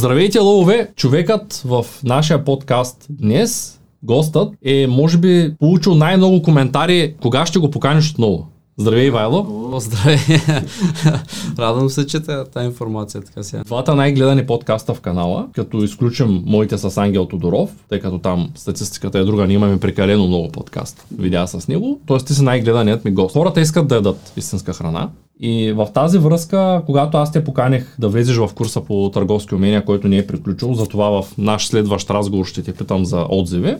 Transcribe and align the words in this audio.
Здравейте, 0.00 0.38
лъвове! 0.38 0.90
Човекът 0.96 1.62
в 1.64 1.86
нашия 2.04 2.44
подкаст 2.44 3.06
днес, 3.10 3.80
гостът, 4.02 4.54
е 4.64 4.86
може 4.86 5.18
би 5.18 5.54
получил 5.58 5.94
най-много 5.94 6.42
коментари 6.42 7.14
кога 7.22 7.46
ще 7.46 7.58
го 7.58 7.70
поканиш 7.70 8.10
отново. 8.10 8.46
Здравей, 8.78 9.10
Вайло! 9.10 9.46
О, 9.72 9.80
здравей! 9.80 10.18
Радвам 11.58 11.90
се, 11.90 12.06
че 12.06 12.20
тази 12.20 12.66
информация 12.66 13.20
така 13.20 13.42
сега. 13.42 13.62
Двата 13.64 13.94
най-гледани 13.94 14.46
подкаста 14.46 14.94
в 14.94 15.00
канала, 15.00 15.48
като 15.54 15.76
изключим 15.76 16.42
моите 16.46 16.78
с 16.78 16.98
Ангел 16.98 17.26
Тодоров, 17.26 17.70
тъй 17.88 18.00
като 18.00 18.18
там 18.18 18.50
статистиката 18.54 19.18
е 19.18 19.24
друга, 19.24 19.46
ние 19.46 19.56
имаме 19.56 19.80
прекалено 19.80 20.26
много 20.26 20.48
подкаст, 20.48 21.06
видеа 21.18 21.46
с 21.46 21.68
него, 21.68 22.00
т.е. 22.06 22.18
ти 22.18 22.34
си 22.34 22.42
най-гледаният 22.42 23.04
ми 23.04 23.10
гост. 23.10 23.32
Хората 23.32 23.60
искат 23.60 23.88
да 23.88 23.94
ядат 23.94 24.32
истинска 24.36 24.72
храна, 24.72 25.08
и 25.42 25.72
в 25.72 25.88
тази 25.94 26.18
връзка, 26.18 26.82
когато 26.86 27.16
аз 27.16 27.32
те 27.32 27.44
поканех 27.44 27.96
да 27.98 28.08
влезеш 28.08 28.36
в 28.36 28.50
курса 28.54 28.80
по 28.80 29.10
търговски 29.10 29.54
умения, 29.54 29.84
който 29.84 30.08
не 30.08 30.16
е 30.16 30.26
приключил, 30.26 30.74
затова 30.74 31.22
в 31.22 31.38
наш 31.38 31.66
следващ 31.66 32.10
разговор 32.10 32.44
ще 32.44 32.62
те 32.62 32.72
питам 32.72 33.04
за 33.04 33.26
отзиви, 33.28 33.76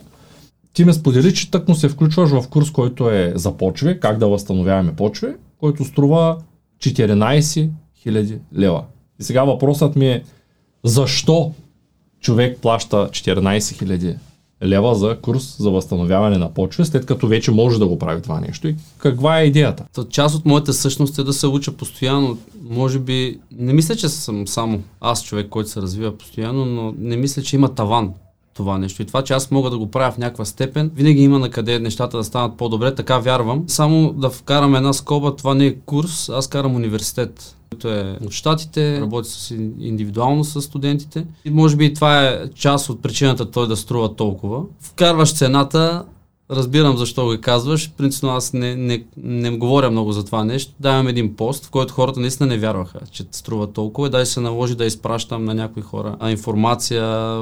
ти 0.72 0.84
ме 0.84 0.92
сподели, 0.92 1.34
че 1.34 1.50
тъкмо 1.50 1.74
се 1.74 1.88
включваш 1.88 2.30
в 2.30 2.48
курс, 2.48 2.70
който 2.70 3.10
е 3.10 3.32
за 3.36 3.56
почви, 3.56 4.00
как 4.00 4.18
да 4.18 4.28
възстановяваме 4.28 4.96
почви, 4.96 5.28
който 5.58 5.84
струва 5.84 6.38
14 6.78 7.70
000 8.06 8.38
лева. 8.56 8.84
И 9.20 9.22
сега 9.22 9.44
въпросът 9.44 9.96
ми 9.96 10.08
е, 10.08 10.22
защо 10.84 11.52
човек 12.20 12.58
плаща 12.62 12.96
14 12.96 13.58
000 13.58 14.16
лева 14.64 14.94
за 14.94 15.16
курс 15.22 15.56
за 15.58 15.70
възстановяване 15.70 16.38
на 16.38 16.54
почви, 16.54 16.84
след 16.84 17.06
като 17.06 17.28
вече 17.28 17.50
може 17.50 17.78
да 17.78 17.86
го 17.86 17.98
прави 17.98 18.22
това 18.22 18.40
нещо. 18.40 18.68
И 18.68 18.74
каква 18.98 19.40
е 19.40 19.44
идеята? 19.44 19.84
Част 20.10 20.34
от 20.34 20.46
моята 20.46 20.72
същност 20.72 21.18
е 21.18 21.24
да 21.24 21.32
се 21.32 21.46
уча 21.46 21.72
постоянно. 21.72 22.38
Може 22.70 22.98
би, 22.98 23.38
не 23.58 23.72
мисля, 23.72 23.96
че 23.96 24.08
съм 24.08 24.48
само 24.48 24.82
аз 25.00 25.24
човек, 25.24 25.48
който 25.48 25.70
се 25.70 25.82
развива 25.82 26.18
постоянно, 26.18 26.64
но 26.64 26.94
не 26.98 27.16
мисля, 27.16 27.42
че 27.42 27.56
има 27.56 27.74
таван 27.74 28.12
това 28.60 28.78
нещо. 28.78 29.02
И 29.02 29.04
това, 29.04 29.22
че 29.22 29.32
аз 29.32 29.50
мога 29.50 29.70
да 29.70 29.78
го 29.78 29.90
правя 29.90 30.12
в 30.12 30.18
някаква 30.18 30.44
степен, 30.44 30.90
винаги 30.94 31.22
има 31.22 31.38
на 31.38 31.50
къде 31.50 31.78
нещата 31.78 32.16
да 32.16 32.24
станат 32.24 32.56
по-добре, 32.56 32.94
така 32.94 33.18
вярвам. 33.18 33.64
Само 33.66 34.12
да 34.12 34.30
вкарам 34.30 34.74
една 34.74 34.92
скоба, 34.92 35.36
това 35.36 35.54
не 35.54 35.66
е 35.66 35.74
курс, 35.74 36.28
аз 36.28 36.48
карам 36.48 36.74
университет 36.74 37.56
който 37.70 37.88
е 37.88 38.18
от 38.26 38.32
щатите, 38.32 39.00
работи 39.00 39.28
с 39.28 39.50
индивидуално 39.80 40.44
с 40.44 40.62
студентите. 40.62 41.26
И 41.44 41.50
може 41.50 41.76
би 41.76 41.94
това 41.94 42.24
е 42.24 42.50
част 42.54 42.90
от 42.90 43.02
причината 43.02 43.50
той 43.50 43.68
да 43.68 43.76
струва 43.76 44.16
толкова. 44.16 44.62
Вкарваш 44.80 45.34
цената, 45.34 46.04
разбирам 46.50 46.96
защо 46.96 47.24
го 47.24 47.36
казваш. 47.40 47.92
Принципно 47.96 48.30
аз 48.30 48.52
не, 48.52 48.76
не, 48.76 49.04
не 49.16 49.50
говоря 49.50 49.90
много 49.90 50.12
за 50.12 50.24
това 50.24 50.44
нещо. 50.44 50.72
Давам 50.80 51.08
един 51.08 51.36
пост, 51.36 51.66
в 51.66 51.70
който 51.70 51.94
хората 51.94 52.20
наистина 52.20 52.46
не 52.46 52.58
вярваха, 52.58 53.00
че 53.10 53.24
струва 53.30 53.72
толкова. 53.72 54.08
И 54.08 54.10
дай 54.10 54.26
се 54.26 54.40
наложи 54.40 54.74
да 54.74 54.84
изпращам 54.84 55.44
на 55.44 55.54
някои 55.54 55.82
хора 55.82 56.16
а 56.20 56.30
информация 56.30 57.36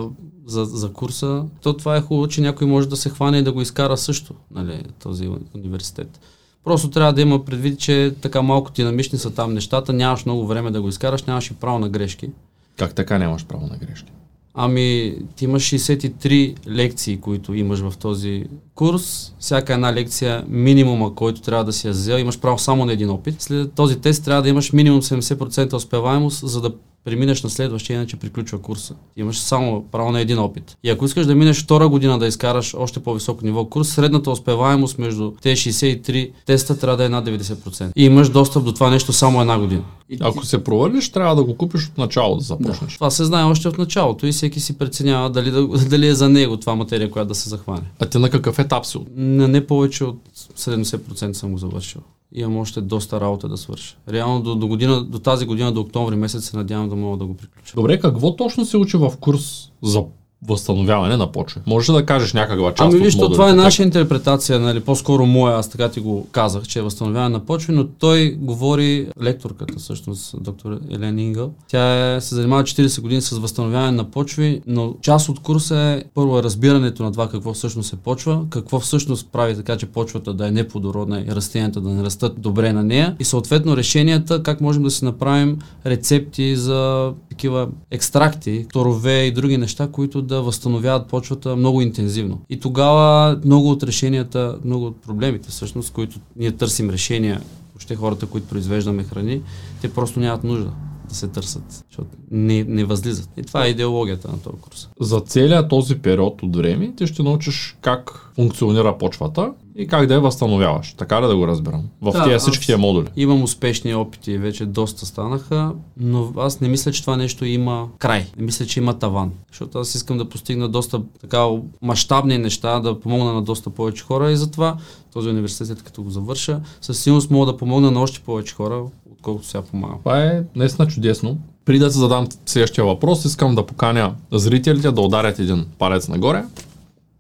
за, 0.47 0.65
за 0.65 0.93
курса. 0.93 1.45
То 1.63 1.77
това 1.77 1.97
е 1.97 2.01
хубаво, 2.01 2.29
че 2.29 2.41
някой 2.41 2.67
може 2.67 2.89
да 2.89 2.97
се 2.97 3.11
хване 3.11 3.39
и 3.39 3.43
да 3.43 3.53
го 3.53 3.61
изкара 3.61 3.97
също, 3.97 4.35
нали, 4.51 4.83
този 5.03 5.31
университет. 5.55 6.21
Просто 6.65 6.91
трябва 6.91 7.13
да 7.13 7.21
има 7.21 7.45
предвид, 7.45 7.79
че 7.79 8.15
така 8.21 8.43
малко 8.43 8.73
динамични 8.73 9.19
са 9.19 9.31
там 9.31 9.55
нещата, 9.55 9.93
нямаш 9.93 10.25
много 10.25 10.47
време 10.47 10.71
да 10.71 10.83
го 10.83 10.89
изкараш, 10.89 11.23
нямаш 11.23 11.51
и 11.51 11.55
право 11.55 11.79
на 11.79 11.89
грешки. 11.89 12.31
Как 12.77 12.95
така 12.95 13.19
нямаш 13.19 13.47
право 13.47 13.67
на 13.67 13.77
грешки? 13.77 14.13
Ами, 14.55 15.19
ти 15.37 15.45
имаш 15.45 15.63
63 15.63 16.69
лекции, 16.69 17.21
които 17.21 17.55
имаш 17.55 17.81
в 17.81 17.95
този 17.99 18.45
курс. 18.79 19.35
Всяка 19.39 19.75
една 19.75 19.93
лекция, 19.93 20.45
минимума, 20.49 21.15
който 21.15 21.41
трябва 21.41 21.65
да 21.65 21.73
си 21.73 21.87
я 21.87 21.93
взел, 21.93 22.19
имаш 22.19 22.41
право 22.41 22.59
само 22.59 22.85
на 22.85 22.93
един 22.93 23.11
опит. 23.11 23.43
След 23.43 23.73
този 23.73 24.01
тест 24.01 24.25
трябва 24.25 24.43
да 24.43 24.49
имаш 24.49 24.73
минимум 24.73 25.03
70% 25.03 25.75
успеваемост, 25.75 26.49
за 26.49 26.61
да 26.61 26.71
преминеш 27.05 27.43
на 27.43 27.51
следващия, 27.51 27.95
иначе 27.95 28.17
приключва 28.17 28.59
курса. 28.59 28.95
Имаш 29.17 29.39
само 29.39 29.85
право 29.93 30.13
на 30.13 30.21
един 30.21 30.39
опит. 30.39 30.77
И 30.85 30.91
ако 30.91 31.05
искаш 31.05 31.27
да 31.27 31.35
минеш 31.35 31.63
втора 31.63 31.89
година 31.89 32.19
да 32.19 32.27
изкараш 32.27 32.75
още 32.79 33.01
по-високо 33.01 33.45
ниво 33.45 33.65
курс, 33.65 33.89
средната 33.89 34.31
успеваемост 34.31 34.99
между 34.99 35.33
тези 35.43 35.57
63 35.57 36.31
теста 36.47 36.79
трябва 36.79 36.97
да 36.97 37.05
е 37.05 37.09
над 37.09 37.27
90%. 37.27 37.93
И 37.97 38.05
имаш 38.05 38.29
достъп 38.29 38.65
до 38.65 38.73
това 38.73 38.91
нещо 38.91 39.13
само 39.13 39.41
една 39.41 39.59
година. 39.59 39.83
Ако 40.21 40.47
се 40.47 40.65
провалиш, 40.65 41.09
трябва 41.09 41.37
да 41.37 41.45
го 41.45 41.57
купиш 41.57 41.87
от 41.87 41.99
начало 41.99 42.37
да 42.37 42.43
започнеш. 42.43 42.93
Да. 42.93 42.95
Това 42.95 43.11
се 43.11 43.25
знае 43.25 43.45
още 43.45 43.69
от 43.69 43.79
началото 43.79 44.27
и 44.27 44.33
всеки 44.33 44.61
си 44.61 44.79
преценява 44.79 45.31
дали, 45.31 45.51
дали 45.89 46.07
е 46.07 46.15
за 46.15 46.29
него 46.29 46.57
това 46.57 46.75
материя, 46.75 47.11
която 47.11 47.29
да 47.29 47.35
се 47.35 47.49
захване. 47.49 47.83
А 47.99 48.07
ти 48.07 48.19
на 48.19 48.31
какъв 48.31 48.59
етап 48.59 48.68
си? 48.69 48.99
На 49.15 49.49
не 49.49 49.67
повече 49.67 50.05
от 50.05 50.29
70% 50.35 51.33
съм 51.33 51.53
го 51.53 51.59
завършил 51.59 52.01
имам 52.33 52.57
още 52.57 52.81
доста 52.81 53.21
работа 53.21 53.49
да 53.49 53.57
свърша. 53.57 53.97
Реално 54.09 54.43
до, 54.43 54.55
до, 54.55 54.69
година, 54.69 55.05
до 55.05 55.19
тази 55.19 55.47
година, 55.47 55.73
до 55.73 55.81
октомври 55.81 56.17
месец 56.17 56.45
се 56.45 56.57
надявам 56.57 56.89
да 56.89 56.97
мога 56.97 57.17
да 57.17 57.27
го 57.27 57.37
приключа. 57.37 57.73
Добре, 57.75 58.01
какво 58.01 58.37
точно 58.37 58.65
се 58.65 58.77
учи 58.77 58.97
в 58.97 59.13
курс 59.21 59.73
за 59.83 60.05
възстановяване 60.47 61.17
на 61.17 61.33
почва. 61.33 61.61
Можеш 61.67 61.95
да 61.95 62.07
кажеш 62.07 62.33
някаква 62.33 62.75
част 62.75 62.95
ами, 62.95 63.09
от 63.19 63.33
това 63.33 63.51
е 63.51 63.53
наша 63.53 63.83
интерпретация, 63.83 64.61
нали, 64.61 64.81
по-скоро 64.81 65.27
моя, 65.27 65.57
аз 65.57 65.71
така 65.71 65.89
ти 65.89 66.01
го 66.01 66.27
казах, 66.33 66.63
че 66.63 66.79
е 66.79 66.83
възстановяване 66.83 67.33
на 67.33 67.45
почви, 67.45 67.73
но 67.73 67.87
той 67.87 68.31
говори, 68.31 69.09
лекторката 69.23 69.79
всъщност, 69.79 70.35
доктор 70.41 70.79
Елен 70.91 71.19
Ингъл, 71.19 71.51
тя 71.69 72.15
е, 72.17 72.21
се 72.21 72.35
занимава 72.35 72.63
40 72.63 73.01
години 73.01 73.21
с 73.21 73.39
възстановяване 73.39 73.93
на 73.93 74.05
почви, 74.05 74.63
но 74.67 74.95
част 75.03 75.29
от 75.29 75.41
курса 75.41 75.77
е 75.77 76.03
първо 76.15 76.43
разбирането 76.43 77.03
на 77.03 77.13
това 77.13 77.29
какво 77.29 77.53
всъщност 77.53 77.93
е 77.93 77.97
почва, 77.97 78.47
какво 78.51 78.81
всъщност 78.81 79.29
прави 79.33 79.57
така, 79.57 79.77
че 79.77 79.87
почвата 79.87 80.35
да 80.35 80.47
е 80.49 80.51
неплодородна 80.51 81.21
и 81.21 81.35
растенията 81.35 81.81
да 81.81 81.89
не 81.89 82.05
растат 82.05 82.41
добре 82.41 82.73
на 82.73 82.85
нея 82.85 83.17
и 83.21 83.25
съответно 83.25 83.77
решенията, 83.77 84.43
как 84.43 84.61
можем 84.61 84.83
да 84.83 84.91
си 84.91 85.05
направим 85.05 85.59
рецепти 85.87 86.57
за 86.57 87.13
такива 87.39 87.69
екстракти, 87.91 88.67
торове 88.73 89.25
и 89.25 89.33
други 89.33 89.59
неща, 89.59 89.89
които 89.93 90.23
да 90.23 90.43
възстановяват 90.43 91.09
почвата 91.09 91.57
много 91.57 91.83
интензивно. 91.83 92.41
И 92.51 92.61
тогава 92.61 93.39
много 93.45 93.71
от 93.71 93.83
решенията, 93.83 94.59
много 94.65 94.87
от 94.87 95.03
проблемите, 95.03 95.49
всъщност, 95.49 95.93
които 95.93 96.19
ние 96.37 96.53
търсим 96.53 96.91
решения, 96.91 97.41
въобще 97.75 97.97
хората, 97.97 98.27
които 98.27 98.49
произвеждаме 98.49 99.05
храни, 99.05 99.43
те 99.81 99.93
просто 99.93 100.21
нямат 100.21 100.45
нужда 100.45 100.71
да 101.09 101.15
се 101.15 101.29
търсят, 101.29 101.85
защото 101.89 102.11
не, 102.31 102.65
не 102.65 102.85
възлизат. 102.85 103.31
И 103.37 103.43
това 103.43 103.65
е 103.65 103.69
идеологията 103.69 104.29
на 104.29 104.41
този 104.41 104.57
курс. 104.57 104.89
За 105.01 105.21
целият 105.21 105.69
този 105.69 105.99
период 105.99 106.43
от 106.43 106.57
време 106.57 106.93
ти 106.97 107.07
ще 107.07 107.23
научиш 107.23 107.77
как 107.81 108.31
функционира 108.35 108.99
почвата 108.99 109.53
и 109.77 109.87
как 109.87 110.07
да 110.07 110.15
я 110.15 110.21
възстановяваш. 110.21 110.95
Така 110.99 111.23
ли 111.23 111.27
да 111.27 111.37
го 111.37 111.47
разбирам? 111.47 111.85
В 112.03 112.13
да, 112.13 112.25
тези 112.25 112.39
всички 112.39 112.67
тия 112.67 112.79
модули. 112.79 113.07
Имам 113.17 113.43
успешни 113.43 113.95
опити, 113.95 114.39
вече 114.39 114.67
доста 114.67 115.07
станаха, 115.07 115.73
но 115.97 116.33
аз 116.37 116.61
не 116.61 116.69
мисля, 116.69 116.93
че 116.93 117.01
това 117.01 117.17
нещо 117.17 117.45
има 117.45 117.89
край. 117.99 118.27
Не 118.37 118.45
мисля, 118.45 118.67
че 118.67 118.81
има 118.81 118.99
таван. 118.99 119.33
Защото 119.49 119.79
аз 119.79 119.95
искам 119.95 120.19
да 120.19 120.29
постигна 120.29 120.69
доста 120.69 121.03
така 121.21 121.47
мащабни 121.83 122.39
неща, 122.39 122.81
да 122.81 123.01
помогна 123.01 123.33
на 123.33 123.43
доста 123.43 123.71
повече 123.71 124.05
хора 124.05 124.31
и 124.31 124.37
затова 124.37 124.77
този 125.13 125.29
университет, 125.29 125.83
като 125.83 126.03
го 126.03 126.11
завърша, 126.11 126.61
със 126.81 127.03
сигурност 127.03 127.31
мога 127.31 127.47
да 127.47 127.57
помогна 127.57 127.91
на 127.91 128.01
още 128.01 128.21
повече 128.21 128.55
хора, 128.55 128.85
отколкото 129.19 129.47
сега 129.47 129.63
помагам. 129.63 129.99
Това 129.99 130.25
е 130.25 130.43
наистина 130.57 130.89
чудесно. 130.89 131.39
Преди 131.65 131.79
да 131.79 131.91
се 131.91 131.99
задам 131.99 132.29
следващия 132.47 132.85
въпрос, 132.85 133.25
искам 133.25 133.55
да 133.55 133.67
поканя 133.67 134.15
зрителите 134.33 134.91
да 134.91 135.01
ударят 135.01 135.39
един 135.39 135.67
палец 135.79 136.09
нагоре, 136.09 136.45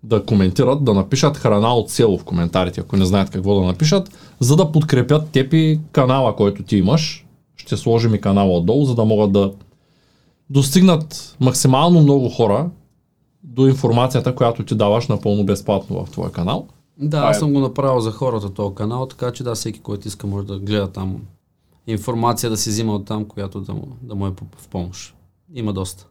да 0.03 0.25
коментират, 0.25 0.85
да 0.85 0.95
напишат 0.95 1.37
храна 1.37 1.75
от 1.75 1.91
село 1.91 2.19
в 2.19 2.25
коментарите, 2.25 2.81
ако 2.81 2.97
не 2.97 3.07
знаят 3.07 3.31
какво 3.31 3.55
да 3.61 3.67
напишат, 3.67 4.11
за 4.41 4.57
да 4.57 4.73
подкрепят 4.73 5.31
теб 5.31 5.53
и 5.53 5.81
канала, 5.93 6.37
който 6.37 6.63
ти 6.63 6.77
имаш. 6.77 7.25
Ще 7.57 7.77
сложим 7.77 8.15
и 8.15 8.21
канала 8.21 8.57
отдолу, 8.57 8.85
за 8.85 8.95
да 8.95 9.05
могат 9.05 9.33
да 9.33 9.53
достигнат 10.51 11.37
максимално 11.41 12.01
много 12.01 12.29
хора 12.29 12.71
до 13.43 13.67
информацията, 13.67 14.35
която 14.35 14.65
ти 14.65 14.75
даваш 14.75 15.09
напълно 15.09 15.45
безплатно 15.45 16.05
в 16.05 16.11
твоя 16.11 16.33
канал. 16.33 16.67
Да, 16.99 17.19
аз 17.19 17.37
е... 17.37 17.39
съм 17.39 17.53
го 17.53 17.61
направил 17.61 18.01
за 18.01 18.11
хората 18.11 18.51
този 18.51 18.75
канал, 18.75 19.07
така 19.07 19.33
че 19.33 19.45
да, 19.45 19.55
всеки, 19.55 19.81
който 19.81 20.09
иска, 20.09 20.27
може 20.27 20.47
да 20.47 20.59
гледа 20.59 20.89
там 20.89 21.21
информация 21.93 22.51
да 22.51 22.57
си 22.57 22.71
взима 22.71 22.95
от 22.95 23.07
там, 23.07 23.25
която 23.25 23.61
да 23.61 23.75
му, 23.75 23.97
да 24.03 24.15
му 24.15 24.27
е 24.27 24.31
в 24.59 24.69
помощ. 24.69 25.15
Има 25.55 25.73
доста. 25.73 26.09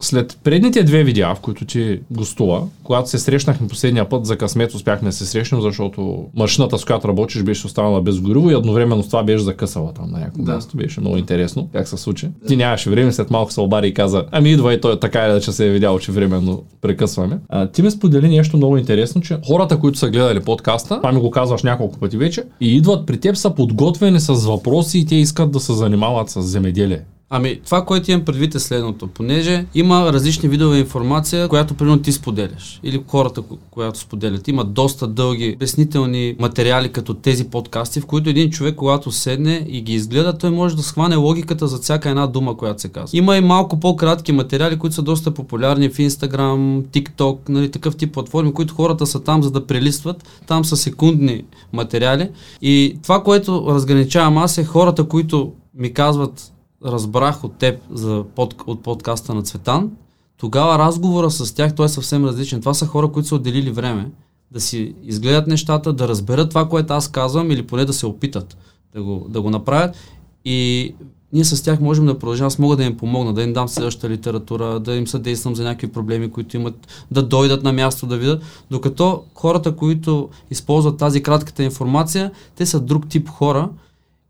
След 0.00 0.38
предните 0.44 0.82
две 0.82 1.04
видеа, 1.04 1.34
в 1.34 1.40
които 1.40 1.64
ти 1.64 2.00
гостува, 2.10 2.62
когато 2.82 3.10
се 3.10 3.18
срещнахме 3.18 3.68
последния 3.68 4.08
път, 4.08 4.26
за 4.26 4.36
късмет 4.36 4.74
успяхме 4.74 5.08
да 5.08 5.12
се 5.12 5.26
срещнем, 5.26 5.60
защото 5.60 6.24
машината, 6.34 6.78
с 6.78 6.84
която 6.84 7.08
работиш, 7.08 7.42
беше 7.42 7.66
останала 7.66 8.02
без 8.02 8.20
гориво 8.20 8.50
и 8.50 8.54
едновременно 8.54 9.02
с 9.02 9.06
това 9.06 9.22
беше 9.22 9.44
закъсала 9.44 9.92
там 9.92 10.10
на 10.10 10.18
някакво 10.18 10.42
да. 10.42 10.54
място. 10.54 10.76
Беше 10.76 11.00
много 11.00 11.16
интересно 11.16 11.68
как 11.72 11.88
се 11.88 11.96
случи. 11.96 12.26
Да. 12.26 12.48
Ти 12.48 12.56
нямаше 12.56 12.90
време, 12.90 13.12
след 13.12 13.30
малко 13.30 13.52
се 13.52 13.60
обади 13.60 13.88
и 13.88 13.94
каза, 13.94 14.24
ами 14.30 14.50
идва 14.50 14.74
и 14.74 14.80
той 14.80 15.00
така 15.00 15.20
е, 15.20 15.40
че 15.40 15.52
се 15.52 15.66
е 15.66 15.70
видял, 15.70 15.98
че 15.98 16.12
временно 16.12 16.62
прекъсваме. 16.80 17.38
А, 17.48 17.66
ти 17.66 17.82
ме 17.82 17.90
сподели 17.90 18.28
нещо 18.28 18.56
много 18.56 18.76
интересно, 18.76 19.20
че 19.20 19.38
хората, 19.46 19.78
които 19.78 19.98
са 19.98 20.10
гледали 20.10 20.40
подкаста, 20.40 20.96
това 20.96 21.12
ми 21.12 21.20
го 21.20 21.30
казваш 21.30 21.62
няколко 21.62 21.98
пъти 21.98 22.16
вече, 22.16 22.42
и 22.60 22.76
идват 22.76 23.06
при 23.06 23.20
теб 23.20 23.36
са 23.36 23.50
подготвени 23.50 24.20
с 24.20 24.32
въпроси 24.32 24.98
и 24.98 25.06
те 25.06 25.14
искат 25.14 25.50
да 25.50 25.60
се 25.60 25.72
занимават 25.72 26.30
с 26.30 26.42
земеделие. 26.42 27.00
Ами, 27.30 27.60
това, 27.64 27.84
което 27.84 28.10
имам 28.10 28.24
предвид 28.24 28.54
е 28.54 28.58
следното. 28.58 29.06
Понеже 29.06 29.66
има 29.74 30.12
различни 30.12 30.48
видове 30.48 30.78
информация, 30.78 31.48
която 31.48 31.74
примерно 31.74 32.02
ти 32.02 32.12
споделяш. 32.12 32.80
Или 32.82 33.02
хората, 33.08 33.42
която 33.70 33.98
споделят. 33.98 34.48
Има 34.48 34.64
доста 34.64 35.06
дълги 35.06 35.52
обяснителни 35.56 36.36
материали, 36.38 36.92
като 36.92 37.14
тези 37.14 37.44
подкасти, 37.44 38.00
в 38.00 38.06
които 38.06 38.30
един 38.30 38.50
човек, 38.50 38.74
когато 38.74 39.12
седне 39.12 39.66
и 39.68 39.80
ги 39.80 39.92
изгледа, 39.92 40.38
той 40.38 40.50
може 40.50 40.76
да 40.76 40.82
схване 40.82 41.16
логиката 41.16 41.66
за 41.66 41.78
всяка 41.78 42.08
една 42.08 42.26
дума, 42.26 42.56
която 42.56 42.80
се 42.80 42.88
казва. 42.88 43.18
Има 43.18 43.36
и 43.36 43.40
малко 43.40 43.80
по-кратки 43.80 44.32
материали, 44.32 44.78
които 44.78 44.94
са 44.94 45.02
доста 45.02 45.30
популярни 45.30 45.88
в 45.88 45.96
Instagram, 45.96 46.82
TikTok, 46.82 47.38
нали, 47.48 47.70
такъв 47.70 47.96
тип 47.96 48.12
платформи, 48.12 48.52
които 48.52 48.74
хората 48.74 49.06
са 49.06 49.20
там 49.20 49.42
за 49.42 49.50
да 49.50 49.66
прелистват. 49.66 50.24
Там 50.46 50.64
са 50.64 50.76
секундни 50.76 51.44
материали. 51.72 52.30
И 52.62 52.98
това, 53.02 53.22
което 53.22 53.66
разграничавам 53.68 54.38
аз 54.38 54.58
е 54.58 54.64
хората, 54.64 55.04
които 55.04 55.52
ми 55.74 55.92
казват 55.92 56.52
разбрах 56.84 57.44
от 57.44 57.54
теб 57.54 57.80
за 57.90 58.24
под, 58.34 58.54
от 58.66 58.82
подкаста 58.82 59.34
на 59.34 59.42
Цветан, 59.42 59.90
тогава 60.36 60.78
разговора 60.78 61.30
с 61.30 61.54
тях 61.54 61.74
той 61.74 61.86
е 61.86 61.88
съвсем 61.88 62.24
различен. 62.24 62.60
Това 62.60 62.74
са 62.74 62.86
хора, 62.86 63.12
които 63.12 63.28
са 63.28 63.34
отделили 63.34 63.70
време 63.70 64.10
да 64.50 64.60
си 64.60 64.94
изгледат 65.04 65.46
нещата, 65.46 65.92
да 65.92 66.08
разберат 66.08 66.48
това, 66.48 66.68
което 66.68 66.92
аз 66.92 67.08
казвам 67.08 67.50
или 67.50 67.66
поне 67.66 67.84
да 67.84 67.92
се 67.92 68.06
опитат 68.06 68.56
да 68.94 69.02
го, 69.02 69.26
да 69.28 69.42
го 69.42 69.50
направят. 69.50 69.96
И 70.44 70.94
ние 71.32 71.44
с 71.44 71.62
тях 71.62 71.80
можем 71.80 72.06
да 72.06 72.18
продължим. 72.18 72.46
Аз 72.46 72.58
мога 72.58 72.76
да 72.76 72.84
им 72.84 72.96
помогна, 72.96 73.34
да 73.34 73.42
им 73.42 73.52
дам 73.52 73.68
следващата 73.68 74.10
литература, 74.10 74.80
да 74.80 74.94
им 74.94 75.06
съдействам 75.06 75.54
за 75.54 75.64
някакви 75.64 75.92
проблеми, 75.92 76.30
които 76.30 76.56
имат, 76.56 77.06
да 77.10 77.22
дойдат 77.22 77.62
на 77.62 77.72
място 77.72 78.06
да 78.06 78.16
видят. 78.16 78.42
Докато 78.70 79.24
хората, 79.34 79.76
които 79.76 80.28
използват 80.50 80.98
тази 80.98 81.22
кратката 81.22 81.62
информация, 81.62 82.30
те 82.56 82.66
са 82.66 82.80
друг 82.80 83.08
тип 83.08 83.28
хора 83.28 83.68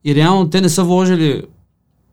и 0.04 0.14
реално 0.14 0.50
те 0.50 0.60
не 0.60 0.68
са 0.68 0.84
вложили 0.84 1.42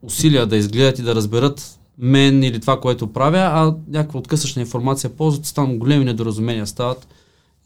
усилия 0.06 0.46
да 0.46 0.56
изгледат 0.56 0.98
и 0.98 1.02
да 1.02 1.14
разберат 1.14 1.78
мен 1.98 2.42
или 2.42 2.60
това, 2.60 2.80
което 2.80 3.12
правя, 3.12 3.38
а 3.38 3.74
някаква 3.88 4.20
откъсъчна 4.20 4.62
информация 4.62 5.10
ползват, 5.10 5.54
там 5.54 5.78
големи 5.78 6.04
недоразумения 6.04 6.66
стават 6.66 7.08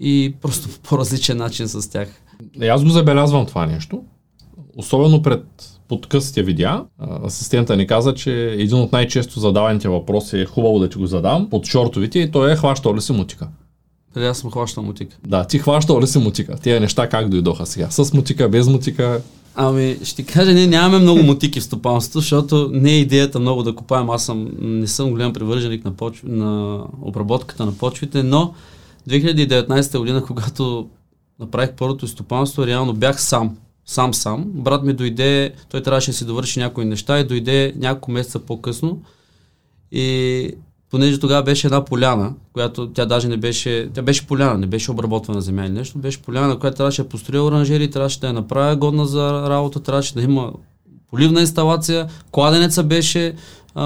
и 0.01 0.35
просто 0.43 0.69
по 0.69 0.79
по-различен 0.89 1.37
начин 1.37 1.69
с 1.69 1.91
тях. 1.91 2.09
Аз 2.63 2.85
го 2.85 2.91
забелязвам 2.91 3.47
това 3.47 3.67
нещо. 3.67 4.03
Особено 4.77 5.23
пред 5.23 5.45
подкъстите 5.89 6.43
видеа, 6.43 6.85
асистента 7.27 7.77
ни 7.77 7.87
каза, 7.87 8.15
че 8.15 8.51
един 8.51 8.79
от 8.79 8.93
най-често 8.93 9.41
задаваните 9.41 9.89
въпроси 9.89 10.39
е 10.39 10.45
хубаво 10.45 10.79
да 10.79 10.89
ти 10.89 10.99
го 10.99 11.07
задам 11.07 11.51
под 11.51 11.67
шортовите 11.67 12.19
и 12.19 12.31
той 12.31 12.53
е 12.53 12.57
хващал 12.57 12.95
ли 12.95 13.01
си 13.01 13.13
мутика. 13.13 13.49
Дали 14.15 14.27
аз 14.27 14.39
съм 14.39 14.51
хващал 14.51 14.83
мутика? 14.83 15.17
Да, 15.27 15.45
ти 15.45 15.59
хващал 15.59 16.01
ли 16.01 16.07
си 16.07 16.19
мутика? 16.19 16.57
Тия 16.57 16.81
неща 16.81 17.09
как 17.09 17.29
дойдоха 17.29 17.67
сега? 17.67 17.91
С 17.91 18.13
мутика, 18.13 18.49
без 18.49 18.69
мутика? 18.69 19.23
Ами, 19.55 19.99
ще 20.05 20.23
кажа, 20.23 20.53
ние 20.53 20.67
нямаме 20.67 20.99
много 20.99 21.23
мутики 21.23 21.61
в 21.61 21.65
стопанството, 21.65 22.21
защото 22.21 22.71
не 22.73 22.91
е 22.91 23.01
идеята 23.01 23.41
много 23.41 23.63
да 23.63 23.75
купаем. 23.75 24.11
Аз 24.11 24.25
съм, 24.25 24.49
не 24.61 24.87
съм 24.87 25.11
голям 25.11 25.33
привърженик 25.33 25.85
на, 25.85 25.93
почв... 25.93 26.25
на 26.25 26.81
обработката 27.03 27.67
на 27.67 27.73
почвите, 27.73 28.23
но 28.23 28.55
2019 29.09 29.99
година, 29.99 30.25
когато 30.25 30.89
направих 31.41 31.73
първото 31.73 32.09
стопанство, 32.09 32.67
реално 32.67 32.93
бях 32.95 33.23
сам. 33.23 33.57
Сам 33.87 34.15
сам. 34.15 34.45
Брат 34.47 34.83
ми 34.85 34.93
дойде, 34.93 35.55
той 35.71 35.83
трябваше 35.83 36.11
да 36.11 36.17
си 36.17 36.25
довърши 36.25 36.61
някои 36.61 36.85
неща 36.85 37.19
и 37.19 37.27
дойде 37.27 37.75
няколко 37.77 38.11
месеца 38.11 38.39
по-късно. 38.39 39.03
И 39.93 40.51
понеже 40.91 41.21
тогава 41.21 41.43
беше 41.43 41.67
една 41.67 41.85
поляна, 41.85 42.35
която 42.53 42.89
тя 42.89 43.07
даже 43.07 43.29
не 43.29 43.37
беше, 43.37 43.91
тя 43.95 44.03
беше 44.03 44.27
поляна, 44.27 44.59
не 44.59 44.67
беше 44.67 44.91
обработвана 44.91 45.41
земя 45.41 45.67
или 45.67 45.73
нещо, 45.73 45.99
беше 45.99 46.23
поляна, 46.23 46.59
която 46.59 46.77
трябваше 46.77 47.03
да 47.03 47.09
построя 47.09 47.45
оранжери, 47.45 47.91
трябваше 47.91 48.21
да 48.21 48.27
я 48.27 48.33
направя 48.33 48.77
годна 48.77 49.07
за 49.07 49.51
работа, 49.51 49.81
трябваше 49.81 50.15
да 50.15 50.23
има 50.23 50.53
поливна 51.11 51.41
инсталация, 51.41 52.09
кладенеца 52.31 52.83
беше 52.83 53.35
а, 53.75 53.85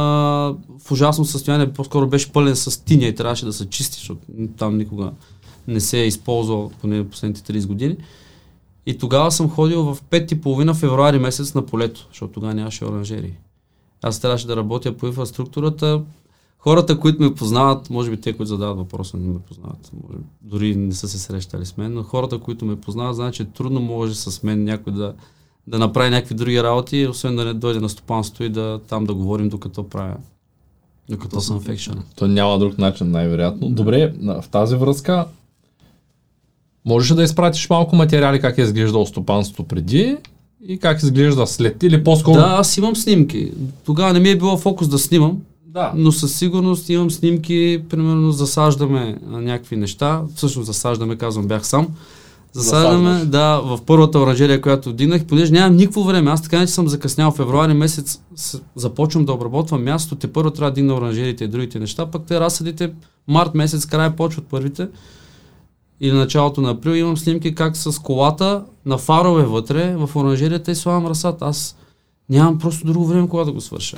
в 0.79 0.91
ужасно 0.91 1.25
състояние, 1.25 1.73
по-скоро 1.73 2.07
беше 2.07 2.33
пълен 2.33 2.57
с 2.57 2.85
тиня 2.85 3.07
и 3.07 3.15
трябваше 3.15 3.45
да 3.45 3.53
се 3.53 3.69
чисти, 3.69 3.97
защото 3.99 4.21
там 4.59 4.79
никога 4.79 5.13
не 5.69 5.81
се 5.81 6.01
е 6.01 6.07
използвал 6.07 6.71
поне 6.81 7.09
последните 7.09 7.53
30 7.53 7.67
години. 7.67 7.97
И 8.87 8.99
тогава 8.99 9.33
съм 9.33 9.51
ходил 9.51 9.83
в 9.83 9.99
5 10.11 10.33
и 10.33 10.41
половина 10.41 10.75
февруари 10.75 11.19
месец 11.19 11.55
на 11.55 11.67
полето, 11.67 12.07
защото 12.11 12.33
тогава 12.33 12.55
нямаше 12.55 12.85
оранжери. 12.85 13.35
Аз 14.03 14.21
трябваше 14.21 14.47
да 14.47 14.57
работя 14.57 14.97
по 14.97 15.07
инфраструктурата, 15.07 16.01
хората, 16.65 17.01
които 17.01 17.23
ме 17.23 17.35
познават, 17.35 17.91
може 17.91 18.11
би 18.11 18.17
те, 18.17 18.33
които 18.33 18.49
задават 18.49 18.77
въпроса, 18.77 19.17
не 19.17 19.33
ме 19.33 19.39
познават. 19.49 19.91
Може, 20.03 20.19
дори 20.43 20.77
не 20.77 20.93
са 20.93 21.09
се 21.09 21.19
срещали 21.19 21.67
с 21.67 21.77
мен, 21.77 21.95
но 21.95 22.03
хората, 22.03 22.39
които 22.39 22.65
ме 22.65 22.81
познават, 22.81 23.17
знаят, 23.17 23.35
че 23.35 23.45
трудно 23.45 23.81
може 23.81 24.15
с 24.15 24.43
мен 24.43 24.65
някой 24.65 24.93
да, 24.93 25.15
да 25.67 25.79
направи 25.79 26.11
някакви 26.11 26.35
други 26.35 26.63
работи, 26.63 27.07
освен 27.07 27.37
да 27.37 27.45
не 27.45 27.55
дойде 27.55 27.81
на 27.81 27.89
стопанство 27.89 28.45
и 28.45 28.49
да 28.49 28.81
там 28.89 29.05
да 29.05 29.15
говорим 29.15 29.49
докато 29.49 29.89
правя. 29.89 30.17
Докато 31.09 31.41
съм 31.41 31.61
в 31.61 31.69
екшена. 31.69 32.03
То 32.17 32.27
няма 32.27 32.59
друг 32.59 32.79
начин, 32.79 33.11
най-вероятно. 33.11 33.69
Добре, 33.69 34.15
в 34.23 34.45
тази 34.51 34.77
връзка, 34.77 35.27
можеш 36.85 37.17
да 37.17 37.23
изпратиш 37.23 37.71
малко 37.71 37.97
материали 37.97 38.41
как 38.41 38.59
е 38.59 38.63
изглеждало 38.63 39.07
стопанството 39.07 39.69
преди 39.69 40.17
и 40.69 40.79
как 40.79 41.03
изглежда 41.03 41.47
след 41.47 41.83
или 41.83 42.05
по-скоро... 42.05 42.35
Да, 42.35 42.57
аз 42.59 42.77
имам 42.77 42.97
снимки. 42.97 43.53
Тогава 43.85 44.13
не 44.13 44.21
ми 44.21 44.29
е 44.29 44.39
било 44.39 44.57
фокус 44.57 44.89
да 44.89 44.99
снимам, 44.99 45.43
да. 45.75 45.93
Но 45.97 46.13
със 46.13 46.37
сигурност 46.37 46.89
имам 46.89 47.11
снимки, 47.11 47.83
примерно 47.91 48.33
засаждаме 48.33 49.19
някакви 49.27 49.77
неща. 49.77 50.23
Всъщност 50.35 50.67
засаждаме, 50.67 51.17
казвам, 51.17 51.47
бях 51.47 51.67
сам. 51.67 51.89
Засаждаме, 52.53 53.11
Засаждаш. 53.11 53.29
да, 53.29 53.61
в 53.61 53.79
първата 53.87 54.19
оранжерия, 54.19 54.61
която 54.61 54.93
дигнах, 54.93 55.25
понеже 55.25 55.53
нямам 55.53 55.77
никакво 55.77 56.05
време. 56.05 56.31
Аз 56.31 56.43
така 56.43 56.59
не 56.59 56.67
че 56.67 56.73
съм 56.73 56.89
закъснял 56.89 57.31
февруари 57.31 57.75
месец, 57.75 58.21
с, 58.37 58.61
започвам 58.77 59.25
да 59.25 59.33
обработвам 59.33 59.85
мястото, 59.85 60.17
те 60.17 60.33
първо 60.33 60.51
трябва 60.51 60.71
да 60.71 60.75
дигна 60.75 60.95
оранжерите 60.95 61.45
и 61.45 61.49
другите 61.49 61.79
неща, 61.79 62.07
пък 62.07 62.23
те 62.27 62.41
разсъдите 62.41 62.93
март 63.29 63.55
месец, 63.55 63.87
края 63.87 64.17
почват 64.17 64.47
първите 64.47 64.89
или 66.01 66.13
началото 66.13 66.61
на 66.61 66.71
април 66.71 66.95
имам 66.95 67.17
снимки 67.17 67.55
как 67.55 67.77
с 67.77 67.99
колата 67.99 68.65
на 68.87 68.99
фарове 68.99 69.43
вътре 69.43 69.97
в 69.97 70.17
оранжерията 70.17 70.71
и 70.71 70.75
слагам 70.75 71.07
разсад. 71.07 71.43
Аз 71.43 71.77
нямам 72.29 72.59
просто 72.59 72.87
друго 72.87 73.07
време, 73.07 73.29
кога 73.29 73.45
да 73.45 73.53
го 73.53 73.61
свърша. 73.61 73.97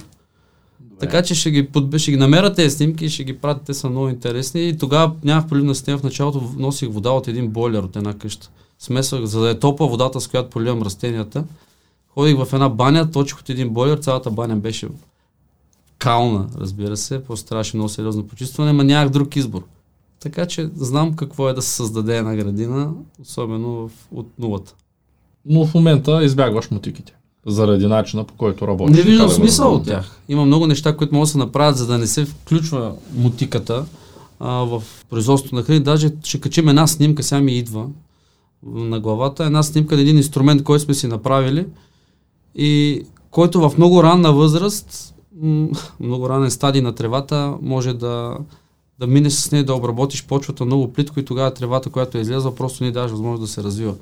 Така 1.00 1.22
че 1.22 1.34
ще 1.34 1.50
ги, 1.50 1.66
под, 1.66 1.98
ще 1.98 2.10
ги 2.10 2.16
намеря 2.16 2.54
тези 2.54 2.76
снимки 2.76 3.04
и 3.04 3.08
ще 3.08 3.24
ги 3.24 3.38
пратя, 3.38 3.60
те 3.64 3.74
са 3.74 3.90
много 3.90 4.08
интересни. 4.08 4.68
И 4.68 4.78
тогава 4.78 5.12
нямах 5.24 5.46
поливна 5.46 5.74
система, 5.74 5.98
в 5.98 6.02
началото 6.02 6.52
носих 6.56 6.88
вода 6.88 7.10
от 7.10 7.28
един 7.28 7.48
бойлер 7.48 7.82
от 7.82 7.96
една 7.96 8.14
къща. 8.14 8.50
Смесвах, 8.78 9.24
за 9.24 9.40
да 9.40 9.50
е 9.50 9.58
топла 9.58 9.88
водата, 9.88 10.20
с 10.20 10.28
която 10.28 10.50
поливам 10.50 10.82
растенията. 10.82 11.44
Ходих 12.14 12.36
в 12.36 12.52
една 12.52 12.68
баня, 12.68 13.10
точих 13.10 13.40
от 13.40 13.50
един 13.50 13.70
бойлер, 13.70 13.98
цялата 13.98 14.30
баня 14.30 14.56
беше 14.56 14.88
кална, 15.98 16.48
разбира 16.58 16.96
се, 16.96 17.24
просто 17.24 17.48
трябваше 17.48 17.76
много 17.76 17.88
сериозно 17.88 18.26
почистване, 18.26 18.72
но 18.72 18.82
нямах 18.82 19.10
друг 19.10 19.36
избор. 19.36 19.62
Така 20.20 20.46
че 20.46 20.70
знам 20.74 21.16
какво 21.16 21.48
е 21.48 21.52
да 21.52 21.62
се 21.62 21.70
създаде 21.70 22.18
една 22.18 22.36
градина, 22.36 22.92
особено 23.22 23.88
в, 23.88 23.92
от 24.10 24.38
нулата. 24.38 24.74
Но 25.46 25.66
в 25.66 25.74
момента 25.74 26.24
избягваш 26.24 26.70
мутиките 26.70 27.14
заради 27.46 27.86
начина 27.86 28.24
по 28.24 28.34
който 28.34 28.68
работиш. 28.68 28.96
Не 28.96 29.02
виждам 29.02 29.30
смисъл 29.30 29.74
от 29.74 29.84
тях. 29.84 30.20
Има 30.28 30.44
много 30.44 30.66
неща, 30.66 30.96
които 30.96 31.14
могат 31.14 31.26
да 31.26 31.30
се 31.30 31.38
направят, 31.38 31.76
за 31.76 31.86
да 31.86 31.98
не 31.98 32.06
се 32.06 32.24
включва 32.24 32.92
мутиката 33.14 33.84
а, 34.40 34.50
в 34.50 34.82
производството 35.10 35.54
на 35.54 35.62
храни. 35.62 35.80
Даже 35.80 36.10
ще 36.24 36.40
качим 36.40 36.68
една 36.68 36.86
снимка, 36.86 37.22
сега 37.22 37.40
ми 37.40 37.52
идва 37.52 37.86
на 38.66 39.00
главата, 39.00 39.44
една 39.44 39.62
снимка 39.62 39.94
на 39.94 40.00
един 40.00 40.16
инструмент, 40.16 40.62
който 40.62 40.84
сме 40.84 40.94
си 40.94 41.06
направили 41.06 41.66
и 42.54 43.02
който 43.30 43.68
в 43.68 43.78
много 43.78 44.02
ранна 44.02 44.32
възраст, 44.32 45.14
много 46.00 46.28
ранен 46.28 46.50
стадий 46.50 46.82
на 46.82 46.94
тревата, 46.94 47.54
може 47.62 47.92
да, 47.92 48.36
да 48.98 49.06
мине 49.06 49.30
с 49.30 49.52
нея 49.52 49.64
да 49.64 49.74
обработиш 49.74 50.26
почвата 50.26 50.64
много 50.64 50.92
плитко 50.92 51.20
и 51.20 51.24
тогава 51.24 51.54
тревата, 51.54 51.90
която 51.90 52.18
е 52.18 52.20
излезла, 52.20 52.54
просто 52.54 52.84
не 52.84 52.90
даш 52.90 53.10
възможност 53.10 53.42
да 53.42 53.48
се 53.48 53.62
развива. 53.62 53.94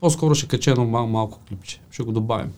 По-скоро 0.00 0.34
ще 0.34 0.46
каче 0.46 0.70
едно 0.70 0.84
мал- 0.84 1.06
малко 1.06 1.38
клипче. 1.48 1.80
Ще 1.90 2.02
го 2.02 2.12
добавим. 2.12 2.50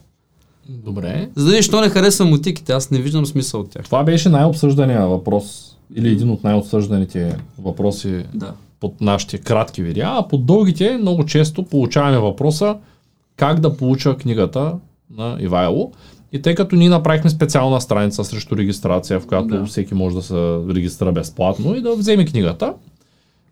Добре. 0.68 1.28
За 1.36 1.44
да 1.44 1.50
видиш, 1.50 1.66
що 1.66 1.80
не 1.80 1.88
харесва 1.88 2.24
мутиките, 2.24 2.72
аз 2.72 2.90
не 2.90 2.98
виждам 2.98 3.26
смисъл 3.26 3.60
от 3.60 3.70
тях. 3.70 3.84
Това 3.84 4.04
беше 4.04 4.28
най-обсъждания 4.28 5.06
въпрос 5.06 5.76
или 5.94 6.08
един 6.08 6.30
от 6.30 6.44
най-обсъжданите 6.44 7.36
въпроси 7.58 8.24
Да. 8.34 8.52
под 8.80 9.00
нашите 9.00 9.38
кратки 9.38 9.82
видеа, 9.82 10.06
а 10.08 10.28
под 10.28 10.46
дългите 10.46 10.96
много 10.96 11.24
често 11.24 11.62
получаваме 11.62 12.18
въпроса 12.18 12.76
как 13.36 13.60
да 13.60 13.76
получа 13.76 14.16
книгата 14.16 14.74
на 15.16 15.36
Ивайло. 15.40 15.92
И 16.32 16.42
тъй 16.42 16.54
като 16.54 16.76
ние 16.76 16.88
направихме 16.88 17.30
специална 17.30 17.80
страница 17.80 18.24
срещу 18.24 18.56
регистрация, 18.56 19.20
в 19.20 19.26
която 19.26 19.48
Да. 19.48 19.64
всеки 19.66 19.94
може 19.94 20.16
да 20.16 20.22
се 20.22 20.58
регистрира 20.74 21.12
безплатно 21.12 21.74
и 21.76 21.80
да 21.80 21.96
вземе 21.96 22.24
книгата, 22.24 22.74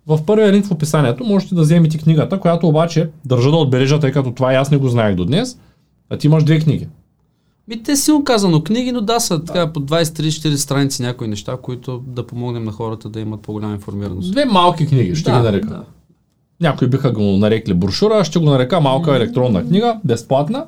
в 0.07 0.21
първия 0.27 0.53
линк 0.53 0.67
в 0.67 0.71
описанието 0.71 1.25
можете 1.25 1.55
да 1.55 1.61
вземете 1.61 1.99
книгата, 1.99 2.41
която 2.41 2.69
обаче 2.69 3.11
държа 3.25 3.51
да 3.51 3.57
отбележа, 3.57 4.01
тъй 4.01 4.13
като 4.13 4.33
това 4.33 4.53
и 4.53 4.57
аз 4.57 4.71
не 4.71 4.77
го 4.77 4.89
знаех 4.89 5.17
до 5.17 5.25
днес, 5.25 5.59
а 6.11 6.17
ти 6.17 6.27
имаш 6.27 6.45
две 6.45 6.59
книги. 6.59 6.89
Ми 7.69 7.83
те 7.83 7.97
силно 7.97 8.25
казано 8.25 8.63
книги, 8.63 8.93
но 8.93 9.01
да 9.01 9.21
са 9.21 9.45
така 9.45 9.73
по 9.73 9.81
20-30-40 9.81 10.55
страници 10.55 11.03
някои 11.03 11.29
неща, 11.29 11.57
които 11.63 12.03
да 12.07 12.27
помогнем 12.27 12.65
на 12.65 12.73
хората 12.73 13.09
да 13.09 13.21
имат 13.21 13.41
по-голяма 13.41 13.75
информираност. 13.75 14.33
Две 14.33 14.45
малки 14.45 14.87
книги, 14.87 15.17
ще 15.17 15.31
да, 15.31 15.37
ги 15.37 15.43
нарека. 15.45 15.69
Да. 15.69 15.85
Някои 16.61 16.89
биха 16.89 17.13
го 17.13 17.23
нарекли 17.23 17.75
брошура, 17.75 18.25
ще 18.25 18.39
го 18.39 18.45
нарека 18.45 18.81
малка 18.81 19.17
електронна 19.17 19.67
книга, 19.67 20.01
безплатна, 20.05 20.67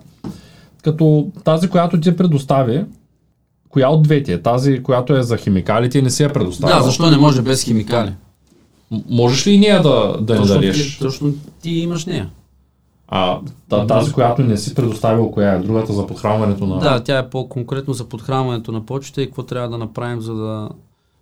като 0.82 1.28
тази, 1.44 1.68
която 1.68 2.00
ти 2.00 2.16
предостави, 2.16 2.84
коя 3.68 3.88
от 3.88 4.02
двете 4.02 4.32
е? 4.32 4.42
Тази, 4.42 4.82
която 4.82 5.16
е 5.16 5.22
за 5.22 5.36
химикалите 5.36 5.98
и 5.98 6.02
не 6.02 6.10
си 6.10 6.22
я 6.22 6.32
предоставя. 6.32 6.76
Да, 6.76 6.82
защо 6.82 7.10
не 7.10 7.16
може 7.16 7.42
без 7.42 7.62
химикали? 7.62 8.12
Можеш 9.08 9.46
ли 9.46 9.50
и 9.50 9.58
ние 9.58 9.78
да, 9.78 10.16
да 10.20 10.36
Точно 10.36 10.54
дадеш? 10.54 10.92
ти, 10.92 10.98
точно 10.98 11.34
ти 11.62 11.70
имаш 11.70 12.06
нея. 12.06 12.30
А 13.08 13.38
та, 13.68 13.86
тази, 13.86 14.12
която 14.12 14.42
не 14.42 14.56
си 14.56 14.74
предоставил, 14.74 15.30
коя 15.30 15.52
е? 15.52 15.58
Другата 15.58 15.92
за 15.92 16.06
подхранването 16.06 16.66
на... 16.66 16.78
Да, 16.78 17.00
тя 17.04 17.18
е 17.18 17.30
по-конкретно 17.30 17.94
за 17.94 18.04
подхранването 18.04 18.72
на 18.72 18.86
почта 18.86 19.22
и 19.22 19.26
какво 19.26 19.42
трябва 19.42 19.68
да 19.68 19.78
направим, 19.78 20.20
за 20.20 20.34
да... 20.34 20.68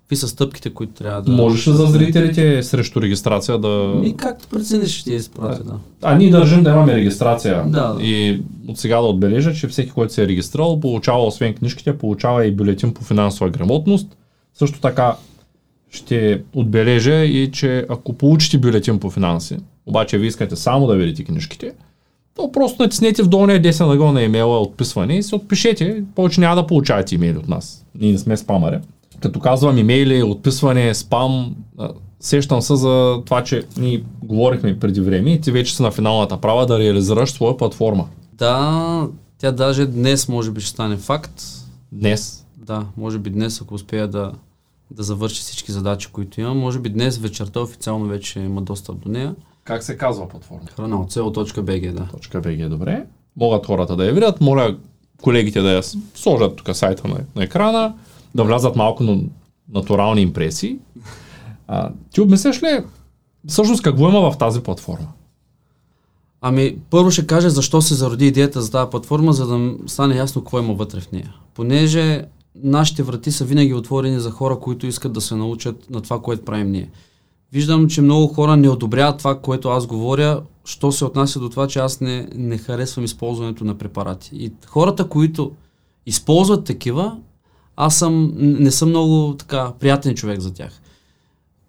Какви 0.00 0.16
са 0.16 0.28
стъпките, 0.28 0.70
които 0.70 0.92
трябва 0.92 1.22
да... 1.22 1.32
Можеш 1.32 1.68
ли 1.68 1.72
за 1.72 1.86
зрителите 1.86 2.62
срещу 2.62 3.02
регистрация 3.02 3.58
да... 3.58 4.00
И 4.04 4.16
както 4.16 4.48
прецениш, 4.48 4.98
ще 4.98 5.10
ти 5.10 5.16
изпратя, 5.16 5.64
да. 5.64 5.74
А 6.02 6.14
ние 6.14 6.30
държим 6.30 6.62
да 6.62 6.70
имаме 6.70 6.94
регистрация. 6.94 7.64
Да, 7.66 7.92
да. 7.92 8.02
И 8.02 8.42
от 8.68 8.78
сега 8.78 9.00
да 9.00 9.06
отбележа, 9.06 9.54
че 9.54 9.68
всеки, 9.68 9.90
който 9.90 10.12
се 10.12 10.22
е 10.22 10.26
регистрирал, 10.26 10.80
получава 10.80 11.26
освен 11.26 11.54
книжките, 11.54 11.98
получава 11.98 12.46
и 12.46 12.52
бюлетин 12.52 12.94
по 12.94 13.04
финансова 13.04 13.50
грамотност. 13.50 14.16
Също 14.54 14.80
така 14.80 15.16
ще 15.90 16.42
отбележа 16.54 17.24
и, 17.24 17.50
че 17.52 17.86
ако 17.88 18.12
получите 18.12 18.58
бюлетин 18.58 18.98
по 18.98 19.10
финанси, 19.10 19.56
обаче 19.86 20.18
ви 20.18 20.26
искате 20.26 20.56
само 20.56 20.86
да 20.86 20.94
видите 20.94 21.24
книжките, 21.24 21.72
то 22.36 22.52
просто 22.52 22.82
натиснете 22.82 23.22
в 23.22 23.28
долния 23.28 23.62
десен 23.62 23.90
ъгъл 23.90 24.12
на 24.12 24.22
имейла 24.22 24.60
отписване 24.60 25.16
и 25.16 25.22
се 25.22 25.34
отпишете. 25.34 26.04
Повече 26.14 26.40
няма 26.40 26.56
да 26.56 26.66
получавате 26.66 27.14
имейли 27.14 27.38
от 27.38 27.48
нас. 27.48 27.86
Ние 28.00 28.12
не 28.12 28.18
сме 28.18 28.36
спамари. 28.36 28.78
Като 29.20 29.40
казвам 29.40 29.78
имейли, 29.78 30.22
отписване, 30.22 30.94
спам, 30.94 31.54
сещам 32.20 32.62
се 32.62 32.76
за 32.76 33.22
това, 33.24 33.44
че 33.44 33.62
ние 33.76 34.04
говорихме 34.22 34.78
преди 34.78 35.00
време 35.00 35.32
и 35.32 35.40
ти 35.40 35.50
вече 35.50 35.76
си 35.76 35.82
на 35.82 35.90
финалната 35.90 36.36
права 36.36 36.66
да 36.66 36.78
реализираш 36.78 37.30
своя 37.30 37.56
платформа. 37.56 38.06
Да, 38.32 39.08
тя 39.38 39.52
даже 39.52 39.86
днес 39.86 40.28
може 40.28 40.50
би 40.50 40.60
ще 40.60 40.70
стане 40.70 40.96
факт. 40.96 41.42
Днес. 41.92 42.46
Да, 42.56 42.86
може 42.96 43.18
би 43.18 43.30
днес, 43.30 43.60
ако 43.60 43.74
успея 43.74 44.08
да, 44.08 44.32
да 44.90 45.02
завърши 45.02 45.40
всички 45.40 45.72
задачи, 45.72 46.08
които 46.12 46.40
имам, 46.40 46.58
може 46.58 46.78
би 46.78 46.88
днес 46.88 47.18
вечерта 47.18 47.60
официално 47.60 48.06
вече 48.06 48.40
има 48.40 48.62
достъп 48.62 48.98
до 48.98 49.08
нея. 49.08 49.34
Как 49.64 49.82
се 49.82 49.96
казва 49.96 50.28
платформа? 50.28 50.62
Храна 50.76 51.00
от 51.00 51.12
cel.bg, 51.12 51.92
да. 51.92 52.08
.bg, 52.40 52.68
добре. 52.68 53.06
Могат 53.36 53.66
хората 53.66 53.96
да 53.96 54.06
я 54.06 54.12
видят. 54.12 54.40
Моля 54.40 54.76
колегите 55.22 55.60
да 55.60 55.70
я 55.70 55.82
сложат 56.14 56.56
тук 56.56 56.76
сайта 56.76 57.08
на, 57.08 57.20
на 57.36 57.44
екрана, 57.44 57.94
да 58.34 58.44
влязат 58.44 58.76
малко 58.76 59.02
на 59.02 59.20
натурални 59.72 60.22
импресии. 60.22 60.78
А, 61.66 61.90
ти 62.10 62.20
обмисляш 62.20 62.62
ли 62.62 62.84
всъщност 63.46 63.82
какво 63.82 64.08
има 64.08 64.30
в 64.30 64.38
тази 64.38 64.60
платформа? 64.60 65.08
Ами, 66.40 66.76
първо 66.90 67.10
ще 67.10 67.26
кажа 67.26 67.50
защо 67.50 67.82
се 67.82 67.94
зароди 67.94 68.26
идеята 68.26 68.62
за 68.62 68.70
тази 68.70 68.90
платформа, 68.90 69.32
за 69.32 69.46
да 69.46 69.74
стане 69.86 70.16
ясно 70.16 70.42
какво 70.42 70.58
има 70.58 70.74
вътре 70.74 71.00
в 71.00 71.12
нея. 71.12 71.34
Понеже 71.54 72.24
нашите 72.54 73.02
врати 73.02 73.32
са 73.32 73.44
винаги 73.44 73.74
отворени 73.74 74.20
за 74.20 74.30
хора, 74.30 74.58
които 74.58 74.86
искат 74.86 75.12
да 75.12 75.20
се 75.20 75.34
научат 75.34 75.90
на 75.90 76.00
това, 76.00 76.20
което 76.20 76.44
правим 76.44 76.70
ние. 76.70 76.90
Виждам, 77.54 77.88
че 77.88 78.02
много 78.02 78.26
хора 78.26 78.56
не 78.56 78.68
одобряват 78.68 79.18
това, 79.18 79.38
което 79.38 79.68
аз 79.68 79.86
говоря, 79.86 80.42
що 80.64 80.92
се 80.92 81.04
отнася 81.04 81.40
до 81.40 81.48
това, 81.48 81.66
че 81.66 81.78
аз 81.78 82.00
не, 82.00 82.28
не 82.34 82.58
харесвам 82.58 83.04
използването 83.04 83.64
на 83.64 83.78
препарати. 83.78 84.30
И 84.32 84.52
хората, 84.66 85.08
които 85.08 85.52
използват 86.06 86.64
такива, 86.64 87.16
аз 87.76 87.98
съм, 87.98 88.32
не 88.36 88.70
съм 88.70 88.88
много 88.88 89.34
така 89.38 89.72
приятен 89.80 90.14
човек 90.14 90.40
за 90.40 90.54
тях. 90.54 90.80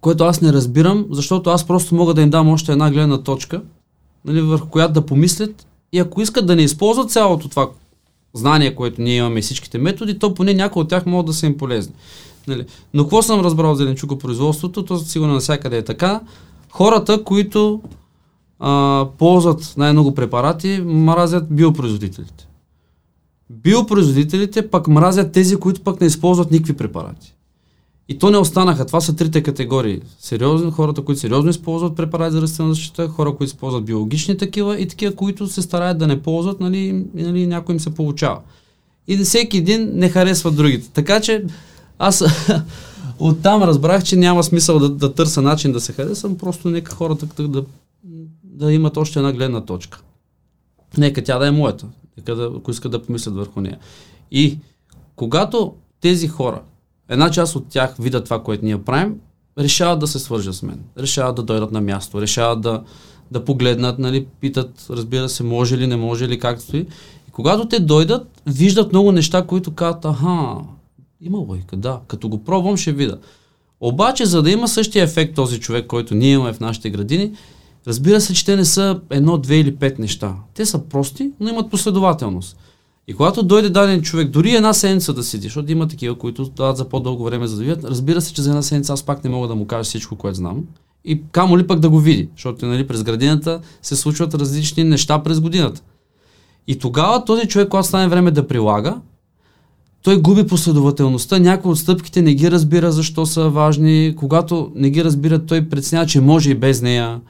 Което 0.01 0.23
аз 0.23 0.41
не 0.41 0.53
разбирам, 0.53 1.05
защото 1.11 1.49
аз 1.49 1.67
просто 1.67 1.95
мога 1.95 2.13
да 2.13 2.21
им 2.21 2.29
дам 2.29 2.49
още 2.49 2.71
една 2.71 2.91
гледна 2.91 3.23
точка, 3.23 3.61
нали, 4.25 4.41
върху 4.41 4.69
която 4.69 4.93
да 4.93 5.05
помислят 5.05 5.67
и 5.91 5.99
ако 5.99 6.21
искат 6.21 6.47
да 6.47 6.55
не 6.55 6.61
използват 6.61 7.11
цялото 7.11 7.49
това 7.49 7.69
знание, 8.33 8.75
което 8.75 9.01
ние 9.01 9.17
имаме 9.17 9.41
всичките 9.41 9.77
методи, 9.77 10.19
то 10.19 10.33
поне 10.33 10.53
някои 10.53 10.81
от 10.81 10.89
тях 10.89 11.05
могат 11.05 11.25
да 11.25 11.33
са 11.33 11.45
им 11.45 11.57
полезни. 11.57 11.93
Нали. 12.47 12.65
Но 12.93 13.03
какво 13.03 13.21
съм 13.21 13.39
разбрал 13.39 13.71
от 13.71 13.77
зеленчукопроизводството, 13.77 14.85
то 14.85 14.97
сигурно 14.97 15.33
навсякъде 15.33 15.77
е 15.77 15.83
така. 15.83 16.21
Хората, 16.71 17.23
които 17.23 17.81
а, 18.59 19.05
ползват 19.17 19.73
най-много 19.77 20.15
препарати, 20.15 20.81
мразят 20.85 21.55
биопроизводителите. 21.55 22.47
Биопроизводителите 23.49 24.69
пък 24.69 24.87
мразят 24.87 25.31
тези, 25.31 25.55
които 25.55 25.81
пък 25.81 26.01
не 26.01 26.07
използват 26.07 26.51
никакви 26.51 26.73
препарати. 26.73 27.35
И 28.09 28.19
то 28.19 28.31
не 28.31 28.37
останаха. 28.37 28.85
Това 28.85 29.01
са 29.01 29.15
трите 29.15 29.43
категории. 29.43 30.01
Сериозни, 30.19 30.71
хората, 30.71 31.01
които 31.01 31.21
сериозно 31.21 31.49
използват 31.49 31.95
препарати 31.95 32.31
за 32.31 32.41
растителна 32.41 32.73
защита, 32.73 33.07
хора, 33.07 33.29
които 33.29 33.43
използват 33.43 33.85
биологични 33.85 34.37
такива 34.37 34.79
и 34.79 34.87
такива, 34.87 35.15
които 35.15 35.47
се 35.47 35.61
стараят 35.61 35.97
да 35.97 36.07
не 36.07 36.21
ползват, 36.21 36.59
нали, 36.59 37.05
нали 37.13 37.47
някой 37.47 37.75
им 37.75 37.79
се 37.79 37.95
получава. 37.95 38.39
И 39.07 39.17
всеки 39.17 39.57
един 39.57 39.91
не 39.93 40.09
харесва 40.09 40.51
другите. 40.51 40.89
Така 40.93 41.21
че 41.21 41.43
аз 41.99 42.23
оттам 43.19 43.63
разбрах, 43.63 44.03
че 44.03 44.15
няма 44.15 44.43
смисъл 44.43 44.79
да, 44.79 44.89
да 44.89 45.13
търся 45.13 45.41
начин 45.41 45.71
да 45.71 45.79
се 45.79 45.93
харесвам, 45.93 46.37
просто 46.37 46.69
нека 46.69 46.95
хората 46.95 47.25
да, 47.37 47.47
да, 47.47 47.63
да 48.43 48.73
имат 48.73 48.97
още 48.97 49.19
една 49.19 49.33
гледна 49.33 49.61
точка. 49.61 50.01
Нека 50.97 51.23
тя 51.23 51.39
да 51.39 51.47
е 51.47 51.51
моята, 51.51 51.85
нека 52.17 52.35
да, 52.35 52.51
ако 52.57 52.71
искат 52.71 52.91
да 52.91 53.03
помислят 53.03 53.35
върху 53.35 53.61
нея. 53.61 53.77
И 54.31 54.59
когато 55.15 55.73
тези 56.01 56.27
хора, 56.27 56.61
една 57.09 57.31
част 57.31 57.55
от 57.55 57.67
тях 57.69 57.95
видят 57.99 58.25
това, 58.25 58.43
което 58.43 58.65
ние 58.65 58.83
правим, 58.83 59.15
решават 59.59 59.99
да 59.99 60.07
се 60.07 60.19
свържат 60.19 60.55
с 60.55 60.63
мен, 60.63 60.79
решават 60.97 61.35
да 61.35 61.43
дойдат 61.43 61.71
на 61.71 61.81
място, 61.81 62.21
решават 62.21 62.61
да, 62.61 62.83
да 63.31 63.45
погледнат, 63.45 63.99
нали, 63.99 64.27
питат, 64.39 64.85
разбира 64.89 65.29
се, 65.29 65.43
може 65.43 65.77
ли, 65.77 65.87
не 65.87 65.95
може 65.95 66.27
ли, 66.27 66.39
как 66.39 66.61
стои. 66.61 66.79
И 67.27 67.31
когато 67.31 67.67
те 67.67 67.79
дойдат, 67.79 68.41
виждат 68.45 68.91
много 68.91 69.11
неща, 69.11 69.45
които 69.45 69.73
казват, 69.73 70.05
аха, 70.05 70.55
има 71.25 71.37
лойка, 71.37 71.77
да, 71.77 71.99
като 72.07 72.29
го 72.29 72.43
пробвам 72.43 72.77
ще 72.77 72.91
видя. 72.91 73.17
Обаче, 73.79 74.25
за 74.25 74.41
да 74.41 74.51
има 74.51 74.67
същия 74.67 75.03
ефект 75.03 75.35
този 75.35 75.59
човек, 75.59 75.87
който 75.87 76.15
ние 76.15 76.31
имаме 76.31 76.53
в 76.53 76.59
нашите 76.59 76.89
градини, 76.89 77.31
разбира 77.87 78.21
се, 78.21 78.33
че 78.33 78.45
те 78.45 78.55
не 78.55 78.65
са 78.65 78.99
едно, 79.09 79.37
две 79.37 79.59
или 79.59 79.75
пет 79.75 79.99
неща. 79.99 80.35
Те 80.53 80.65
са 80.65 80.79
прости, 80.79 81.31
но 81.39 81.49
имат 81.49 81.71
последователност. 81.71 82.57
И 83.07 83.13
когато 83.13 83.43
дойде 83.43 83.69
даден 83.69 84.01
човек, 84.01 84.29
дори 84.29 84.55
една 84.55 84.73
седмица 84.73 85.13
да 85.13 85.23
седи, 85.23 85.43
защото 85.43 85.71
има 85.71 85.87
такива, 85.87 86.17
които 86.17 86.45
дават 86.45 86.77
за 86.77 86.89
по-дълго 86.89 87.23
време 87.23 87.47
за 87.47 87.55
да 87.55 87.61
видят, 87.61 87.83
разбира 87.83 88.21
се, 88.21 88.33
че 88.33 88.41
за 88.41 88.49
една 88.49 88.61
седмица 88.61 88.93
аз 88.93 89.03
пак 89.03 89.23
не 89.23 89.29
мога 89.29 89.47
да 89.47 89.55
му 89.55 89.67
кажа 89.67 89.83
всичко, 89.83 90.15
което 90.15 90.37
знам. 90.37 90.63
И 91.05 91.21
камо 91.31 91.57
ли 91.57 91.67
пък 91.67 91.79
да 91.79 91.89
го 91.89 91.99
види, 91.99 92.29
защото 92.35 92.65
нали, 92.65 92.87
през 92.87 93.03
градината 93.03 93.59
се 93.81 93.95
случват 93.95 94.33
различни 94.33 94.83
неща 94.83 95.23
през 95.23 95.39
годината. 95.39 95.81
И 96.67 96.79
тогава 96.79 97.25
този 97.25 97.47
човек, 97.47 97.69
когато 97.69 97.87
стане 97.87 98.07
време 98.07 98.31
да 98.31 98.47
прилага, 98.47 99.01
той 100.05 100.21
губи 100.21 100.47
последователността, 100.47 101.39
някои 101.39 101.71
от 101.71 101.79
стъпките 101.79 102.21
не 102.21 102.33
ги 102.33 102.51
разбира 102.51 102.91
защо 102.91 103.25
са 103.25 103.49
важни, 103.49 104.15
когато 104.17 104.71
не 104.75 104.89
ги 104.89 105.03
разбира, 105.03 105.45
той 105.45 105.69
преценява, 105.69 106.07
че 106.07 106.21
може 106.21 106.51
и 106.51 106.55
без 106.55 106.81
нея, 106.81 107.21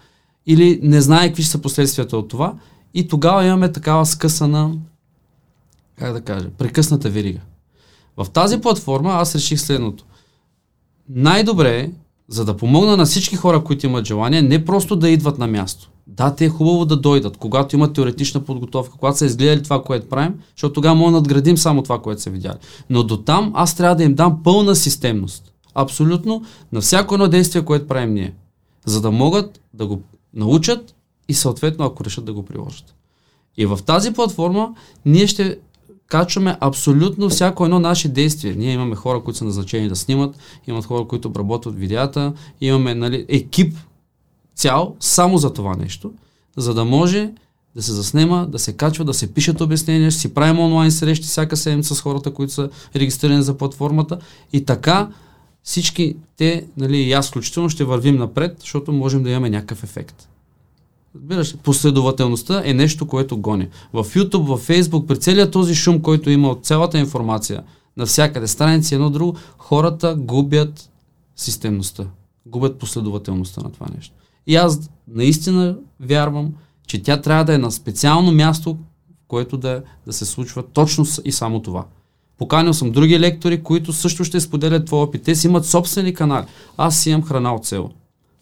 или 0.48 0.79
не 0.84 1.01
знае 1.01 1.27
какви 1.27 1.44
са 1.44 1.58
последствията 1.62 2.17
от 2.17 2.27
това, 2.27 2.53
и 2.94 3.08
тогава 3.08 3.46
имаме 3.46 3.72
такава 3.72 4.05
скъсана, 4.05 4.72
как 6.00 6.13
да 6.13 6.22
кажа, 6.22 6.50
прекъсната 6.58 7.10
верига. 7.10 7.39
В 8.17 8.29
тази 8.29 8.62
платформа 8.62 9.13
аз 9.13 9.36
реших 9.36 9.60
следното. 9.60 10.05
Най-добре 11.10 11.79
е, 11.79 11.91
за 12.27 12.46
да 12.46 12.58
помогна 12.58 12.98
на 12.98 13.05
всички 13.05 13.36
хора, 13.36 13.63
които 13.63 13.86
имат 13.86 14.05
желание, 14.05 14.41
не 14.41 14.65
просто 14.65 14.96
да 14.96 15.10
идват 15.10 15.38
на 15.38 15.48
място. 15.48 15.89
Да, 16.07 16.35
те 16.35 16.45
е 16.45 16.50
хубаво 16.50 16.85
да 16.85 16.97
дойдат, 16.97 17.38
когато 17.38 17.75
имат 17.75 17.93
теоретична 17.93 18.43
подготовка, 18.43 18.97
когато 18.97 19.17
са 19.17 19.25
изгледали 19.25 19.63
това, 19.63 19.83
което 19.83 20.09
правим, 20.09 20.33
защото 20.55 20.74
тогава 20.74 20.95
може 20.95 21.12
да 21.12 21.17
надградим 21.17 21.57
само 21.57 21.83
това, 21.83 22.01
което 22.01 22.21
са 22.21 22.29
видяли. 22.29 22.57
Но 22.89 23.03
до 23.03 23.17
там 23.17 23.51
аз 23.55 23.75
трябва 23.75 23.95
да 23.95 24.03
им 24.03 24.15
дам 24.15 24.43
пълна 24.43 24.75
системност. 24.75 25.53
Абсолютно 25.74 26.43
на 26.71 26.81
всяко 26.81 27.15
едно 27.15 27.27
действие, 27.27 27.65
което 27.65 27.88
правим 27.88 28.13
ние. 28.13 28.33
За 28.85 29.01
да 29.01 29.12
могат 29.12 29.62
да 29.74 29.88
го 29.88 30.01
научат 30.33 30.95
и 31.27 31.33
съответно, 31.33 31.85
ако 31.85 32.05
решат 32.05 32.25
да 32.25 32.33
го 32.33 32.45
приложат. 32.45 32.95
И 33.57 33.65
в 33.65 33.79
тази 33.85 34.13
платформа 34.13 34.74
ние 35.05 35.27
ще 35.27 35.57
качваме 36.07 36.57
абсолютно 36.59 37.29
всяко 37.29 37.65
едно 37.65 37.79
наше 37.79 38.09
действие. 38.09 38.55
Ние 38.55 38.74
имаме 38.74 38.95
хора, 38.95 39.21
които 39.21 39.38
са 39.38 39.45
назначени 39.45 39.89
да 39.89 39.95
снимат, 39.95 40.38
имат 40.67 40.85
хора, 40.85 41.07
които 41.07 41.27
обработват 41.27 41.79
видеята, 41.79 42.33
имаме 42.62 42.95
нали, 42.95 43.25
екип 43.29 43.77
цял 44.55 44.95
само 45.00 45.38
за 45.38 45.53
това 45.53 45.75
нещо, 45.75 46.12
за 46.57 46.74
да 46.74 46.85
може 46.85 47.31
да 47.75 47.83
се 47.83 47.91
заснема, 47.91 48.47
да 48.51 48.59
се 48.59 48.74
качва, 48.74 49.05
да 49.05 49.13
се 49.13 49.33
пишат 49.33 49.62
обяснения, 49.62 50.12
ще 50.12 50.21
си 50.21 50.33
правим 50.33 50.59
онлайн 50.59 50.91
срещи 50.91 51.27
всяка 51.27 51.57
седмица 51.57 51.95
с 51.95 52.01
хората, 52.01 52.33
които 52.33 52.53
са 52.53 52.69
регистрирани 52.95 53.43
за 53.43 53.57
платформата 53.57 54.19
и 54.53 54.65
така 54.65 55.09
всички 55.63 56.15
те, 56.38 56.65
нали, 56.77 56.97
и 56.97 57.13
аз 57.13 57.29
включително 57.29 57.69
ще 57.69 57.83
вървим 57.83 58.15
напред, 58.15 58.57
защото 58.59 58.91
можем 58.91 59.24
да 59.24 59.29
имаме 59.29 59.50
някакъв 59.50 59.83
ефект. 59.83 60.27
Разбираш, 61.15 61.57
последователността 61.57 62.62
е 62.65 62.74
нещо, 62.74 63.07
което 63.07 63.38
гони. 63.38 63.67
В 63.93 64.03
YouTube, 64.03 64.57
в 64.57 64.67
Facebook, 64.67 65.05
при 65.05 65.19
целият 65.19 65.51
този 65.51 65.75
шум, 65.75 66.01
който 66.01 66.29
има 66.29 66.50
от 66.50 66.65
цялата 66.65 66.97
информация, 66.97 67.63
навсякъде, 67.97 68.47
страници 68.47 68.95
едно 68.95 69.09
друго, 69.09 69.35
хората 69.57 70.15
губят 70.15 70.89
системността, 71.35 72.05
губят 72.45 72.79
последователността 72.79 73.62
на 73.62 73.71
това 73.71 73.88
нещо. 73.95 74.15
И 74.47 74.55
аз 74.55 74.89
наистина 75.07 75.77
вярвам, 75.99 76.53
че 76.87 77.03
тя 77.03 77.21
трябва 77.21 77.45
да 77.45 77.53
е 77.53 77.57
на 77.57 77.71
специално 77.71 78.31
място, 78.31 78.73
в 78.73 79.27
което 79.27 79.57
да, 79.57 79.83
да 80.05 80.13
се 80.13 80.25
случва 80.25 80.63
точно 80.63 81.05
и 81.25 81.31
само 81.31 81.61
това. 81.61 81.85
Поканил 82.37 82.73
съм 82.73 82.91
други 82.91 83.19
лектори, 83.19 83.63
които 83.63 83.93
също 83.93 84.23
ще 84.23 84.39
споделят 84.39 84.85
твой 84.85 85.01
опит. 85.01 85.23
Те 85.23 85.35
си 85.35 85.47
имат 85.47 85.65
собствени 85.65 86.13
канали. 86.13 86.45
Аз 86.77 86.97
си 86.97 87.09
имам 87.09 87.23
храна 87.23 87.55
от 87.55 87.65
село. 87.65 87.91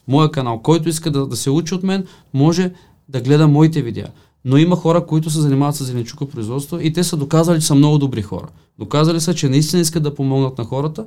Моя 0.08 0.32
канал, 0.32 0.60
който 0.60 0.90
иска 0.90 1.12
да, 1.12 1.28
да 1.28 1.36
се 1.36 1.50
учи 1.50 1.76
от 1.76 1.84
мен, 1.84 2.06
може 2.34 2.72
да 3.10 3.22
гледа 3.22 3.48
моите 3.48 3.82
видеа. 3.82 4.08
Но 4.46 4.58
има 4.58 4.76
хора, 4.76 5.06
които 5.06 5.30
се 5.30 5.42
занимават 5.42 5.76
с 5.76 5.84
зеленчука 5.84 6.26
производство 6.26 6.80
и 6.80 6.94
те 6.94 7.04
са 7.04 7.18
доказали, 7.18 7.62
че 7.62 7.68
са 7.68 7.76
много 7.76 7.98
добри 7.98 8.22
хора. 8.22 8.48
Доказали 8.80 9.22
са, 9.22 9.34
че 9.34 9.50
наистина 9.50 9.82
искат 9.82 10.04
да 10.04 10.16
помогнат 10.16 10.58
на 10.58 10.64
хората 10.64 11.06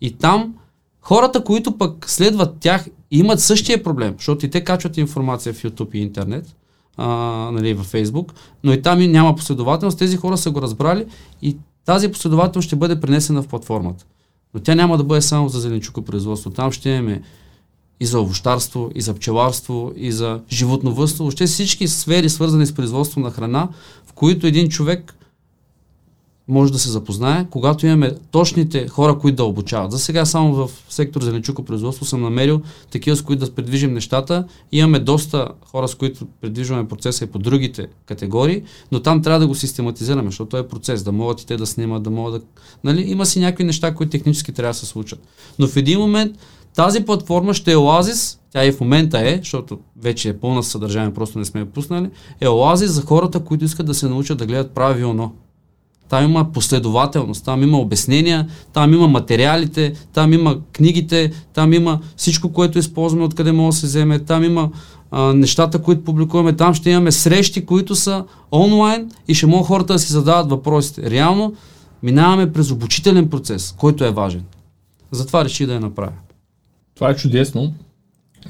и 0.00 0.10
там 0.10 0.54
хората, 1.00 1.44
които 1.44 1.78
пък 1.78 2.10
следват 2.10 2.56
тях, 2.60 2.86
имат 3.10 3.40
същия 3.40 3.82
проблем, 3.82 4.14
защото 4.16 4.46
и 4.46 4.50
те 4.50 4.64
качват 4.64 4.96
информация 4.96 5.54
в 5.54 5.62
YouTube 5.62 5.94
и 5.94 5.98
интернет, 5.98 6.56
а, 6.96 7.06
нали, 7.52 7.74
във 7.74 7.92
Facebook, 7.92 8.32
но 8.64 8.72
и 8.72 8.82
там 8.82 8.98
няма 8.98 9.36
последователност. 9.36 9.98
Тези 9.98 10.16
хора 10.16 10.36
са 10.36 10.50
го 10.50 10.62
разбрали 10.62 11.06
и 11.42 11.56
тази 11.84 12.12
последователност 12.12 12.66
ще 12.66 12.76
бъде 12.76 13.00
пренесена 13.00 13.42
в 13.42 13.48
платформата. 13.48 14.04
Но 14.54 14.60
тя 14.60 14.74
няма 14.74 14.96
да 14.96 15.04
бъде 15.04 15.22
само 15.22 15.48
за 15.48 15.60
зеленчука 15.60 16.02
производство. 16.02 16.50
Там 16.50 16.72
ще 16.72 16.90
имаме 16.90 17.22
и 18.00 18.06
за 18.06 18.20
овощарство, 18.20 18.90
и 18.94 19.00
за 19.00 19.14
пчеларство, 19.14 19.92
и 19.96 20.12
за 20.12 20.40
животновътство, 20.50 21.24
въобще 21.24 21.46
всички 21.46 21.88
сфери, 21.88 22.28
свързани 22.28 22.66
с 22.66 22.74
производство 22.74 23.20
на 23.20 23.30
храна, 23.30 23.68
в 24.06 24.12
които 24.12 24.46
един 24.46 24.68
човек 24.68 25.17
може 26.48 26.72
да 26.72 26.78
се 26.78 26.90
запознае, 26.90 27.46
когато 27.50 27.86
имаме 27.86 28.12
точните 28.30 28.88
хора, 28.88 29.18
които 29.18 29.36
да 29.36 29.44
обучават. 29.44 29.92
За 29.92 29.98
сега 29.98 30.24
само 30.24 30.54
в 30.54 30.70
сектор 30.88 31.22
зеленчуко 31.22 31.64
производство 31.64 32.04
съм 32.04 32.22
намерил 32.22 32.60
такива, 32.90 33.16
с 33.16 33.22
които 33.22 33.44
да 33.44 33.54
предвижим 33.54 33.92
нещата. 33.92 34.44
Имаме 34.72 34.98
доста 34.98 35.48
хора, 35.70 35.88
с 35.88 35.94
които 35.94 36.26
предвижваме 36.40 36.88
процеса 36.88 37.24
и 37.24 37.26
по 37.26 37.38
другите 37.38 37.86
категории, 38.06 38.62
но 38.92 39.00
там 39.00 39.22
трябва 39.22 39.40
да 39.40 39.46
го 39.46 39.54
систематизираме, 39.54 40.28
защото 40.28 40.56
е 40.56 40.68
процес, 40.68 41.02
да 41.02 41.12
могат 41.12 41.40
и 41.40 41.46
те 41.46 41.56
да 41.56 41.66
снимат, 41.66 42.02
да 42.02 42.10
могат 42.10 42.42
да... 42.42 42.46
Нали? 42.84 43.10
Има 43.10 43.26
си 43.26 43.40
някакви 43.40 43.64
неща, 43.64 43.94
които 43.94 44.10
технически 44.10 44.52
трябва 44.52 44.70
да 44.70 44.78
се 44.78 44.86
случат. 44.86 45.20
Но 45.58 45.66
в 45.66 45.76
един 45.76 46.00
момент 46.00 46.36
тази 46.76 47.04
платформа 47.04 47.54
ще 47.54 47.72
е 47.72 47.76
Оазис, 47.76 48.38
тя 48.52 48.64
и 48.64 48.72
в 48.72 48.80
момента 48.80 49.18
е, 49.18 49.38
защото 49.38 49.78
вече 50.02 50.28
е 50.28 50.38
пълна 50.38 50.62
съдържание, 50.62 51.14
просто 51.14 51.38
не 51.38 51.44
сме 51.44 51.60
я 51.60 51.66
пуснали, 51.66 52.10
е 52.40 52.48
Оазис 52.48 52.90
за 52.90 53.02
хората, 53.02 53.40
които 53.40 53.64
искат 53.64 53.86
да 53.86 53.94
се 53.94 54.08
научат 54.08 54.38
да 54.38 54.46
гледат 54.46 54.70
правилно. 54.70 55.34
Там 56.08 56.24
има 56.24 56.52
последователност, 56.52 57.44
там 57.44 57.62
има 57.62 57.78
обяснения, 57.78 58.48
там 58.72 58.94
има 58.94 59.08
материалите, 59.08 59.92
там 60.12 60.32
има 60.32 60.56
книгите, 60.72 61.32
там 61.54 61.72
има 61.72 62.00
всичко, 62.16 62.52
което 62.52 62.78
използваме, 62.78 63.24
откъде 63.24 63.52
може 63.52 63.74
да 63.74 63.80
се 63.80 63.86
вземе, 63.86 64.18
там 64.18 64.44
има 64.44 64.70
а, 65.10 65.34
нещата, 65.34 65.82
които 65.82 66.04
публикуваме, 66.04 66.52
там 66.52 66.74
ще 66.74 66.90
имаме 66.90 67.12
срещи, 67.12 67.66
които 67.66 67.94
са 67.94 68.24
онлайн 68.52 69.10
и 69.28 69.34
ще 69.34 69.46
могат 69.46 69.66
хората 69.66 69.92
да 69.92 69.98
си 69.98 70.12
задават 70.12 70.50
въпросите. 70.50 71.10
Реално 71.10 71.54
минаваме 72.02 72.52
през 72.52 72.70
обучителен 72.70 73.30
процес, 73.30 73.74
който 73.78 74.04
е 74.04 74.10
важен. 74.10 74.44
Затова 75.10 75.44
реши 75.44 75.66
да 75.66 75.74
я 75.74 75.80
направя. 75.80 76.12
Това 76.94 77.10
е 77.10 77.16
чудесно, 77.16 77.74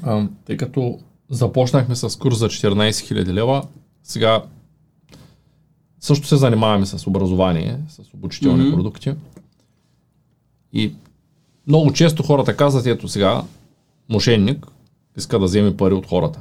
а, 0.03 0.27
тъй 0.45 0.57
като 0.57 0.99
започнахме 1.29 1.95
с 1.95 2.19
курс 2.19 2.37
за 2.37 2.47
14 2.47 2.89
000 2.89 3.33
лева, 3.33 3.63
сега 4.03 4.43
също 5.99 6.27
се 6.27 6.35
занимаваме 6.35 6.85
с 6.85 7.07
образование, 7.07 7.77
с 7.89 8.13
обучителни 8.13 8.63
mm-hmm. 8.63 8.75
продукти. 8.75 9.13
И 10.73 10.93
много 11.67 11.93
често 11.93 12.23
хората 12.23 12.57
казват, 12.57 12.85
ето 12.85 13.07
сега, 13.07 13.43
мошенник 14.09 14.67
иска 15.17 15.39
да 15.39 15.45
вземе 15.45 15.77
пари 15.77 15.93
от 15.93 16.07
хората. 16.07 16.39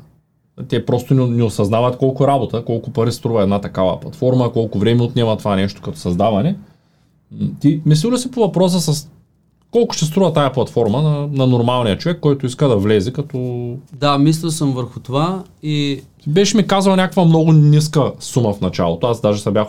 Те 0.68 0.86
просто 0.86 1.14
не, 1.14 1.26
не 1.26 1.42
осъзнават 1.42 1.98
колко 1.98 2.26
работа, 2.26 2.64
колко 2.64 2.90
пари 2.90 3.12
струва 3.12 3.42
една 3.42 3.60
такава 3.60 4.00
платформа, 4.00 4.52
колко 4.52 4.78
време 4.78 5.02
отнема 5.02 5.36
това 5.36 5.56
нещо 5.56 5.82
като 5.82 5.98
създаване. 5.98 6.56
Ти 7.60 7.82
мисли 7.86 8.10
ли 8.10 8.18
си 8.18 8.30
по 8.30 8.40
въпроса 8.40 8.94
с 8.94 9.10
колко 9.70 9.94
ще 9.94 10.04
струва 10.04 10.32
тая 10.32 10.52
платформа 10.52 11.02
на, 11.02 11.28
на 11.32 11.46
нормалния 11.46 11.98
човек, 11.98 12.20
който 12.20 12.46
иска 12.46 12.68
да 12.68 12.76
влезе 12.76 13.12
като... 13.12 13.76
Да, 13.92 14.18
мисля 14.18 14.50
съм 14.50 14.72
върху 14.72 15.00
това 15.00 15.42
и... 15.62 16.02
Беше 16.26 16.56
ми 16.56 16.66
казал 16.66 16.96
някаква 16.96 17.24
много 17.24 17.52
ниска 17.52 18.12
сума 18.20 18.52
в 18.52 18.60
началото. 18.60 19.06
Аз 19.06 19.20
даже 19.20 19.42
се 19.42 19.50
бях 19.50 19.68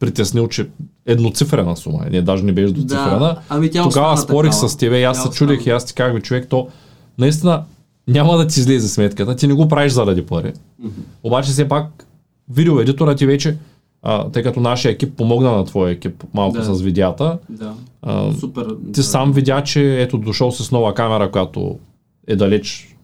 притеснил, 0.00 0.48
че 0.48 0.68
едноцифрена 1.06 1.76
сума. 1.76 1.98
Не, 2.10 2.22
даже 2.22 2.42
не 2.42 2.52
беше 2.52 2.72
двуцифрена. 2.72 3.18
Да, 3.18 3.40
ами 3.48 3.70
тя 3.70 3.82
Тогава 3.82 4.16
спорих 4.16 4.50
такава. 4.50 4.68
с 4.68 4.76
тебе 4.76 5.00
и 5.00 5.04
аз 5.04 5.22
се 5.22 5.30
чудех 5.30 5.66
и 5.66 5.70
аз 5.70 5.84
ти 5.84 5.94
казах, 5.94 6.22
човек, 6.22 6.46
то 6.48 6.68
наистина 7.18 7.62
няма 8.08 8.36
да 8.36 8.46
ти 8.46 8.60
излезе 8.60 8.88
сметката, 8.88 9.36
ти 9.36 9.46
не 9.46 9.54
го 9.54 9.68
правиш 9.68 9.92
заради 9.92 10.26
пари. 10.26 10.52
Mm-hmm. 10.52 10.90
Обаче 11.22 11.50
все 11.50 11.68
пак 11.68 12.06
видеоедитора 12.50 13.16
ти 13.16 13.26
вече 13.26 13.56
а, 14.04 14.30
тъй 14.30 14.42
като 14.42 14.60
нашия 14.60 14.92
екип 14.92 15.16
помогна 15.16 15.52
на 15.52 15.64
твоя 15.64 15.92
екип 15.92 16.24
малко 16.34 16.56
да. 16.56 16.74
с 16.74 16.82
видеята. 16.82 17.38
Да. 17.48 17.72
А, 18.02 18.32
Супер. 18.32 18.66
Ти 18.84 19.00
да. 19.00 19.02
сам 19.02 19.32
видя, 19.32 19.62
че 19.62 20.02
ето 20.02 20.18
дошъл 20.18 20.52
с 20.52 20.70
нова 20.70 20.94
камера, 20.94 21.30
която 21.30 21.78
е 22.26 22.36
далеч 22.36 22.96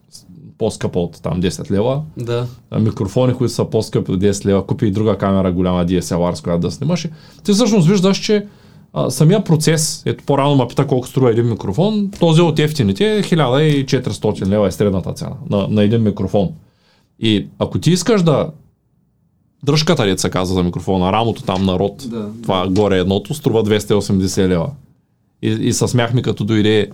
по-скъпа 0.58 0.98
от 1.00 1.22
там 1.22 1.42
10 1.42 1.70
лева. 1.70 2.02
Да. 2.16 2.46
А, 2.70 2.78
микрофони, 2.78 3.34
които 3.34 3.52
са 3.52 3.64
по-скъпи 3.64 4.12
от 4.12 4.20
10 4.20 4.46
лева. 4.46 4.66
Купи 4.66 4.86
и 4.86 4.90
друга 4.90 5.18
камера, 5.18 5.52
голяма 5.52 5.84
DSLR, 5.84 6.34
с 6.34 6.40
която 6.40 6.60
да 6.60 6.70
снимаш. 6.70 7.08
Ти 7.44 7.52
всъщност 7.52 7.88
виждаш, 7.88 8.18
че 8.18 8.46
а, 8.92 9.10
самия 9.10 9.44
процес, 9.44 10.02
ето 10.06 10.24
по-рано 10.24 10.56
ме 10.56 10.68
пита 10.68 10.86
колко 10.86 11.08
струва 11.08 11.30
един 11.30 11.48
микрофон, 11.48 12.10
този 12.20 12.40
от 12.40 12.58
ефтините 12.58 13.16
е 13.16 13.22
1400 13.22 14.46
лева 14.46 14.66
е 14.66 14.70
средната 14.70 15.12
цена 15.12 15.36
на, 15.50 15.68
на 15.68 15.82
един 15.82 16.02
микрофон. 16.02 16.48
И 17.20 17.48
ако 17.58 17.78
ти 17.78 17.90
искаш 17.90 18.22
да 18.22 18.50
дръжката, 19.64 20.06
ли 20.06 20.18
се 20.18 20.30
казва 20.30 20.54
за 20.54 20.62
микрофона, 20.62 21.12
рамото 21.12 21.42
там 21.42 21.64
на 21.64 21.78
род, 21.78 22.06
да, 22.10 22.28
това 22.42 22.66
да. 22.66 22.70
горе 22.70 22.98
едното, 22.98 23.34
струва 23.34 23.64
280 23.64 24.48
лева. 24.48 24.70
И, 25.42 25.48
и 25.48 25.72
се 25.72 25.88
смяхме 25.88 26.22
като 26.22 26.44
дойде 26.44 26.90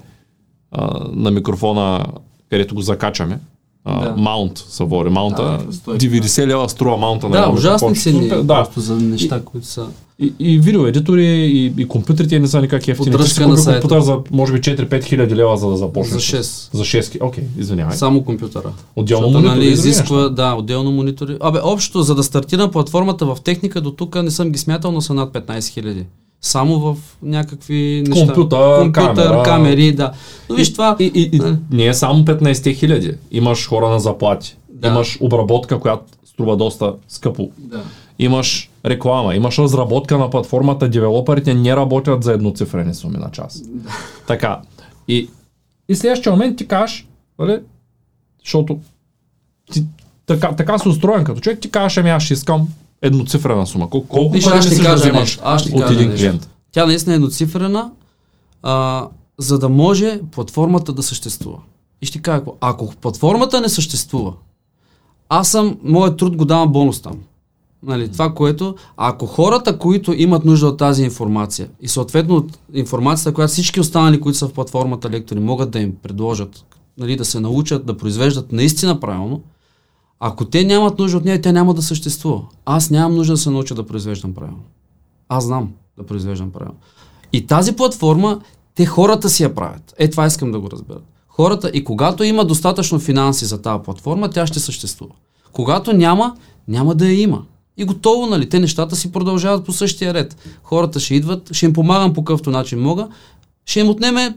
а, 0.72 1.08
на 1.12 1.30
микрофона, 1.30 2.06
където 2.50 2.74
го 2.74 2.80
закачаме. 2.80 3.38
Да. 3.86 4.14
Маунт 4.16 4.58
се 4.68 4.84
води. 4.84 5.10
Маунта. 5.10 5.58
Да, 5.86 5.98
90 5.98 6.46
лева 6.46 6.68
струва 6.68 6.96
маунта 6.96 7.28
на 7.28 7.40
Да, 7.40 7.50
ужасни 7.50 7.94
цени. 7.94 8.28
Да. 8.28 8.44
Просто 8.44 8.80
за 8.80 8.96
неща, 8.96 9.40
които 9.44 9.66
са. 9.66 9.86
И, 10.18 10.32
и 10.38 10.58
видеоедитори, 10.58 11.26
и, 11.26 11.74
и 11.78 11.88
компютрите 11.88 12.38
не 12.38 12.48
са 12.48 12.60
никак 12.60 12.88
ефтини. 12.88 13.12
Поддръжка 13.12 13.48
на 13.48 13.56
сайта. 13.56 13.80
компютър 13.80 14.00
за 14.00 14.18
може 14.30 14.52
би 14.52 14.60
4-5 14.60 15.04
хиляди 15.04 15.36
лева, 15.36 15.56
за 15.56 15.68
да 15.68 15.76
започнеш. 15.76 16.30
За 16.30 16.38
6. 16.38 16.76
За 16.76 16.82
6. 16.82 17.24
Окей, 17.24 17.44
okay, 17.44 17.60
извинявай. 17.60 17.96
Само 17.96 18.24
компютъра. 18.24 18.72
Отделно 18.96 19.26
Защото, 19.26 19.42
монитори. 19.42 19.58
Нали, 19.58 19.72
изисква, 19.72 20.28
да, 20.28 20.54
отделно 20.54 20.92
монитори. 20.92 21.36
Абе, 21.40 21.58
общо, 21.62 22.02
за 22.02 22.14
да 22.14 22.22
стартира 22.22 22.70
платформата 22.70 23.26
в 23.26 23.38
техника 23.44 23.80
до 23.80 23.90
тук 23.90 24.22
не 24.22 24.30
съм 24.30 24.50
ги 24.50 24.58
смятал, 24.58 24.92
но 24.92 25.00
са 25.00 25.14
над 25.14 25.32
15 25.32 25.68
хиляди 25.68 26.04
само 26.40 26.78
в 26.78 26.96
някакви 27.22 28.04
неща. 28.08 28.26
Компютър, 28.26 28.78
Компютър 28.82 29.14
камера. 29.14 29.42
камери, 29.42 29.92
да. 29.92 30.12
Но 30.50 30.56
виж 30.56 30.72
това... 30.72 30.96
И, 30.98 31.04
и, 31.14 31.36
и, 31.36 31.40
не 31.70 31.86
е 31.86 31.94
само 31.94 32.24
15 32.24 32.74
хиляди. 32.76 33.14
Имаш 33.30 33.68
хора 33.68 33.88
на 33.88 34.00
заплати. 34.00 34.56
Да. 34.70 34.88
Имаш 34.88 35.18
обработка, 35.20 35.80
която 35.80 36.04
струва 36.24 36.56
доста 36.56 36.94
скъпо. 37.08 37.50
Да. 37.58 37.82
Имаш 38.18 38.70
реклама, 38.86 39.34
имаш 39.34 39.58
разработка 39.58 40.18
на 40.18 40.30
платформата, 40.30 40.88
девелоперите 40.88 41.54
не 41.54 41.76
работят 41.76 42.24
за 42.24 42.32
едноцифрени 42.32 42.94
суми 42.94 43.18
на 43.18 43.30
час. 43.30 43.62
Да. 43.66 43.90
Така. 44.26 44.60
И, 45.08 45.28
и 45.88 45.94
следващия 45.94 46.32
момент 46.32 46.58
ти 46.58 46.68
кажеш, 46.68 47.08
нали, 47.38 47.58
защото 48.44 48.78
ти, 49.72 49.84
така, 50.26 50.52
така 50.56 50.78
си 50.78 50.88
устроен 50.88 51.24
като 51.24 51.40
човек, 51.40 51.60
ти 51.60 51.70
кажеш, 51.70 51.98
ами 51.98 52.10
аз 52.10 52.22
ще 52.22 52.34
искам 52.34 52.68
едноцифрена 53.06 53.66
сума. 53.66 53.90
Колко, 53.90 54.08
колко 54.08 54.32
Виж, 54.32 54.46
аз 54.46 54.66
ще 54.66 54.82
кажа, 54.82 55.12
да 55.12 55.24
аз 55.42 55.62
ще 55.62 55.74
от 55.74 55.90
един 55.90 56.16
клиент? 56.16 56.50
Тя 56.72 56.86
наистина 56.86 57.14
е 57.14 57.16
едноцифрена, 57.16 57.90
а, 58.62 59.06
за 59.38 59.58
да 59.58 59.68
може 59.68 60.20
платформата 60.32 60.92
да 60.92 61.02
съществува. 61.02 61.58
И 62.02 62.06
ще 62.06 62.22
кажа, 62.22 62.42
ако 62.60 62.94
платформата 63.00 63.60
не 63.60 63.68
съществува, 63.68 64.32
аз 65.28 65.48
съм, 65.48 65.76
моят 65.82 66.16
труд 66.16 66.36
го 66.36 66.44
давам 66.44 66.72
бонус 66.72 67.00
там. 67.00 67.18
Нали, 67.82 68.12
това, 68.12 68.34
което, 68.34 68.74
ако 68.96 69.26
хората, 69.26 69.78
които 69.78 70.12
имат 70.12 70.44
нужда 70.44 70.66
от 70.66 70.78
тази 70.78 71.04
информация 71.04 71.68
и 71.80 71.88
съответно 71.88 72.36
от 72.36 72.58
информацията, 72.74 73.34
която 73.34 73.52
всички 73.52 73.80
останали, 73.80 74.20
които 74.20 74.38
са 74.38 74.48
в 74.48 74.52
платформата 74.52 75.10
лектори, 75.10 75.40
могат 75.40 75.70
да 75.70 75.78
им 75.78 75.94
предложат, 76.02 76.64
нали, 76.98 77.16
да 77.16 77.24
се 77.24 77.40
научат 77.40 77.86
да 77.86 77.96
произвеждат 77.96 78.52
наистина 78.52 79.00
правилно, 79.00 79.40
ако 80.20 80.44
те 80.44 80.64
нямат 80.64 80.98
нужда 80.98 81.18
от 81.18 81.24
нея, 81.24 81.40
тя 81.42 81.52
няма 81.52 81.74
да 81.74 81.82
съществува. 81.82 82.42
Аз 82.64 82.90
нямам 82.90 83.14
нужда 83.14 83.32
да 83.32 83.36
се 83.36 83.50
науча 83.50 83.74
да 83.74 83.86
произвеждам 83.86 84.34
правилно. 84.34 84.62
Аз 85.28 85.44
знам 85.44 85.72
да 85.96 86.06
произвеждам 86.06 86.50
правилно. 86.50 86.78
И 87.32 87.46
тази 87.46 87.76
платформа, 87.76 88.40
те 88.74 88.86
хората 88.86 89.28
си 89.28 89.42
я 89.42 89.54
правят. 89.54 89.94
Е, 89.98 90.10
това 90.10 90.26
искам 90.26 90.52
да 90.52 90.60
го 90.60 90.70
разберат. 90.70 91.04
Хората, 91.28 91.70
и 91.74 91.84
когато 91.84 92.24
има 92.24 92.44
достатъчно 92.44 92.98
финанси 92.98 93.44
за 93.44 93.62
тази 93.62 93.82
платформа, 93.82 94.30
тя 94.30 94.46
ще 94.46 94.60
съществува. 94.60 95.14
Когато 95.52 95.92
няма, 95.92 96.36
няма 96.68 96.94
да 96.94 97.06
я 97.06 97.20
има. 97.20 97.42
И 97.76 97.84
готово, 97.84 98.26
нали? 98.26 98.48
Те 98.48 98.58
нещата 98.58 98.96
си 98.96 99.12
продължават 99.12 99.64
по 99.64 99.72
същия 99.72 100.14
ред. 100.14 100.36
Хората 100.62 101.00
ще 101.00 101.14
идват, 101.14 101.54
ще 101.54 101.66
им 101.66 101.72
помагам 101.72 102.14
по 102.14 102.24
какъвто 102.24 102.50
начин 102.50 102.80
мога, 102.80 103.08
ще 103.66 103.80
им 103.80 103.88
отнеме 103.88 104.36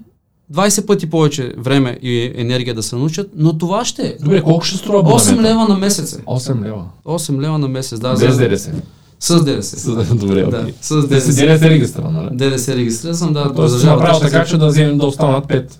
20 0.54 0.86
пъти 0.86 1.10
повече 1.10 1.54
време 1.58 1.98
и 2.02 2.32
енергия 2.36 2.76
да 2.76 2.84
се 2.84 2.96
научат, 2.96 3.32
но 3.36 3.58
това 3.58 3.86
ще 3.86 4.02
е. 4.02 4.18
Добре, 4.22 4.42
колко 4.42 4.66
ще 4.66 4.78
струва 4.78 5.04
8 5.04 5.42
лева 5.42 5.68
на 5.68 5.78
месец. 5.78 6.18
8 6.18 6.64
лева. 6.64 6.86
8 7.06 7.42
лева 7.42 7.58
на 7.60 7.68
месец, 7.68 8.00
да. 8.00 8.14
Без 8.14 8.38
ДДС. 8.38 8.72
С 9.20 9.44
ДДС. 9.44 9.80
С- 9.80 10.16
Добре, 10.16 10.44
Да, 10.44 10.66
с 10.82 10.96
ДДС. 10.98 11.08
ДДС 11.08 11.70
регистриран, 11.70 12.14
нали? 12.14 12.30
ДДС 12.32 12.76
регистрира 12.76 13.16
съм, 13.16 13.34
да. 13.34 13.54
Тоест 13.54 13.74
държавата 13.74 13.96
направил 13.98 14.20
ще 14.20 14.32
така, 14.32 14.46
че 14.46 14.58
да 14.58 14.68
вземем 14.68 14.98
да 14.98 15.06
останат 15.06 15.46
5. 15.46 15.80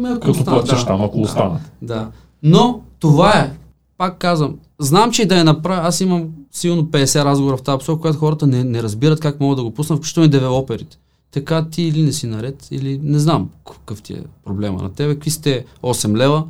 Ме, 0.00 0.08
ако 0.08 0.18
Като 0.18 0.30
останат, 0.30 0.64
платиш 0.64 0.80
да. 0.80 0.86
там, 0.86 1.02
ако 1.02 1.16
Да. 1.16 1.22
останат. 1.22 1.60
Да. 1.82 2.08
Но 2.42 2.80
това 3.00 3.30
е. 3.32 3.50
Пак 3.98 4.18
казвам, 4.18 4.54
знам, 4.78 5.10
че 5.10 5.22
и 5.22 5.26
да 5.26 5.36
я 5.36 5.44
направя, 5.44 5.88
аз 5.88 6.00
имам 6.00 6.24
силно 6.52 6.84
50 6.84 7.24
разговора 7.24 7.56
в 7.56 7.62
тази 7.62 7.78
посока, 7.78 8.00
когато 8.00 8.18
хората 8.18 8.46
не, 8.46 8.64
не 8.64 8.82
разбират 8.82 9.20
как 9.20 9.40
могат 9.40 9.56
да 9.56 9.62
го 9.62 9.70
пуснат, 9.70 9.98
включително 9.98 10.26
и 10.26 10.30
девелоперите. 10.30 10.96
Така 11.30 11.66
ти 11.70 11.82
или 11.82 12.02
не 12.02 12.12
си 12.12 12.26
наред, 12.26 12.68
или 12.70 13.00
не 13.02 13.18
знам 13.18 13.50
какъв 13.66 14.02
ти 14.02 14.12
е 14.12 14.22
проблема 14.44 14.82
на 14.82 14.92
тебе. 14.92 15.14
Какви 15.14 15.30
сте 15.30 15.64
8 15.82 16.16
лева 16.16 16.44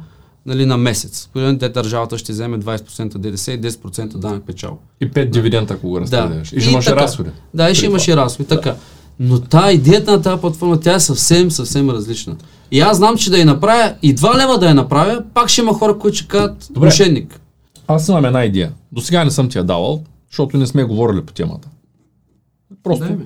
нали, 0.46 0.66
на 0.66 0.76
месец? 0.76 1.28
Де 1.34 1.68
държавата 1.68 2.18
ще 2.18 2.32
вземе 2.32 2.58
20% 2.58 3.18
ДДС 3.18 3.52
и 3.52 3.60
10% 3.60 4.16
данък 4.16 4.46
печал. 4.46 4.78
И 5.00 5.10
5 5.10 5.30
дивидента, 5.30 5.74
ако 5.74 5.88
го 5.88 6.00
разпределяш. 6.00 6.52
И 6.52 6.60
ще 6.60 6.70
имаш 6.70 6.86
разходи. 6.86 7.30
Да, 7.54 7.70
и 7.70 7.74
ще 7.74 7.86
имаш 7.86 8.08
и 8.08 8.16
разходи. 8.16 8.48
Така. 8.48 8.76
Но 9.20 9.40
та 9.40 9.72
идеята 9.72 10.12
на 10.12 10.22
тази 10.22 10.40
платформа, 10.40 10.80
тя 10.80 10.94
е 10.94 11.00
съвсем, 11.00 11.50
съвсем 11.50 11.90
различна. 11.90 12.36
И 12.70 12.80
аз 12.80 12.96
знам, 12.96 13.16
че 13.16 13.30
да 13.30 13.38
я 13.38 13.46
направя, 13.46 13.94
и 14.02 14.16
2 14.16 14.38
лева 14.38 14.58
да 14.58 14.68
я 14.68 14.74
направя, 14.74 15.24
пак 15.34 15.48
ще 15.48 15.60
има 15.60 15.74
хора, 15.74 15.98
които 15.98 16.16
ще 16.16 16.28
кажат 16.28 16.70
мошенник. 16.76 17.40
Аз 17.86 18.08
имам 18.08 18.24
една 18.24 18.44
идея. 18.44 18.72
До 18.92 19.00
сега 19.00 19.24
не 19.24 19.30
съм 19.30 19.48
ти 19.48 19.58
я 19.58 19.64
давал, 19.64 20.02
защото 20.30 20.56
не 20.56 20.66
сме 20.66 20.84
говорили 20.84 21.22
по 21.22 21.32
темата. 21.32 21.68
Просто 22.82 23.04
Дай 23.04 23.16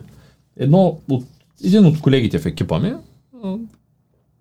едно 0.57 0.99
от, 1.11 1.25
един 1.65 1.87
от 1.87 2.01
колегите 2.01 2.39
в 2.39 2.47
екипа 2.47 2.79
ми 2.79 2.93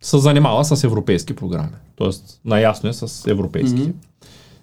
се 0.02 0.18
занимава 0.18 0.66
с 0.66 0.84
европейски 0.84 1.36
програми. 1.36 1.70
Тоест, 1.96 2.42
наясно 2.46 2.90
е 2.90 2.94
с 2.94 3.32
европейски. 3.32 3.82
Мгм. 3.82 3.92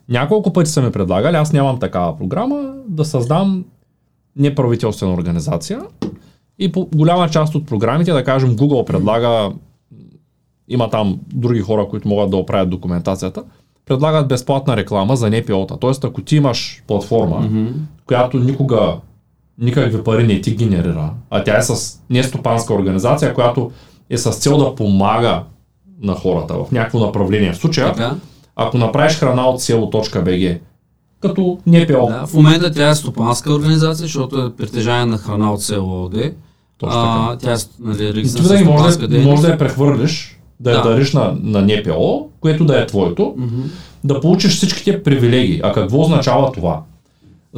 Няколко 0.08 0.52
пъти 0.52 0.70
са 0.70 0.82
ми 0.82 0.92
предлагали, 0.92 1.36
аз 1.36 1.52
нямам 1.52 1.78
такава 1.78 2.18
програма, 2.18 2.74
да 2.88 3.04
създам 3.04 3.64
неправителствена 4.36 5.12
организация 5.14 5.80
и 6.58 6.72
по 6.72 6.88
голяма 6.94 7.28
част 7.28 7.54
от 7.54 7.66
програмите, 7.66 8.12
да 8.12 8.24
кажем, 8.24 8.56
Google 8.56 8.84
предлага, 8.86 9.52
има 10.68 10.90
там 10.90 11.20
други 11.32 11.60
хора, 11.60 11.88
които 11.88 12.08
могат 12.08 12.30
да 12.30 12.36
оправят 12.36 12.70
документацията, 12.70 13.42
предлагат 13.86 14.28
безплатна 14.28 14.76
реклама 14.76 15.16
за 15.16 15.30
НПО-та. 15.30 15.76
Тоест, 15.76 16.04
ако 16.04 16.22
ти 16.22 16.36
имаш 16.36 16.82
платформа, 16.86 17.40
Мгм. 17.40 17.66
която 18.06 18.38
никога 18.38 18.96
никакви 19.58 20.04
пари 20.04 20.26
не 20.26 20.40
ти 20.40 20.50
генерира, 20.50 21.10
а 21.30 21.44
тя 21.44 21.58
е 21.58 21.62
с 21.62 21.98
нестопанска 22.10 22.74
организация, 22.74 23.34
която 23.34 23.70
е 24.10 24.18
с 24.18 24.30
цел 24.30 24.58
да 24.58 24.74
помага 24.74 25.42
на 26.02 26.14
хората 26.14 26.54
в 26.54 26.72
някакво 26.72 26.98
направление. 26.98 27.52
В 27.52 27.56
случая, 27.56 27.92
Така. 27.92 28.14
ако 28.56 28.78
направиш 28.78 29.14
храна 29.14 29.48
от 29.48 29.62
село.bg, 29.62 30.58
като 31.20 31.58
НПО, 31.66 32.06
Да, 32.06 32.26
в 32.26 32.34
момента 32.34 32.72
тя 32.72 32.88
е 32.88 32.94
стопанска 32.94 33.52
организация, 33.52 34.02
защото 34.02 34.38
е 34.40 34.52
притежание 34.52 35.06
на 35.06 35.18
храна 35.18 35.52
от 35.52 35.62
село 35.62 36.04
ОД. 36.04 36.32
Точно 36.78 37.00
А, 37.00 37.36
тя 37.38 37.52
е 37.52 37.56
нали, 37.80 38.28
може, 38.64 38.98
да, 38.98 39.18
може 39.20 39.42
да 39.42 39.48
я 39.48 39.58
прехвърлиш, 39.58 40.40
да 40.60 40.70
я 40.70 40.76
Да. 40.82 40.88
дариш 40.88 41.12
на, 41.12 41.36
на 41.42 41.62
НПО, 41.62 42.28
което 42.40 42.64
да 42.64 42.80
е 42.82 42.86
твоето, 42.86 43.34
Мгм. 43.36 43.60
да 44.04 44.20
получиш 44.20 44.56
всичките 44.56 45.02
привилегии. 45.02 45.60
А 45.64 45.72
какво 45.72 46.00
означава 46.00 46.52
това? 46.52 46.82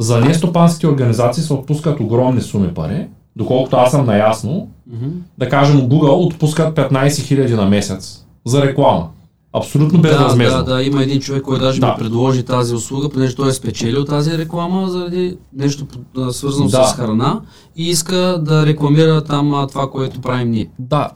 За 0.01 0.19
нестопанските 0.19 0.87
организации 0.87 1.43
се 1.43 1.53
отпускат 1.53 1.99
огромни 1.99 2.41
суми 2.41 2.67
пари, 2.67 3.07
доколкото 3.35 3.75
аз 3.75 3.91
съм 3.91 4.05
наясно, 4.05 4.67
Мгм. 4.93 5.07
да 5.37 5.49
кажем 5.49 5.81
Google 5.81 6.27
отпускат 6.27 6.75
15 6.75 7.07
000 7.07 7.55
на 7.55 7.65
месец 7.65 8.25
за 8.45 8.61
реклама. 8.61 9.07
Абсолютно 9.53 10.01
Да, 10.01 10.09
безвъзмезно. 10.09 10.57
да, 10.57 10.75
да, 10.75 10.83
има 10.83 11.03
един 11.03 11.19
човек, 11.19 11.41
който 11.43 11.63
даже 11.63 11.79
Да. 11.79 11.87
ми 11.87 11.93
предложи 11.97 12.43
тази 12.43 12.75
услуга, 12.75 13.09
понеже 13.09 13.35
той 13.35 13.49
е 13.49 13.53
спечелил 13.53 14.05
тази 14.05 14.37
реклама 14.37 14.89
заради 14.89 15.37
нещо 15.53 15.85
свързано 16.31 16.67
Да. 16.69 16.83
с 16.83 16.93
храна 16.93 17.41
и 17.75 17.89
иска 17.89 18.15
да 18.41 18.65
рекламира 18.65 19.23
там 19.23 19.65
това, 19.69 19.89
което 19.89 20.21
правим 20.21 20.51
ние. 20.51 20.69
Да, 20.79 21.09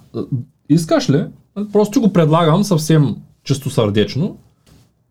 искаш 0.70 1.10
ли? 1.10 1.24
Просто 1.74 2.02
го 2.02 2.14
предлагам 2.14 2.64
съвсем 2.64 3.16
чистосърдечно. 3.44 4.36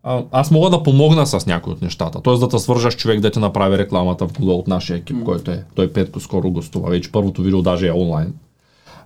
А, 0.07 0.23
аз 0.31 0.51
мога 0.51 0.69
да 0.69 0.83
помогна 0.83 1.27
с 1.27 1.45
някои 1.45 1.73
от 1.73 1.81
нещата. 1.81 2.21
Тоест 2.21 2.41
да 2.41 2.49
те 2.49 2.59
свържаш 2.59 2.95
човек 2.95 3.19
да 3.19 3.31
ти 3.31 3.39
направи 3.39 3.77
рекламата 3.77 4.27
в 4.27 4.33
Google 4.33 4.59
от 4.59 4.67
нашия 4.67 4.97
екип, 4.97 5.23
който 5.25 5.51
е. 5.51 5.63
Той 5.75 5.93
Петко 5.93 6.19
скоро 6.19 6.51
гостува. 6.51 6.89
Вече 6.89 7.11
първото 7.11 7.41
видео 7.41 7.61
даже 7.61 7.87
е 7.87 7.91
онлайн. 7.91 8.33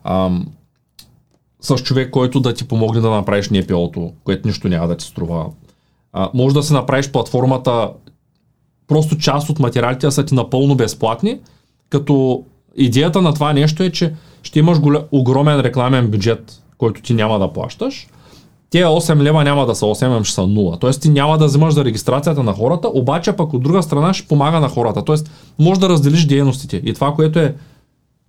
Ам, 0.04 0.48
с 1.62 1.78
човек, 1.78 2.12
който 2.12 2.40
да 2.40 2.54
ти 2.54 2.68
помогне 2.68 3.02
да 3.02 3.10
направиш 3.10 3.50
NPO-то, 3.50 4.12
което 4.24 4.48
нищо 4.48 4.68
няма 4.68 4.88
да 4.88 4.98
ти 4.98 5.06
струва. 5.06 5.46
А, 6.14 6.30
може 6.34 6.56
да 6.56 6.64
си 6.64 6.74
направиш 6.74 7.12
платформата, 7.12 7.90
просто 8.88 9.18
част 9.18 9.50
от 9.50 9.60
материалите 9.60 10.12
са 10.12 10.26
ти 10.26 10.36
напълно 10.36 10.76
безплатни, 10.76 11.40
като 11.90 12.44
идеята 12.76 13.22
на 13.22 13.34
това 13.34 13.54
нещо 13.54 13.84
е, 13.84 13.90
че 13.90 14.14
ще 14.44 14.60
имаш 14.60 14.80
голя, 14.80 15.06
огромен 15.12 15.60
рекламен 15.60 16.08
бюджет, 16.08 16.64
който 16.78 17.02
ти 17.02 17.14
няма 17.14 17.40
да 17.40 17.54
плащаш. 17.54 18.08
Тия 18.70 18.88
8 18.88 19.22
лева 19.22 19.44
няма 19.44 19.66
да 19.66 19.76
са 19.76 19.86
8, 19.86 20.16
ами 20.16 20.26
ще 20.26 20.36
са 20.36 20.42
0. 20.42 20.80
Тоест 20.80 21.02
ти 21.02 21.10
няма 21.10 21.38
да 21.38 21.46
вземаш 21.46 21.74
за 21.74 21.86
регистрацията 21.86 22.44
на 22.44 22.54
хората, 22.54 22.88
обаче 22.94 23.34
пък 23.34 23.54
от 23.54 23.64
друга 23.64 23.84
страна 23.84 24.14
ще 24.14 24.28
помага 24.28 24.60
на 24.60 24.70
хората. 24.70 25.06
Тоест 25.06 25.32
може 25.60 25.80
да 25.80 25.90
разделиш 25.90 26.26
дейностите. 26.26 26.82
И 26.86 26.94
това, 26.94 27.14
което 27.14 27.40
е 27.40 27.56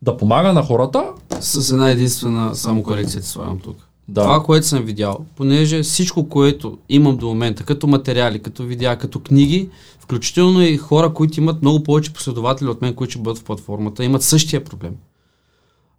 да 0.03 0.17
помага 0.17 0.53
на 0.53 0.63
хората, 0.63 1.05
С 1.41 1.71
една 1.71 1.91
единствена 1.91 2.55
само 2.55 2.83
корекция 2.83 3.21
ти 3.21 3.29
слагам 3.29 3.59
тук. 3.59 3.77
Да. 4.09 4.23
Това, 4.23 4.43
което 4.43 4.67
съм 4.67 4.83
видял, 4.83 5.19
понеже 5.37 5.83
всичко, 5.83 6.29
което 6.29 6.79
имам 6.89 7.17
до 7.17 7.27
момента, 7.27 7.65
като 7.65 7.87
материали, 7.87 8.39
като 8.39 8.63
видеа, 8.63 8.97
като 8.97 9.21
книги, 9.21 9.69
включително 10.01 10.63
и 10.63 10.77
хора, 10.77 11.15
които 11.15 11.41
имат 11.41 11.63
много 11.63 11.83
повече 11.83 12.13
последователи 12.13 12.69
от 12.69 12.83
мен, 12.83 12.95
които 12.95 13.11
ще 13.11 13.21
бъдат 13.21 13.39
в 13.39 13.45
платформата, 13.45 14.05
имат 14.05 14.23
същия 14.23 14.65
проблем. 14.65 14.93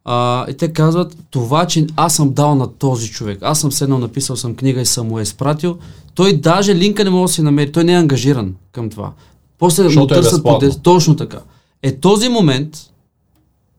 А, 0.05 0.45
и 0.49 0.53
те 0.53 0.73
казват, 0.73 1.17
това, 1.29 1.67
че 1.67 1.87
аз 1.95 2.15
съм 2.15 2.33
дал 2.33 2.55
на 2.55 2.67
този 2.67 3.09
човек, 3.09 3.39
аз 3.41 3.59
съм 3.59 3.71
седнал, 3.71 3.99
написал 3.99 4.35
съм 4.35 4.55
книга 4.55 4.81
и 4.81 4.85
съм 4.85 5.07
му 5.07 5.19
я 5.19 5.23
изпратил, 5.23 5.77
той 6.15 6.33
даже 6.33 6.75
линка 6.75 7.03
не 7.03 7.09
може 7.09 7.29
да 7.29 7.33
си 7.33 7.41
намери, 7.41 7.71
той 7.71 7.83
не 7.83 7.93
е 7.93 7.97
ангажиран 7.97 8.55
към 8.71 8.89
това. 8.89 9.11
После 9.57 9.83
му 9.83 9.89
Защото 9.89 10.13
е 10.13 10.17
търсят 10.17 10.43
безплатно. 10.43 10.69
по 10.69 10.79
Точно 10.79 11.15
така. 11.15 11.39
Е 11.83 11.95
този 11.95 12.29
момент 12.29 12.77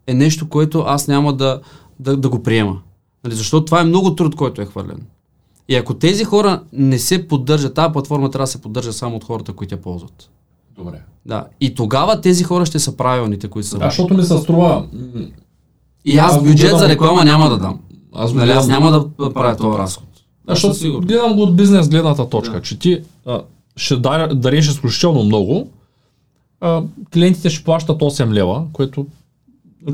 е 0.07 0.15
нещо, 0.15 0.49
което 0.49 0.81
аз 0.81 1.09
няма 1.09 1.33
да, 1.33 1.61
да, 2.01 2.17
да 2.17 2.29
го 2.29 2.43
приема. 2.43 2.81
Нали, 3.25 3.35
защото 3.35 3.65
това 3.65 3.81
е 3.81 3.85
много 3.85 4.15
труд, 4.15 4.37
който 4.37 4.63
е 4.63 4.67
хвърлен. 4.67 5.01
И 5.69 5.75
ако 5.77 5.95
тези 5.95 6.25
хора 6.25 6.63
не 6.73 6.99
се 6.99 7.29
поддържат, 7.29 7.75
тази 7.75 7.93
платформа 7.93 8.31
трябва 8.31 8.43
да 8.43 8.51
се 8.51 8.63
поддържа 8.63 8.93
само 8.93 9.17
от 9.17 9.25
хората, 9.25 9.53
които 9.53 9.75
я 9.75 9.81
ползват. 9.81 10.31
Добре. 10.77 11.03
Да. 11.27 11.47
И 11.61 11.75
тогава 11.75 12.21
тези 12.21 12.45
хора 12.45 12.67
ще 12.67 12.79
са 12.79 12.97
правилните, 12.97 13.49
които 13.49 13.69
са. 13.69 13.79
Да, 13.79 13.85
защото 13.85 14.15
ми 14.15 14.23
се 14.23 14.39
струва. 14.39 14.87
И 16.05 16.19
аз 16.19 16.37
аз 16.37 16.43
бюджет 16.43 16.79
за 16.79 16.89
реклама 16.89 17.25
няма 17.25 17.51
да 17.51 17.59
дам. 17.59 17.79
Аз 18.15 18.33
Нали, 18.33 18.51
аз 18.51 18.69
няма 18.69 18.91
да 18.91 19.33
правя 19.33 19.57
този 19.57 19.79
разход. 19.79 20.09
Да, 20.47 20.55
защото 20.55 20.75
сигурно. 20.75 21.07
гледам 21.07 21.35
го 21.35 21.43
от 21.43 21.57
бизнес 21.57 21.89
гледната 21.89 22.29
точка, 22.29 22.55
Да. 22.55 22.63
че 22.63 22.79
ти 22.79 23.01
а, 23.27 23.41
ще 23.77 23.95
дар- 23.97 24.35
дариш 24.35 24.69
изключително 24.69 25.25
много, 25.25 25.69
а, 26.61 26.83
клиентите 27.13 27.51
ще 27.51 27.65
плащат 27.65 28.01
8 28.01 28.33
лева, 28.33 28.65
което, 28.73 29.07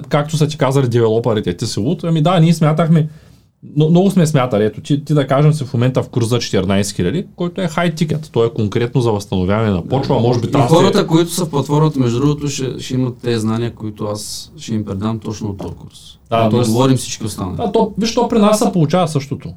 както 0.09 0.37
са 0.37 0.49
ти 0.49 0.59
казали 0.59 0.89
девелоперите, 0.89 1.57
ти 1.57 1.67
си 1.67 1.81
луд, 1.81 2.05
ами 2.05 2.23
да, 2.23 2.41
ние 2.41 2.55
смятахме, 2.55 3.09
но, 3.67 3.91
много 3.91 4.11
сме 4.11 4.27
смятали, 4.27 4.65
ето 4.65 4.81
ти, 4.81 5.05
ти 5.05 5.15
да 5.15 5.27
кажем 5.27 5.53
си 5.53 5.65
в 5.65 5.75
момента 5.75 6.03
в 6.03 6.09
курс 6.09 6.29
за 6.29 6.37
14 6.37 6.91
хиляди, 6.91 7.27
който 7.37 7.61
е 7.61 7.69
хай 7.69 7.91
тикет, 7.91 8.31
той 8.33 8.47
е 8.47 8.51
конкретно 8.51 9.01
за 9.01 9.13
възстановяване 9.13 9.71
на 9.71 9.83
почва, 9.85 10.21
може 10.21 10.41
би 10.41 10.47
да 10.47 10.59
хората, 10.61 10.99
се- 10.99 11.07
които 11.07 11.31
са 11.31 11.45
в 11.45 11.51
платформата, 11.51 11.99
между 11.99 12.21
другото, 12.21 12.49
ще, 12.49 12.79
ще 12.79 12.95
имат 12.95 13.19
тези 13.19 13.39
знания, 13.39 13.75
които 13.75 14.05
аз 14.05 14.53
ще 14.57 14.75
им 14.75 14.85
предам 14.85 15.19
точно 15.19 15.49
от 15.49 15.59
този 15.59 15.75
курс. 15.75 16.19
Да, 16.31 16.37
Да, 16.39 16.45
да 16.45 16.51
тоест- 16.53 16.67
говорим 16.67 16.97
всички 16.97 17.25
останали. 17.25 17.57
А, 17.59 17.73
то, 17.73 17.93
виж, 17.99 18.15
то 18.15 18.29
при 18.29 18.39
нас 18.39 18.59
се 18.59 18.73
получава 18.73 19.09
същото. 19.09 19.49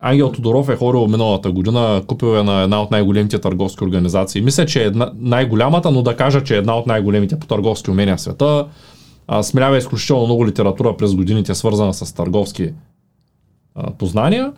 Ангел 0.00 0.32
Тодоров 0.32 0.68
е 0.68 0.76
хорил 0.76 1.06
миналата 1.06 1.52
година, 1.52 2.02
купил 2.06 2.26
е 2.28 2.42
на 2.42 2.62
една 2.62 2.82
от 2.82 2.90
най-големите 2.90 3.38
търговски 3.38 3.84
организации. 3.84 4.40
Мисля, 4.42 4.66
че 4.66 4.82
е 4.82 4.86
една, 4.86 5.10
най-голямата, 5.16 5.90
но 5.90 6.02
да 6.02 6.16
кажа, 6.16 6.44
че 6.44 6.54
е 6.54 6.58
една 6.58 6.76
от 6.76 6.86
най-големите 6.86 7.38
по 7.38 7.46
търговски 7.46 7.90
умения 7.90 8.16
в 8.16 8.20
света. 8.20 8.66
А, 9.28 9.42
смелява 9.42 9.78
изключително 9.78 10.24
много 10.24 10.46
литература 10.46 10.96
през 10.96 11.14
годините, 11.14 11.54
свързана 11.54 11.94
с 11.94 12.14
търговски 12.14 12.70
а, 13.74 13.90
познания. 13.90 14.52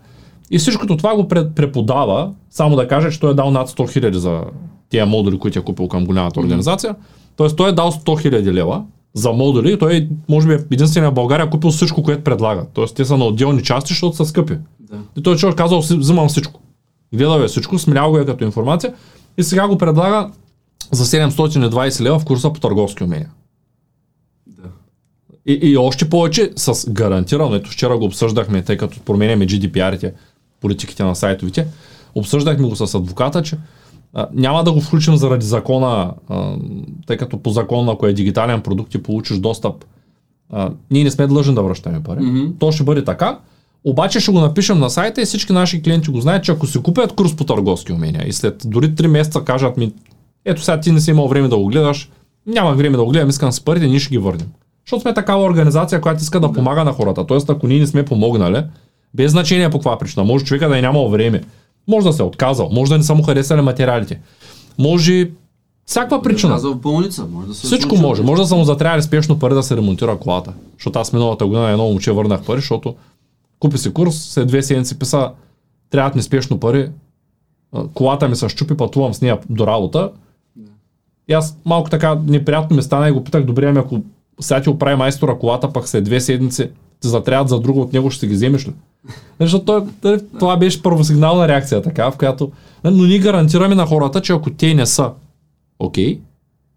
И 0.51 0.59
всичкото 0.59 0.97
това 0.97 1.17
го 1.17 1.29
преподава, 1.29 2.31
само 2.51 2.77
да 2.77 2.89
кажа, 2.89 3.11
че 3.11 3.21
той 3.21 3.31
е 3.31 3.35
дал 3.35 3.51
над 3.51 3.71
100 3.71 3.93
хиляди 3.93 4.19
за 4.19 4.41
тия 4.91 5.07
модули, 5.07 5.39
които 5.39 5.59
е 5.59 5.63
купил 5.63 5.89
към 5.89 6.05
голямата 6.07 6.41
организация. 6.41 6.95
Тоест 7.37 7.57
той 7.57 7.69
е 7.69 7.73
дал 7.73 7.93
100 7.93 8.21
хиляди 8.23 8.53
лева 8.53 8.83
за 9.15 9.33
модули 9.33 9.73
и 9.73 9.79
той 9.79 9.97
е, 9.97 10.09
може 10.29 10.49
би 10.49 10.55
е 10.55 10.59
единствения 10.73 11.11
в 11.11 11.15
България 11.15 11.51
купил 11.51 11.71
всичко, 11.71 12.03
което 12.03 12.25
предлага. 12.25 12.67
Тоест 12.75 12.97
те 12.97 13.05
са 13.05 13.17
на 13.17 13.25
отделни 13.25 13.63
части, 13.63 13.89
защото 13.89 14.17
са 14.17 14.25
скъпи. 14.25 14.55
Да. 14.81 14.97
И 15.17 15.23
той 15.23 15.37
човек 15.37 15.57
казал, 15.57 15.83
«Си- 15.83 15.97
взимам 15.99 16.29
всичко. 16.29 16.61
Гледал 17.15 17.41
е 17.41 17.49
всичко, 17.49 17.79
смелял 17.79 18.11
го 18.11 18.19
е 18.19 18.27
като 18.27 18.45
информация 18.45 18.95
и 19.39 19.43
сега 19.43 19.69
го 19.69 19.79
предлага 19.79 20.31
за 20.91 21.05
720 21.05 22.01
лева 22.01 22.19
в 22.19 22.25
курса 22.25 22.53
по 22.53 22.61
търговски 22.61 23.05
умения. 23.05 23.31
И, 25.47 25.59
и 25.63 25.77
още 25.77 26.11
повече 26.11 26.51
с 26.57 26.91
гарантирано, 26.91 27.55
ето 27.55 27.71
вчера 27.71 27.99
го 27.99 28.05
обсъждахме, 28.05 28.63
тъй 28.63 28.77
като 28.77 29.01
променяме 29.01 29.47
GDPR-ите, 29.47 30.13
политиките 30.61 31.05
на 31.05 31.17
сайтовите, 31.17 31.67
обсъждахме 32.15 32.69
го 32.69 32.77
с 32.77 32.95
адвоката, 32.95 33.43
че 33.43 33.57
А, 34.15 34.29
няма 34.35 34.65
да 34.65 34.73
го 34.73 34.81
включим 34.81 35.17
заради 35.17 35.47
закона, 35.47 36.15
а, 36.29 36.57
тъй 37.07 37.17
като 37.17 37.39
по 37.39 37.51
закон, 37.51 37.89
ако 37.89 38.07
е 38.07 38.13
дигитален 38.13 38.61
продукт 38.61 38.95
и 38.95 39.03
получиш 39.03 39.39
достъп, 39.39 39.85
а, 40.51 40.71
ние 40.91 41.05
не 41.05 41.11
сме 41.11 41.27
длъжни 41.27 41.55
да 41.55 41.63
връщаме 41.63 42.03
пари. 42.03 42.21
Мгм. 42.21 42.53
То 42.59 42.73
ще 42.73 42.85
бъде 42.85 43.05
така. 43.05 43.39
Обаче 43.85 44.21
ще 44.21 44.33
го 44.33 44.41
напишем 44.41 44.79
на 44.79 44.91
сайта 44.91 45.23
и 45.23 45.25
всички 45.25 45.53
наши 45.53 45.83
клиенти 45.83 46.11
го 46.11 46.21
знаят, 46.21 46.45
че 46.45 46.53
ако 46.53 46.67
си 46.67 46.83
купят 46.83 47.13
курс 47.13 47.37
по 47.37 47.45
търговски 47.45 47.93
умения 47.93 48.29
и 48.29 48.33
след 48.33 48.63
дори 48.65 48.91
3 48.91 49.07
месеца 49.07 49.41
кажат 49.41 49.77
ми, 49.77 49.93
ето 50.45 50.63
сега 50.63 50.81
ти 50.81 50.93
не 50.93 51.01
си 51.01 51.11
имал 51.11 51.29
време 51.29 51.49
да 51.49 51.57
го 51.57 51.67
гледаш, 51.67 52.11
нямах 52.47 52.77
време 52.77 52.97
да 52.97 53.05
го 53.05 53.11
гледам, 53.11 53.29
искам 53.29 53.53
с 53.53 53.61
парите, 53.61 53.87
ние 53.87 53.99
ще 53.99 54.11
ги 54.11 54.19
върнем. 54.19 54.49
Защото 54.87 55.01
сме 55.01 55.15
такава 55.15 55.45
организация, 55.45 56.01
която 56.01 56.23
иска 56.23 56.41
да 56.41 56.53
помага 56.53 56.85
на 56.85 56.93
хората. 56.93 57.27
Тоест, 57.27 57.51
ако 57.51 57.67
ние 57.67 57.79
не 57.79 57.87
сме 57.87 58.05
помогнали, 58.05 58.65
без 59.15 59.33
значение 59.33 59.71
по 59.71 59.79
каква 59.79 59.99
причина, 59.99 60.25
може 60.25 60.45
човека 60.45 60.69
да 60.69 60.79
е 60.79 60.83
нямал 60.83 61.09
време, 61.09 61.43
може 61.89 62.07
да 62.07 62.13
се 62.13 62.23
е 62.23 62.25
отказал, 62.25 62.69
може 62.73 62.93
да 62.93 62.99
не 62.99 63.05
са 63.05 63.15
му 63.15 63.23
харесали 63.23 63.61
материалите, 63.61 64.21
може 64.79 65.31
всякаква 65.87 66.23
причина. 66.23 66.53
Каза 66.53 66.69
в 66.69 66.77
болница, 66.77 67.27
може 67.33 67.49
да 67.49 67.55
се 67.55 67.67
Всичко 67.67 67.89
случи. 67.89 68.03
може. 68.03 68.23
Може 68.23 68.43
да 68.43 68.49
са 68.49 68.57
му 68.57 68.65
затрябали 68.65 69.03
спешно 69.03 69.39
пари 69.39 69.55
да 69.55 69.63
се 69.63 69.77
ремонтира 69.77 70.19
колата. 70.19 70.53
Защото 70.79 70.99
аз 70.99 71.13
миналата 71.13 71.47
година 71.47 71.63
на 71.63 71.71
едно 71.71 71.85
момче 71.85 72.13
върнах 72.13 72.45
пари, 72.45 72.61
защото 72.61 72.95
купи 73.61 73.79
си 73.79 73.93
курс, 73.93 74.15
след 74.15 74.49
две 74.49 74.63
седмици 74.63 74.99
писа, 74.99 75.31
трябват 75.91 76.15
ми 76.15 76.23
спешно 76.23 76.61
пари, 76.61 76.91
колата 77.95 78.29
ми 78.29 78.37
се 78.37 78.49
щупи, 78.49 78.77
пътувам 78.77 79.15
с 79.15 79.21
нея 79.21 79.39
до 79.51 79.67
работа. 79.67 80.11
И 81.29 81.33
аз 81.33 81.57
малко 81.65 81.91
така 81.91 82.19
неприятно 82.27 82.77
ми 82.77 82.83
стана 82.83 83.09
и 83.09 83.13
го 83.13 83.25
питах, 83.25 83.45
добре, 83.45 83.67
ами 83.67 83.79
ако 83.79 84.01
сега 84.41 84.63
ти 84.63 84.71
оправи 84.71 84.97
майстора 84.97 85.39
колата, 85.39 85.73
пък 85.73 85.89
след 85.89 86.05
две 86.05 86.21
седмици 86.21 86.69
ти 87.01 87.09
затрябват 87.09 87.49
за 87.49 87.61
друго 87.61 87.81
от 87.81 87.93
него, 87.93 88.11
ще 88.11 88.27
ги 88.27 88.35
вземеш 88.35 88.67
ли? 88.67 88.73
Нали, 89.05 89.15
Защото 89.41 89.65
той, 89.65 89.83
нали, 90.05 90.21
това 90.39 90.57
беше 90.57 90.83
първосигнална 90.83 91.49
реакция, 91.49 91.83
така, 91.83 92.11
в 92.11 92.17
която... 92.17 92.53
нали, 92.85 92.97
Но 92.97 93.05
ние 93.05 93.19
гарантираме 93.19 93.75
на 93.75 93.87
хората, 93.87 94.21
че 94.21 94.33
ако 94.33 94.51
те 94.51 94.75
не 94.75 94.87
са 94.87 95.11
окей, 95.79 96.21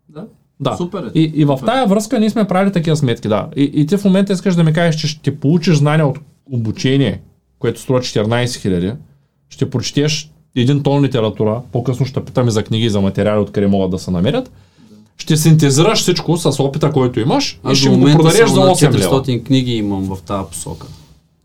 Да. 0.10 0.26
да. 0.60 0.76
Супер 0.78 1.04
е. 1.04 1.20
И, 1.20 1.32
и 1.36 1.46
в 1.46 1.58
Супер. 1.58 1.65
тая 1.72 1.88
връзка 1.88 2.20
ние 2.20 2.30
сме 2.30 2.48
правили 2.48 2.72
такива 2.74 2.96
сметки, 2.96 3.28
да. 3.28 3.48
И, 3.56 3.72
и 3.74 3.86
ти 3.86 3.98
в 3.98 4.06
момента 4.06 4.34
искаш 4.34 4.56
да 4.56 4.63
ми 4.63 4.74
кажеш, 4.74 5.02
че 5.02 5.08
ще 5.08 5.39
получиш 5.39 5.76
знания 5.76 6.08
от 6.08 6.20
обучение, 6.52 7.22
което 7.60 7.80
струва 7.80 8.00
14 8.00 8.56
хиляди, 8.62 8.94
ще 9.50 9.70
прочетеш 9.70 10.32
един 10.56 10.84
тон 10.84 11.04
литература, 11.04 11.62
по-късно 11.72 12.06
ще 12.06 12.26
питаме 12.26 12.52
за 12.52 12.63
книги 12.63 12.86
и 12.86 12.89
за 12.89 13.02
материали, 13.02 13.39
откъде 13.39 13.68
могат 13.68 13.91
да 13.91 14.00
се 14.00 14.12
намерят, 14.12 14.52
ще 15.17 15.38
синтезираш 15.38 16.01
всичко 16.01 16.38
с 16.38 16.63
опита, 16.63 16.91
който 16.91 17.19
имаш 17.19 17.54
и 17.54 17.60
Аз 17.63 17.78
ще 17.78 17.89
до 17.89 17.97
го 17.97 18.06
продадеш 18.06 18.49
за 18.49 18.56
само 18.56 18.65
над 18.65 18.78
8 18.78 18.93
лева. 18.93 19.23
400 19.23 19.43
книги 19.43 19.71
имам 19.75 20.15
в 20.15 20.21
тази 20.21 20.49
посока. 20.49 20.88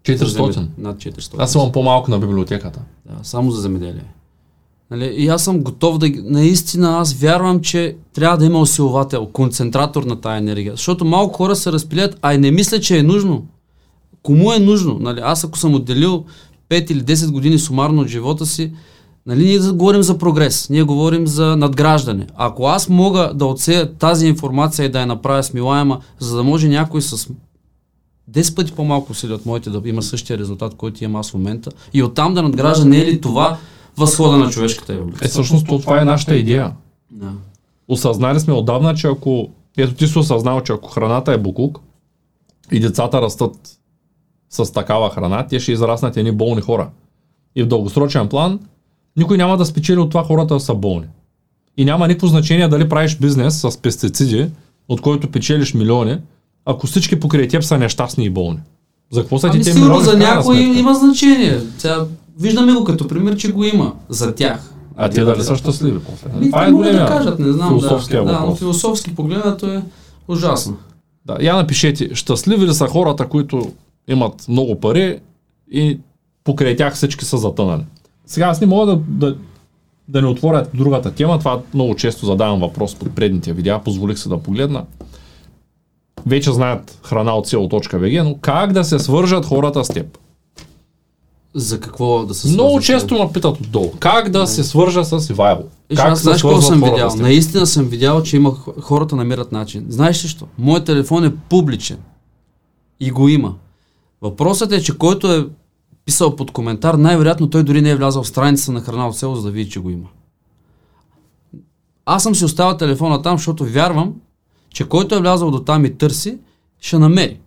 400. 0.05 0.67
Над 0.79 0.97
400. 0.97 1.35
Аз 1.39 1.55
имам 1.55 1.73
по-малко 1.73 2.11
на 2.11 2.19
библиотеката. 2.19 2.81
Да, 3.07 3.15
само 3.23 3.51
за 3.51 3.61
земеделие. 3.61 4.05
Нали? 4.91 5.15
И 5.17 5.29
аз 5.29 5.45
съм 5.45 5.61
готов 5.61 5.99
да... 5.99 6.11
Наистина 6.25 6.99
аз 6.99 7.13
вярвам, 7.13 7.61
че 7.61 7.97
трябва 8.13 8.39
да 8.39 8.45
има 8.45 8.61
усилвател, 8.61 9.27
концентратор 9.27 10.03
на 10.03 10.21
тая 10.21 10.39
енергия. 10.39 10.73
Защото 10.73 11.05
малко 11.05 11.37
хора 11.37 11.57
се 11.57 11.73
разпилят, 11.73 12.19
а 12.23 12.35
и 12.35 12.39
не 12.39 12.51
мисля, 12.51 12.81
че 12.81 12.99
е 12.99 13.03
нужно. 13.03 13.47
Кому 14.23 14.53
е 14.53 14.59
нужно? 14.59 14.99
Нали? 15.01 15.21
Аз 15.23 15.45
ако 15.45 15.59
съм 15.59 15.75
отделил 15.75 16.25
5 16.71 16.91
или 16.93 17.03
10 17.03 17.31
години 17.31 17.59
сумарно 17.59 18.03
от 18.03 18.09
живота 18.09 18.47
си, 18.47 18.73
нали, 19.27 19.45
ние 19.45 19.59
да 19.59 19.73
говорим 19.73 20.03
за 20.03 20.19
прогрес, 20.19 20.71
ние 20.71 20.83
говорим 20.83 21.27
за 21.27 21.57
надграждане. 21.57 22.27
Ако 22.37 22.67
аз 22.67 22.89
мога 22.89 23.33
да 23.35 23.47
отсея 23.47 23.95
тази 23.95 24.27
информация 24.27 24.87
и 24.87 24.89
да 24.89 25.01
я 25.01 25.07
направя 25.07 25.43
смилаема, 25.43 26.01
за 26.19 26.37
да 26.37 26.43
може 26.43 26.69
някой 26.69 27.03
с 27.03 27.29
10 28.31 28.57
пъти 28.57 28.73
по-малко 28.73 29.13
усилия 29.13 29.37
от 29.37 29.47
моите 29.47 29.71
да 29.71 29.89
има 29.89 30.03
същия 30.03 30.39
резултат, 30.39 30.75
който 30.75 31.05
имам 31.05 31.17
аз 31.21 31.31
в 31.31 31.35
момента. 31.35 31.71
И 31.93 32.03
оттам 32.03 32.35
да 32.35 32.43
надгражда, 32.43 32.85
не 32.85 32.99
е 32.99 33.07
ли 33.07 33.21
това 33.21 33.59
възхода 33.97 34.37
на 34.37 34.51
човешката 34.51 34.93
еволюция? 34.93 35.27
Е, 35.27 35.29
всъщност 35.29 35.67
то- 35.67 35.79
това 35.79 36.01
е 36.01 36.05
нашата 36.05 36.37
идея. 36.37 36.73
Да. 37.11 37.33
Осъзнали 37.89 38.41
сме 38.41 38.55
отдавна, 38.55 38.95
че 38.95 39.07
ако... 39.07 39.49
Ето 39.79 39.95
ти 39.95 40.07
си 40.07 40.19
осъзнал, 40.19 40.61
че 40.61 40.73
ако 40.73 40.91
храната 40.91 41.33
е 41.33 41.39
буклук 41.39 41.81
и 42.73 42.81
децата 42.81 43.23
растат 43.23 43.79
с 44.51 44.73
такава 44.73 45.11
храна, 45.11 45.47
те 45.47 45.61
ще 45.61 45.73
израснат 45.73 46.17
едни 46.17 46.33
болни 46.33 46.61
хора. 46.61 46.91
И 47.57 47.63
в 47.63 47.67
дългосрочен 47.67 48.29
план 48.29 48.61
никой 49.21 49.37
няма 49.37 49.57
да 49.57 49.67
спечели 49.67 49.99
от 49.99 50.11
това 50.11 50.25
хората 50.25 50.55
да 50.55 50.61
са 50.61 50.75
болни. 50.75 51.07
И 51.77 51.85
няма 51.85 52.09
никакво 52.09 52.27
значение 52.27 52.69
дали 52.69 52.89
правиш 52.89 53.17
бизнес 53.17 53.61
с 53.61 53.79
пестициди, 53.79 54.51
от 54.89 55.01
който 55.01 55.31
печелиш 55.31 55.75
милиони, 55.75 56.19
ако 56.65 56.87
всички 56.87 57.21
покрай 57.21 57.49
теб 57.49 57.63
са 57.63 57.79
нещастни 57.79 58.25
и 58.25 58.31
болни. 58.31 58.59
За 59.13 59.21
какво 59.21 59.39
са 59.39 59.51
ти 59.51 59.57
Ами 59.57 59.65
те 59.65 59.73
сигурно 59.73 59.99
милиони? 59.99 60.11
за 60.11 60.19
някой 60.19 60.57
има 60.57 60.95
значение. 60.95 61.61
Сега, 61.79 62.07
виждаме 62.39 62.73
го 62.73 62.85
като 62.85 63.09
пример, 63.09 63.37
че 63.37 63.53
го 63.53 63.65
има 63.65 63.93
за 64.09 64.35
тях. 64.35 64.75
А 64.97 65.09
те 65.09 65.25
дали 65.25 65.43
са 65.43 65.57
щастливи? 65.57 65.99
Ами, 66.35 66.51
Това 66.51 66.59
това 66.59 66.67
е 66.67 66.71
могат 66.71 66.87
да 66.87 66.93
големия 66.93 67.07
кажат, 67.07 67.39
не 67.39 67.53
знам. 67.53 67.69
философския 67.69 68.25
да, 68.25 68.27
да, 68.27 68.33
но 68.33 68.41
въпрос. 68.41 68.59
философски 68.59 69.15
погледнато 69.15 69.67
е 69.67 69.83
ужасно. 70.29 70.77
Да, 71.27 71.37
я 71.41 71.57
напишете, 71.57 72.15
щастливи 72.15 72.67
ли 72.67 72.75
са 72.75 72.87
хората, 72.87 73.27
които 73.27 73.73
имат 74.09 74.45
много 74.49 74.81
пари 74.81 75.19
и 75.73 75.99
покрай 76.45 76.77
тях 76.77 76.95
всички 76.95 77.25
са 77.25 77.39
затънали. 77.39 77.83
Сега 78.31 78.47
аз 78.47 78.61
не 78.61 78.67
мога 78.67 78.87
да, 78.87 79.03
да, 79.09 79.37
да 80.09 80.23
не 80.23 80.29
отворя 80.29 80.67
другата 80.75 81.11
тема, 81.15 81.39
това 81.39 81.61
много 81.75 81.95
често 81.95 82.27
задавам 82.27 82.61
въпрос 82.61 82.95
под 82.95 83.15
предните 83.15 83.53
видеа, 83.53 83.81
позволих 83.85 84.19
се 84.19 84.29
да 84.29 84.39
погледна. 84.39 84.85
Вече 86.27 86.53
знаят 86.53 86.99
храна 87.05 87.35
от 87.35 87.47
село.bg, 87.47 88.23
но 88.23 88.39
как 88.41 88.73
да 88.73 88.85
се 88.85 88.99
свържат 88.99 89.47
хората 89.47 89.85
с 89.85 89.89
теб? 89.89 90.19
За 91.55 91.81
какво 91.81 92.25
да 92.25 92.35
се 92.35 92.49
Много 92.49 92.71
свързваш? 92.71 92.87
често 92.87 93.15
ме 93.15 93.33
питат 93.33 93.61
отдолу. 93.61 93.93
Как 93.99 94.31
да 94.31 94.47
се 94.47 94.65
свържа 94.65 95.05
с 95.05 95.31
Ивайло? 95.31 95.63
Виж, 95.91 95.99
Как 95.99 96.09
аз 96.09 96.23
знаеш 96.23 96.43
какво 96.43 96.61
съм 96.61 96.83
видял? 96.83 97.15
Наистина 97.17 97.67
съм 97.67 97.85
видял, 97.85 98.23
че 98.23 98.37
има 98.37 98.55
хората 98.81 99.17
намират 99.17 99.53
начин. 99.53 99.87
Знаеш 99.89 100.25
ли 100.25 100.29
що? 100.29 100.47
Моят 100.59 100.85
телефон 100.85 101.25
е 101.25 101.33
публичен. 101.49 101.99
И 103.01 103.11
го 103.11 103.29
има. 103.29 103.55
Въпросът 104.23 104.73
е, 104.73 104.83
че 104.83 104.99
който 104.99 105.33
е 105.33 105.47
писал 106.11 106.37
под 106.37 106.51
коментар, 106.51 106.95
най-вероятно 106.95 107.51
той 107.51 107.63
дори 107.63 107.83
не 107.83 107.91
е 107.91 107.97
влязал 107.97 108.23
в 108.23 108.29
страница 108.29 108.73
на 108.73 108.81
храна 108.81 109.09
от 109.09 109.17
село, 109.17 109.37
за 109.37 109.43
да 109.43 109.51
види, 109.51 109.71
че 109.71 109.81
го 109.81 109.91
има. 109.91 110.09
Аз 112.07 112.23
съм 112.23 112.35
си 112.35 112.45
оставил 112.45 112.77
телефона 112.77 113.23
там, 113.23 113.39
защото 113.39 113.65
вярвам, 113.65 114.15
че 114.75 114.89
който 114.89 115.15
е 115.15 115.21
влязал 115.21 115.51
до 115.51 115.61
там 115.61 115.85
и 115.85 115.95
търси, 115.95 116.39
ще 116.81 116.99
намери. 116.99 117.39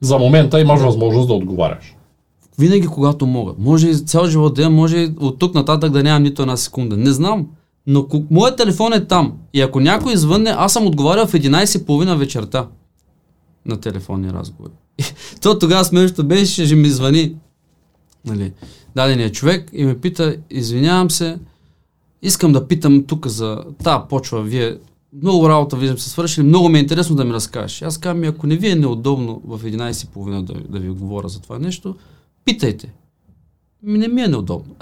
За 0.00 0.18
момента 0.18 0.60
имаш 0.60 0.80
възможност 0.80 1.28
да 1.28 1.34
отговаряш. 1.34 1.96
Винаги, 2.58 2.86
когато 2.86 3.26
мога. 3.26 3.54
Може 3.58 3.88
и 3.88 3.94
цял 3.94 4.26
живот 4.26 4.54
да 4.54 4.70
може 4.70 4.96
и 4.96 5.14
от 5.20 5.38
тук 5.38 5.54
нататък 5.54 5.90
да 5.90 6.02
нямам 6.02 6.22
нито 6.22 6.42
една 6.42 6.56
секунда. 6.56 6.96
Не 6.96 7.12
знам. 7.12 7.46
Но 7.86 8.06
моят 8.30 8.56
телефон 8.56 8.92
е 8.92 9.04
там. 9.04 9.32
И 9.54 9.60
ако 9.60 9.80
някой 9.80 10.12
извънне, 10.12 10.50
аз 10.50 10.72
съм 10.72 10.86
отговарял 10.86 11.26
в 11.26 11.32
11.30 11.32 12.16
вечерта 12.16 12.68
на 13.66 13.80
телефонни 13.80 14.32
разговори. 14.32 14.72
То 15.42 15.58
тогава 15.58 15.84
смешното 15.84 16.24
беше, 16.24 16.68
че 16.68 16.76
ми 16.76 16.88
звъни 16.88 17.34
нали, 18.28 18.52
дадения 18.94 19.32
човек 19.32 19.70
и 19.72 19.84
ме 19.84 20.00
пита, 20.00 20.36
извинявам 20.50 21.10
се, 21.10 21.38
искам 22.22 22.52
да 22.52 22.68
питам 22.68 23.04
тук 23.04 23.26
за 23.26 23.64
та 23.84 24.06
почва, 24.08 24.42
вие 24.42 24.76
много 25.22 25.48
работа 25.48 25.76
виждам 25.76 25.98
се 25.98 26.10
свършили, 26.10 26.46
много 26.46 26.68
ми 26.68 26.78
е 26.78 26.82
интересно 26.82 27.16
да 27.16 27.24
ми 27.24 27.32
разкажеш. 27.32 27.82
Аз 27.82 27.98
казвам, 27.98 28.28
ако 28.28 28.46
не 28.46 28.56
ви 28.56 28.70
е 28.70 28.74
неудобно 28.74 29.42
в 29.44 29.60
11.30 29.62 30.42
да, 30.42 30.54
да 30.68 30.78
ви 30.78 30.88
говоря 30.88 31.28
за 31.28 31.40
това 31.40 31.58
нещо, 31.58 31.94
питайте. 32.44 32.92
Ми 33.82 33.98
не 33.98 34.08
ми 34.08 34.22
е 34.22 34.28
неудобно. 34.28 34.74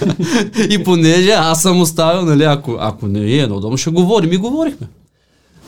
и 0.70 0.84
понеже 0.84 1.30
аз 1.30 1.62
съм 1.62 1.80
оставил, 1.80 2.24
нали, 2.24 2.44
ако, 2.44 2.76
ако 2.80 3.08
не 3.08 3.38
е 3.38 3.46
неудобно, 3.46 3.76
ще 3.76 3.90
говорим 3.90 4.32
и 4.32 4.36
говорихме. 4.36 4.88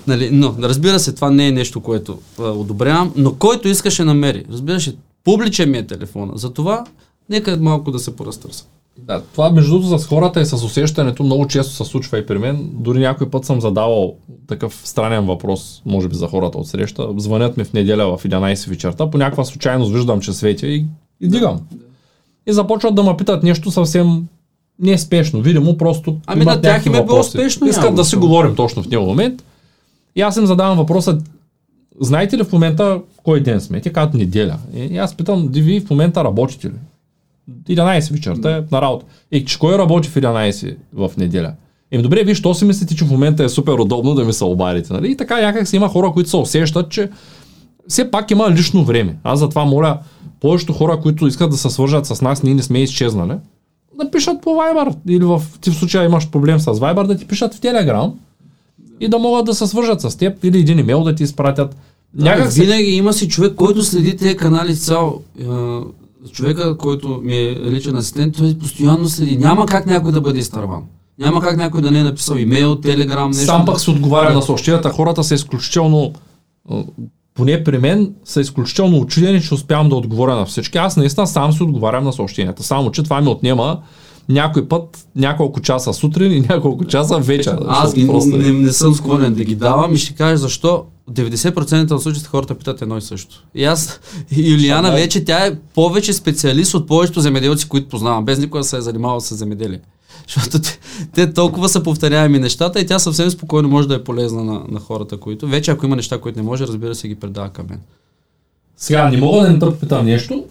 Нали, 0.06 0.28
но, 0.32 0.54
разбира 0.62 0.98
се, 0.98 1.14
това 1.14 1.30
не 1.30 1.48
е 1.48 1.52
нещо, 1.52 1.80
което 1.80 2.18
а, 2.38 2.42
одобрявам, 2.42 3.12
но 3.16 3.34
който 3.34 3.68
иска 3.68 3.90
ще 3.90 4.04
намери. 4.04 4.44
Разбира 4.50 4.80
се, 4.80 4.96
публичен 5.24 5.70
ми 5.70 5.78
е 5.78 5.87
телефона. 5.87 6.32
Затова 6.37 6.84
нека 7.30 7.56
малко 7.56 7.90
да 7.90 7.98
се 7.98 8.16
поразтърса. 8.16 8.64
Да, 8.98 9.22
това 9.32 9.50
между 9.50 9.70
другото 9.70 9.98
с 9.98 10.06
хората 10.06 10.40
и 10.40 10.46
с 10.46 10.52
усещането 10.52 11.22
много 11.22 11.46
често 11.46 11.72
се 11.74 11.84
случва 11.84 12.18
и 12.18 12.26
при 12.26 12.38
мен. 12.38 12.70
Дори 12.72 12.98
някой 12.98 13.30
път 13.30 13.44
съм 13.44 13.60
задавал 13.60 14.14
такъв 14.46 14.80
странен 14.84 15.26
въпрос, 15.26 15.82
може 15.87 16.08
би 16.08 16.14
за 16.14 16.26
хората 16.26 16.58
от 16.58 16.68
среща. 16.68 17.08
Звънят 17.16 17.56
ми 17.56 17.64
в 17.64 17.72
неделя 17.72 18.16
в 18.16 18.24
11 18.24 18.68
вечерта, 18.68 19.10
по 19.10 19.18
някаква 19.18 19.44
случайност 19.44 19.92
виждам, 19.92 20.20
че 20.20 20.32
светя 20.32 20.66
и, 20.66 20.87
и 21.20 21.28
дигам. 21.28 21.60
И 22.46 22.52
започват 22.52 22.94
да 22.94 23.02
ме 23.02 23.16
питат 23.16 23.42
нещо 23.42 23.70
съвсем 23.70 24.26
не 24.78 24.98
спешно. 24.98 25.40
Видимо, 25.40 25.76
просто. 25.76 26.16
Ами 26.26 26.44
на 26.44 26.60
тях 26.60 26.87
им 26.87 26.94
е 26.94 27.04
било 27.04 27.22
спешно, 27.22 27.66
Искат 27.66 27.84
няма 27.84 27.96
да 27.96 28.04
си 28.04 28.16
говорим 28.16 28.54
точно 28.54 28.82
в 28.82 28.88
този 28.88 29.06
момент. 29.06 29.44
И 30.16 30.20
аз 30.20 30.37
им 30.37 30.46
задавам 30.46 30.78
въпроса, 30.78 31.18
знаете 32.00 32.38
ли 32.38 32.44
в 32.44 32.52
момента 32.52 33.00
кой 33.22 33.40
ден 33.40 33.60
сме? 33.60 33.80
Те 33.80 33.92
казват 33.92 34.14
неделя. 34.14 34.58
И 34.74 34.98
аз 34.98 35.16
питам, 35.16 35.48
ди 35.48 35.62
вие 35.62 35.80
в 35.80 35.90
момента 35.90 36.24
работите 36.24 36.66
ли? 36.66 36.74
11 37.50 38.12
вечерта 38.12 38.57
е 38.57 38.62
на 38.72 38.83
работа. 38.83 39.07
И 39.33 39.44
че 39.44 39.59
кой 39.59 39.78
работи 39.78 40.09
в 40.09 40.14
11 40.14 40.76
в 40.92 41.11
неделя? 41.16 41.52
Еми 41.90 42.02
добре, 42.02 42.24
вие 42.24 42.35
що 42.35 42.54
си 42.54 42.64
мислите, 42.64 42.96
че 42.96 43.04
в 43.04 43.11
момента 43.11 43.44
е 43.44 43.48
супер 43.48 43.72
удобно 43.72 44.14
да 44.14 44.24
ми 44.24 44.33
се 44.33 44.44
обадите, 44.44 44.92
нали? 44.92 45.11
И 45.11 45.16
така 45.16 45.40
някак 45.40 45.68
си 45.68 45.76
има 45.76 45.88
хора, 45.88 46.12
които 46.12 46.30
се 46.30 46.37
усещат, 46.37 46.90
че 46.90 47.11
все 47.88 48.11
пак 48.11 48.30
има 48.30 48.50
лично 48.50 48.85
време. 48.85 49.16
Аз 49.24 49.38
затова 49.38 49.64
моля 49.64 49.98
повечето 50.40 50.72
хора, 50.72 51.00
които 51.00 51.26
искат 51.26 51.50
да 51.50 51.57
се 51.57 51.70
свържат 51.70 52.07
с 52.07 52.22
нас, 52.22 52.42
ние 52.42 52.54
не 52.54 52.62
сме 52.62 52.83
изчезнали. 52.83 53.33
да 53.98 54.11
пишат 54.11 54.42
по 54.42 54.50
Viber 54.50 54.96
или 55.09 55.24
в, 55.24 55.42
ти 55.61 55.70
в 55.70 55.74
случая 55.74 56.04
имаш 56.04 56.30
проблем 56.30 56.61
с 56.61 56.64
Viber, 56.66 57.07
да 57.07 57.16
ти 57.16 57.26
пишат 57.26 57.54
в 57.54 57.61
Telegram 57.61 58.12
и 59.00 59.09
да 59.09 59.18
могат 59.18 59.46
да 59.46 59.54
се 59.54 59.66
свържат 59.66 60.00
с 60.00 60.16
теб 60.16 60.44
или 60.44 60.59
един 60.59 60.78
имейл 60.78 61.02
да 61.02 61.14
ти 61.14 61.22
изпратят. 61.22 61.76
Някак 62.14 62.52
се... 62.52 62.62
Винаги 62.62 62.90
има 62.90 63.12
си 63.12 63.28
човек, 63.28 63.54
който 63.54 63.83
следи 63.83 64.16
тези 64.16 64.37
канали 64.37 64.76
цял. 64.76 65.20
Човека, 66.32 66.76
който 66.76 67.20
ми 67.24 67.37
е 67.37 67.56
личен 67.70 67.96
асистент, 67.96 68.37
той 68.37 68.54
постоянно 68.58 69.08
следи. 69.08 69.37
Няма 69.37 69.66
как 69.66 69.87
някой 69.87 70.12
да 70.12 70.20
бъде 70.20 70.38
изтърван. 70.38 70.82
Няма 71.18 71.40
как 71.40 71.56
някой 71.56 71.80
да 71.80 71.90
не 71.90 71.98
е 71.98 72.02
написал 72.02 72.37
имейл, 72.37 72.76
телеграм, 72.76 73.30
нещо. 73.30 73.44
Сам 73.44 73.64
пък 73.64 73.80
се 73.80 73.90
отговаря 73.90 74.34
на 74.34 74.42
съобщенията. 74.42 74.90
Хората 74.90 75.24
са 75.24 75.34
изключително 75.34 76.12
поне 77.34 77.64
при 77.64 77.78
мен 77.78 78.12
са 78.24 78.40
изключително 78.40 78.98
очудени, 78.98 79.42
че 79.42 79.54
успявам 79.54 79.88
да 79.88 79.96
отговоря 79.96 80.34
на 80.34 80.46
всички. 80.46 80.78
Аз 80.78 80.96
наистина 80.96 81.26
сам 81.26 81.52
си 81.52 81.62
отговарям 81.62 82.04
на 82.04 82.12
съобщенията. 82.12 82.62
Само, 82.62 82.90
че 82.90 83.02
това 83.02 83.20
ми 83.20 83.28
отнема 83.28 83.80
някой 84.28 84.68
път 84.68 85.06
няколко 85.16 85.60
часа 85.60 85.92
сутрин 85.92 86.32
и 86.32 86.40
няколко 86.40 86.84
часа 86.84 87.18
вечер. 87.18 87.58
Аз 87.68 87.94
ги, 87.94 88.06
просто... 88.06 88.37
не, 88.37 88.52
не, 88.52 88.72
съм 88.72 88.94
склонен 88.94 89.34
да 89.34 89.44
ги 89.44 89.54
давам 89.54 89.94
и 89.94 89.96
ще 89.96 90.14
кажа 90.14 90.37
защо 90.37 90.84
90% 91.10 91.92
от 91.92 92.02
случаите 92.02 92.28
хората 92.28 92.54
питат 92.54 92.82
едно 92.82 92.96
и 92.96 93.00
също. 93.00 93.44
И 93.54 93.64
аз, 93.64 94.00
и 94.30 94.50
Юлиана 94.50 94.92
вече, 94.92 95.24
тя 95.24 95.46
е 95.46 95.58
повече 95.74 96.12
специалист 96.12 96.74
от 96.74 96.86
повечето 96.86 97.20
земеделци, 97.20 97.68
които 97.68 97.88
познавам, 97.88 98.24
без 98.24 98.38
никога 98.38 98.64
се 98.64 98.76
е 98.76 98.80
занимавал 98.80 99.20
с 99.20 99.34
земеделие. 99.34 99.80
Защото 100.26 100.60
те, 100.60 100.78
те 101.14 101.32
толкова 101.32 101.68
са 101.68 101.82
повторяеми 101.82 102.38
нещата 102.38 102.80
и 102.80 102.86
тя 102.86 102.98
съвсем 102.98 103.30
спокойно 103.30 103.68
може 103.68 103.88
да 103.88 103.94
е 103.94 104.04
полезна 104.04 104.44
на, 104.44 104.62
на 104.68 104.80
хората, 104.80 105.16
които 105.20 105.46
вече 105.46 105.70
ако 105.70 105.86
има 105.86 105.96
неща, 105.96 106.20
които 106.20 106.38
не 106.38 106.44
може, 106.44 106.66
разбира 106.66 106.94
се, 106.94 107.08
ги 107.08 107.14
предава 107.14 107.48
към 107.48 107.66
мен. 107.70 107.80
Сега, 108.76 109.10
не 109.10 109.16
мога 109.16 109.40
да 109.40 109.66
не 109.66 109.78
питам 109.78 110.06
нещо. 110.06 110.44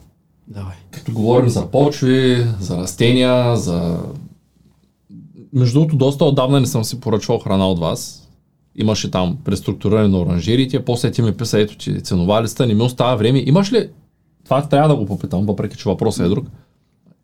Давай. 0.48 0.76
Като 0.92 1.12
говорим 1.12 1.50
за 1.50 1.66
почви, 1.66 2.48
за 2.60 2.78
растения, 2.78 3.56
за... 3.56 4.00
Между 5.54 5.80
другото, 5.80 5.96
доста 5.96 6.26
отдавна 6.26 6.60
не 6.60 6.68
съм 6.68 6.84
си 6.84 7.00
поръчвал 7.00 7.40
храна 7.40 7.70
от 7.70 7.80
вас. 7.80 8.23
Имаше 8.76 9.12
там 9.12 9.38
преструктуриране 9.46 10.08
на 10.08 10.20
оранжерите, 10.20 10.86
после 10.86 11.12
ти 11.12 11.22
ми 11.22 11.32
писа, 11.32 11.60
ето 11.60 11.76
че 11.76 12.00
ценова 12.00 12.44
листа, 12.44 12.68
не 12.68 12.74
ми 12.74 12.82
остава 12.82 13.16
време. 13.16 13.44
Имаш 13.46 13.74
ли, 13.74 13.90
това 14.44 14.68
трябва 14.68 14.90
да 14.90 14.96
го 14.96 15.06
попитам, 15.06 15.46
въпреки 15.46 15.78
че 15.78 15.90
въпросът 15.90 16.26
е 16.26 16.30
друг, 16.30 16.46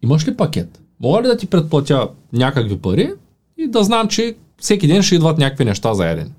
имаш 0.01 0.27
ли 0.27 0.37
пакет? 0.37 0.81
Мога 0.99 1.21
ли 1.21 1.27
да 1.27 1.37
ти 1.37 1.47
предплатя 1.47 2.07
някакви 2.33 2.77
пари 2.77 3.13
и 3.57 3.67
да 3.67 3.83
знам, 3.83 4.07
че 4.07 4.35
всеки 4.57 4.87
ден 4.87 5.03
ще 5.03 5.15
идват 5.15 5.37
някакви 5.37 5.65
неща 5.65 5.93
за 5.93 6.05
ядене? 6.05 6.31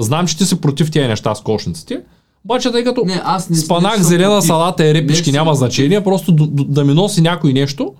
Знам, 0.00 0.26
че 0.26 0.38
ти 0.38 0.44
си 0.44 0.60
против 0.60 0.90
тези 0.90 1.08
неща 1.08 1.34
с 1.34 1.42
кошниците, 1.42 2.02
обаче, 2.44 2.72
тъй 2.72 2.84
като 2.84 3.04
не, 3.04 3.20
аз 3.24 3.50
не, 3.50 3.56
спанах, 3.56 3.98
не, 3.98 4.04
зелена 4.04 4.42
салата 4.42 4.90
и 4.90 4.94
репички 4.94 5.32
няма 5.32 5.54
значение, 5.54 6.04
просто 6.04 6.32
да, 6.32 6.64
да 6.64 6.84
ми 6.84 6.94
носи 6.94 7.20
някой 7.20 7.52
нещо, 7.52 7.94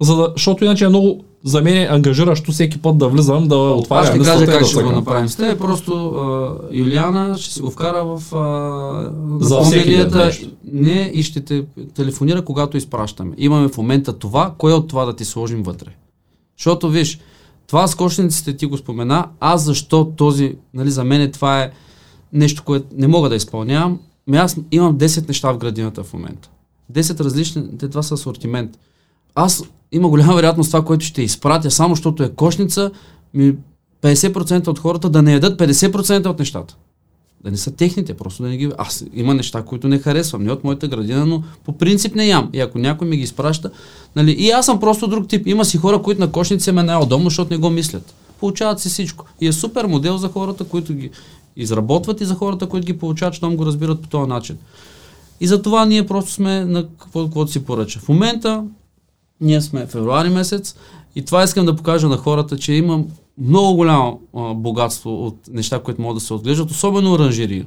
за 0.00 0.16
да, 0.16 0.32
защото 0.36 0.64
иначе 0.64 0.84
е 0.84 0.88
много 0.88 1.24
за 1.44 1.62
мен 1.62 1.76
е 1.76 1.88
ангажиращо 1.90 2.52
всеки 2.52 2.82
път 2.82 2.98
да 2.98 3.08
влизам, 3.08 3.48
да 3.48 3.56
отварям. 3.56 4.02
Аз 4.04 4.08
ще 4.08 4.18
кажа 4.18 4.46
как 4.46 4.60
да 4.60 4.66
ще 4.66 4.82
го 4.82 4.92
направим 4.92 5.28
с 5.28 5.36
теб. 5.36 5.58
Просто 5.58 6.08
а, 6.08 6.54
Юлиана 6.76 7.38
ще 7.38 7.54
се 7.54 7.62
го 7.62 7.70
вкара 7.70 8.04
в 8.04 8.34
а, 8.34 9.44
за 9.44 9.60
Не, 10.72 11.10
и 11.14 11.22
ще 11.22 11.40
те 11.40 11.64
телефонира, 11.94 12.44
когато 12.44 12.76
изпращаме. 12.76 13.34
Имаме 13.38 13.68
в 13.68 13.76
момента 13.76 14.12
това, 14.12 14.54
кое 14.58 14.72
от 14.72 14.88
това 14.88 15.04
да 15.04 15.16
ти 15.16 15.24
сложим 15.24 15.62
вътре. 15.62 15.88
Защото, 16.58 16.88
виж, 16.88 17.20
това 17.66 17.86
с 17.86 17.94
кошниците 17.94 18.56
ти 18.56 18.66
го 18.66 18.76
спомена, 18.76 19.28
аз 19.40 19.64
защо 19.64 20.04
този, 20.16 20.56
нали, 20.74 20.90
за 20.90 21.04
мен 21.04 21.32
това 21.32 21.62
е 21.62 21.70
нещо, 22.32 22.62
което 22.64 22.86
не 22.96 23.06
мога 23.06 23.28
да 23.28 23.36
изпълнявам. 23.36 24.00
Ами 24.28 24.36
аз 24.36 24.56
имам 24.70 24.98
10 24.98 25.28
неща 25.28 25.52
в 25.52 25.58
градината 25.58 26.04
в 26.04 26.12
момента. 26.12 26.50
10 26.92 27.20
различни, 27.20 27.78
те 27.78 27.88
това 27.88 28.02
са 28.02 28.14
асортимент. 28.14 28.78
Аз 29.34 29.64
има 29.92 30.08
голяма 30.08 30.34
вероятност 30.34 30.70
това, 30.70 30.84
което 30.84 31.04
ще 31.04 31.22
изпратя, 31.22 31.70
само 31.70 31.94
защото 31.94 32.22
е 32.22 32.28
кошница, 32.28 32.90
ми 33.34 33.54
50% 34.02 34.68
от 34.68 34.78
хората 34.78 35.10
да 35.10 35.22
не 35.22 35.32
ядат 35.32 35.58
50% 35.58 36.26
от 36.26 36.38
нещата. 36.38 36.76
Да 37.44 37.50
не 37.50 37.56
са 37.56 37.70
техните, 37.70 38.14
просто 38.14 38.42
да 38.42 38.48
не 38.48 38.56
ги... 38.56 38.70
Аз 38.78 39.04
има 39.14 39.34
неща, 39.34 39.62
които 39.62 39.88
не 39.88 39.98
харесвам, 39.98 40.44
не 40.44 40.52
от 40.52 40.64
моята 40.64 40.88
градина, 40.88 41.26
но 41.26 41.42
по 41.64 41.78
принцип 41.78 42.14
не 42.14 42.26
ям. 42.26 42.50
И 42.52 42.60
ако 42.60 42.78
някой 42.78 43.08
ми 43.08 43.16
ги 43.16 43.22
изпраща, 43.22 43.70
нали... 44.16 44.30
И 44.32 44.50
аз 44.50 44.66
съм 44.66 44.80
просто 44.80 45.08
друг 45.08 45.28
тип. 45.28 45.46
Има 45.46 45.64
си 45.64 45.78
хора, 45.78 46.02
които 46.02 46.20
на 46.20 46.32
кошница 46.32 46.72
ме 46.72 46.82
най-удобно, 46.82 47.24
защото 47.24 47.54
не 47.54 47.60
го 47.60 47.70
мислят. 47.70 48.14
Получават 48.40 48.80
си 48.80 48.88
всичко. 48.88 49.26
И 49.40 49.46
е 49.46 49.52
супер 49.52 49.84
модел 49.84 50.16
за 50.16 50.28
хората, 50.28 50.64
които 50.64 50.94
ги 50.94 51.10
изработват 51.56 52.20
и 52.20 52.24
за 52.24 52.34
хората, 52.34 52.66
които 52.66 52.86
ги 52.86 52.98
получават, 52.98 53.34
щом 53.34 53.56
го 53.56 53.66
разбират 53.66 54.02
по 54.02 54.08
този 54.08 54.28
начин. 54.28 54.56
И 55.40 55.46
за 55.46 55.62
това 55.62 55.84
ние 55.84 56.06
просто 56.06 56.30
сме 56.30 56.64
на 56.64 56.88
какво, 56.98 57.24
каквото 57.24 57.52
си 57.52 57.64
поръча. 57.64 58.00
В 58.00 58.08
момента 58.08 58.64
ние 59.42 59.60
сме 59.60 59.86
февруари 59.86 60.28
месец 60.28 60.76
и 61.16 61.24
това 61.24 61.42
искам 61.42 61.66
да 61.66 61.76
покажа 61.76 62.08
на 62.08 62.16
хората, 62.16 62.58
че 62.58 62.72
има 62.72 63.04
много 63.38 63.76
голямо 63.76 64.20
а, 64.36 64.54
богатство 64.54 65.26
от 65.26 65.36
неща, 65.52 65.82
които 65.82 66.02
могат 66.02 66.16
да 66.16 66.20
се 66.20 66.34
отглеждат, 66.34 66.70
особено 66.70 67.12
оранжерия. 67.12 67.66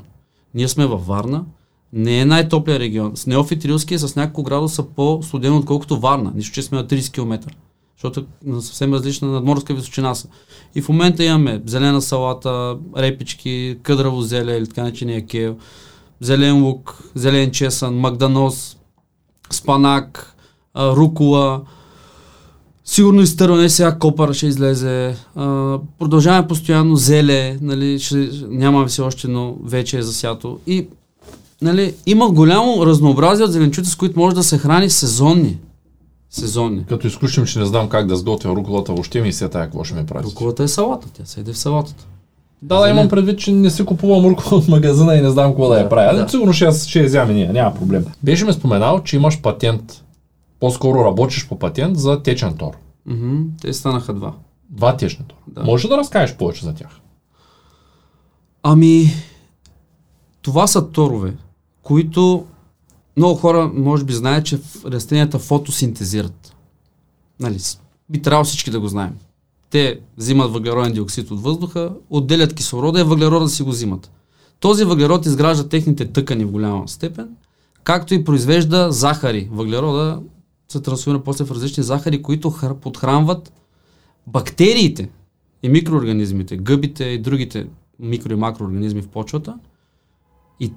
Ние 0.53 0.67
сме 0.67 0.85
във 0.85 1.07
Варна, 1.07 1.45
не 1.93 2.19
е 2.19 2.25
най-топлия 2.25 2.79
регион. 2.79 3.11
С 3.15 3.27
Неофит 3.27 3.65
Рилски 3.65 3.93
е 3.93 3.99
с 3.99 4.15
няколко 4.15 4.43
градуса 4.43 4.83
по-студено, 4.83 5.57
отколкото 5.57 5.99
Варна. 5.99 6.31
Нищо, 6.35 6.53
че 6.53 6.61
сме 6.61 6.77
на 6.77 6.87
30 6.87 7.13
км. 7.13 7.47
Защото 7.97 8.25
на 8.45 8.61
съвсем 8.61 8.93
различна 8.93 9.27
надморска 9.27 9.73
височина 9.73 10.15
са. 10.15 10.27
И 10.75 10.81
в 10.81 10.89
момента 10.89 11.23
имаме 11.23 11.61
зелена 11.65 12.01
салата, 12.01 12.77
репички, 12.97 13.77
къдраво 13.83 14.21
зеле 14.21 14.57
или 14.57 14.67
така 14.67 14.83
начиния 14.83 15.25
кел, 15.25 15.57
зелен 16.21 16.63
лук, 16.63 17.11
зелен 17.15 17.51
чесън, 17.51 17.95
магданоз, 17.95 18.77
спанак, 19.51 20.34
рукола, 20.77 21.61
Сигурно 22.87 23.21
изтърване 23.21 23.69
сега 23.69 23.95
копър 23.99 24.33
ще 24.33 24.47
излезе. 24.47 25.15
А, 25.35 25.77
продължаваме 25.99 26.47
постоянно 26.47 26.95
зеле, 26.95 27.57
нали, 27.61 27.99
ще, 27.99 28.29
няма 28.49 28.85
все 28.85 29.01
още, 29.01 29.27
но 29.27 29.55
вече 29.63 29.97
е 29.97 30.01
засято. 30.01 30.59
И 30.67 30.87
нали, 31.61 31.93
има 32.05 32.29
голямо 32.29 32.85
разнообразие 32.85 33.45
от 33.45 33.51
зеленчуци, 33.51 33.91
с 33.91 33.95
които 33.95 34.19
може 34.19 34.35
да 34.35 34.43
се 34.43 34.57
храни 34.57 34.89
сезонни. 34.89 35.57
Сезонни. 36.29 36.85
Като 36.89 37.07
изключим, 37.07 37.45
че 37.45 37.59
не 37.59 37.65
знам 37.65 37.89
как 37.89 38.07
да 38.07 38.15
сготвя 38.15 38.55
руколата, 38.55 38.91
въобще 38.91 39.21
ми 39.21 39.33
се 39.33 39.49
тая 39.49 39.65
какво 39.65 39.83
ще 39.83 39.95
ми 39.95 40.05
прави. 40.05 40.25
Руколата 40.25 40.63
е 40.63 40.67
салата, 40.67 41.07
тя 41.13 41.25
се 41.25 41.39
еде 41.39 41.53
в 41.53 41.57
салатата. 41.57 42.05
Да, 42.61 42.79
да, 42.79 42.89
имам 42.89 43.09
предвид, 43.09 43.39
че 43.39 43.51
не 43.51 43.69
си 43.69 43.85
купувам 43.85 44.25
рукола 44.25 44.61
от 44.61 44.67
магазина 44.67 45.15
и 45.15 45.21
не 45.21 45.29
знам 45.29 45.51
какво 45.51 45.67
да, 45.67 45.73
да 45.73 45.79
я 45.79 45.89
правя. 45.89 46.17
Да. 46.17 46.29
Сигурно 46.29 46.53
ще, 46.53 46.71
ще 46.71 46.99
я 46.99 47.05
взяме 47.05 47.33
ние, 47.33 47.47
няма 47.47 47.75
проблем. 47.75 48.05
Беше 48.23 48.45
ме 48.45 48.53
споменал, 48.53 49.03
че 49.03 49.15
имаш 49.15 49.41
патент 49.41 50.04
по-скоро 50.59 51.05
работиш 51.05 51.47
по 51.47 51.59
патент 51.59 51.97
за 51.97 52.23
течен 52.23 52.57
тор. 52.57 52.77
Mm-hmm. 53.09 53.47
Те 53.61 53.73
станаха 53.73 54.13
два. 54.13 54.33
Два 54.69 54.97
течни 54.97 55.25
тор. 55.27 55.37
Да. 55.47 55.63
Може 55.63 55.87
да 55.87 55.97
разкажеш 55.97 56.37
повече 56.37 56.65
за 56.65 56.75
тях? 56.75 56.99
Ами, 58.63 59.13
това 60.41 60.67
са 60.67 60.91
торове, 60.91 61.33
които 61.83 62.45
много 63.17 63.35
хора 63.35 63.71
може 63.73 64.03
би 64.03 64.13
знаят, 64.13 64.45
че 64.45 64.59
растенията 64.85 65.39
фотосинтезират. 65.39 66.55
Нали, 67.39 67.57
би 68.09 68.21
трябвало 68.21 68.45
всички 68.45 68.71
да 68.71 68.79
го 68.79 68.87
знаем. 68.87 69.15
Те 69.69 69.99
взимат 70.17 70.51
въглероден 70.51 70.93
диоксид 70.93 71.31
от 71.31 71.41
въздуха, 71.41 71.91
отделят 72.09 72.53
кислорода 72.53 72.99
и 72.99 73.03
въглерода 73.03 73.49
си 73.49 73.63
го 73.63 73.69
взимат. 73.69 74.11
Този 74.59 74.83
въглерод 74.83 75.25
изгражда 75.25 75.69
техните 75.69 76.11
тъкани 76.11 76.45
в 76.45 76.51
голяма 76.51 76.87
степен, 76.87 77.29
както 77.83 78.13
и 78.13 78.23
произвежда 78.23 78.91
захари. 78.91 79.49
Въглерода 79.51 80.21
се 80.77 80.83
трансформира 80.83 81.23
после 81.23 81.45
в 81.45 81.51
различни 81.51 81.83
захари, 81.83 82.21
които 82.21 82.53
подхранват 82.81 83.53
бактериите 84.27 85.09
и 85.63 85.69
микроорганизмите, 85.69 86.57
гъбите 86.57 87.03
и 87.03 87.21
другите 87.21 87.67
микро- 88.01 88.31
и 88.31 88.35
макроорганизми 88.35 89.01
в 89.01 89.07
почвата 89.07 89.55
и 90.59 90.71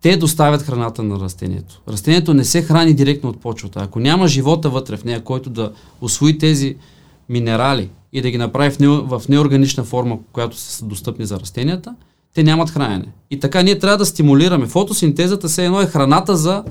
те 0.00 0.16
доставят 0.16 0.62
храната 0.62 1.02
на 1.02 1.20
растението. 1.20 1.82
Растението 1.88 2.34
не 2.34 2.44
се 2.44 2.62
храни 2.62 2.94
директно 2.94 3.30
от 3.30 3.40
почвата. 3.40 3.80
Ако 3.80 4.00
няма 4.00 4.28
живота 4.28 4.70
вътре 4.70 4.96
в 4.96 5.04
нея, 5.04 5.24
който 5.24 5.50
да 5.50 5.72
освои 6.00 6.38
тези 6.38 6.76
минерали 7.28 7.90
и 8.12 8.22
да 8.22 8.30
ги 8.30 8.38
направи 8.38 8.70
в, 8.70 8.78
не, 8.78 8.88
в 8.88 9.22
неорганична 9.28 9.84
форма, 9.84 10.18
която 10.32 10.56
са 10.56 10.84
достъпни 10.84 11.26
за 11.26 11.40
растенията, 11.40 11.94
те 12.34 12.42
нямат 12.42 12.70
хранене. 12.70 13.12
И 13.30 13.40
така 13.40 13.62
ние 13.62 13.78
трябва 13.78 13.98
да 13.98 14.06
стимулираме. 14.06 14.66
Фотосинтезата 14.66 15.48
се 15.48 15.64
едно 15.64 15.80
е 15.80 15.86
храната 15.86 16.36
за 16.36 16.64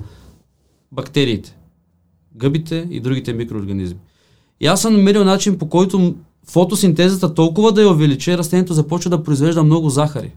бактериите 0.92 1.56
гъбите 2.36 2.88
и 2.92 3.00
другите 3.00 3.34
микроорганизми. 3.34 4.00
И 4.60 4.66
аз 4.68 4.82
съм 4.82 4.94
намерил 4.94 5.24
начин 5.24 5.58
по 5.58 5.70
който 5.70 6.16
фотосинтезата 6.48 7.34
толкова 7.34 7.72
да 7.72 7.82
я 7.82 7.90
увеличи, 7.90 8.38
растението 8.38 8.74
започва 8.74 9.10
да 9.10 9.24
произвежда 9.24 9.64
много 9.64 9.90
захари. 9.90 10.32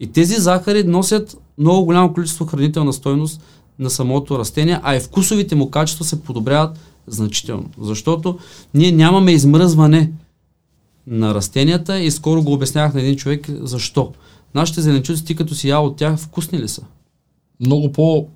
И 0.00 0.12
тези 0.12 0.34
захари 0.34 0.84
носят 0.84 1.36
много 1.58 1.84
голямо 1.84 2.12
количество 2.12 2.46
хранителна 2.46 2.92
стойност 2.92 3.40
на 3.78 3.90
самото 3.90 4.38
растение, 4.38 4.80
а 4.82 4.96
и 4.96 5.00
вкусовите 5.00 5.54
му 5.54 5.70
качества 5.70 6.04
се 6.04 6.22
подобряват 6.22 6.78
значително. 7.06 7.70
Защото 7.80 8.38
ние 8.74 8.92
нямаме 8.92 9.32
измръзване 9.32 10.12
на 11.06 11.34
растенията 11.34 12.00
и 12.00 12.10
скоро 12.10 12.42
го 12.42 12.52
обяснявах 12.52 12.94
на 12.94 13.00
един 13.00 13.16
човек 13.16 13.46
защо. 13.60 14.12
Нашите 14.54 14.80
зеленчуци, 14.80 15.24
ти 15.24 15.36
като 15.36 15.54
си 15.54 15.68
ял 15.68 15.86
от 15.86 15.96
тях, 15.96 16.18
вкусни 16.18 16.58
ли 16.58 16.68
са? 16.68 16.82
Много 17.60 17.92
по 17.92 18.28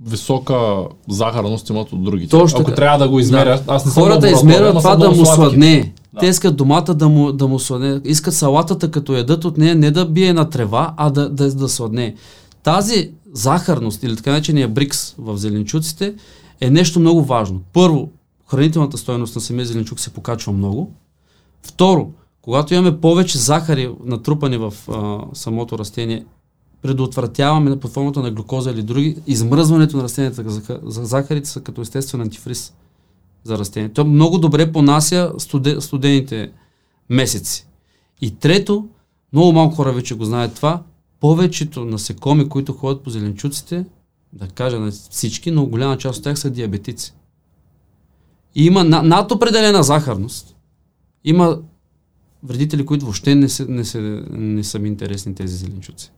висока 0.00 0.84
захарност 1.08 1.70
имат 1.70 1.92
от 1.92 2.04
другите. 2.04 2.30
Точно 2.30 2.60
Ако 2.60 2.70
така. 2.70 2.76
трябва 2.76 2.98
да 2.98 3.08
го 3.08 3.20
измерят, 3.20 3.64
аз 3.66 3.84
не 3.84 3.90
съм 3.90 4.02
Хората 4.02 4.28
ама 4.60 4.78
това 4.78 4.96
да 4.96 5.10
му 5.10 5.26
сладне. 5.26 5.92
Да. 6.14 6.20
Те 6.20 6.26
искат 6.26 6.56
домата 6.56 6.94
да 6.94 7.08
му, 7.08 7.32
да 7.32 7.48
му 7.48 7.58
сладне. 7.58 8.00
Искат 8.04 8.34
салатата, 8.34 8.90
като 8.90 9.12
ядат 9.12 9.44
от 9.44 9.58
нея, 9.58 9.74
не 9.74 9.90
да 9.90 10.06
бие 10.06 10.32
на 10.32 10.50
трева, 10.50 10.94
а 10.96 11.10
да, 11.10 11.28
да, 11.28 11.54
да 11.54 11.68
сладне. 11.68 12.14
Тази 12.62 13.10
захарност 13.32 14.02
или 14.02 14.16
така 14.16 14.30
наречения 14.30 14.68
брикс 14.68 15.14
в 15.18 15.36
зеленчуците 15.36 16.14
е 16.60 16.70
нещо 16.70 17.00
много 17.00 17.22
важно. 17.22 17.60
Първо, 17.72 18.08
хранителната 18.46 18.98
стоеност 18.98 19.34
на 19.34 19.40
самия 19.40 19.66
зеленчук 19.66 20.00
се 20.00 20.10
покачва 20.10 20.52
много. 20.52 20.92
Второ, 21.62 22.10
когато 22.42 22.74
имаме 22.74 23.00
повече 23.00 23.38
захари 23.38 23.90
натрупани 24.04 24.56
в 24.56 24.74
а, 24.88 25.18
самото 25.32 25.78
растение, 25.78 26.24
предотвратяваме 26.84 27.80
под 27.80 27.92
формата 27.92 28.20
на 28.20 28.30
глюкоза 28.30 28.70
или 28.70 28.82
други, 28.82 29.16
измръзването 29.26 29.96
на 29.96 30.02
растенията 30.02 30.50
за, 30.50 30.80
за 30.82 31.04
захарите 31.04 31.48
са 31.48 31.60
като 31.60 31.80
естествен 31.80 32.20
антифриз 32.20 32.72
за 33.44 33.58
растението. 33.58 33.94
То 33.94 34.04
много 34.04 34.38
добре 34.38 34.72
понася 34.72 35.32
студе, 35.38 35.80
студените 35.80 36.52
месеци. 37.10 37.66
И 38.20 38.30
трето, 38.30 38.88
много 39.32 39.52
малко 39.52 39.74
хора 39.74 39.92
вече 39.92 40.14
го 40.14 40.24
знаят 40.24 40.54
това, 40.54 40.82
повечето 41.20 41.84
насекоми, 41.84 42.48
които 42.48 42.72
ходят 42.72 43.02
по 43.02 43.10
зеленчуците, 43.10 43.84
да 44.32 44.46
кажа 44.46 44.80
на 44.80 44.90
всички, 44.90 45.50
но 45.50 45.66
голяма 45.66 45.98
част 45.98 46.18
от 46.18 46.24
тях 46.24 46.38
са 46.38 46.50
диабетици. 46.50 47.14
И 48.54 48.64
има 48.64 48.84
на, 48.84 49.02
над 49.02 49.32
определена 49.32 49.82
захарност. 49.82 50.56
Има 51.24 51.58
вредители, 52.42 52.86
които 52.86 53.04
въобще 53.04 53.34
не, 53.34 53.48
се, 53.48 53.64
не, 53.64 53.84
се, 53.84 54.00
не 54.30 54.64
са 54.64 54.78
ми 54.78 54.88
интересни 54.88 55.34
тези 55.34 55.56
зеленчуци. 55.56 56.12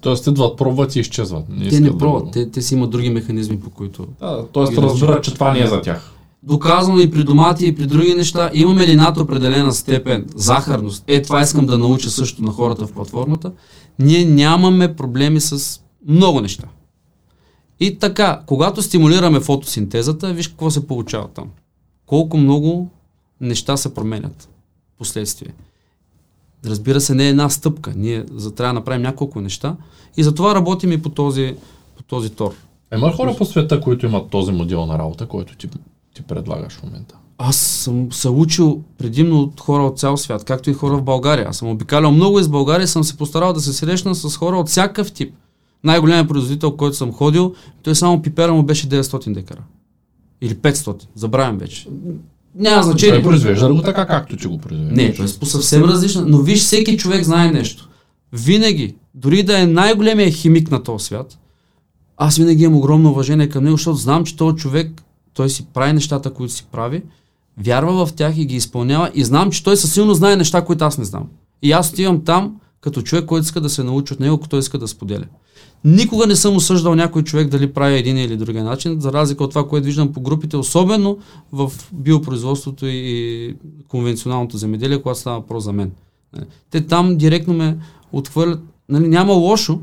Тоест 0.00 0.26
идват, 0.26 0.56
пробват 0.56 0.96
и 0.96 1.00
изчезват. 1.00 1.48
Не 1.48 1.68
Те 1.68 1.80
не 1.80 1.90
да 1.90 1.98
пробват, 1.98 2.24
го- 2.24 2.30
те, 2.30 2.50
те 2.50 2.62
си 2.62 2.74
имат 2.74 2.90
други 2.90 3.10
механизми, 3.10 3.60
по 3.60 3.70
които 3.70 4.06
Да, 4.20 4.46
тоест 4.52 4.78
разбират, 4.78 5.24
че 5.24 5.34
това 5.34 5.52
не 5.52 5.60
е 5.60 5.66
за 5.66 5.80
тях. 5.82 6.12
Доказано 6.42 6.98
и 6.98 7.10
при 7.10 7.24
домати, 7.24 7.66
и 7.66 7.74
при 7.74 7.86
други 7.86 8.14
неща, 8.14 8.50
имаме 8.54 8.86
ли 8.86 8.96
над 8.96 9.16
определена 9.16 9.72
степен 9.72 10.26
захарност, 10.34 11.04
е 11.06 11.22
това 11.22 11.40
искам 11.40 11.66
да 11.66 11.78
науча 11.78 12.10
също 12.10 12.42
на 12.42 12.50
хората 12.52 12.86
в 12.86 12.92
платформата, 12.92 13.52
ние 13.98 14.24
нямаме 14.24 14.96
проблеми 14.96 15.40
с 15.40 15.80
много 16.06 16.40
неща. 16.40 16.64
И 17.80 17.98
така, 17.98 18.40
когато 18.46 18.82
стимулираме 18.82 19.40
фотосинтезата, 19.40 20.32
виж 20.32 20.48
какво 20.48 20.70
се 20.70 20.86
получава 20.86 21.28
там. 21.28 21.48
Колко 22.06 22.36
много 22.36 22.88
неща 23.40 23.76
се 23.76 23.94
променят 23.94 24.48
последствие. 24.98 25.48
Разбира 26.66 27.00
се, 27.00 27.14
не 27.14 27.26
е 27.26 27.28
една 27.28 27.48
стъпка. 27.48 27.92
Ние 27.96 28.24
за, 28.34 28.54
трябва 28.54 28.74
да 28.74 28.80
направим 28.80 29.02
няколко 29.02 29.40
неща 29.40 29.76
и 30.16 30.22
затова 30.22 30.54
работим 30.54 30.92
и 30.92 31.02
по 31.02 31.08
този, 31.08 31.54
по 31.96 32.02
този 32.02 32.30
тор. 32.30 32.54
Има 32.94 33.12
хора 33.12 33.34
по 33.38 33.44
света, 33.44 33.80
които 33.80 34.06
имат 34.06 34.30
този 34.30 34.52
модел 34.52 34.86
на 34.86 34.98
работа, 34.98 35.26
който 35.26 35.56
ти, 35.56 35.68
ти 36.14 36.22
предлагаш 36.22 36.72
в 36.72 36.82
момента. 36.82 37.16
Аз 37.38 37.56
съм 37.56 38.12
се 38.12 38.28
учил 38.28 38.82
предимно 38.98 39.40
от 39.40 39.60
хора 39.60 39.82
от 39.82 39.98
цял 39.98 40.16
свят, 40.16 40.44
както 40.44 40.70
и 40.70 40.74
хора 40.74 40.96
в 40.96 41.02
България. 41.02 41.46
Аз 41.48 41.56
съм 41.56 41.68
обикалял 41.68 42.12
много 42.12 42.38
из 42.38 42.48
България 42.48 42.84
и 42.84 42.88
съм 42.88 43.04
се 43.04 43.16
постарал 43.16 43.52
да 43.52 43.60
се 43.60 43.72
срещна 43.72 44.14
с 44.14 44.36
хора 44.36 44.56
от 44.56 44.68
всякакъв 44.68 45.12
тип. 45.12 45.34
Най-големият 45.84 46.28
производител, 46.28 46.76
който 46.76 46.96
съм 46.96 47.12
ходил, 47.12 47.54
той 47.82 47.94
само 47.94 48.22
пипера 48.22 48.52
му 48.52 48.62
беше 48.62 48.88
900 48.88 49.32
декара. 49.32 49.62
Или 50.40 50.54
500, 50.54 51.06
забравям 51.14 51.58
вече. 51.58 51.88
Няма 52.54 52.82
Той 52.82 52.92
значение. 52.92 53.22
произвежда 53.22 53.74
го 53.74 53.82
така, 53.82 54.06
както 54.06 54.36
ти 54.36 54.46
го 54.46 54.58
произвежда. 54.58 54.94
Не, 54.94 55.14
т.е. 55.14 55.26
по 55.40 55.46
съвсем 55.46 55.84
различна. 55.84 56.24
Но 56.26 56.38
виж, 56.38 56.60
всеки 56.60 56.96
човек 56.96 57.24
знае 57.24 57.50
нещо. 57.50 57.88
Винаги, 58.32 58.94
дори 59.14 59.42
да 59.42 59.60
е 59.60 59.66
най-големия 59.66 60.30
химик 60.30 60.70
на 60.70 60.82
този 60.82 61.04
свят, 61.04 61.38
аз 62.16 62.36
винаги 62.36 62.64
имам 62.64 62.78
огромно 62.78 63.10
уважение 63.10 63.48
към 63.48 63.64
него, 63.64 63.76
защото 63.76 63.96
знам, 63.96 64.24
че 64.24 64.36
този 64.36 64.56
човек, 64.56 65.02
той 65.34 65.50
си 65.50 65.66
прави 65.74 65.92
нещата, 65.92 66.30
които 66.30 66.52
си 66.52 66.66
прави, 66.72 67.02
вярва 67.58 68.06
в 68.06 68.12
тях 68.12 68.36
и 68.36 68.44
ги 68.44 68.56
изпълнява 68.56 69.10
и 69.14 69.24
знам, 69.24 69.50
че 69.50 69.64
той 69.64 69.76
със 69.76 69.92
силно 69.92 70.14
знае 70.14 70.36
неща, 70.36 70.64
които 70.64 70.84
аз 70.84 70.98
не 70.98 71.04
знам. 71.04 71.26
И 71.62 71.72
аз 71.72 71.90
отивам 71.90 72.24
там 72.24 72.56
като 72.80 73.02
човек, 73.02 73.24
който 73.24 73.44
иска 73.44 73.60
да 73.60 73.68
се 73.68 73.84
научи 73.84 74.14
от 74.14 74.20
него, 74.20 74.38
който 74.38 74.56
иска 74.56 74.78
да 74.78 74.88
споделя. 74.88 75.24
Никога 75.84 76.26
не 76.26 76.36
съм 76.36 76.56
осъждал 76.56 76.94
някой 76.94 77.22
човек 77.22 77.48
дали 77.48 77.72
прави 77.72 77.98
един 77.98 78.18
или 78.18 78.36
другия 78.36 78.64
начин, 78.64 79.00
за 79.00 79.12
разлика 79.12 79.44
от 79.44 79.50
това, 79.50 79.68
което 79.68 79.84
виждам 79.84 80.12
по 80.12 80.20
групите, 80.20 80.56
особено 80.56 81.18
в 81.52 81.72
биопроизводството 81.92 82.86
и 82.86 83.56
конвенционалното 83.88 84.56
земеделие, 84.56 85.02
когато 85.02 85.20
става 85.20 85.40
въпрос 85.40 85.64
за 85.64 85.72
мен. 85.72 85.90
Нали, 86.32 86.44
Те 86.70 86.86
там 86.86 87.16
директно 87.16 87.54
ме 87.54 87.76
отхвърлят. 88.12 88.60
Нали, 88.88 89.08
няма 89.08 89.32
лошо, 89.32 89.80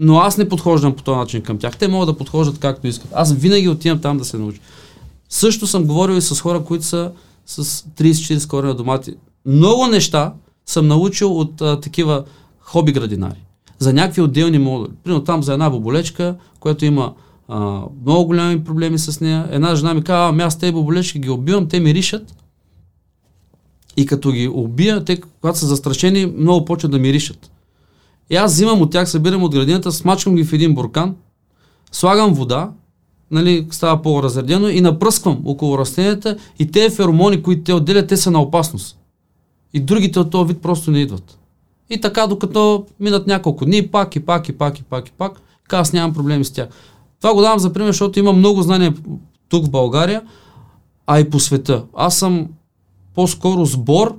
но 0.00 0.18
аз 0.18 0.38
не 0.38 0.48
подхождам 0.48 0.96
по 0.96 1.02
този 1.02 1.16
начин 1.16 1.42
към 1.42 1.58
тях. 1.58 1.76
Те 1.76 1.88
могат 1.88 2.08
да 2.08 2.16
подхождат 2.16 2.58
както 2.58 2.86
искат. 2.86 3.10
Аз 3.14 3.32
винаги 3.32 3.68
отивам 3.68 4.00
там 4.00 4.18
да 4.18 4.24
се 4.24 4.38
науча. 4.38 4.60
Също 5.28 5.66
съм 5.66 5.84
говорил 5.84 6.14
и 6.14 6.22
с 6.22 6.40
хора, 6.40 6.64
които 6.64 6.84
са 6.84 7.12
с 7.46 7.64
30-40 7.64 8.48
корена 8.48 8.74
домати. 8.74 9.14
Много 9.46 9.86
неща 9.86 10.32
съм 10.66 10.86
научил 10.86 11.38
от 11.38 11.60
а, 11.60 11.80
такива 11.80 12.24
хоби 12.60 12.92
градинари. 12.92 13.44
За 13.82 13.92
някакви 13.92 14.22
отделни 14.22 14.58
модули. 14.58 14.90
Примерно 15.04 15.24
там 15.24 15.42
за 15.42 15.52
една 15.52 15.70
боболечка, 15.70 16.36
която 16.60 16.84
има 16.84 17.14
а, 17.48 17.80
много 18.02 18.26
голями 18.26 18.64
проблеми 18.64 18.98
с 18.98 19.20
нея. 19.20 19.48
Една 19.50 19.74
жена 19.74 19.94
ми 19.94 20.02
казва, 20.02 20.28
ами 20.28 20.42
аз 20.42 20.58
тези 20.58 20.72
боболечки 20.72 21.18
ги 21.18 21.30
убивам, 21.30 21.68
те 21.68 21.80
миришат. 21.80 22.34
И 23.96 24.06
като 24.06 24.32
ги 24.32 24.48
убия, 24.48 25.04
те, 25.04 25.20
когато 25.20 25.58
са 25.58 25.66
застрашени, 25.66 26.26
много 26.26 26.64
почват 26.64 26.92
да 26.92 26.98
миришат. 26.98 27.50
И 28.30 28.36
аз 28.36 28.52
взимам 28.52 28.82
от 28.82 28.90
тях, 28.90 29.10
събирам 29.10 29.42
от 29.42 29.54
градината, 29.54 29.92
смачкам 29.92 30.34
ги 30.34 30.44
в 30.44 30.52
един 30.52 30.74
буркан, 30.74 31.14
слагам 31.92 32.34
вода, 32.34 32.70
нали, 33.30 33.66
става 33.70 34.02
по-разредено 34.02 34.68
и 34.68 34.80
напръсквам 34.80 35.42
около 35.44 35.78
растенията 35.78 36.36
и 36.58 36.70
те 36.70 36.90
феромони, 36.90 37.42
които 37.42 37.62
те 37.62 37.72
отделят, 37.72 38.08
те 38.08 38.16
са 38.16 38.30
на 38.30 38.42
опасност. 38.42 38.98
И 39.74 39.80
другите 39.80 40.18
от 40.18 40.30
този 40.30 40.52
вид 40.52 40.62
просто 40.62 40.90
не 40.90 41.00
идват. 41.00 41.38
И 41.92 42.00
така, 42.00 42.26
докато 42.26 42.86
минат 43.00 43.26
няколко 43.26 43.64
дни, 43.64 43.86
пак 43.86 44.16
и 44.16 44.20
пак 44.20 44.48
и 44.48 44.52
пак 44.52 44.78
и 44.78 44.82
пак 44.82 45.08
и 45.08 45.12
пак, 45.12 45.40
така 45.62 45.78
аз 45.78 45.92
нямам 45.92 46.14
проблеми 46.14 46.44
с 46.44 46.50
тях. 46.50 46.68
Това 47.20 47.34
го 47.34 47.40
давам 47.40 47.58
за 47.58 47.72
пример, 47.72 47.88
защото 47.88 48.18
има 48.18 48.32
много 48.32 48.62
знания 48.62 48.94
тук 49.48 49.66
в 49.66 49.70
България, 49.70 50.22
а 51.06 51.20
и 51.20 51.30
по 51.30 51.40
света. 51.40 51.84
Аз 51.94 52.16
съм 52.16 52.48
по-скоро 53.14 53.64
сбор, 53.66 54.18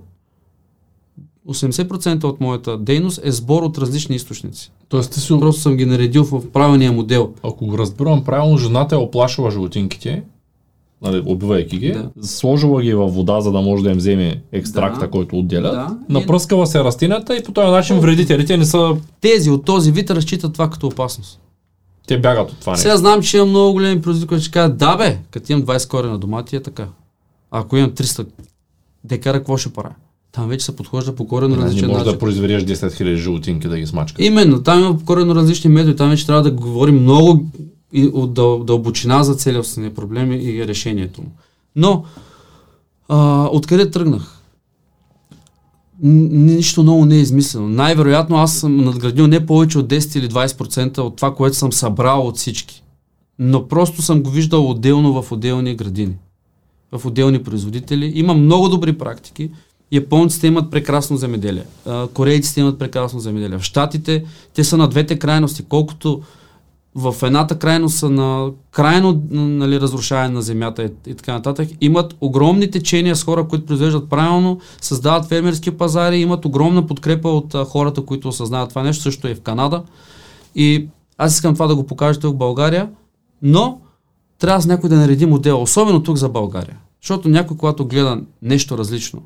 80% 1.49 2.23
от 2.23 2.41
моята 2.41 2.77
дейност 2.77 3.19
е 3.23 3.31
сбор 3.31 3.63
от 3.63 3.77
различни 3.77 4.15
източници. 4.15 4.71
Тоест 4.89 5.13
ти 5.13 5.19
си, 5.19 5.39
Просто 5.39 5.61
съм 5.61 5.75
ги 5.75 5.85
наредил 5.85 6.23
в 6.23 6.51
правилния 6.51 6.91
модел. 6.91 7.33
ако 7.43 7.65
го 7.65 7.77
разбирам 7.77 8.23
правилно, 8.23 8.57
жената 8.57 8.95
е 8.95 8.97
оплашила 8.97 9.51
животинките, 9.51 10.23
нали, 11.03 11.23
убивайки 11.25 11.77
ги, 11.77 11.91
Да. 11.91 12.09
сложила 12.27 12.81
ги 12.81 12.93
във 12.93 13.15
вода, 13.15 13.41
за 13.41 13.51
да 13.51 13.61
може 13.61 13.83
да 13.83 13.89
им 13.91 13.97
вземе 13.97 14.41
екстракта, 14.51 14.99
Да. 14.99 15.09
който 15.09 15.39
отделят, 15.39 15.71
Да. 15.73 15.97
напръскала 16.09 16.67
се 16.67 16.83
растенията 16.83 17.37
и 17.37 17.43
по 17.43 17.51
този 17.51 17.67
начин 17.71 17.99
вредителите 17.99 18.57
не 18.57 18.65
са... 18.65 18.95
Тези 19.21 19.49
от 19.51 19.65
този 19.65 19.91
вид 19.91 20.11
разчитат 20.11 20.53
това 20.53 20.69
като 20.69 20.87
опасност. 20.87 21.39
Те 22.07 22.19
бягат 22.19 22.51
от 22.51 22.57
това 22.59 22.75
Сега 22.75 22.93
нещо. 22.93 22.99
знам, 22.99 23.21
че 23.21 23.37
имам 23.37 23.49
много 23.49 23.73
големи 23.73 24.01
производители, 24.01 24.27
които 24.27 24.43
ще 24.43 24.51
кажат, 24.51 24.77
да 24.77 24.97
бе, 24.97 25.17
като 25.31 25.51
имам 25.51 25.63
20 25.63 25.89
корена 25.89 26.17
домати 26.17 26.55
е 26.55 26.59
така. 26.59 26.87
Ако 27.51 27.77
имам 27.77 27.91
300 27.91 28.27
декара, 29.03 29.37
какво 29.37 29.57
ще 29.57 29.69
правя? 29.73 29.93
Там 30.31 30.49
вече 30.49 30.65
се 30.65 30.75
подхожда 30.75 31.15
по 31.15 31.27
корено 31.27 31.55
не 31.55 31.61
различен 31.63 31.91
начин. 31.91 32.11
да 32.11 32.19
произведеш 32.19 32.63
10 32.63 32.73
000 32.73 33.15
животинки 33.15 33.67
да 33.67 33.77
ги 33.77 33.87
смачкаш. 33.87 34.25
Именно, 34.25 34.63
там 34.63 34.79
има 34.79 34.97
корено 35.05 35.35
различни 35.35 35.69
методи, 35.69 35.95
там 35.95 36.09
вече 36.09 36.25
трябва 36.25 36.41
да 36.41 36.51
говорим 36.51 37.01
много 37.01 37.45
и 37.93 38.07
от 38.07 38.33
дъл- 38.33 38.63
дълбочина 38.63 39.23
за 39.23 39.35
целостния 39.35 39.93
проблем 39.93 40.31
и 40.31 40.67
решението 40.67 41.21
му. 41.21 41.31
Но, 41.75 42.03
а, 43.09 43.49
откъде 43.51 43.91
тръгнах? 43.91 44.39
Нищо 46.01 46.83
много 46.83 47.05
не 47.05 47.15
е 47.15 47.19
измислено. 47.19 47.69
Най-вероятно 47.69 48.37
аз 48.37 48.57
съм 48.57 48.77
надградил 48.77 49.27
не 49.27 49.45
повече 49.45 49.79
от 49.79 49.87
10 49.87 50.19
или 50.19 50.29
20% 50.29 50.97
от 50.97 51.15
това, 51.15 51.35
което 51.35 51.57
съм 51.57 51.73
събрал 51.73 52.27
от 52.27 52.37
всички. 52.37 52.83
Но 53.39 53.67
просто 53.67 54.01
съм 54.01 54.23
го 54.23 54.29
виждал 54.29 54.69
отделно 54.69 55.21
в 55.21 55.31
отделни 55.31 55.75
градини. 55.75 56.15
В 56.91 57.05
отделни 57.05 57.43
производители. 57.43 58.11
Има 58.15 58.33
много 58.33 58.69
добри 58.69 58.97
практики. 58.97 59.51
Японците 59.91 60.47
имат 60.47 60.71
прекрасно 60.71 61.17
земеделие. 61.17 61.65
Корейците 62.13 62.59
имат 62.59 62.79
прекрасно 62.79 63.19
земеделие. 63.19 63.57
В 63.57 63.63
Штатите 63.63 64.23
те 64.53 64.63
са 64.63 64.77
на 64.77 64.87
двете 64.87 65.19
крайности. 65.19 65.63
Колкото 65.63 66.21
в 66.95 67.15
едната 67.23 67.59
крайност 67.59 67.97
са 67.97 68.09
на 68.09 68.51
крайно 68.71 69.23
нали, 69.31 69.79
разрушаване 69.79 70.29
на 70.29 70.41
земята 70.41 70.83
и, 70.83 71.09
и 71.09 71.15
така 71.15 71.33
нататък, 71.33 71.69
имат 71.81 72.15
огромни 72.21 72.71
течения 72.71 73.15
с 73.15 73.23
хора, 73.23 73.47
които 73.47 73.65
произвеждат 73.65 74.09
правилно, 74.09 74.59
създават 74.81 75.25
фермерски 75.25 75.71
пазари, 75.71 76.17
имат 76.17 76.45
огромна 76.45 76.87
подкрепа 76.87 77.29
от 77.29 77.55
а, 77.55 77.65
хората, 77.65 78.05
които 78.05 78.27
осъзнават 78.27 78.69
това 78.69 78.83
нещо, 78.83 79.03
също 79.03 79.27
е 79.27 79.35
в 79.35 79.41
Канада. 79.41 79.83
И 80.55 80.87
аз 81.17 81.35
искам 81.35 81.53
това 81.53 81.67
да 81.67 81.75
го 81.75 81.87
покажа 81.87 82.19
в 82.23 82.33
България, 82.33 82.89
но 83.41 83.79
трябва 84.39 84.61
с 84.61 84.65
някой 84.65 84.89
да 84.89 84.95
нареди 84.95 85.25
модел, 85.25 85.61
особено 85.61 86.03
тук 86.03 86.17
за 86.17 86.29
България. 86.29 86.77
Защото 87.01 87.29
някой, 87.29 87.57
когато 87.57 87.85
гледа 87.85 88.21
нещо 88.41 88.77
различно, 88.77 89.21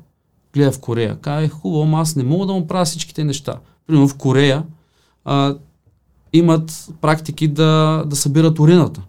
гледа 0.54 0.72
в 0.72 0.80
Корея, 0.80 1.16
казва, 1.16 1.42
е 1.42 1.48
хубаво, 1.48 1.96
аз 1.96 2.16
не 2.16 2.24
мога 2.24 2.46
да 2.46 2.52
му 2.52 2.66
правя 2.66 2.84
всичките 2.84 3.24
неща. 3.24 3.54
Примерно 3.86 4.08
в 4.08 4.16
Корея 4.16 4.62
а, 5.24 5.54
имат 6.32 6.88
практики 7.00 7.48
да, 7.48 8.04
да 8.06 8.16
събират 8.16 8.58
урината. 8.58 9.02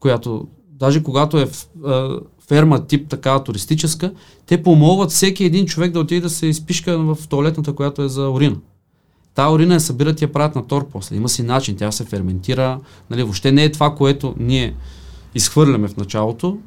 която 0.00 0.48
даже 0.70 1.02
когато 1.02 1.38
е 1.38 1.48
а, 1.84 2.20
ферма 2.48 2.86
тип 2.86 3.08
такава 3.08 3.44
туристическа, 3.44 4.12
те 4.46 4.62
помолват 4.62 5.10
всеки 5.10 5.44
един 5.44 5.66
човек 5.66 5.92
да 5.92 6.00
отиде 6.00 6.20
да 6.20 6.30
се 6.30 6.46
изпишка 6.46 6.98
в 6.98 7.18
туалетната, 7.28 7.72
която 7.72 8.02
е 8.02 8.08
за 8.08 8.28
урина. 8.28 8.56
Та 9.34 9.52
урина 9.52 9.74
я 9.74 9.80
събират 9.80 10.20
и 10.20 10.24
я 10.24 10.32
правят 10.32 10.54
на 10.54 10.66
тор 10.66 10.88
после. 10.88 11.16
Има 11.16 11.28
си 11.28 11.42
начин, 11.42 11.76
тя 11.76 11.92
се 11.92 12.04
ферментира. 12.04 12.80
Нали, 13.10 13.22
въобще 13.22 13.52
не 13.52 13.64
е 13.64 13.72
това, 13.72 13.94
което 13.94 14.34
ние 14.38 14.74
изхвърляме 15.34 15.88
в 15.88 15.96
началото 15.96 16.58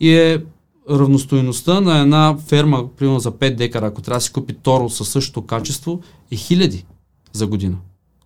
и 0.00 0.14
е 0.14 0.44
равностойността 0.90 1.80
на 1.80 1.98
една 1.98 2.36
ферма, 2.46 2.88
примерно 2.96 3.18
за 3.18 3.32
5 3.32 3.54
декара, 3.54 3.86
ако 3.86 4.02
трябва 4.02 4.16
да 4.16 4.24
си 4.24 4.32
купи 4.32 4.54
торо 4.54 4.90
със 4.90 5.08
същото 5.08 5.46
качество, 5.46 6.00
е 6.30 6.36
хиляди 6.36 6.84
за 7.32 7.46
година, 7.46 7.76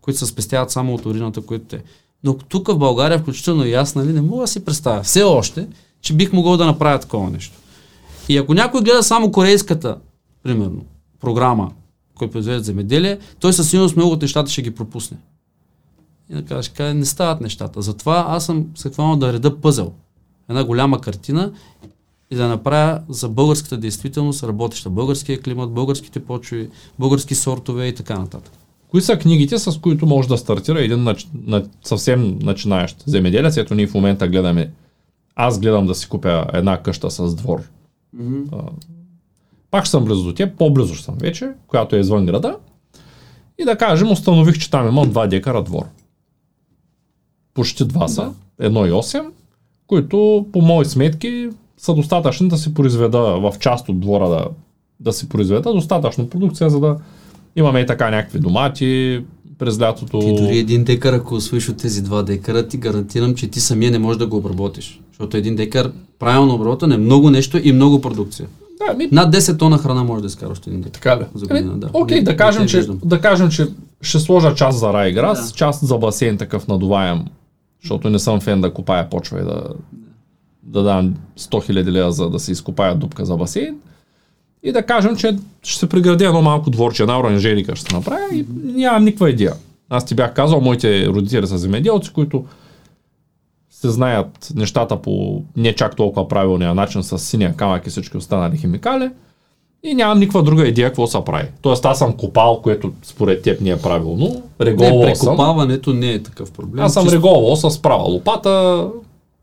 които 0.07 0.19
се 0.19 0.27
спестяват 0.27 0.71
само 0.71 0.95
от 0.95 1.07
урината, 1.07 1.41
които 1.41 1.65
те. 1.65 1.83
Но 2.25 2.39
тук 2.39 2.69
в 2.69 2.79
България, 2.79 3.19
включително 3.19 3.65
и 3.65 3.75
аз, 3.75 3.95
нали, 3.95 4.13
не 4.13 4.21
мога 4.21 4.41
да 4.41 4.47
си 4.47 4.65
представя 4.65 5.03
все 5.03 5.23
още, 5.23 5.69
че 6.01 6.15
бих 6.15 6.33
могъл 6.33 6.57
да 6.57 6.67
направя 6.67 6.99
такова 6.99 7.31
нещо. 7.31 7.59
И 8.29 8.37
ако 8.37 8.55
някой 8.55 8.81
гледа 8.81 9.03
само 9.03 9.33
корейската, 9.33 9.99
примерно, 10.43 10.85
програма, 11.21 11.73
който 12.15 12.33
произвежда 12.33 12.63
земеделие, 12.63 13.19
той 13.41 13.53
със 13.53 13.71
сигурност 13.71 13.97
много 13.97 14.13
от 14.13 14.23
нещата 14.23 14.51
ще 14.51 14.63
ги 14.63 14.75
пропусне. 14.75 15.17
И 16.31 16.35
да 16.35 16.45
кажеш, 16.45 16.73
не 16.79 17.05
стават 17.05 17.41
нещата. 17.41 17.83
Затова 17.83 18.27
аз 18.29 18.47
съм 18.47 18.67
се 18.75 18.91
хванал 18.91 19.17
да 19.17 19.33
реда 19.33 19.61
пъзел. 19.61 19.93
Една 20.49 20.65
голяма 20.65 21.01
картина 21.01 21.53
и 22.31 22.37
да 22.37 22.49
направя 22.49 23.01
за 23.09 23.29
българската 23.29 23.77
действителност 23.77 24.43
работеща. 24.43 24.91
Българския 24.91 25.41
климат, 25.41 25.71
българските 25.71 26.25
почви, 26.25 26.71
български 26.99 27.35
сортове 27.35 27.87
и 27.87 27.95
така 27.95 28.19
нататък. 28.19 28.53
Кои 28.89 29.01
са 29.01 29.18
книгите, 29.18 29.59
с 29.59 29.80
които 29.80 30.07
може 30.07 30.28
да 30.28 30.39
стартира 30.39 30.80
един 30.80 31.03
нач... 31.03 31.28
на... 31.47 31.64
съвсем 31.84 32.39
начинаещ 32.43 33.05
земеделец? 33.07 33.57
Ето 33.57 33.74
ние 33.74 33.87
в 33.87 33.95
момента 33.95 34.28
гледаме, 34.28 34.70
аз 35.37 35.61
гледам 35.61 35.87
да 35.87 35.95
си 35.95 36.09
купя 36.09 36.47
една 36.53 36.82
къща 36.82 37.11
с 37.11 37.34
двор. 37.34 37.62
Mm-hmm. 38.16 38.62
Пак 39.70 39.87
съм 39.87 40.05
близо 40.05 40.24
до 40.24 40.32
теб, 40.32 40.59
по-близо 40.59 40.95
съм 40.95 41.14
вече, 41.20 41.51
която 41.66 41.97
е 41.97 42.01
извън 42.01 42.26
града. 42.26 42.57
И 43.59 43.64
да 43.64 43.76
кажем, 43.76 44.11
установих, 44.11 44.59
че 44.59 44.70
там 44.70 44.89
имам 44.89 45.12
2 45.12 45.28
декара 45.28 45.62
двор. 45.62 45.84
Почти 47.55 47.84
два 47.84 48.09
са, 48.09 48.32
1,8, 48.61 49.26
които 49.87 50.47
по 50.53 50.61
мои 50.61 50.84
сметки 50.84 51.49
са 51.76 51.95
достатъчни 51.95 52.49
да 52.49 52.57
се 52.57 52.74
произведа 52.74 53.18
в 53.18 53.55
част 53.61 53.89
от 53.89 54.01
двора 54.01 54.28
да, 54.28 54.47
да 55.01 55.12
се 55.12 55.28
произведа 55.28 55.72
достатъчно 55.72 56.28
продукция, 56.28 56.70
за 56.70 56.80
да 56.80 56.97
имаме 57.57 57.81
и 57.81 57.87
така 57.87 58.11
някакви 58.11 58.39
домати 58.39 59.21
през 59.59 59.81
лятото. 59.81 60.19
Ти 60.19 60.35
дори 60.35 60.59
един 60.59 60.85
декар, 60.85 61.13
ако 61.13 61.35
освоиш 61.35 61.69
от 61.69 61.77
тези 61.77 62.03
два 62.03 62.23
декара, 62.23 62.69
ти 62.69 62.77
гарантирам, 62.77 63.35
че 63.35 63.49
ти 63.49 63.61
самия 63.61 63.91
не 63.91 63.99
можеш 63.99 64.19
да 64.19 64.27
го 64.27 64.37
обработиш. 64.37 65.01
Защото 65.11 65.37
един 65.37 65.57
декар 65.57 65.93
правилно 66.19 66.55
обработен 66.55 66.93
е 66.93 66.97
много 66.97 67.31
нещо 67.31 67.61
и 67.63 67.73
много 67.73 68.01
продукция. 68.01 68.49
Да, 68.79 68.95
ми... 68.95 69.09
Над 69.13 69.35
10 69.35 69.59
тона 69.59 69.79
храна 69.79 70.05
може 70.05 70.21
да 70.21 70.27
изкараш 70.27 70.59
един 70.67 70.81
декар. 70.81 70.93
Така 70.93 71.17
ли? 71.17 71.25
За 71.35 71.47
година, 71.47 71.79
да. 71.79 71.91
Окей, 71.93 72.23
да, 72.23 72.37
кажем, 72.37 72.67
че, 72.67 72.87
да 73.05 73.21
кажем, 73.21 73.51
че 73.51 73.67
ще 74.01 74.19
сложа 74.19 74.55
част 74.55 74.79
за 74.79 74.93
райграс, 74.93 75.53
да. 75.53 75.57
част 75.57 75.87
за 75.87 75.99
басейн 75.99 76.37
такъв 76.37 76.69
надуваем, 76.69 77.25
защото 77.83 78.11
не 78.11 78.19
съм 78.19 78.41
фен 78.41 78.61
да 78.61 78.75
копая 78.75 79.11
почва 79.11 79.41
и 79.41 79.45
да, 79.45 79.63
да 80.63 80.83
дам 80.83 81.15
100 81.39 81.71
000 81.71 81.85
лева 81.85 82.13
за 82.13 82.31
да 82.31 82.39
се 82.39 82.53
изкопая 82.53 82.95
дупка 82.95 83.25
за 83.25 83.37
басейн. 83.37 83.77
И 84.67 84.73
да 84.73 84.83
кажем, 84.83 85.17
че 85.17 85.37
ще 85.62 85.79
се 85.79 85.89
пригради 85.89 86.25
едно 86.25 86.43
малко 86.43 86.71
дворче, 86.71 87.03
една 87.03 87.21
оранжерика 87.21 87.77
ще 87.77 87.91
се 87.91 87.97
направя 87.97 88.27
и 88.33 88.45
нямам 88.64 89.05
никаква 89.05 89.31
идея. 89.31 89.53
Аз 89.91 90.05
ти 90.05 90.14
бях 90.14 90.35
казал, 90.35 90.61
моите 90.61 91.07
родители 91.07 91.47
са 91.47 91.59
земеделци, 91.59 92.12
които 92.12 92.45
се 93.71 93.91
знаят 93.91 94.53
нещата 94.55 94.97
по 94.97 95.43
не 95.57 95.73
чак 95.73 95.97
толкова 95.97 96.29
правилния 96.29 96.75
начин 96.75 97.03
с 97.03 97.19
синия 97.19 97.55
камък 97.57 97.87
и 97.87 97.91
всички 97.91 98.17
останали 98.17 98.57
химикали. 98.57 99.11
И 99.83 99.95
нямам 99.95 100.19
никаква 100.19 100.43
друга 100.43 100.67
идея 100.67 100.89
какво 100.89 101.07
се 101.07 101.19
прави. 101.27 101.49
Тоест 101.62 101.85
аз 101.85 101.99
съм 101.99 102.12
копал, 102.12 102.61
което 102.62 102.93
според 103.03 103.43
теб 103.43 103.61
не 103.61 103.71
е 103.71 103.77
правилно. 103.77 104.43
Реголвал 104.61 104.99
не, 104.99 105.12
прекопаването 105.12 105.93
не 105.93 106.12
е 106.12 106.23
такъв 106.23 106.53
проблем. 106.53 106.85
Аз 106.85 106.95
съм 106.95 107.03
чисто... 107.03 107.17
реголвал 107.17 107.57
с 107.57 107.83
права 107.83 108.05
лопата, 108.05 108.87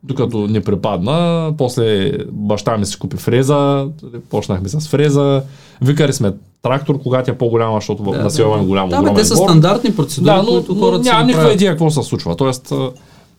докато 0.04 0.48
не 0.48 0.62
припадна. 0.62 1.52
После 1.58 2.12
баща 2.32 2.78
ми 2.78 2.86
си 2.86 3.00
купи 3.00 3.18
фреза, 3.18 3.88
почнахме 4.30 4.70
с 4.70 4.88
фреза. 4.88 5.44
Викали 5.82 6.14
сме 6.14 6.34
трактор, 6.62 7.02
когато 7.02 7.32
е 7.32 7.38
по-голяма, 7.38 7.78
защото 7.78 8.04
да, 8.04 8.24
населваме 8.24 8.62
да, 8.62 8.68
голямо. 8.68 8.90
Да, 8.90 9.14
те 9.14 9.26
са 9.26 9.36
стандартни 9.36 9.96
процедури, 9.96 10.26
да, 10.26 10.44
но, 10.44 10.52
които 10.52 10.76
хората 10.76 11.04
Нямам 11.04 11.28
никаква 11.28 11.54
идея 11.54 11.72
какво 11.72 11.90
се 11.90 12.04
случва. 12.04 12.36
Тоест, 12.36 12.74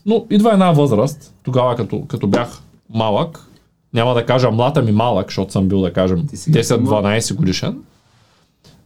но 0.06 0.26
идва 0.30 0.52
една 0.52 0.72
възраст, 0.72 1.34
тогава 1.42 1.76
като, 1.76 2.02
като 2.08 2.26
бях 2.26 2.62
малък, 2.94 3.48
няма 3.94 4.14
да 4.14 4.26
кажа 4.26 4.50
млад, 4.50 4.76
ами 4.76 4.92
малък, 4.92 5.26
защото 5.28 5.52
съм 5.52 5.68
бил, 5.68 5.80
да 5.80 5.92
кажем, 5.92 6.26
10-12 6.28 7.34
годишен. 7.34 7.76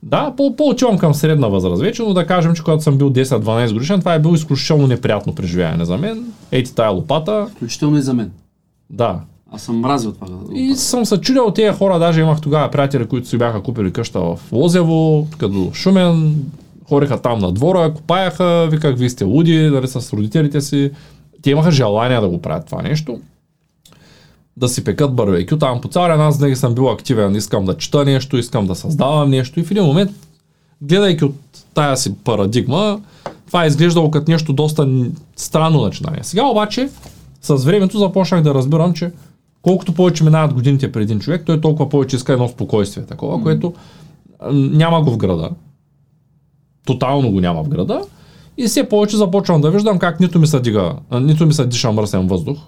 Да, 0.02 0.32
по- 0.36 0.56
по-отивам 0.56 0.98
към 0.98 1.14
средна 1.14 1.48
възраст 1.48 1.82
вече, 1.82 2.02
но 2.02 2.14
да 2.14 2.26
кажем, 2.26 2.54
че 2.54 2.62
когато 2.62 2.82
съм 2.82 2.98
бил 2.98 3.10
10-12 3.10 3.72
годишен, 3.72 4.00
това 4.00 4.14
е 4.14 4.18
било 4.18 4.34
изключително 4.34 4.86
неприятно 4.86 5.34
преживяване 5.34 5.84
за 5.84 5.96
мен. 5.98 6.24
Ейти 6.52 6.74
тая 6.74 6.90
лопата. 6.90 7.46
Включително 7.56 7.98
и 7.98 8.02
за 8.02 8.14
мен. 8.14 8.30
Да. 8.90 9.20
Аз 9.52 9.62
съм 9.62 9.78
мразил 9.80 10.12
това. 10.12 10.26
И 10.54 10.74
съм 10.74 11.04
се 11.06 11.20
чудил 11.20 11.50
тези 11.50 11.76
хора, 11.76 11.98
даже 11.98 12.20
имах 12.20 12.40
тогава 12.40 12.70
приятели, 12.70 13.06
които 13.06 13.28
си 13.28 13.38
бяха 13.38 13.62
купили 13.62 13.92
къща 13.92 14.20
в 14.20 14.38
Лозево, 14.52 15.26
като 15.38 15.70
Шумен, 15.74 16.44
хориха 16.88 17.22
там 17.22 17.38
на 17.38 17.52
двора, 17.52 17.94
копаяха, 17.94 18.68
виках, 18.70 18.96
вие 18.96 19.10
сте 19.10 19.24
луди, 19.24 19.70
дали 19.70 19.88
с 19.88 20.12
родителите 20.12 20.60
си. 20.60 20.90
Те 21.42 21.50
имаха 21.50 21.70
желание 21.70 22.20
да 22.20 22.28
го 22.28 22.42
правят 22.42 22.66
това 22.66 22.82
нещо 22.82 23.20
да 24.58 24.68
си 24.68 24.84
пекат 24.84 25.14
барбекю. 25.14 25.56
Там 25.56 25.80
по 25.80 25.88
цял 25.88 26.06
ден 26.06 26.20
аз 26.20 26.38
винаги 26.38 26.56
съм 26.56 26.74
бил 26.74 26.90
активен, 26.90 27.34
искам 27.34 27.64
да 27.64 27.76
чета 27.76 28.04
нещо, 28.04 28.36
искам 28.36 28.66
да 28.66 28.74
създавам 28.74 29.30
нещо 29.30 29.60
и 29.60 29.62
в 29.62 29.70
един 29.70 29.84
момент, 29.84 30.10
гледайки 30.82 31.24
от 31.24 31.34
тая 31.74 31.96
си 31.96 32.14
парадигма, 32.14 33.00
това 33.46 33.64
е 33.64 33.66
изглеждало 33.66 34.10
като 34.10 34.30
нещо 34.30 34.52
доста 34.52 34.88
странно 35.36 35.82
начинание. 35.82 36.20
Сега 36.22 36.46
обаче, 36.46 36.88
с 37.42 37.64
времето 37.64 37.98
започнах 37.98 38.42
да 38.42 38.54
разбирам, 38.54 38.92
че 38.92 39.12
колкото 39.62 39.94
повече 39.94 40.24
минават 40.24 40.54
годините 40.54 40.92
при 40.92 41.02
един 41.02 41.20
човек, 41.20 41.42
той 41.46 41.60
толкова 41.60 41.88
повече 41.88 42.16
иска 42.16 42.32
едно 42.32 42.48
спокойствие 42.48 43.06
такова, 43.06 43.38
mm-hmm. 43.38 43.42
което 43.42 43.74
няма 44.52 45.02
го 45.02 45.10
в 45.10 45.16
града. 45.16 45.50
Тотално 46.86 47.30
го 47.30 47.40
няма 47.40 47.64
в 47.64 47.68
града. 47.68 48.02
И 48.56 48.66
все 48.66 48.88
повече 48.88 49.16
започвам 49.16 49.60
да 49.60 49.70
виждам 49.70 49.98
как 49.98 50.20
нито 50.20 50.38
ми 50.38 50.46
се 50.46 50.60
дига, 50.60 50.92
нито 51.12 51.46
ми 51.46 51.54
се 51.54 51.66
диша 51.66 51.92
мръсен 51.92 52.26
въздух, 52.26 52.58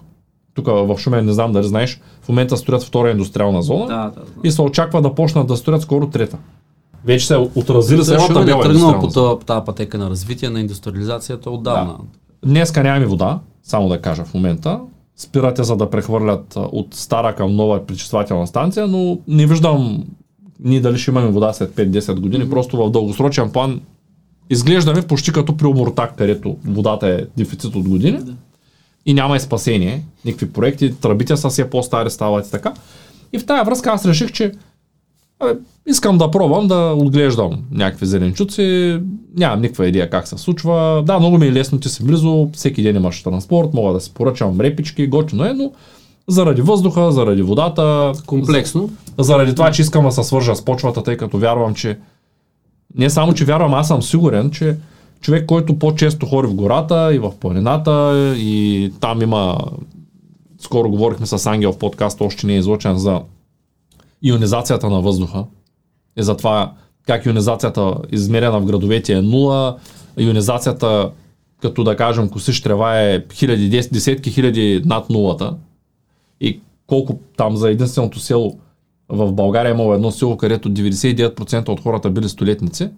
тук 0.53 0.65
в 0.65 0.95
Шумен, 0.97 1.25
не 1.25 1.33
знам 1.33 1.51
дали 1.51 1.67
знаеш, 1.67 2.01
в 2.21 2.29
момента 2.29 2.57
строят 2.57 2.83
втора 2.83 3.11
индустриална 3.11 3.61
зона 3.61 3.87
да, 3.87 3.95
да, 3.95 4.11
да. 4.11 4.47
и 4.47 4.51
се 4.51 4.61
очаква 4.61 5.01
да 5.01 5.15
почнат 5.15 5.47
да 5.47 5.57
строят 5.57 5.81
скоро 5.81 6.09
трета. 6.09 6.37
Вече 7.05 7.27
се 7.27 7.35
отразили 7.35 8.03
се 8.03 8.13
едната 8.13 8.43
бяла 8.43 8.59
е 8.59 8.63
тръгнал 8.63 8.99
по 8.99 9.45
тази 9.45 9.65
пътека 9.65 9.97
на 9.97 10.09
развитие 10.09 10.49
на 10.49 10.59
индустриализацията 10.59 11.51
отдавна. 11.51 11.93
Да. 11.93 12.49
Днеска 12.49 12.83
нямаме 12.83 13.05
вода, 13.05 13.39
само 13.63 13.89
да 13.89 14.01
кажа 14.01 14.25
в 14.25 14.33
момента. 14.33 14.79
Спирате 15.15 15.63
за 15.63 15.75
да 15.75 15.89
прехвърлят 15.89 16.53
от 16.55 16.87
стара 16.95 17.35
към 17.35 17.55
нова 17.55 17.85
пречиствателна 17.85 18.47
станция, 18.47 18.87
но 18.87 19.19
не 19.27 19.45
виждам 19.45 20.03
ние 20.63 20.81
дали 20.81 20.97
ще 20.97 21.11
имаме 21.11 21.27
вода 21.27 21.53
след 21.53 21.71
5-10 21.71 22.19
години. 22.19 22.45
Mm-hmm. 22.45 22.49
Просто 22.49 22.77
в 22.77 22.91
дългосрочен 22.91 23.51
план 23.51 23.81
изглеждаме 24.49 25.01
почти 25.01 25.31
като 25.31 25.57
при 25.57 25.65
Омуртак, 25.65 26.15
където 26.15 26.57
водата 26.65 27.07
е 27.07 27.25
дефицит 27.37 27.75
от 27.75 27.89
години. 27.89 28.19
Mm-hmm 28.19 28.33
и 29.05 29.13
няма 29.13 29.35
и 29.35 29.39
спасение, 29.39 30.03
никакви 30.25 30.53
проекти, 30.53 30.95
тръбите 30.95 31.37
са 31.37 31.49
все 31.49 31.69
по-стари 31.69 32.09
стават 32.09 32.47
и 32.47 32.51
така. 32.51 32.73
И 33.33 33.39
в 33.39 33.45
тая 33.45 33.63
връзка 33.63 33.91
аз 33.91 34.05
реших, 34.05 34.31
че 34.31 34.51
абе, 35.39 35.59
искам 35.85 36.17
да 36.17 36.31
пробвам 36.31 36.67
да 36.67 36.93
отглеждам 36.97 37.63
някакви 37.71 38.05
зеленчуци, 38.05 38.99
нямам 39.37 39.61
никаква 39.61 39.87
идея 39.87 40.09
как 40.09 40.27
се 40.27 40.37
случва. 40.37 41.03
Да, 41.05 41.19
много 41.19 41.37
ми 41.37 41.47
е 41.47 41.51
лесно, 41.51 41.79
ти 41.79 41.89
си 41.89 42.05
близо, 42.05 42.49
всеки 42.53 42.83
ден 42.83 42.95
имаш 42.95 43.23
транспорт, 43.23 43.73
мога 43.73 43.93
да 43.93 43.99
си 44.01 44.13
поръчам 44.13 44.61
репички, 44.61 45.07
готино 45.07 45.45
е, 45.45 45.53
но 45.53 45.71
заради 46.27 46.61
въздуха, 46.61 47.11
заради 47.11 47.41
водата. 47.41 48.11
Комплексно. 48.25 48.89
Заради 49.19 49.55
това, 49.55 49.71
че 49.71 49.81
искам 49.81 50.05
да 50.05 50.11
се 50.11 50.23
свържа 50.23 50.55
с 50.55 50.65
почвата, 50.65 51.03
тъй 51.03 51.17
като 51.17 51.37
вярвам, 51.37 51.73
че 51.73 51.97
не 52.95 53.09
само, 53.09 53.33
че 53.33 53.45
вярвам, 53.45 53.73
аз 53.73 53.87
съм 53.87 54.01
сигурен, 54.01 54.51
че 54.51 54.77
човек, 55.21 55.45
който 55.45 55.79
по-често 55.79 56.25
хори 56.25 56.47
в 56.47 56.55
гората 56.55 57.15
и 57.15 57.19
в 57.19 57.33
планината 57.39 58.13
и 58.37 58.93
там 58.99 59.21
има 59.21 59.57
скоро 60.59 60.89
говорихме 60.89 61.25
с 61.25 61.45
Ангел 61.45 61.71
в 61.71 61.77
подкаст, 61.77 62.21
още 62.21 62.47
не 62.47 62.53
е 62.53 62.57
излъчен 62.57 62.97
за 62.97 63.21
ионизацията 64.23 64.89
на 64.89 65.01
въздуха. 65.01 65.45
И 66.17 66.23
за 66.23 66.37
това 66.37 66.73
как 67.07 67.25
ионизацията 67.25 67.95
измерена 68.11 68.59
в 68.59 68.65
градовете 68.65 69.13
е 69.13 69.21
нула, 69.21 69.77
ионизацията 70.17 71.11
като 71.61 71.83
да 71.83 71.95
кажем 71.95 72.29
косиш 72.29 72.61
трева 72.61 73.01
е 73.01 73.25
хиляди, 73.33 73.69
десетки 73.69 74.31
хиляди 74.31 74.81
над 74.85 75.09
нулата. 75.09 75.55
И 76.41 76.59
колко 76.87 77.19
там 77.37 77.57
за 77.57 77.69
единственото 77.69 78.19
село 78.19 78.59
в 79.09 79.31
България 79.31 79.69
е 79.69 79.73
имало 79.73 79.93
едно 79.93 80.11
село, 80.11 80.37
където 80.37 80.69
99% 80.69 81.69
от 81.69 81.79
хората 81.79 82.09
били 82.09 82.29
столетници 82.29 82.89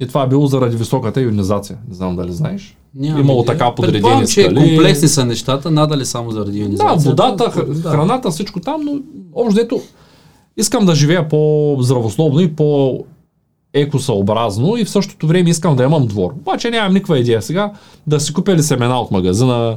И 0.00 0.06
това 0.06 0.22
е 0.22 0.28
било 0.28 0.46
заради 0.46 0.76
високата 0.76 1.22
ионизация. 1.22 1.78
Не 1.88 1.94
знам 1.94 2.16
дали 2.16 2.32
знаеш. 2.32 2.76
Нямам 2.94 3.20
Имало 3.20 3.42
идея. 3.42 3.46
така 3.48 3.74
подредени 3.74 3.92
Предполагам, 3.94 4.26
че 4.26 4.42
скали. 4.42 4.54
комплексни 4.56 5.08
са 5.08 5.24
нещата, 5.26 5.70
надали 5.70 6.04
само 6.04 6.30
заради 6.30 6.52
Да, 6.52 6.58
ионизацията. 6.58 7.10
водата, 7.10 7.64
Да. 7.66 7.90
храната, 7.90 8.30
всичко 8.30 8.60
там, 8.60 8.80
но 8.84 8.98
общо 9.34 9.54
дето 9.54 9.80
искам 10.56 10.86
да 10.86 10.94
живея 10.94 11.28
по-здравословно 11.28 12.40
и 12.40 12.52
по 12.52 12.98
екосъобразно 13.74 14.76
и 14.76 14.84
в 14.84 14.90
същото 14.90 15.26
време 15.26 15.50
искам 15.50 15.76
да 15.76 15.82
имам 15.84 16.06
двор. 16.06 16.30
Обаче 16.32 16.70
нямам 16.70 16.92
никаква 16.92 17.18
идея 17.18 17.42
сега 17.42 17.72
да 18.06 18.20
си 18.20 18.32
купя 18.32 18.54
ли 18.54 18.62
семена 18.62 19.00
от 19.00 19.10
магазина. 19.10 19.76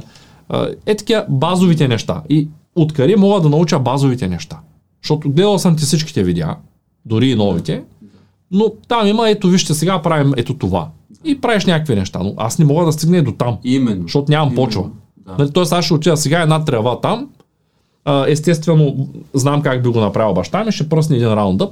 Е 0.86 0.94
такива 0.96 1.24
базовите 1.28 1.88
неща. 1.88 2.22
И 2.28 2.48
откъде 2.76 3.16
мога 3.16 3.40
да 3.40 3.48
науча 3.48 3.78
базовите 3.78 4.28
неща? 4.28 4.58
Защото 5.02 5.30
гледал 5.30 5.58
съм 5.58 5.76
ти 5.76 5.82
всичките 5.82 6.22
видеа, 6.22 6.56
дори 7.04 7.30
и 7.30 7.34
новите, 7.34 7.82
но 8.50 8.70
там 8.88 9.06
има, 9.06 9.30
ето 9.30 9.48
вижте 9.48 9.74
сега 9.74 10.02
правим 10.02 10.32
ето 10.36 10.54
това. 10.54 10.88
И 11.24 11.40
правиш 11.40 11.64
някакви 11.64 11.94
неща, 11.94 12.18
но 12.18 12.34
аз 12.36 12.58
не 12.58 12.64
мога 12.64 12.84
да 12.84 12.92
стигна 12.92 13.16
и 13.16 13.22
до 13.22 13.32
там, 13.32 13.58
Именно. 13.64 14.02
защото 14.02 14.32
нямам 14.32 14.48
Именно. 14.48 14.64
почва. 14.64 14.90
Да. 15.16 15.34
Нали, 15.38 15.50
Тоест 15.50 15.72
аз 15.72 15.84
ще 15.84 15.94
отида 15.94 16.16
сега 16.16 16.42
една 16.42 16.64
трева 16.64 17.00
там. 17.00 17.28
А, 18.04 18.24
естествено, 18.28 19.08
знам 19.34 19.62
как 19.62 19.82
би 19.82 19.88
го 19.88 20.00
направил 20.00 20.34
баща 20.34 20.64
ми, 20.64 20.72
ще 20.72 20.88
пръсне 20.88 21.16
един 21.16 21.32
раундъп, 21.32 21.70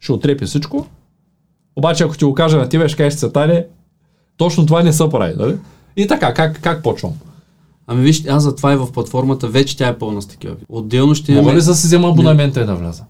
ще 0.00 0.12
отрепи 0.12 0.44
всичко. 0.44 0.86
Обаче 1.76 2.04
ако 2.04 2.16
ти 2.16 2.24
го 2.24 2.34
кажа 2.34 2.56
на 2.58 2.68
тебе, 2.68 2.88
ще 2.88 2.96
кажеш 2.96 3.18
цветане, 3.18 3.66
точно 4.36 4.66
това 4.66 4.82
не 4.82 4.92
се 4.92 5.08
прави. 5.10 5.34
Нали? 5.38 5.56
И 5.96 6.06
така, 6.06 6.34
как, 6.34 6.60
как 6.60 6.82
почвам? 6.82 7.12
Ами 7.86 8.02
виж, 8.02 8.26
аз 8.26 8.42
затова 8.42 8.72
и 8.72 8.76
в 8.76 8.92
платформата 8.92 9.48
вече 9.48 9.76
тя 9.76 9.88
е 9.88 9.98
пълна 9.98 10.22
с 10.22 10.26
такива. 10.26 10.56
Отделно 10.68 11.14
ще 11.14 11.32
Мога 11.32 11.42
имаме... 11.42 11.60
ли 11.60 11.64
да 11.64 11.74
си 11.74 11.86
взема 11.86 12.08
абонамента 12.08 12.60
и 12.60 12.64
да 12.64 12.74
вляза? 12.74 13.04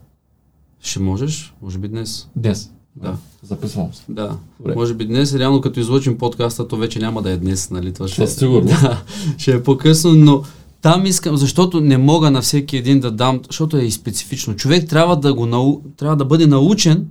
Ще 0.79 0.99
можеш, 0.99 1.53
може 1.61 1.77
би 1.77 1.87
днес. 1.87 2.29
Днес. 2.35 2.71
Да. 2.95 3.15
Записвам 3.43 3.93
се. 3.93 4.03
Да. 4.09 4.37
Добре. 4.59 4.75
Може 4.75 4.93
би 4.93 5.05
днес, 5.05 5.35
реално 5.35 5.61
като 5.61 5.79
излучим 5.79 6.17
подкаста, 6.17 6.67
то 6.67 6.77
вече 6.77 6.99
няма 6.99 7.21
да 7.21 7.31
е 7.31 7.37
днес, 7.37 7.69
нали? 7.69 7.93
Това 7.93 8.07
ще, 8.07 8.27
Със 8.27 8.35
сигурност. 8.37 8.75
Да, 8.81 9.03
ще 9.37 9.51
е 9.51 9.63
по-късно, 9.63 10.13
но 10.13 10.43
там 10.81 11.05
искам, 11.05 11.37
защото 11.37 11.81
не 11.81 11.97
мога 11.97 12.31
на 12.31 12.41
всеки 12.41 12.77
един 12.77 12.99
да 12.99 13.11
дам, 13.11 13.39
защото 13.47 13.77
е 13.77 13.81
и 13.81 13.91
специфично. 13.91 14.55
Човек 14.55 14.89
трябва 14.89 15.15
да 15.19 15.33
го 15.33 15.45
нау, 15.45 15.81
трябва 15.97 16.15
да 16.15 16.25
бъде 16.25 16.47
научен, 16.47 17.07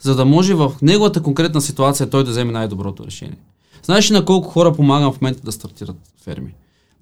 за 0.00 0.14
да 0.14 0.24
може 0.24 0.54
в 0.54 0.72
неговата 0.82 1.22
конкретна 1.22 1.60
ситуация 1.60 2.10
той 2.10 2.24
да 2.24 2.30
вземе 2.30 2.52
най-доброто 2.52 3.06
решение. 3.06 3.38
Знаеш 3.82 4.10
ли 4.10 4.14
на 4.14 4.24
колко 4.24 4.48
хора 4.48 4.72
помагам 4.72 5.12
в 5.12 5.20
момента 5.20 5.40
да 5.44 5.52
стартират 5.52 5.96
ферми? 6.24 6.54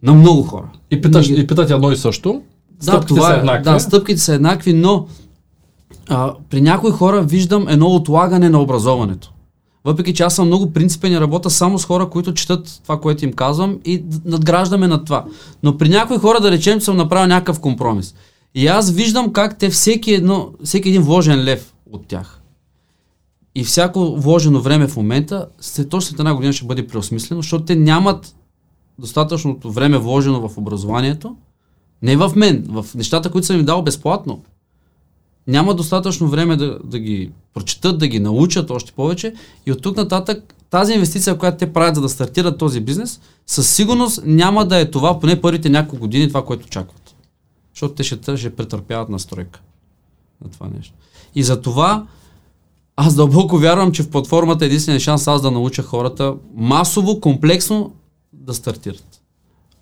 На 0.02 0.14
много 0.14 0.42
хора. 0.42 0.68
И 0.90 1.00
питаш, 1.00 1.28
и 1.28 1.46
питат 1.46 1.70
едно 1.70 1.92
и 1.92 1.96
също. 1.96 2.42
да, 2.78 2.84
Стъпките 2.84 3.14
това 3.14 3.28
са 3.28 3.34
е, 3.34 3.38
еднакви. 3.38 3.64
да, 3.64 3.80
стъпките 3.80 4.20
са 4.20 4.34
еднакви, 4.34 4.72
но 4.72 5.06
а, 6.10 6.34
при 6.50 6.60
някои 6.60 6.90
хора 6.90 7.22
виждам 7.22 7.68
едно 7.68 7.86
отлагане 7.86 8.48
на 8.48 8.60
образованието. 8.60 9.32
Въпреки 9.84 10.14
че 10.14 10.22
аз 10.22 10.34
съм 10.34 10.46
много 10.46 10.72
принципен 10.72 11.12
и 11.12 11.20
работя 11.20 11.50
само 11.50 11.78
с 11.78 11.84
хора, 11.84 12.10
които 12.10 12.34
четат 12.34 12.80
това, 12.82 13.00
което 13.00 13.24
им 13.24 13.32
казвам 13.32 13.78
и 13.84 14.04
надграждаме 14.24 14.88
на 14.88 15.04
това. 15.04 15.24
Но 15.62 15.78
при 15.78 15.88
някои 15.88 16.18
хора, 16.18 16.40
да 16.40 16.50
речем, 16.50 16.80
съм 16.80 16.96
направил 16.96 17.26
някакъв 17.26 17.60
компромис. 17.60 18.14
И 18.54 18.66
аз 18.66 18.90
виждам 18.90 19.32
как 19.32 19.58
те 19.58 19.70
всеки, 19.70 20.14
едно, 20.14 20.48
всеки 20.64 20.88
един 20.88 21.02
вложен 21.02 21.44
лев 21.44 21.74
от 21.92 22.06
тях 22.06 22.40
и 23.54 23.64
всяко 23.64 24.16
вложено 24.16 24.60
време 24.60 24.86
в 24.86 24.96
момента, 24.96 25.46
след 25.60 25.88
точно 25.88 26.08
след 26.08 26.18
една 26.18 26.34
година 26.34 26.52
ще 26.52 26.66
бъде 26.66 26.86
преосмислено, 26.86 27.42
защото 27.42 27.64
те 27.64 27.76
нямат 27.76 28.36
достатъчното 28.98 29.70
време 29.70 29.98
вложено 29.98 30.48
в 30.48 30.58
образованието, 30.58 31.36
не 32.02 32.16
в 32.16 32.32
мен, 32.36 32.64
в 32.68 32.86
нещата, 32.94 33.30
които 33.30 33.46
съм 33.46 33.58
им 33.58 33.64
дал 33.64 33.82
безплатно. 33.82 34.42
Няма 35.50 35.74
достатъчно 35.74 36.28
време 36.28 36.56
да, 36.56 36.78
да 36.84 36.98
ги 36.98 37.30
прочетат, 37.54 37.98
да 37.98 38.08
ги 38.08 38.20
научат 38.20 38.70
още 38.70 38.92
повече 38.92 39.34
и 39.66 39.72
от 39.72 39.82
тук 39.82 39.96
нататък 39.96 40.54
тази 40.70 40.92
инвестиция, 40.92 41.38
която 41.38 41.58
те 41.58 41.72
правят 41.72 41.94
за 41.94 42.00
да 42.00 42.08
стартират 42.08 42.58
този 42.58 42.80
бизнес, 42.80 43.20
със 43.46 43.74
сигурност 43.74 44.22
няма 44.24 44.66
да 44.66 44.80
е 44.80 44.90
това, 44.90 45.20
поне 45.20 45.40
първите 45.40 45.68
няколко 45.68 46.00
години, 46.00 46.28
това, 46.28 46.44
което 46.44 46.66
очакват. 46.66 47.14
Защото 47.74 47.94
те 47.94 48.02
ще, 48.02 48.36
ще 48.36 48.56
претърпяват 48.56 49.08
настройка 49.08 49.60
на 50.44 50.50
това 50.50 50.68
нещо. 50.76 50.94
И 51.34 51.42
за 51.42 51.60
това 51.60 52.06
аз 52.96 53.14
дълбоко 53.14 53.58
вярвам, 53.58 53.92
че 53.92 54.02
в 54.02 54.10
платформата 54.10 54.64
е 54.64 54.66
единствения 54.66 55.00
шанс 55.00 55.28
аз 55.28 55.42
да 55.42 55.50
науча 55.50 55.82
хората 55.82 56.34
масово, 56.54 57.20
комплексно 57.20 57.92
да 58.32 58.54
стартират. 58.54 59.22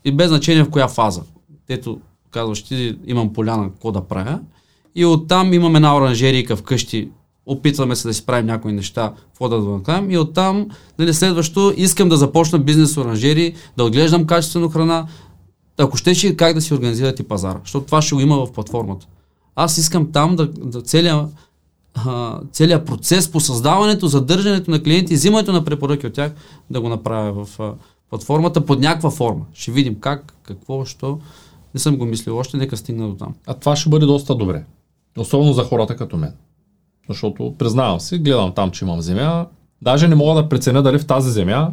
И 0.05 0.13
без 0.13 0.29
значение 0.29 0.65
в 0.65 0.71
коя 0.71 0.89
фаза. 0.89 1.23
Ето, 1.69 2.01
казваш 2.31 2.63
ти, 2.63 2.99
имам 3.07 3.33
поляна, 3.33 3.71
какво 3.71 3.93
да 3.93 4.01
правя. 4.01 4.41
И 4.99 5.07
оттам 5.07 5.53
имаме 5.53 5.79
една 5.79 5.97
оранжерийка 5.97 6.57
вкъщи, 6.57 7.09
опитваме 7.47 7.97
се 7.97 8.09
да 8.09 8.15
си 8.15 8.27
правим 8.27 8.47
някои 8.47 8.73
неща, 8.73 9.13
какво 9.27 9.49
да 9.49 9.59
направим. 9.59 10.11
И 10.11 10.19
оттам, 10.19 10.67
нали, 10.99 11.15
следващо, 11.15 11.75
искам 11.77 12.09
да 12.09 12.17
започна 12.17 12.59
бизнес 12.59 12.97
оранжери, 12.97 13.55
да 13.77 13.85
отглеждам 13.85 14.27
качествено 14.27 14.69
храна, 14.69 15.07
ако 15.79 15.97
щеше 15.97 16.37
как 16.37 16.55
да 16.55 16.61
си 16.61 16.75
организирате 16.75 17.23
пазара, 17.23 17.61
защото 17.65 17.87
това 17.87 18.03
ще 18.03 18.15
го 18.15 18.21
има 18.21 18.47
в 18.47 18.53
платформата. 18.53 19.07
Аз 19.57 19.79
искам 19.79 20.13
там 20.13 20.37
да, 20.37 20.47
да 20.47 20.83
целият 20.83 21.27
целият 22.53 22.87
процес 22.87 23.29
по 23.31 23.41
създаването, 23.41 24.07
задържането 24.07 24.71
на 24.71 24.83
клиенти, 24.83 25.15
взимането 25.15 25.53
на 25.53 25.65
препоръки 25.65 26.07
от 26.07 26.13
тях, 26.13 26.33
да 26.71 26.81
го 26.81 26.89
направя 26.89 27.45
в 27.45 27.75
платформата 28.11 28.67
под 28.67 28.81
някаква 28.81 29.11
форма. 29.11 29.45
Ще 29.53 29.71
видим 29.71 30.01
как, 30.01 30.35
какво, 30.43 30.85
що. 30.85 31.19
Не 31.75 31.81
съм 31.81 31.97
го 31.97 32.05
мислил 32.05 32.39
още, 32.39 32.57
нека 32.57 32.77
стигна 32.77 33.09
до 33.09 33.15
там. 33.15 33.35
А 33.47 33.55
това 33.55 33.77
ще 33.77 33.89
бъде 33.89 34.07
доста 34.07 34.35
добре. 34.35 34.65
Особено 35.19 35.53
за 35.53 35.65
хората 35.65 35.97
като 35.97 36.17
мен. 36.17 36.33
Защото, 37.09 37.55
признавам 37.59 38.01
си, 38.01 38.19
гледам 38.19 38.53
там, 38.53 38.71
че 38.71 38.85
имам 38.85 39.01
земя. 39.01 39.47
Даже 39.83 40.09
не 40.09 40.15
мога 40.15 40.43
да 40.43 40.49
преценя 40.49 40.83
дали 40.83 40.99
в 40.99 41.07
тази 41.07 41.31
земя, 41.31 41.73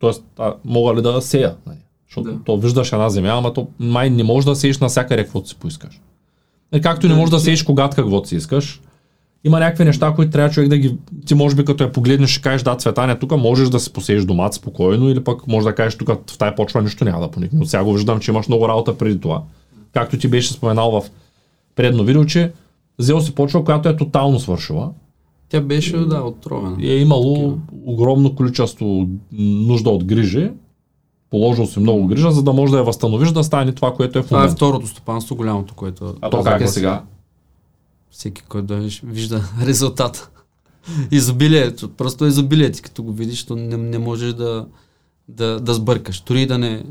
т.е. 0.00 0.42
мога 0.64 0.94
ли 0.94 1.02
да 1.02 1.22
сея. 1.22 1.54
Нали? 1.66 1.78
Защото 2.08 2.32
Да. 2.32 2.44
то 2.44 2.56
виждаш 2.56 2.92
една 2.92 3.10
земя, 3.10 3.28
ама 3.28 3.52
то 3.52 3.68
май 3.78 4.10
не 4.10 4.24
можеш 4.24 4.44
да 4.44 4.56
сееш 4.56 4.78
навсякъде 4.78 5.22
каквото 5.22 5.48
си 5.48 5.56
поискаш. 5.56 6.00
Е, 6.72 6.80
както 6.80 7.08
не 7.08 7.14
можеш 7.14 7.30
да 7.30 7.40
сееш 7.40 7.62
когато 7.62 7.96
каквото 7.96 8.28
си 8.28 8.36
искаш. 8.36 8.80
Има 9.44 9.60
някакви 9.60 9.84
неща, 9.84 10.12
които 10.16 10.32
трябва 10.32 10.50
човек 10.50 10.68
да 10.68 10.78
ги... 10.78 10.96
Ти 11.26 11.34
може 11.34 11.56
би 11.56 11.64
като 11.64 11.84
я 11.84 11.92
погледнеш 11.92 12.30
ще 12.30 12.42
кажеш, 12.42 12.62
да, 12.62 12.76
цветане 12.76 13.18
тук 13.18 13.36
можеш 13.36 13.68
да 13.68 13.80
си 13.80 13.92
посееш 13.92 14.24
домат 14.24 14.54
спокойно 14.54 15.08
или 15.08 15.24
пък 15.24 15.46
може 15.46 15.64
да 15.64 15.74
кажеш 15.74 15.98
тук 15.98 16.08
в 16.30 16.38
тая 16.38 16.54
почва 16.54 16.82
нищо 16.82 17.04
няма 17.04 17.20
да 17.20 17.30
поникне. 17.30 17.58
Но 17.58 17.64
сега 17.64 17.84
го 17.84 17.92
виждам, 17.92 18.20
че 18.20 18.30
имаш 18.30 18.48
много 18.48 18.68
работа 18.68 18.98
преди 18.98 19.20
това. 19.20 19.42
Както 19.92 20.18
ти 20.18 20.28
беше 20.28 20.52
споменал 20.52 20.90
в 20.90 21.10
предно 21.76 22.04
видео, 22.04 22.24
че 22.24 22.52
взел 22.98 23.20
си 23.20 23.34
почва, 23.34 23.64
която 23.64 23.88
е 23.88 23.96
тотално 23.96 24.40
свършила 24.40 24.90
Тя 25.48 25.60
беше, 25.60 25.96
да, 25.96 26.20
отровена. 26.22 26.76
и 26.80 26.90
е 26.90 26.98
имало 26.98 27.34
Такива. 27.34 27.58
огромно 27.84 28.34
количество 28.34 29.08
нужда 29.32 29.90
от 29.90 30.04
грижи. 30.04 30.50
Положил 31.30 31.66
си 31.66 31.80
много 31.80 32.06
грижа, 32.06 32.30
за 32.30 32.42
да 32.42 32.52
може 32.52 32.72
да 32.72 32.78
я 32.78 32.84
възстановиш, 32.84 33.30
да 33.30 33.44
стане 33.44 33.72
това, 33.72 33.94
което 33.94 34.18
е 34.18 34.22
в 34.22 34.26
Това 34.26 34.38
е 34.38 34.40
момента. 34.40 34.56
второто 34.56 34.86
стопанство, 34.86 35.36
голямото, 35.36 35.74
което... 35.74 36.14
А 36.20 36.30
то 36.30 36.42
как 36.42 36.60
е 36.60 36.68
сега? 36.68 37.02
Всеки, 38.10 38.42
който 38.42 38.66
да 38.66 38.88
вижда 39.04 39.42
резултата. 39.66 40.30
Изобилието, 41.10 41.88
просто 41.88 42.26
изобилие 42.26 42.70
ти, 42.70 42.82
като 42.82 43.02
го 43.02 43.12
видиш, 43.12 43.44
то 43.44 43.56
не, 43.56 43.76
не 43.76 43.98
можеш 43.98 44.32
да, 44.32 44.66
да, 45.28 45.60
да 45.60 45.74
сбъркаш. 45.74 46.20
Дори 46.20 46.46
да 46.46 46.58
не... 46.58 46.84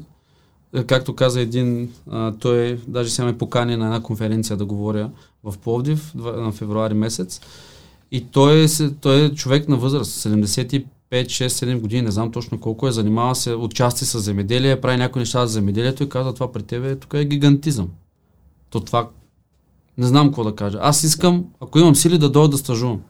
Както 0.84 1.16
каза 1.16 1.42
един, 1.42 1.94
а, 2.10 2.34
той 2.40 2.80
даже 2.88 3.10
сега 3.10 3.26
ме 3.26 3.38
покани 3.38 3.76
на 3.76 3.86
една 3.86 4.04
конференция 4.04 4.58
да 4.58 4.66
говоря 4.66 5.10
в 5.44 5.58
Пловдив 5.58 6.16
на 6.16 6.52
февруари 6.52 6.94
месец. 6.94 7.42
И 8.12 8.26
той 8.26 8.64
е, 8.64 8.68
той 9.02 9.26
е 9.26 9.34
човек 9.34 9.70
на 9.70 9.78
възраст, 9.78 10.12
75, 10.12 10.86
6, 11.12 11.48
7 11.48 11.80
години, 11.80 12.02
не 12.02 12.12
знам 12.12 12.32
точно 12.32 12.60
колко 12.60 12.88
е, 12.88 12.92
занимава 12.92 13.36
се 13.36 13.54
отчасти 13.54 14.06
с 14.06 14.20
земеделие, 14.20 14.82
прави 14.82 14.98
някои 14.98 15.20
неща 15.20 15.46
за 15.46 15.54
земеделието 15.54 16.04
и 16.04 16.10
каза 16.10 16.34
това 16.34 16.52
при 16.52 16.64
тебе, 16.64 16.96
тук 16.96 17.14
е 17.14 17.26
гигантизъм. 17.26 17.90
То 18.70 18.80
това 18.80 19.10
не 19.98 20.08
знам 20.08 20.28
какво 20.28 20.44
да 20.44 20.56
кажа. 20.56 20.78
Аз 20.82 21.04
искам, 21.04 21.46
ако 21.60 21.80
имам 21.80 21.96
сили, 21.96 22.18
да 22.18 22.30
дойда 22.30 22.50
да 22.50 22.58
стажувам. 22.58 23.02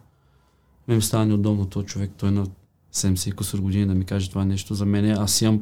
Ме 0.87 0.95
ми 0.95 1.01
става 1.01 1.25
неудобно 1.25 1.65
този 1.65 1.85
човек, 1.85 2.11
той 2.17 2.31
на 2.31 2.45
70 2.93 3.29
и 3.29 3.31
кусор 3.31 3.59
години 3.59 3.85
да 3.85 3.93
ми 3.93 4.05
каже 4.05 4.29
това 4.29 4.45
нещо 4.45 4.75
за 4.75 4.85
мене. 4.85 5.15
Аз 5.19 5.41
имам 5.41 5.61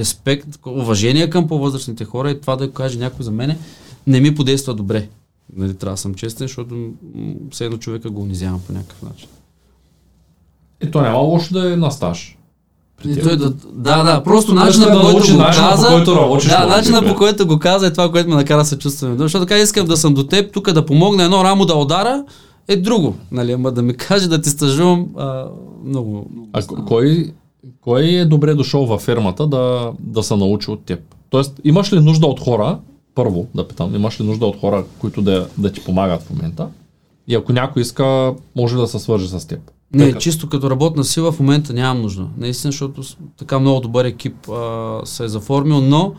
респект, 0.00 0.46
уважение 0.66 1.30
към 1.30 1.48
по-възрастните 1.48 2.04
хора 2.04 2.30
и 2.30 2.40
това 2.40 2.56
да 2.56 2.72
каже 2.72 2.98
някой 2.98 3.24
за 3.24 3.30
мене 3.30 3.58
не 4.06 4.20
ми 4.20 4.34
подейства 4.34 4.74
добре. 4.74 5.08
Нали, 5.56 5.74
трябва 5.74 5.94
да 5.94 6.00
съм 6.00 6.14
честен, 6.14 6.46
защото 6.46 6.90
все 7.50 7.64
едно 7.64 7.78
човека 7.78 8.10
го 8.10 8.22
унизявам 8.22 8.60
по 8.66 8.72
някакъв 8.72 9.02
начин. 9.02 9.28
И 10.84 10.90
то 10.90 11.00
няма 11.00 11.18
лошо 11.18 11.52
да 11.54 11.72
е 11.72 11.76
на 11.76 11.90
стаж. 11.90 12.36
И 13.04 13.14
теб. 13.14 13.22
той 13.22 13.36
да, 13.36 13.50
да, 13.72 14.02
да, 14.02 14.22
просто 14.24 14.54
да 14.54 14.60
по 14.60 14.66
който 14.66 15.02
го 15.06 15.12
начина, 15.12 15.38
по 15.38 15.52
каза, 15.52 15.88
който 15.88 16.16
работиш 16.16 16.48
да, 16.50 16.66
много 16.66 17.00
добре. 17.00 17.08
по 17.08 17.18
който 17.18 17.46
го 17.46 17.58
каза 17.58 17.86
е 17.86 17.92
това, 17.92 18.10
което 18.10 18.28
ме 18.28 18.36
накара 18.36 18.58
да 18.58 18.64
се 18.64 18.78
чувствам. 18.78 19.10
добре, 19.10 19.24
Защото 19.24 19.46
така 19.46 19.58
искам 19.58 19.86
да 19.86 19.96
съм 19.96 20.14
до 20.14 20.26
теб, 20.26 20.52
тук 20.52 20.72
да 20.72 20.86
помогна 20.86 21.22
едно 21.24 21.44
рамо 21.44 21.64
да 21.64 21.74
удара, 21.74 22.24
е 22.68 22.76
друго. 22.76 23.14
Нали, 23.32 23.52
ама 23.52 23.72
да 23.72 23.82
ми 23.82 23.96
каже 23.96 24.28
да 24.28 24.40
ти 24.40 24.50
стажувам, 24.50 25.06
а, 25.16 25.44
много. 25.84 26.30
А 26.52 26.62
к- 26.62 26.84
кой, 26.84 27.32
кой 27.80 28.04
е 28.04 28.24
добре 28.24 28.54
дошъл 28.54 28.86
във 28.86 29.00
фермата 29.00 29.46
да, 29.46 29.92
да 30.00 30.22
се 30.22 30.36
научи 30.36 30.70
от 30.70 30.84
теб? 30.84 31.00
Тоест, 31.30 31.60
имаш 31.64 31.92
ли 31.92 32.00
нужда 32.00 32.26
от 32.26 32.40
хора, 32.40 32.78
първо 33.14 33.46
да 33.54 33.68
питам, 33.68 33.94
имаш 33.94 34.20
ли 34.20 34.24
нужда 34.24 34.46
от 34.46 34.60
хора, 34.60 34.84
които 34.98 35.22
да, 35.22 35.48
да 35.58 35.72
ти 35.72 35.84
помагат 35.84 36.22
в 36.22 36.30
момента? 36.30 36.68
И 37.28 37.34
ако 37.34 37.52
някой 37.52 37.82
иска, 37.82 38.34
може 38.56 38.76
да 38.76 38.86
се 38.86 38.98
свържи 38.98 39.28
с 39.28 39.46
теб? 39.46 39.60
Не, 39.94 40.06
Така. 40.06 40.18
чисто 40.18 40.48
като 40.48 40.70
работна 40.70 41.04
сила 41.04 41.32
в 41.32 41.40
момента 41.40 41.72
нямам 41.72 42.02
нужда. 42.02 42.26
Наистина, 42.38 42.70
защото 42.70 43.02
така 43.36 43.58
много 43.58 43.80
добър 43.80 44.04
екип 44.04 44.48
а, 44.48 45.00
се 45.04 45.24
е 45.24 45.28
заформил, 45.28 45.80
но 45.80 46.14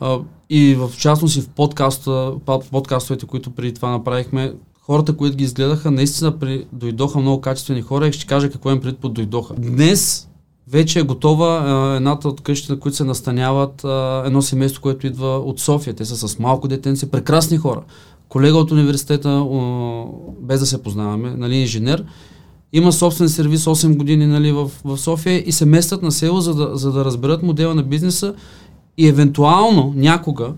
а, 0.00 0.18
и 0.50 0.74
в 0.74 0.90
частност 0.98 1.36
и 1.36 1.40
в 1.40 1.48
подкаста, 1.48 2.32
под- 2.46 2.70
подкастовете, 2.70 3.26
които 3.26 3.50
преди 3.50 3.74
това 3.74 3.90
направихме, 3.90 4.52
хората, 4.80 5.16
които 5.16 5.36
ги 5.36 5.44
изгледаха, 5.44 5.90
наистина 5.90 6.38
при, 6.38 6.64
дойдоха 6.72 7.18
много 7.18 7.40
качествени 7.40 7.82
хора 7.82 8.08
и 8.08 8.12
ще 8.12 8.26
кажа 8.26 8.50
какво 8.50 8.70
им 8.70 8.80
пред 8.80 8.96
дойдоха. 9.02 9.54
Днес 9.54 10.28
вече 10.72 10.98
е 10.98 11.02
готова 11.02 11.46
а, 11.46 11.96
едната 11.96 12.28
от 12.28 12.40
къщите, 12.40 12.72
на 12.72 12.78
които 12.78 12.96
се 12.96 13.04
настаняват 13.04 13.84
а, 13.84 14.22
едно 14.26 14.42
семейство, 14.42 14.82
което 14.82 15.06
идва 15.06 15.38
от 15.38 15.60
София. 15.60 15.94
Те 15.94 16.04
са 16.04 16.28
с 16.28 16.38
малко 16.38 16.68
детенце, 16.68 17.10
прекрасни 17.10 17.56
хора. 17.56 17.82
Колега 18.28 18.58
от 18.58 18.70
университета, 18.70 19.28
а, 19.28 20.04
без 20.40 20.60
да 20.60 20.66
се 20.66 20.82
познаваме, 20.82 21.34
нали, 21.36 21.54
инженер, 21.54 22.04
има 22.72 22.92
собствен 22.92 23.28
сервис 23.28 23.64
8 23.64 23.96
години 23.96 24.26
нали, 24.26 24.52
в, 24.52 24.70
в 24.84 24.98
София 24.98 25.48
и 25.48 25.52
се 25.52 25.66
местят 25.66 26.02
на 26.02 26.12
село, 26.12 26.40
за 26.40 26.54
да, 26.54 26.76
за 26.76 26.92
да 26.92 27.04
разберат 27.04 27.42
модела 27.42 27.74
на 27.74 27.82
бизнеса 27.82 28.34
и 28.98 29.08
евентуално 29.08 29.92
някога 29.96 30.52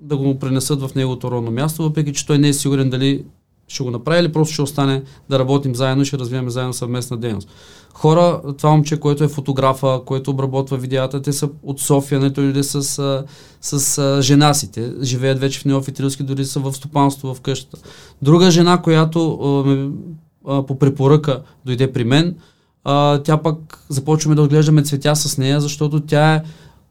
да 0.00 0.16
го 0.16 0.38
пренесат 0.38 0.80
в 0.80 0.94
неговото 0.94 1.30
родно 1.30 1.50
място, 1.50 1.82
въпреки 1.82 2.12
че 2.12 2.26
той 2.26 2.38
не 2.38 2.48
е 2.48 2.52
сигурен 2.52 2.90
дали 2.90 3.24
ще 3.68 3.82
го 3.82 3.90
направи 3.90 4.20
или 4.20 4.32
просто 4.32 4.52
ще 4.52 4.62
остане 4.62 5.02
да 5.30 5.38
работим 5.38 5.74
заедно 5.74 6.02
и 6.02 6.06
ще 6.06 6.18
развиваме 6.18 6.50
заедно 6.50 6.72
съвместна 6.72 7.16
дейност. 7.16 7.48
Хора, 7.94 8.40
това 8.58 8.70
момче, 8.70 9.00
което 9.00 9.24
е 9.24 9.28
фотографа, 9.28 10.00
което 10.06 10.30
обработва 10.30 10.76
видеята, 10.76 11.22
те 11.22 11.32
са 11.32 11.48
от 11.62 11.80
София, 11.80 12.20
не 12.20 12.32
той 12.32 12.64
с, 12.64 13.24
с 13.60 13.98
а, 13.98 14.22
жена 14.22 14.54
си. 14.54 14.72
Те 14.72 14.92
живеят 15.02 15.38
вече 15.38 15.60
в 15.60 15.64
Неофит 15.64 16.00
Рилски, 16.00 16.22
дори 16.22 16.44
са 16.44 16.60
в 16.60 16.72
стопанство 16.72 17.34
в 17.34 17.40
къщата. 17.40 17.78
Друга 18.22 18.50
жена, 18.50 18.82
която 18.82 19.38
а, 20.46 20.66
по 20.66 20.78
препоръка 20.78 21.40
дойде 21.64 21.92
при 21.92 22.04
мен, 22.04 22.36
а, 22.84 23.22
тя 23.22 23.36
пък 23.36 23.84
започваме 23.88 24.36
да 24.36 24.42
отглеждаме 24.42 24.82
цветя 24.82 25.16
с 25.16 25.38
нея, 25.38 25.60
защото 25.60 26.00
тя 26.00 26.34
е 26.34 26.42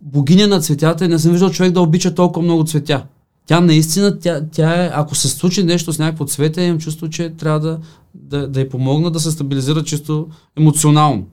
богиня 0.01 0.47
на 0.47 0.61
цветята 0.61 1.05
и 1.05 1.07
не 1.07 1.19
съм 1.19 1.31
виждал 1.31 1.49
човек 1.49 1.71
да 1.71 1.81
обича 1.81 2.15
толкова 2.15 2.45
много 2.45 2.65
цветя. 2.65 3.03
Тя 3.47 3.61
наистина, 3.61 4.19
тя, 4.19 4.41
тя 4.51 4.85
е, 4.85 4.91
ако 4.93 5.15
се 5.15 5.29
случи 5.29 5.63
нещо 5.63 5.93
с 5.93 5.99
някакво 5.99 6.25
цвете, 6.25 6.61
имам 6.61 6.79
чувство, 6.79 7.09
че 7.09 7.29
трябва 7.29 7.59
да, 7.59 7.79
да, 8.13 8.47
да 8.47 8.61
й 8.61 8.69
помогна 8.69 9.11
да 9.11 9.19
се 9.19 9.31
стабилизира 9.31 9.83
чисто 9.83 10.27
емоционално. 10.57 11.25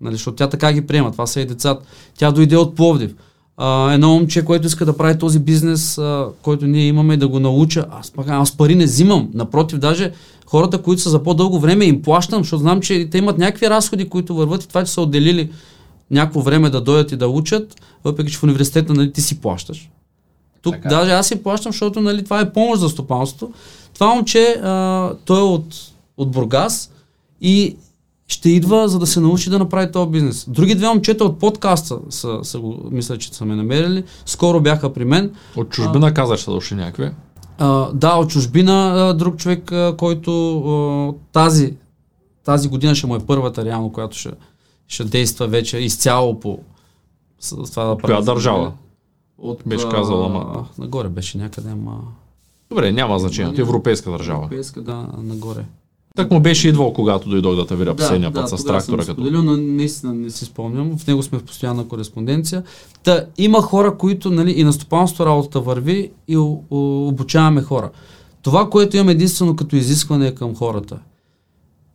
Нали, 0.00 0.14
защото 0.14 0.36
тя 0.36 0.48
така 0.48 0.72
ги 0.72 0.86
приема, 0.86 1.12
това 1.12 1.26
са 1.26 1.40
и 1.40 1.46
децата. 1.46 1.84
Тя 2.18 2.30
дойде 2.30 2.56
от 2.56 2.74
Пловдив. 2.74 3.14
А, 3.56 3.92
едно 3.92 4.08
момче, 4.08 4.44
което 4.44 4.66
иска 4.66 4.84
да 4.84 4.96
прави 4.96 5.18
този 5.18 5.38
бизнес, 5.38 5.98
а, 5.98 6.28
който 6.42 6.66
ние 6.66 6.86
имаме, 6.86 7.16
да 7.16 7.28
го 7.28 7.40
науча. 7.40 7.86
Аз, 7.90 8.10
пак, 8.10 8.28
аз 8.28 8.56
пари 8.56 8.74
не 8.74 8.84
взимам. 8.84 9.30
Напротив, 9.34 9.78
даже 9.78 10.12
хората, 10.46 10.82
които 10.82 11.02
са 11.02 11.10
за 11.10 11.22
по-дълго 11.22 11.60
време, 11.60 11.84
им 11.84 12.02
плащам, 12.02 12.42
защото 12.42 12.60
знам, 12.60 12.80
че 12.80 13.08
те 13.10 13.18
имат 13.18 13.38
някакви 13.38 13.70
разходи, 13.70 14.08
които 14.08 14.34
върват 14.34 14.64
и 14.64 14.68
това, 14.68 14.84
че 14.84 14.92
са 14.92 15.00
отделили 15.00 15.50
някакво 16.10 16.40
време 16.40 16.70
да 16.70 16.80
дойдат 16.80 17.12
и 17.12 17.16
да 17.16 17.28
учат, 17.28 17.80
въпреки 18.04 18.32
че 18.32 18.38
в 18.38 18.42
университета 18.42 18.94
нали, 18.94 19.12
ти 19.12 19.20
си 19.20 19.40
плащаш. 19.40 19.90
Тук 20.62 20.74
Така. 20.74 20.88
даже 20.88 21.12
аз 21.12 21.26
си 21.28 21.42
плащам, 21.42 21.72
защото 21.72 22.00
нали, 22.00 22.24
това 22.24 22.40
е 22.40 22.52
помощ 22.52 22.80
за 22.80 22.88
стопанството. 22.88 23.52
Това 23.94 24.14
момче, 24.14 24.60
а, 24.62 25.12
той 25.24 25.38
е 25.38 25.42
от, 25.42 25.74
от 26.16 26.30
Бургас 26.30 26.90
и 27.40 27.76
ще 28.28 28.50
идва, 28.50 28.88
за 28.88 28.98
да 28.98 29.06
се 29.06 29.20
научи 29.20 29.50
да 29.50 29.58
направи 29.58 29.92
този 29.92 30.10
бизнес. 30.10 30.44
Други 30.48 30.74
две 30.74 30.88
момчета 30.88 31.24
от 31.24 31.38
подкаста 31.38 31.98
са, 32.10 32.38
са 32.42 32.58
го, 32.60 32.80
мисля, 32.90 33.18
че 33.18 33.34
са 33.34 33.44
ме 33.44 33.56
намерили. 33.56 34.04
Скоро 34.26 34.60
бяха 34.60 34.92
при 34.92 35.04
мен. 35.04 35.34
От 35.56 35.68
чужбина 35.70 36.14
каза, 36.14 36.36
че 36.36 36.44
са 36.44 36.50
дошли 36.50 36.74
някакви. 36.74 37.10
А, 37.58 37.92
да, 37.92 38.14
от 38.14 38.30
чужбина 38.30 38.92
а, 38.96 39.14
друг 39.14 39.36
човек, 39.36 39.72
а, 39.72 39.94
който 39.98 40.58
а, 40.58 41.12
тази, 41.32 41.74
тази 42.44 42.68
година 42.68 42.94
ще 42.94 43.06
му 43.06 43.16
е 43.16 43.26
първата 43.26 43.64
реално, 43.64 43.92
която 43.92 44.18
ще, 44.18 44.30
ще 44.88 45.04
действа 45.04 45.46
вече 45.46 45.78
изцяло 45.78 46.40
по 46.40 46.58
с 47.40 47.48
това 47.70 47.84
да 47.84 47.96
Коя 47.96 48.14
прави- 48.16 48.24
държава? 48.24 48.72
От, 49.38 49.62
Беше 49.66 49.88
казал, 49.88 50.24
ама- 50.24 50.66
Нагоре 50.78 51.08
беше 51.08 51.38
някъде, 51.38 51.70
ама... 51.70 52.00
Добре, 52.70 52.92
няма 52.92 53.18
значение. 53.18 53.52
От 53.52 53.58
европейска 53.58 54.10
държава. 54.10 54.38
Европейска, 54.38 54.82
да, 54.82 55.06
нагоре. 55.22 55.64
Так 56.16 56.30
му 56.30 56.40
беше 56.40 56.68
идвал, 56.68 56.92
когато 56.92 57.28
дойдох 57.28 57.56
да 57.56 57.66
те 57.66 57.76
видя 57.76 57.94
последния 57.96 58.32
път 58.32 58.48
с 58.48 58.64
трактора. 58.64 58.80
съм 58.80 58.96
Като... 58.98 59.12
споделил, 59.12 59.42
но 59.42 59.56
наистина 59.56 60.14
не 60.14 60.30
си 60.30 60.44
спомням. 60.44 60.98
В 60.98 61.06
него 61.06 61.22
сме 61.22 61.38
в 61.38 61.44
постоянна 61.44 61.88
кореспонденция. 61.88 62.62
Та, 63.04 63.24
има 63.38 63.62
хора, 63.62 63.96
които 63.96 64.30
нали, 64.30 64.50
и 64.52 64.64
на 64.64 64.72
стопанство 64.72 65.26
работата 65.26 65.60
върви 65.60 66.10
и 66.28 66.36
обучаваме 66.70 67.62
хора. 67.62 67.90
Това, 68.42 68.70
което 68.70 68.96
имам 68.96 69.08
единствено 69.08 69.56
като 69.56 69.76
изискване 69.76 70.34
към 70.34 70.54
хората, 70.56 70.98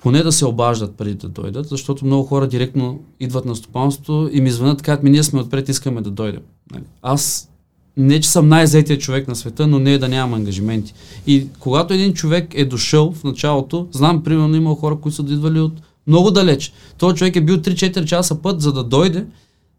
поне 0.04 0.24
да 0.24 0.32
се 0.32 0.46
обаждат 0.46 0.96
преди 0.96 1.14
да 1.14 1.28
дойдат, 1.28 1.68
защото 1.68 2.06
много 2.06 2.24
хора 2.24 2.48
директно 2.48 3.00
идват 3.20 3.46
на 3.46 3.56
стопанството 3.56 4.30
и 4.34 4.42
ми 4.42 4.52
звънят, 4.52 4.82
казват 4.82 5.04
ми, 5.04 5.10
ние 5.10 5.24
сме 5.24 5.40
отпред, 5.40 5.70
искаме 5.70 6.02
да 6.02 6.12
дойдем. 6.12 6.42
Нали. 6.72 6.84
Аз 7.02 7.50
не, 7.98 8.20
че 8.20 8.30
съм 8.30 8.48
най-заетият 8.48 9.02
човек 9.02 9.28
на 9.28 9.36
света, 9.36 9.68
но 9.68 9.80
не 9.80 9.94
е 9.94 9.98
да 9.98 10.10
нямам 10.10 10.34
ангажименти. 10.34 10.94
И 11.28 11.48
когато 11.60 11.94
един 11.94 12.14
човек 12.14 12.52
е 12.54 12.66
дошъл 12.66 13.12
в 13.12 13.24
началото, 13.24 13.88
знам, 13.92 14.24
примерно, 14.24 14.56
има 14.56 14.76
хора, 14.76 14.96
които 14.96 15.16
са 15.16 15.22
идвали 15.22 15.60
от 15.60 15.74
много 16.08 16.32
далеч. 16.32 16.74
Той 16.98 17.14
човек 17.14 17.36
е 17.36 17.42
бил 17.42 17.58
3-4 17.58 18.06
часа 18.06 18.42
път, 18.42 18.62
за 18.62 18.74
да 18.74 18.84
дойде, 18.84 19.26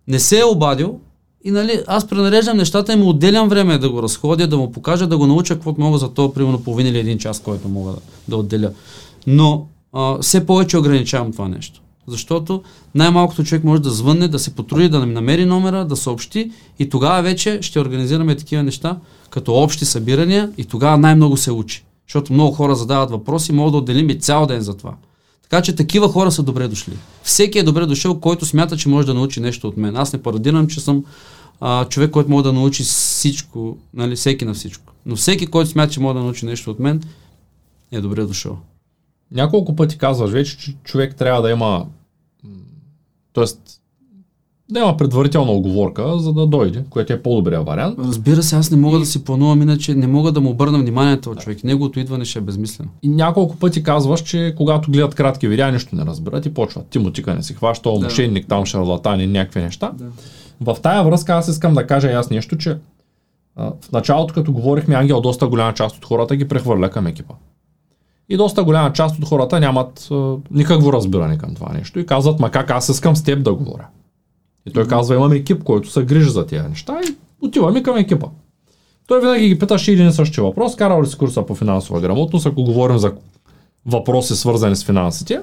не 0.08 0.18
се 0.18 0.38
е 0.38 0.44
обадил 0.44 0.98
и 1.44 1.50
нали, 1.50 1.80
аз 1.86 2.08
пренареждам 2.08 2.56
нещата 2.56 2.92
и 2.92 2.96
му 2.96 3.08
отделям 3.08 3.48
време 3.48 3.78
да 3.78 3.90
го 3.90 4.02
разходя, 4.02 4.46
да 4.46 4.56
му 4.56 4.72
покажа, 4.72 5.06
да 5.06 5.18
го 5.18 5.26
науча 5.26 5.54
каквото 5.54 5.80
мога 5.80 5.98
за 5.98 6.08
то, 6.08 6.32
примерно 6.32 6.62
половин 6.62 6.86
или 6.86 6.98
един 6.98 7.18
час, 7.18 7.40
който 7.40 7.68
мога 7.68 7.90
да, 7.90 7.98
да 8.28 8.36
отделя. 8.36 8.70
Но 9.26 9.66
а, 9.94 10.18
все 10.18 10.46
повече 10.46 10.78
ограничавам 10.78 11.32
това 11.32 11.48
нещо. 11.48 11.80
Защото 12.06 12.62
най-малкото 12.94 13.44
човек 13.44 13.64
може 13.64 13.82
да 13.82 13.90
звънне, 13.90 14.28
да 14.28 14.38
се 14.38 14.54
потруди, 14.54 14.88
да 14.88 15.06
намери 15.06 15.44
номера, 15.44 15.84
да 15.84 15.96
съобщи 15.96 16.50
и 16.78 16.88
тогава 16.88 17.22
вече 17.22 17.58
ще 17.62 17.80
организираме 17.80 18.36
такива 18.36 18.62
неща 18.62 18.98
като 19.30 19.54
общи 19.54 19.84
събирания 19.84 20.52
и 20.58 20.64
тогава 20.64 20.98
най-много 20.98 21.36
се 21.36 21.52
учи. 21.52 21.84
Защото 22.08 22.32
много 22.32 22.54
хора 22.54 22.74
задават 22.74 23.10
въпроси, 23.10 23.52
мога 23.52 23.70
да 23.70 23.76
отделим 23.76 24.10
и 24.10 24.18
цял 24.18 24.46
ден 24.46 24.60
за 24.60 24.76
това. 24.76 24.94
Така 25.42 25.62
че 25.62 25.76
такива 25.76 26.08
хора 26.08 26.32
са 26.32 26.42
добре 26.42 26.68
дошли. 26.68 26.92
Всеки 27.22 27.58
е 27.58 27.62
добре 27.62 27.86
дошъл, 27.86 28.20
който 28.20 28.46
смята, 28.46 28.76
че 28.76 28.88
може 28.88 29.06
да 29.06 29.14
научи 29.14 29.40
нещо 29.40 29.68
от 29.68 29.76
мен. 29.76 29.96
Аз 29.96 30.12
не 30.12 30.22
парадирам, 30.22 30.66
че 30.66 30.80
съм 30.80 31.04
а, 31.60 31.84
човек, 31.84 32.10
който 32.10 32.30
може 32.30 32.44
да 32.44 32.52
научи 32.52 32.82
всичко, 32.82 33.76
нали, 33.94 34.16
всеки 34.16 34.44
на 34.44 34.54
всичко. 34.54 34.92
Но 35.06 35.16
всеки, 35.16 35.46
който 35.46 35.70
смята, 35.70 35.92
че 35.92 36.00
може 36.00 36.14
да 36.14 36.20
научи 36.20 36.46
нещо 36.46 36.70
от 36.70 36.80
мен, 36.80 37.02
е 37.92 38.00
добре 38.00 38.24
дошъл. 38.24 38.58
Няколко 39.34 39.76
пъти 39.76 39.98
казваш 39.98 40.30
вече, 40.30 40.58
че 40.58 40.74
човек 40.84 41.16
трябва 41.16 41.42
да 41.42 41.50
има 41.50 41.86
Тоест, 43.32 43.60
да 44.70 44.80
има 44.80 44.96
предварителна 44.96 45.52
оговорка, 45.52 46.18
за 46.18 46.32
да 46.32 46.46
дойде, 46.46 46.84
което 46.90 47.12
е 47.12 47.22
по-добрия 47.22 47.62
вариант. 47.62 47.98
Разбира 47.98 48.42
се, 48.42 48.56
аз 48.56 48.70
не 48.70 48.76
мога 48.76 48.98
да 48.98 49.06
си 49.06 49.24
планувам, 49.24 49.62
иначе 49.62 49.94
не 49.94 50.06
мога 50.06 50.32
да 50.32 50.40
му 50.40 50.50
обърна 50.50 50.78
внимание 50.78 51.10
на 51.10 51.20
този 51.20 51.38
човек. 51.38 51.64
Неговото 51.64 52.00
идване 52.00 52.24
ще 52.24 52.38
е 52.38 52.42
безмислено. 52.42 52.90
И 53.02 53.08
няколко 53.08 53.56
пъти 53.56 53.82
казваш, 53.82 54.22
че 54.22 54.54
когато 54.56 54.90
гледат 54.90 55.14
кратки 55.14 55.48
видеа, 55.48 55.72
нищо 55.72 55.96
не 55.96 56.04
разбират 56.04 56.46
и 56.46 56.54
почват. 56.54 56.86
Ти 56.86 56.98
мутика 56.98 57.34
не 57.34 57.42
си 57.42 57.54
хваща, 57.54 57.92
да. 57.92 57.98
Да. 57.98 58.04
мошенник, 58.04 58.48
там 58.48 58.66
шарлатани, 58.66 59.26
някакви 59.26 59.60
неща. 59.60 59.92
Да. 59.94 60.04
В 60.60 60.80
тая 60.82 61.04
връзка 61.04 61.32
аз 61.32 61.48
искам 61.48 61.74
да 61.74 61.86
кажа 61.86 62.10
и 62.10 62.14
аз 62.14 62.30
нещо, 62.30 62.58
че 62.58 62.78
в 63.56 63.92
началото, 63.92 64.34
като 64.34 64.52
говорихме, 64.52 64.94
Ангел 64.94 65.20
доста 65.20 65.46
голяма 65.46 65.74
част 65.74 65.96
от 65.96 66.04
хората 66.04 66.36
ги 66.36 66.48
прехвърля 66.48 66.90
към 66.90 67.06
екипа. 67.06 67.34
И 68.28 68.36
доста 68.36 68.64
голяма 68.64 68.92
част 68.92 69.18
от 69.18 69.28
хората 69.28 69.60
нямат 69.60 70.08
а, 70.10 70.36
никакво 70.50 70.92
разбиране 70.92 71.38
към 71.38 71.54
това 71.54 71.72
нещо 71.72 71.98
и 71.98 72.06
казват, 72.06 72.40
ма 72.40 72.50
как 72.50 72.70
аз 72.70 72.88
искам 72.88 73.16
с 73.16 73.22
теб 73.22 73.42
да 73.42 73.54
говоря. 73.54 73.86
И 74.66 74.72
той 74.72 74.88
казва, 74.88 75.14
имам 75.14 75.32
екип, 75.32 75.64
който 75.64 75.90
се 75.90 76.04
грижи 76.04 76.30
за 76.30 76.46
тези 76.46 76.68
неща 76.68 77.00
и 77.08 77.14
отиваме 77.46 77.82
към 77.82 77.96
екипа. 77.96 78.26
Той 79.06 79.20
винаги 79.20 79.48
ги 79.48 79.58
питаше 79.58 79.92
един 79.92 80.08
и 80.08 80.12
същи 80.12 80.40
въпрос, 80.40 80.76
карал 80.76 81.02
ли 81.02 81.06
си 81.06 81.18
курса 81.18 81.46
по 81.46 81.54
финансова 81.54 82.00
грамотност, 82.00 82.46
ако 82.46 82.64
говорим 82.64 82.98
за 82.98 83.12
въпроси 83.86 84.36
свързани 84.36 84.76
с 84.76 84.84
финансите. 84.84 85.40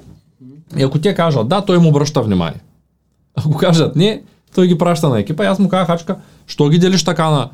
И 0.77 0.83
ако 0.83 1.01
те 1.01 1.15
кажат 1.15 1.47
да, 1.47 1.65
той 1.65 1.77
им 1.77 1.87
обръща 1.87 2.21
внимание. 2.21 2.59
Ако 3.35 3.57
кажат 3.57 3.95
не, 3.95 4.23
той 4.55 4.67
ги 4.67 4.77
праща 4.77 5.09
на 5.09 5.19
екипа 5.19 5.43
и 5.43 5.47
аз 5.47 5.59
му 5.59 5.69
казах, 5.69 5.87
Хачка, 5.87 6.19
що 6.47 6.69
ги 6.69 6.79
делиш 6.79 7.03
така 7.03 7.29
на 7.29 7.49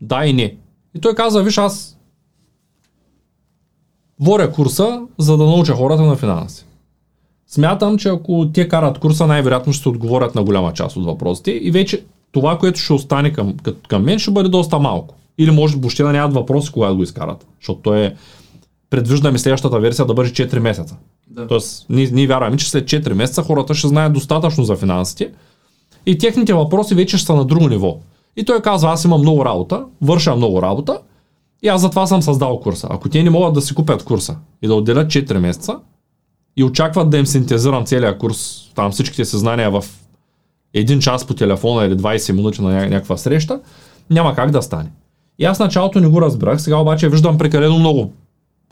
да 0.00 0.26
и 0.26 0.32
не? 0.32 0.56
И 0.94 1.00
той 1.00 1.14
каза, 1.14 1.42
виж, 1.42 1.58
аз 1.58 1.98
воря 4.20 4.52
курса, 4.52 5.00
за 5.18 5.36
да 5.36 5.44
науча 5.44 5.74
хората 5.74 6.02
на 6.02 6.16
финанси. 6.16 6.66
Смятам, 7.46 7.98
че 7.98 8.08
ако 8.08 8.50
те 8.54 8.68
карат 8.68 8.98
курса, 8.98 9.26
най-вероятно 9.26 9.72
ще 9.72 9.82
се 9.82 9.88
отговорят 9.88 10.34
на 10.34 10.44
голяма 10.44 10.72
част 10.72 10.96
от 10.96 11.04
въпросите 11.04 11.50
и 11.50 11.70
вече 11.70 12.04
това, 12.32 12.58
което 12.58 12.80
ще 12.80 12.92
остане 12.92 13.32
към, 13.32 13.54
към, 13.88 14.04
мен, 14.04 14.18
ще 14.18 14.30
бъде 14.30 14.48
доста 14.48 14.78
малко. 14.78 15.14
Или 15.38 15.50
може 15.50 15.76
въобще 15.76 16.02
да 16.02 16.12
нямат 16.12 16.34
въпроси, 16.34 16.72
когато 16.72 16.96
го 16.96 17.02
изкарат. 17.02 17.46
Защото 17.60 17.80
той 17.80 18.00
е 18.00 18.14
предвиждаме 18.90 19.38
следващата 19.38 19.80
версия 19.80 20.06
да 20.06 20.14
бъде 20.14 20.30
4 20.30 20.58
месеца. 20.58 20.96
Да. 21.30 21.46
Тоест, 21.46 21.86
ние, 21.90 22.08
ние 22.12 22.26
вярваме, 22.26 22.56
че 22.56 22.70
след 22.70 22.84
4 22.84 23.12
месеца 23.12 23.42
хората 23.42 23.74
ще 23.74 23.88
знаят 23.88 24.12
достатъчно 24.12 24.64
за 24.64 24.76
финансите 24.76 25.30
и 26.06 26.18
техните 26.18 26.54
въпроси 26.54 26.94
вече 26.94 27.16
ще 27.16 27.26
са 27.26 27.34
на 27.34 27.44
друго 27.44 27.68
ниво. 27.68 27.96
И 28.36 28.44
той 28.44 28.60
казва, 28.60 28.90
аз 28.90 29.04
имам 29.04 29.20
много 29.20 29.44
работа, 29.44 29.84
върша 30.02 30.36
много 30.36 30.62
работа 30.62 30.98
и 31.62 31.68
аз 31.68 31.80
затова 31.80 32.06
съм 32.06 32.22
създал 32.22 32.60
курса. 32.60 32.86
Ако 32.90 33.08
те 33.08 33.22
не 33.22 33.30
могат 33.30 33.54
да 33.54 33.62
си 33.62 33.74
купят 33.74 34.04
курса 34.04 34.36
и 34.62 34.66
да 34.66 34.74
отделят 34.74 35.08
4 35.08 35.38
месеца, 35.38 35.76
и 36.56 36.64
очакват 36.64 37.10
да 37.10 37.18
им 37.18 37.26
синтезирам 37.26 37.84
целият 37.84 38.18
курс, 38.18 38.70
там 38.74 38.92
всичките 38.92 39.24
съзнания 39.24 39.70
в 39.70 39.84
един 40.74 41.00
час 41.00 41.26
по 41.26 41.34
телефона 41.34 41.86
или 41.86 41.96
20 41.96 42.32
минути 42.32 42.62
на 42.62 42.68
ня- 42.70 42.88
някаква 42.88 43.16
среща, 43.16 43.60
няма 44.10 44.34
как 44.34 44.50
да 44.50 44.62
стане. 44.62 44.90
И 45.38 45.44
аз 45.44 45.58
началото 45.58 46.00
не 46.00 46.08
го 46.08 46.20
разбрах, 46.22 46.62
сега 46.62 46.76
обаче 46.76 47.08
виждам 47.08 47.38
прекалено 47.38 47.78
много 47.78 48.12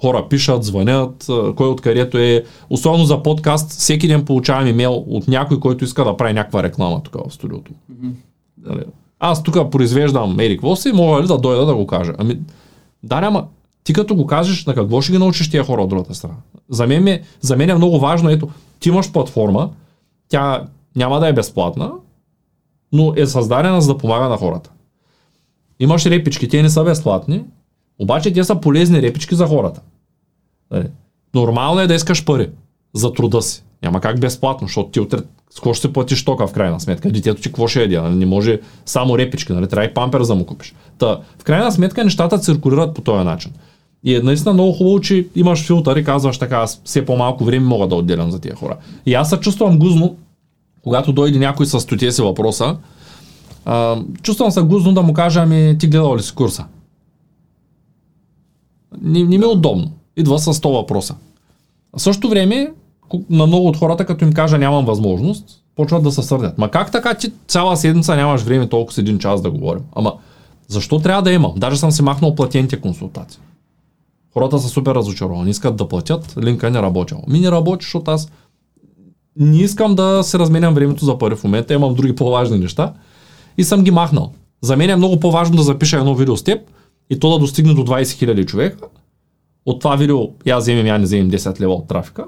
хора 0.00 0.26
пишат, 0.30 0.64
звънят, 0.64 1.26
кой 1.56 1.68
откъдето 1.68 2.18
е. 2.18 2.44
Особено 2.70 3.04
за 3.04 3.22
подкаст, 3.22 3.70
всеки 3.70 4.08
ден 4.08 4.24
получавам 4.24 4.66
имейл 4.66 5.04
от 5.08 5.28
някой, 5.28 5.60
който 5.60 5.84
иска 5.84 6.04
да 6.04 6.16
прави 6.16 6.32
някаква 6.32 6.62
реклама 6.62 7.02
тук 7.02 7.28
в 7.28 7.34
студиото. 7.34 7.70
Нали? 8.66 8.82
Аз 9.20 9.42
тук 9.42 9.70
произвеждам 9.70 10.40
Ерик 10.40 10.60
Воси, 10.60 10.92
мога 10.92 11.22
ли 11.22 11.26
да 11.26 11.38
дойда 11.38 11.66
да 11.66 11.74
го 11.74 11.86
кажа? 11.86 12.12
Ами, 12.18 12.38
да, 13.02 13.20
няма. 13.20 13.48
Ти 13.84 13.92
като 13.92 14.14
го 14.14 14.26
кажеш, 14.26 14.66
на 14.66 14.74
какво 14.74 15.00
ще 15.00 15.12
ги 15.12 15.18
научиш 15.18 15.50
тия 15.50 15.64
хора 15.64 15.82
от 15.82 15.88
другата 15.88 16.14
страна? 16.14 16.36
За 16.68 16.86
мен, 16.86 17.08
е, 17.08 17.22
за 17.40 17.56
мен 17.56 17.70
е 17.70 17.74
много 17.74 17.98
важно, 17.98 18.30
ето, 18.30 18.48
ти 18.80 18.88
имаш 18.88 19.12
платформа, 19.12 19.70
тя 20.28 20.66
няма 20.96 21.20
да 21.20 21.28
е 21.28 21.32
безплатна, 21.32 21.92
но 22.92 23.12
е 23.16 23.26
създадена 23.26 23.80
за 23.80 23.92
да 23.92 23.98
помага 23.98 24.28
на 24.28 24.36
хората. 24.36 24.70
Имаш 25.80 26.06
репички, 26.06 26.48
те 26.48 26.62
не 26.62 26.70
са 26.70 26.84
безплатни, 26.84 27.44
обаче 27.98 28.32
те 28.32 28.44
са 28.44 28.60
полезни 28.60 29.02
репички 29.02 29.34
за 29.34 29.46
хората. 29.46 29.80
Нали? 30.70 30.86
Нормално 31.34 31.80
е 31.80 31.86
да 31.86 31.94
искаш 31.94 32.24
пари 32.24 32.50
за 32.94 33.12
труда 33.12 33.42
си. 33.42 33.64
Няма 33.82 34.00
как 34.00 34.20
безплатно, 34.20 34.66
защото 34.66 34.90
ти 34.90 35.00
утре 35.00 35.18
с 35.50 35.54
какво 35.54 35.74
ще 35.74 35.86
се 35.86 35.92
платиш 35.92 36.24
тока 36.24 36.46
в 36.46 36.52
крайна 36.52 36.80
сметка. 36.80 37.10
Детето 37.10 37.42
ти 37.42 37.48
какво 37.48 37.68
ще 37.68 37.80
яде? 37.80 38.00
Нали? 38.00 38.14
Не 38.14 38.26
може 38.26 38.60
само 38.86 39.18
репички, 39.18 39.52
нали? 39.52 39.68
трябва 39.68 39.84
и 39.84 39.94
пампер 39.94 40.20
да 40.20 40.34
му 40.34 40.46
купиш. 40.46 40.74
Та, 40.98 41.20
в 41.38 41.44
крайна 41.44 41.72
сметка 41.72 42.04
нещата 42.04 42.38
циркулират 42.38 42.94
по 42.94 43.00
този 43.00 43.24
начин. 43.24 43.52
И 44.04 44.16
е 44.16 44.20
наистина 44.20 44.52
много 44.52 44.72
хубаво, 44.72 45.00
че 45.00 45.28
имаш 45.34 45.66
филтър 45.66 45.96
и 45.96 46.04
казваш 46.04 46.38
така, 46.38 46.56
аз 46.56 46.80
все 46.84 47.04
по-малко 47.04 47.44
време 47.44 47.66
мога 47.66 47.86
да 47.86 47.94
отделям 47.94 48.30
за 48.30 48.40
тия 48.40 48.54
хора. 48.54 48.76
И 49.06 49.14
аз 49.14 49.30
се 49.30 49.36
чувствам 49.36 49.78
гузно, 49.78 50.16
когато 50.82 51.12
дойде 51.12 51.38
някой 51.38 51.66
с 51.66 51.80
стоте 51.80 52.12
си 52.12 52.22
въпроса, 52.22 52.76
а, 53.64 54.02
чувствам 54.22 54.50
се 54.50 54.62
гузно 54.62 54.92
да 54.92 55.02
му 55.02 55.12
кажа, 55.12 55.40
ами 55.40 55.76
ти 55.78 55.86
гледал 55.86 56.16
ли 56.16 56.22
си 56.22 56.34
курса? 56.34 56.64
Не, 59.02 59.24
не 59.24 59.38
ми 59.38 59.44
е 59.44 59.46
удобно. 59.46 59.90
Идва 60.16 60.38
с 60.38 60.54
100 60.54 60.72
въпроса. 60.72 61.14
В 61.96 62.02
същото 62.02 62.28
време, 62.28 62.72
на 63.30 63.46
много 63.46 63.68
от 63.68 63.76
хората, 63.76 64.06
като 64.06 64.24
им 64.24 64.32
кажа 64.32 64.58
нямам 64.58 64.84
възможност, 64.84 65.44
почват 65.76 66.02
да 66.02 66.12
се 66.12 66.22
сърдят. 66.22 66.58
Ма 66.58 66.70
как 66.70 66.92
така 66.92 67.14
ти 67.14 67.32
цяла 67.48 67.76
седмица 67.76 68.16
нямаш 68.16 68.42
време 68.42 68.68
толкова 68.68 68.94
с 68.94 68.98
един 68.98 69.18
час 69.18 69.42
да 69.42 69.50
говорим? 69.50 69.82
Ама 69.92 70.12
защо 70.68 70.98
трябва 70.98 71.22
да 71.22 71.32
имам? 71.32 71.52
Даже 71.56 71.76
съм 71.76 71.90
си 71.90 72.02
махнал 72.02 72.34
платените 72.34 72.80
консултации. 72.80 73.40
Хората 74.34 74.58
са 74.58 74.68
супер 74.68 74.94
разочаровани, 74.94 75.50
искат 75.50 75.76
да 75.76 75.88
платят, 75.88 76.34
линка 76.42 76.70
не 76.70 76.82
работил. 76.82 77.18
Ми 77.28 77.40
не 77.40 77.50
работи, 77.50 77.84
защото 77.84 78.10
аз 78.10 78.30
не 79.36 79.58
искам 79.62 79.94
да 79.94 80.22
се 80.22 80.38
разменям 80.38 80.74
времето 80.74 81.04
за 81.04 81.18
пари 81.18 81.36
в 81.36 81.44
момента, 81.44 81.74
имам 81.74 81.94
други 81.94 82.14
по-важни 82.14 82.58
неща 82.58 82.92
и 83.58 83.64
съм 83.64 83.82
ги 83.82 83.90
махнал. 83.90 84.32
За 84.62 84.76
мен 84.76 84.90
е 84.90 84.96
много 84.96 85.20
по-важно 85.20 85.56
да 85.56 85.62
запиша 85.62 85.96
едно 85.96 86.14
видео 86.14 86.36
с 86.36 86.42
теб 86.42 86.60
и 87.10 87.20
то 87.20 87.30
да 87.30 87.38
достигне 87.38 87.74
до 87.74 87.84
20 87.84 88.02
000 88.02 88.46
човека. 88.46 88.86
От 89.66 89.80
това 89.80 89.96
видео 89.96 90.28
я 90.46 90.58
вземем, 90.58 90.86
я 90.86 90.98
не 90.98 91.04
вземем 91.04 91.30
10 91.30 91.60
лева 91.60 91.72
от 91.72 91.88
трафика. 91.88 92.24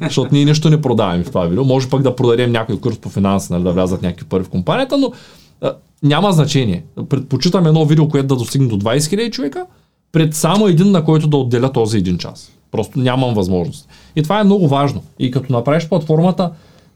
Защото 0.00 0.34
ние 0.34 0.44
нищо 0.44 0.70
не 0.70 0.80
продаваме 0.80 1.24
в 1.24 1.28
това 1.28 1.44
видео. 1.46 1.64
Може 1.64 1.88
пък 1.88 2.02
да 2.02 2.16
продадем 2.16 2.52
някой 2.52 2.80
курс 2.80 2.98
по 2.98 3.08
финанси, 3.08 3.52
нали, 3.52 3.62
да 3.62 3.72
влязат 3.72 4.02
някакви 4.02 4.26
пари 4.26 4.44
в 4.44 4.48
компанията, 4.48 4.98
но 4.98 5.12
а, 5.60 5.74
няма 6.02 6.32
значение. 6.32 6.84
Предпочитам 7.08 7.66
едно 7.66 7.84
видео, 7.84 8.08
което 8.08 8.26
да 8.26 8.36
достигне 8.36 8.68
до 8.68 8.78
20 8.78 8.96
000 8.98 9.30
човека, 9.30 9.66
пред 10.12 10.34
само 10.34 10.66
един, 10.66 10.90
на 10.90 11.04
който 11.04 11.28
да 11.28 11.36
отделя 11.36 11.72
този 11.72 11.98
един 11.98 12.18
час. 12.18 12.52
Просто 12.70 12.98
нямам 12.98 13.34
възможност. 13.34 13.88
И 14.16 14.22
това 14.22 14.40
е 14.40 14.44
много 14.44 14.68
важно. 14.68 15.02
И 15.18 15.30
като 15.30 15.52
направиш 15.52 15.88
платформата, 15.88 16.50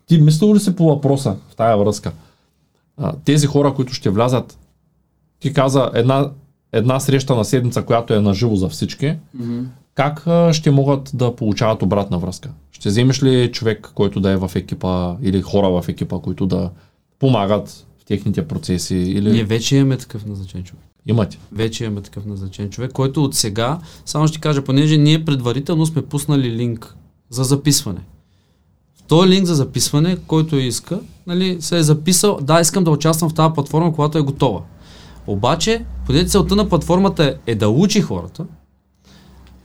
ти 0.06 0.20
мислил 0.20 0.54
ли 0.54 0.60
си 0.60 0.76
по 0.76 0.88
въпроса 0.88 1.36
в 1.50 1.56
тая 1.56 1.76
връзка? 1.76 2.12
А, 2.96 3.12
тези 3.24 3.46
хора, 3.46 3.74
които 3.74 3.92
ще 3.92 4.10
влязат, 4.10 4.58
ти 5.40 5.52
каза 5.52 5.90
една, 5.94 6.30
една 6.72 7.00
среща 7.00 7.34
на 7.34 7.44
седмица, 7.44 7.82
която 7.82 8.14
е 8.14 8.20
наживо 8.20 8.56
за 8.56 8.68
всички, 8.68 9.14
как 9.98 10.26
ще 10.54 10.70
могат 10.70 11.10
да 11.14 11.36
получават 11.36 11.82
обратна 11.82 12.18
връзка? 12.18 12.50
Ще 12.72 12.88
вземеш 12.88 13.22
ли 13.22 13.52
човек, 13.52 13.90
който 13.94 14.20
да 14.20 14.30
е 14.30 14.36
в 14.36 14.50
екипа 14.54 15.16
или 15.22 15.42
хора 15.42 15.68
в 15.68 15.88
екипа, 15.88 16.18
които 16.18 16.46
да 16.46 16.70
помагат 17.18 17.86
в 17.98 18.04
техните 18.04 18.48
процеси? 18.48 18.96
Или... 18.96 19.32
Ние 19.32 19.44
вече 19.44 19.76
имаме 19.76 19.96
такъв 19.96 20.26
назначен 20.26 20.64
човек. 20.64 20.84
Имате. 21.06 21.38
Вече 21.52 21.84
имаме 21.84 22.00
такъв 22.00 22.26
назначен 22.26 22.70
човек, 22.70 22.92
който 22.92 23.24
от 23.24 23.34
сега, 23.34 23.78
само 24.04 24.28
ще 24.28 24.40
кажа, 24.40 24.64
понеже 24.64 24.96
ние 24.96 25.24
предварително 25.24 25.86
сме 25.86 26.02
пуснали 26.02 26.50
линк 26.50 26.94
за 27.30 27.44
записване. 27.44 28.00
В 28.96 29.02
този 29.02 29.28
линк 29.28 29.46
за 29.46 29.54
записване, 29.54 30.16
който 30.26 30.56
иска, 30.56 31.00
нали, 31.26 31.56
се 31.60 31.78
е 31.78 31.82
записал, 31.82 32.38
да, 32.42 32.60
искам 32.60 32.84
да 32.84 32.90
участвам 32.90 33.30
в 33.30 33.34
тази 33.34 33.54
платформа, 33.54 33.94
когато 33.94 34.18
е 34.18 34.22
готова. 34.22 34.60
Обаче, 35.26 35.84
понеже 36.06 36.26
целта 36.26 36.56
на 36.56 36.68
платформата 36.68 37.24
е, 37.46 37.52
е 37.52 37.54
да 37.54 37.68
учи 37.68 38.00
хората, 38.00 38.44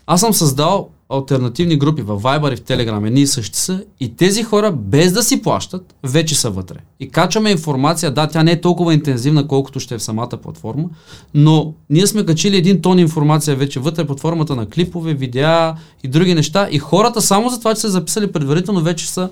аз 0.07 0.19
съм 0.19 0.33
създал 0.33 0.89
альтернативни 1.09 1.77
групи 1.77 2.01
в 2.01 2.21
Viber 2.21 2.53
и 2.53 2.55
в 2.55 2.61
Telegram, 2.61 3.07
едни 3.07 3.21
и 3.21 3.27
същи 3.27 3.59
са, 3.59 3.83
и 3.99 4.15
тези 4.15 4.43
хора, 4.43 4.71
без 4.71 5.11
да 5.11 5.23
си 5.23 5.41
плащат, 5.41 5.95
вече 6.03 6.35
са 6.35 6.49
вътре. 6.49 6.77
И 6.99 7.09
качваме 7.09 7.51
информация, 7.51 8.11
да, 8.11 8.27
тя 8.27 8.43
не 8.43 8.51
е 8.51 8.61
толкова 8.61 8.93
интензивна, 8.93 9.47
колкото 9.47 9.79
ще 9.79 9.95
е 9.95 9.97
в 9.97 10.03
самата 10.03 10.29
платформа, 10.29 10.89
но 11.33 11.73
ние 11.89 12.07
сме 12.07 12.25
качили 12.25 12.57
един 12.57 12.81
тон 12.81 12.99
информация 12.99 13.55
вече 13.55 13.79
вътре 13.79 14.07
под 14.07 14.19
формата 14.19 14.55
на 14.55 14.69
клипове, 14.69 15.13
видеа 15.13 15.75
и 16.03 16.07
други 16.07 16.35
неща, 16.35 16.67
и 16.71 16.79
хората 16.79 17.21
само 17.21 17.49
за 17.49 17.59
това, 17.59 17.75
че 17.75 17.81
са 17.81 17.89
записали 17.89 18.31
предварително, 18.31 18.81
вече 18.81 19.09
са, 19.11 19.29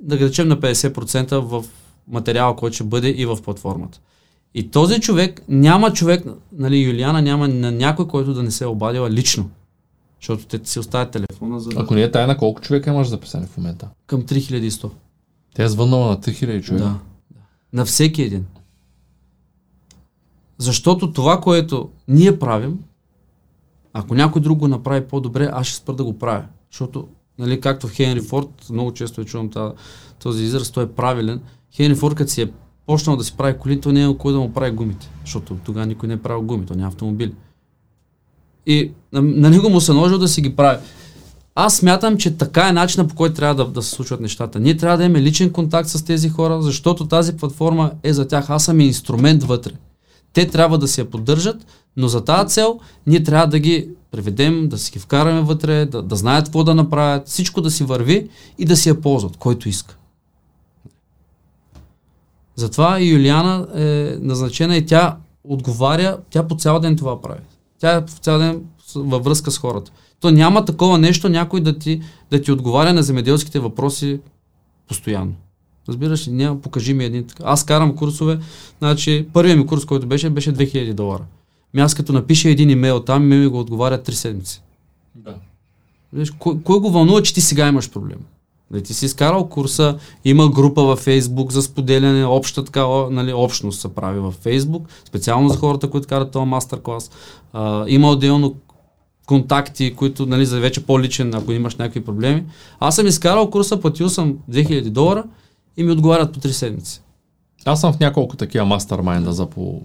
да 0.00 0.16
ги 0.16 0.24
речем, 0.24 0.48
на 0.48 0.56
50% 0.56 1.38
в 1.38 1.64
материала, 2.08 2.56
който 2.56 2.74
ще 2.74 2.84
бъде 2.84 3.08
и 3.08 3.26
в 3.26 3.38
платформата. 3.44 4.00
И 4.54 4.70
този 4.70 5.00
човек, 5.00 5.42
няма 5.48 5.92
човек, 5.92 6.24
нали, 6.52 6.78
Юлиана 6.78 7.22
няма 7.22 7.48
на 7.48 7.72
някой, 7.72 8.06
който 8.06 8.34
да 8.34 8.42
не 8.42 8.50
се 8.50 8.64
е 8.64 8.66
обадила 8.66 9.10
лично. 9.10 9.50
Защото 10.20 10.46
те 10.46 10.70
си 10.70 10.78
оставят 10.78 11.10
телефона 11.10 11.60
за 11.60 11.70
Ако 11.76 11.94
не 11.94 12.02
е 12.02 12.10
тайна, 12.10 12.36
колко 12.36 12.60
човека 12.60 12.90
имаш 12.90 13.08
записани 13.08 13.46
в 13.46 13.56
момента? 13.56 13.88
към 14.06 14.22
3100. 14.22 14.90
Тя 15.54 15.64
е 15.64 15.68
звъннала 15.68 16.10
на 16.10 16.16
3000 16.16 16.62
човека. 16.62 16.84
Да. 16.84 16.90
да. 16.90 17.40
На 17.72 17.84
всеки 17.84 18.22
един. 18.22 18.46
Защото 20.58 21.12
това, 21.12 21.40
което 21.40 21.90
ние 22.08 22.38
правим, 22.38 22.78
ако 23.92 24.14
някой 24.14 24.42
друг 24.42 24.58
го 24.58 24.68
направи 24.68 25.08
по-добре, 25.08 25.50
аз 25.52 25.66
ще 25.66 25.76
спра 25.76 25.94
да 25.94 26.04
го 26.04 26.18
правя. 26.18 26.44
Защото, 26.70 27.08
нали, 27.38 27.60
както 27.60 27.88
в 27.88 27.92
Хенри 27.92 28.20
Форд, 28.20 28.66
много 28.70 28.92
често 28.92 29.20
е 29.20 29.24
чувам 29.24 29.50
тази, 29.50 29.74
този 30.18 30.44
израз, 30.44 30.70
той 30.70 30.84
е 30.84 30.92
правилен. 30.92 31.40
Хенри 31.72 31.94
Форд, 31.94 32.14
като 32.14 32.30
си 32.30 32.42
е 32.42 32.52
почнал 32.86 33.16
да 33.16 33.24
си 33.24 33.36
прави 33.36 33.58
коли, 33.58 33.80
то 33.80 33.92
не 33.92 34.04
е 34.04 34.16
кой 34.16 34.32
да 34.32 34.38
му 34.38 34.52
прави 34.52 34.70
гумите. 34.70 35.10
Защото 35.24 35.56
тогава 35.64 35.86
никой 35.86 36.08
не 36.08 36.14
е 36.14 36.22
правил 36.22 36.42
гуми, 36.42 36.66
то 36.66 36.74
няма 36.74 36.88
автомобили. 36.88 37.34
И 38.66 38.90
на, 39.12 39.22
на 39.22 39.50
него 39.50 39.70
му 39.70 39.80
се 39.80 39.92
наложил 39.92 40.18
да 40.18 40.28
си 40.28 40.40
ги 40.40 40.56
прави. 40.56 40.78
Аз 41.54 41.76
смятам, 41.76 42.16
че 42.16 42.36
така 42.36 42.68
е 42.68 42.72
начинът 42.72 43.08
по 43.08 43.14
който 43.14 43.34
трябва 43.34 43.64
да, 43.64 43.70
да 43.70 43.82
се 43.82 43.90
случват 43.90 44.20
нещата. 44.20 44.60
Ние 44.60 44.76
трябва 44.76 44.98
да 44.98 45.04
имаме 45.04 45.22
личен 45.22 45.50
контакт 45.50 45.88
с 45.88 46.04
тези 46.04 46.28
хора, 46.28 46.62
защото 46.62 47.08
тази 47.08 47.36
платформа 47.36 47.90
е 48.02 48.12
за 48.12 48.28
тях. 48.28 48.50
Аз 48.50 48.64
съм 48.64 48.80
инструмент 48.80 49.44
вътре. 49.44 49.72
Те 50.32 50.46
трябва 50.46 50.78
да 50.78 50.88
си 50.88 51.00
я 51.00 51.10
поддържат, 51.10 51.66
но 51.96 52.08
за 52.08 52.24
тази 52.24 52.54
цел 52.54 52.80
ние 53.06 53.22
трябва 53.22 53.46
да 53.46 53.58
ги 53.58 53.88
преведем, 54.10 54.68
да 54.68 54.78
си 54.78 54.92
ги 54.92 54.98
вкараме 54.98 55.40
вътре, 55.40 55.86
да, 55.86 56.02
да 56.02 56.16
знаят 56.16 56.44
какво 56.44 56.64
да 56.64 56.74
направят, 56.74 57.28
всичко 57.28 57.60
да 57.60 57.70
си 57.70 57.84
върви 57.84 58.28
и 58.58 58.64
да 58.64 58.76
си 58.76 58.88
я 58.88 59.00
ползват, 59.00 59.36
който 59.36 59.68
иска. 59.68 59.96
Затова 62.56 63.00
и 63.00 63.08
Юлиана 63.08 63.66
е 63.74 64.16
назначена 64.20 64.76
и 64.76 64.86
тя 64.86 65.16
отговаря, 65.44 66.18
тя 66.30 66.48
по 66.48 66.56
цял 66.56 66.80
ден 66.80 66.96
това 66.96 67.20
прави. 67.20 67.40
Тя 67.80 67.94
е 67.94 68.04
по 68.04 68.12
цял 68.12 68.38
ден 68.38 68.64
във 68.94 69.24
връзка 69.24 69.50
с 69.50 69.58
хората. 69.58 69.92
То 70.20 70.30
няма 70.30 70.64
такова 70.64 70.98
нещо 70.98 71.28
някой 71.28 71.60
да 71.60 71.78
ти, 71.78 72.00
да 72.30 72.42
ти 72.42 72.52
отговаря 72.52 72.92
на 72.92 73.02
земеделските 73.02 73.58
въпроси 73.58 74.20
постоянно. 74.88 75.32
Разбираш 75.88 76.28
ли? 76.28 76.32
Няма, 76.32 76.60
покажи 76.60 76.94
ми 76.94 77.04
един. 77.04 77.26
Аз 77.42 77.64
карам 77.64 77.96
курсове, 77.96 78.38
значи 78.78 79.26
първият 79.32 79.58
ми 79.58 79.66
курс, 79.66 79.84
който 79.84 80.06
беше, 80.06 80.30
беше 80.30 80.54
2000 80.54 80.92
долара. 80.92 81.24
Ми 81.74 81.80
аз 81.80 81.94
като 81.94 82.12
напиша 82.12 82.48
един 82.48 82.70
имейл 82.70 83.00
там, 83.00 83.28
ми 83.28 83.36
ми 83.36 83.46
го 83.46 83.60
отговаря 83.60 83.98
3 83.98 84.10
седмици. 84.10 84.62
Да. 85.14 85.34
Виж, 86.12 86.30
кой, 86.30 86.62
кой 86.62 86.80
го 86.80 86.90
вълнува, 86.90 87.22
че 87.22 87.34
ти 87.34 87.40
сега 87.40 87.68
имаш 87.68 87.90
проблем? 87.90 88.18
Да 88.72 88.82
ти 88.82 88.94
си 88.94 89.04
изкарал 89.04 89.48
курса, 89.48 89.98
има 90.24 90.50
група 90.50 90.82
във 90.82 90.98
Фейсбук 90.98 91.52
за 91.52 91.62
споделяне, 91.62 92.24
обща 92.24 92.64
така, 92.64 92.86
нали, 93.10 93.32
общност 93.32 93.80
се 93.80 93.94
прави 93.94 94.20
във 94.20 94.34
Фейсбук, 94.34 94.88
специално 95.04 95.48
за 95.48 95.56
хората, 95.56 95.90
които 95.90 96.08
карат 96.08 96.30
този 96.30 96.46
мастер-клас. 96.46 97.10
А, 97.52 97.84
има 97.88 98.10
отделно 98.10 98.54
контакти, 99.26 99.94
които 99.94 100.26
нали, 100.26 100.46
за 100.46 100.60
вече 100.60 100.86
по-личен, 100.86 101.34
ако 101.34 101.52
имаш 101.52 101.76
някакви 101.76 102.04
проблеми. 102.04 102.44
Аз 102.80 102.96
съм 102.96 103.06
изкарал 103.06 103.50
курса, 103.50 103.80
платил 103.80 104.08
съм 104.08 104.38
2000 104.50 104.90
долара 104.90 105.24
и 105.76 105.82
ми 105.82 105.92
отговарят 105.92 106.32
по 106.32 106.40
3 106.40 106.50
седмици. 106.50 107.02
Аз 107.64 107.80
съм 107.80 107.92
в 107.92 108.00
няколко 108.00 108.36
такива 108.36 108.64
мастермайнда 108.64 109.32
за 109.32 109.46
по... 109.46 109.82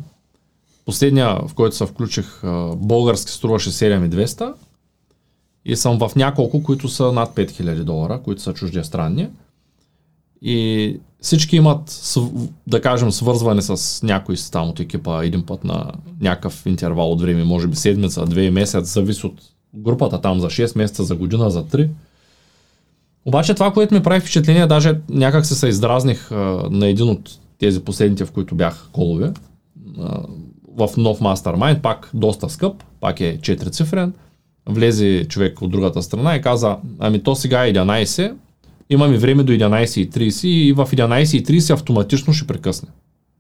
Последния, 0.86 1.40
в 1.48 1.54
който 1.54 1.76
се 1.76 1.86
включих, 1.86 2.42
български 2.76 3.32
струваше 3.32 3.72
7200 3.72 4.54
И 5.66 5.76
съм 5.76 6.00
в 6.00 6.16
няколко, 6.16 6.64
които 6.64 6.90
са 6.90 7.12
над 7.12 7.36
5000 7.36 7.84
долара, 7.84 8.22
които 8.24 8.42
са 8.42 8.54
чуждестранни. 8.54 9.28
И 10.42 11.00
всички 11.22 11.56
имат, 11.56 12.02
да 12.68 12.82
кажем, 12.82 13.12
свързване 13.12 13.62
с 13.62 14.04
някой 14.04 14.36
там 14.52 14.70
от 14.70 14.80
екипа 14.80 15.24
един 15.24 15.46
път 15.46 15.64
на 15.64 15.92
някакъв 16.22 16.66
интервал 16.66 17.12
от 17.12 17.22
време, 17.22 17.44
може 17.44 17.68
би 17.68 17.76
седмица, 17.76 18.26
две 18.26 18.52
месец, 18.52 18.94
зависи 18.94 19.26
от 19.26 19.42
групата 19.76 20.22
там 20.22 20.40
за 20.40 20.48
6 20.48 20.78
месеца, 20.78 21.04
за 21.04 21.16
година, 21.16 21.50
за 21.50 21.64
3. 21.64 21.90
Обаче 23.26 23.54
това, 23.54 23.74
което 23.74 23.94
ми 23.94 24.04
прави 24.04 24.20
впечатление, 24.20 24.68
даже 24.68 25.00
някак 25.10 25.46
се 25.46 25.56
се 25.56 25.68
издразних 25.68 26.32
на 26.70 26.88
един 26.88 27.10
от 27.10 27.40
тези 27.60 27.84
последните, 27.84 28.26
в 28.26 28.32
които 28.32 28.56
бях 28.56 28.90
колове, 28.92 29.34
в 30.78 30.90
нов 30.98 31.22
мастермайн, 31.22 31.82
пак 31.82 32.10
доста 32.14 32.50
скъп, 32.50 32.84
пак 33.00 33.22
е 33.22 33.40
4 33.40 33.72
цифрен. 33.72 34.14
Влезе 34.70 35.26
човек 35.30 35.62
от 35.62 35.72
другата 35.72 36.02
страна 36.02 36.36
и 36.36 36.42
каза, 36.42 36.78
ами 37.00 37.24
то 37.24 37.36
сега 37.36 37.66
е 37.66 37.74
11, 37.74 38.34
имаме 38.90 39.18
време 39.18 39.44
до 39.44 39.52
11.30 39.52 40.48
и 40.48 40.74
в 40.74 40.88
11.30 40.92 41.74
автоматично 41.74 42.34
ще 42.34 42.48
прекъсне. 42.48 42.90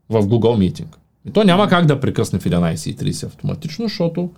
В 0.09 0.23
Google 0.23 0.71
Meeting. 0.71 0.95
И 1.27 1.31
то 1.31 1.43
няма 1.43 1.67
как 1.67 1.85
да 1.85 1.99
прекъсне 1.99 2.39
в 2.39 2.45
11.30 2.45 3.25
автоматично, 3.25 3.85
защото 3.85 4.29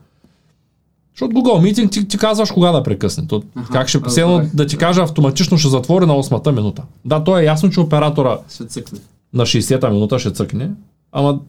защото 1.13 1.35
Google 1.35 1.73
Meeting 1.73 1.91
ти, 1.91 2.07
ти 2.07 2.17
казваш 2.17 2.51
кога 2.51 2.71
да 2.71 2.83
прекъсне. 2.83 3.27
То, 3.27 3.43
Аха, 3.55 3.73
как 3.73 3.87
ще 3.87 3.99
седно 4.07 4.49
да 4.53 4.67
ти 4.67 4.77
кажа 4.77 5.03
автоматично 5.03 5.57
ще 5.57 5.69
затвори 5.69 6.05
на 6.05 6.13
8-та 6.13 6.51
минута. 6.51 6.83
Да, 7.05 7.23
то 7.23 7.39
е 7.39 7.43
ясно, 7.43 7.69
че 7.69 7.79
оператора 7.79 8.37
ще 8.53 8.65
цъкне. 8.65 8.99
на 9.33 9.43
60-та 9.45 9.89
минута 9.89 10.19
ще 10.19 10.31
цъкне, 10.31 10.71
ама 11.11 11.39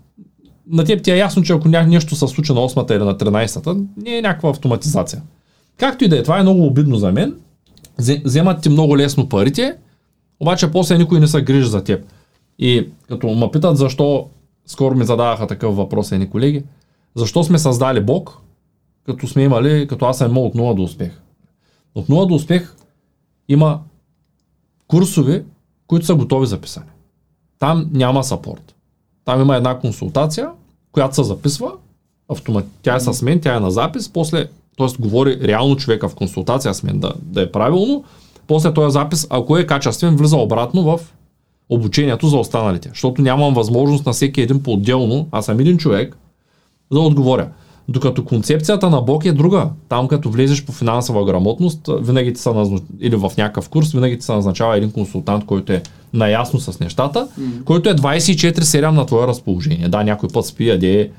на 0.71 0.85
теб 0.85 1.03
ти 1.03 1.11
е 1.11 1.17
ясно, 1.17 1.43
че 1.43 1.53
ако 1.53 1.69
нещо 1.69 2.17
се 2.17 2.29
случи 2.29 2.53
на 2.53 2.61
8-та 2.61 2.95
или 2.95 3.05
на 3.05 3.15
13-та, 3.15 3.75
не 3.97 4.19
е 4.19 4.23
някаква 4.23 4.51
автоматизация. 4.51 5.23
Както 5.77 6.05
и 6.05 6.09
да 6.09 6.19
е, 6.19 6.23
това 6.23 6.39
е 6.39 6.43
много 6.43 6.67
обидно 6.67 6.97
за 6.97 7.13
мен. 7.13 7.35
Вземат 8.25 8.63
ти 8.63 8.69
много 8.69 8.97
лесно 8.97 9.29
парите, 9.29 9.77
обаче 10.41 10.71
после 10.71 10.99
никой 10.99 11.21
не 11.21 11.27
се 11.27 11.43
грижи 11.43 11.69
за 11.69 11.85
теб. 11.85 12.05
И 12.59 12.89
като 13.09 13.29
ме 13.29 13.51
питат 13.51 13.77
защо, 13.77 14.29
скоро 14.67 14.95
ми 14.95 15.05
задаваха 15.05 15.47
такъв 15.47 15.77
въпрос 15.77 16.13
едни 16.13 16.31
колеги, 16.31 16.65
защо 17.15 17.45
сме 17.45 17.59
създали 17.59 18.01
Бог, 18.01 18.39
като 19.07 19.27
сме 19.27 19.43
имали, 19.43 19.87
като 19.89 20.07
аз 20.07 20.19
съм 20.19 20.31
имал 20.31 20.47
от 20.47 20.55
0 20.55 20.75
до 20.75 20.83
успех. 20.83 21.21
От 21.95 22.07
0 22.07 22.29
до 22.29 22.35
успех 22.35 22.75
има 23.49 23.81
курсове, 24.87 25.45
които 25.87 26.07
са 26.07 26.15
готови 26.15 26.47
за 26.47 26.61
писане. 26.61 26.87
Там 27.59 27.91
няма 27.93 28.25
сапорт. 28.25 28.75
Там 29.29 29.41
има 29.41 29.57
една 29.57 29.79
консултация, 29.79 30.49
която 30.93 31.15
се 31.15 31.23
записва, 31.23 31.73
автомат... 32.29 32.67
тя 32.83 32.97
е 32.97 33.01
с 33.01 33.23
мен, 33.23 33.41
тя 33.41 33.57
е 33.57 33.61
на 33.61 33.71
запис, 33.71 34.09
после, 34.09 34.47
т.е. 34.79 34.87
говори 35.03 35.39
реално 35.43 35.77
човека 35.77 36.09
в 36.09 36.15
консултация 36.15 36.75
с 36.75 36.83
мен 36.83 37.01
да, 37.01 37.13
да 37.23 37.43
е 37.43 37.53
правилно, 37.53 38.05
после 38.47 38.75
този 38.75 38.93
запис, 38.93 39.27
ако 39.31 39.59
е 39.59 39.67
качествен, 39.67 40.17
влиза 40.17 40.37
обратно 40.37 40.83
в 40.83 41.01
обучението 41.69 42.27
за 42.27 42.37
останалите. 42.37 42.89
Защото 42.89 43.23
нямам 43.23 43.55
възможност 43.55 44.07
на 44.07 44.13
всеки 44.13 44.41
един 44.41 44.63
по-отделно, 44.63 45.29
аз 45.33 45.45
съм 45.45 45.61
един 45.61 45.79
човек, 45.79 46.17
да 46.93 47.01
отговоря. 47.01 47.49
Докато 47.89 48.25
концепцията 48.25 48.91
на 48.91 49.01
Бог 49.01 49.25
е 49.25 49.33
друга. 49.33 49.69
Там 49.89 50.09
като 50.09 50.31
влезеш 50.31 50.65
по 50.65 50.73
финансова 50.73 51.25
грамотност, 51.25 51.89
винаги 52.01 52.33
ти 52.33 52.41
са 52.41 52.55
назнач... 52.55 52.83
или 53.01 53.17
в 53.17 53.33
някакъв 53.39 53.69
курс, 53.69 53.93
винаги 53.93 54.19
ти 54.19 54.25
се 54.25 54.33
назначава 54.33 54.77
един 54.77 54.91
консултант, 54.91 55.47
който 55.47 55.73
е 55.73 55.83
наясно 56.13 56.61
с 56.61 56.81
нещата, 56.81 57.29
mm-hmm. 57.29 57.65
който 57.65 57.89
е 57.89 57.95
24-7 57.95 58.91
на 58.91 59.07
твое 59.07 59.27
разположение. 59.27 59.89
Да, 59.89 60.05
някой 60.05 60.29
път 60.29 60.47
спи, 60.47 60.69
яде, 60.69 61.11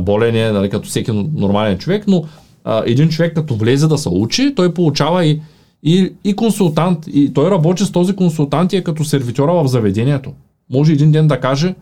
болен 0.00 0.36
е, 0.36 0.52
нали, 0.52 0.70
като 0.70 0.88
всеки 0.88 1.12
нормален 1.34 1.78
човек, 1.78 2.04
но 2.08 2.24
а, 2.64 2.82
един 2.86 3.08
човек 3.08 3.34
като 3.34 3.54
влезе 3.54 3.88
да 3.88 3.98
се 3.98 4.08
учи, 4.08 4.54
той 4.54 4.74
получава 4.74 5.24
и, 5.24 5.40
и, 5.82 6.12
и 6.24 6.36
консултант, 6.36 6.98
и 7.06 7.32
той 7.34 7.50
работи 7.50 7.84
с 7.84 7.92
този 7.92 8.16
консултант 8.16 8.72
и 8.72 8.76
е 8.76 8.84
като 8.84 9.04
сервитьора 9.04 9.52
в 9.52 9.66
заведението. 9.66 10.32
Може 10.72 10.92
един 10.92 11.12
ден 11.12 11.28
да 11.28 11.40
каже, 11.40 11.74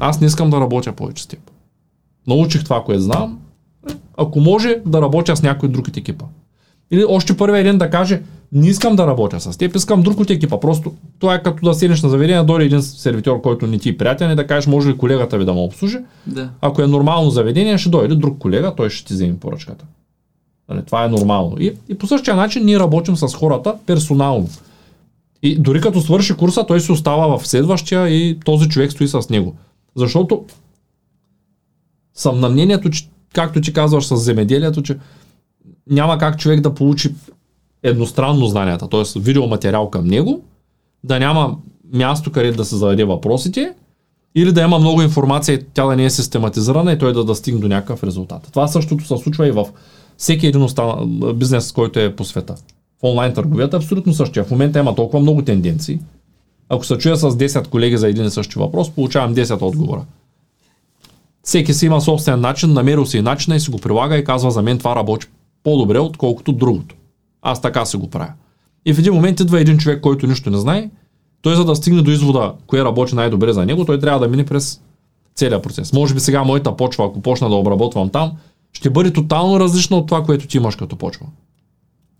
аз 0.00 0.20
не 0.20 0.26
искам 0.26 0.50
да 0.50 0.60
работя 0.60 0.92
повече 0.92 1.22
с 1.22 1.26
теб 1.26 1.51
научих 2.26 2.64
това, 2.64 2.84
което 2.84 3.02
знам, 3.02 3.38
ако 4.16 4.40
може 4.40 4.76
да 4.86 5.02
работя 5.02 5.36
с 5.36 5.42
някой 5.42 5.68
друг 5.68 5.88
от 5.88 5.96
екипа. 5.96 6.24
Или 6.90 7.04
още 7.08 7.36
първият 7.36 7.64
ден 7.64 7.78
да 7.78 7.90
каже, 7.90 8.22
не 8.52 8.68
искам 8.68 8.96
да 8.96 9.06
работя 9.06 9.40
с 9.40 9.56
теб, 9.56 9.76
искам 9.76 10.02
друг 10.02 10.20
от 10.20 10.30
екипа. 10.30 10.60
Просто 10.60 10.92
това 11.18 11.34
е 11.34 11.42
като 11.42 11.64
да 11.64 11.74
седнеш 11.74 12.02
на 12.02 12.08
заведение, 12.08 12.44
дойде 12.44 12.64
един 12.64 12.82
сервитьор, 12.82 13.40
който 13.40 13.66
не 13.66 13.78
ти 13.78 13.88
е 13.88 13.96
приятел 13.96 14.28
и 14.28 14.34
да 14.34 14.46
кажеш, 14.46 14.66
може 14.66 14.88
ли 14.88 14.96
колегата 14.96 15.38
ви 15.38 15.44
да 15.44 15.54
ме 15.54 15.60
обслужи. 15.60 15.98
Да. 16.26 16.50
Ако 16.60 16.82
е 16.82 16.86
нормално 16.86 17.30
заведение, 17.30 17.78
ще 17.78 17.90
дойде 17.90 18.14
друг 18.14 18.38
колега, 18.38 18.74
той 18.76 18.90
ще 18.90 19.06
ти 19.06 19.14
вземе 19.14 19.38
поръчката. 19.38 19.84
Нали, 20.68 20.80
това 20.86 21.04
е 21.04 21.08
нормално. 21.08 21.56
И, 21.60 21.72
и 21.88 21.98
по 21.98 22.06
същия 22.06 22.36
начин 22.36 22.64
ние 22.64 22.78
работим 22.78 23.16
с 23.16 23.34
хората 23.34 23.74
персонално. 23.86 24.48
И 25.42 25.58
дори 25.58 25.80
като 25.80 26.00
свърши 26.00 26.34
курса, 26.34 26.64
той 26.68 26.80
се 26.80 26.92
остава 26.92 27.38
в 27.38 27.46
следващия 27.46 28.08
и 28.08 28.40
този 28.44 28.68
човек 28.68 28.92
стои 28.92 29.08
с 29.08 29.30
него. 29.30 29.54
Защото 29.96 30.44
съм 32.14 32.40
на 32.40 32.48
мнението, 32.48 32.90
че, 32.90 33.08
както 33.34 33.60
ти 33.60 33.72
казваш 33.72 34.06
с 34.06 34.16
земеделието, 34.16 34.82
че 34.82 34.98
няма 35.90 36.18
как 36.18 36.38
човек 36.38 36.60
да 36.60 36.74
получи 36.74 37.14
едностранно 37.82 38.46
знанията, 38.46 38.88
т.е. 38.88 39.20
видеоматериал 39.20 39.90
към 39.90 40.06
него, 40.06 40.42
да 41.04 41.18
няма 41.18 41.56
място, 41.92 42.32
къде 42.32 42.52
да 42.52 42.64
се 42.64 42.76
зададе 42.76 43.04
въпросите, 43.04 43.74
или 44.34 44.52
да 44.52 44.60
има 44.60 44.78
много 44.78 45.02
информация 45.02 45.54
и 45.54 45.64
тя 45.74 45.86
да 45.86 45.96
не 45.96 46.04
е 46.04 46.10
систематизирана 46.10 46.92
и 46.92 46.98
той 46.98 47.12
да, 47.12 47.24
да 47.24 47.34
стигне 47.34 47.60
до 47.60 47.68
някакъв 47.68 48.04
резултат. 48.04 48.48
Това 48.52 48.68
същото 48.68 49.04
се 49.04 49.16
случва 49.16 49.48
и 49.48 49.50
в 49.50 49.66
всеки 50.16 50.46
един 50.46 50.62
остана, 50.62 51.06
бизнес, 51.34 51.72
който 51.72 52.00
е 52.00 52.16
по 52.16 52.24
света. 52.24 52.54
В 53.00 53.04
онлайн 53.04 53.34
търговията 53.34 53.76
е 53.76 53.78
абсолютно 53.78 54.14
същия. 54.14 54.44
В 54.44 54.50
момента 54.50 54.78
има 54.78 54.94
толкова 54.94 55.20
много 55.20 55.42
тенденции. 55.42 56.00
Ако 56.68 56.84
се 56.86 56.98
чуя 56.98 57.16
с 57.16 57.30
10 57.30 57.68
колеги 57.68 57.96
за 57.96 58.08
един 58.08 58.24
и 58.24 58.30
същи 58.30 58.58
въпрос, 58.58 58.90
получавам 58.90 59.34
10 59.34 59.62
отговора. 59.62 60.04
Всеки 61.42 61.74
си 61.74 61.86
има 61.86 62.00
собствен 62.00 62.40
начин, 62.40 62.72
намерил 62.72 63.06
си 63.06 63.18
и 63.18 63.22
начина 63.22 63.56
и 63.56 63.60
си 63.60 63.70
го 63.70 63.78
прилага 63.78 64.16
и 64.16 64.24
казва 64.24 64.50
за 64.50 64.62
мен 64.62 64.78
това 64.78 64.96
работи 64.96 65.26
по-добре, 65.64 65.98
отколкото 65.98 66.52
другото. 66.52 66.94
Аз 67.42 67.60
така 67.60 67.84
си 67.84 67.96
го 67.96 68.10
правя. 68.10 68.32
И 68.86 68.94
в 68.94 68.98
един 68.98 69.14
момент 69.14 69.40
идва 69.40 69.60
един 69.60 69.78
човек, 69.78 70.00
който 70.00 70.26
нищо 70.26 70.50
не 70.50 70.58
знае, 70.58 70.90
той 71.42 71.56
за 71.56 71.64
да 71.64 71.76
стигне 71.76 72.02
до 72.02 72.10
извода, 72.10 72.54
кое 72.66 72.84
работи 72.84 73.14
най-добре 73.14 73.52
за 73.52 73.66
него, 73.66 73.84
той 73.84 73.98
трябва 73.98 74.20
да 74.20 74.28
мине 74.28 74.44
през 74.44 74.80
целият 75.34 75.62
процес. 75.62 75.92
Може 75.92 76.14
би 76.14 76.20
сега 76.20 76.44
моята 76.44 76.76
почва, 76.76 77.04
ако 77.04 77.20
почна 77.20 77.48
да 77.48 77.54
обработвам 77.54 78.08
там, 78.08 78.32
ще 78.72 78.90
бъде 78.90 79.12
тотално 79.12 79.60
различна 79.60 79.96
от 79.96 80.06
това, 80.06 80.22
което 80.22 80.46
ти 80.46 80.56
имаш 80.56 80.76
като 80.76 80.96
почва. 80.96 81.26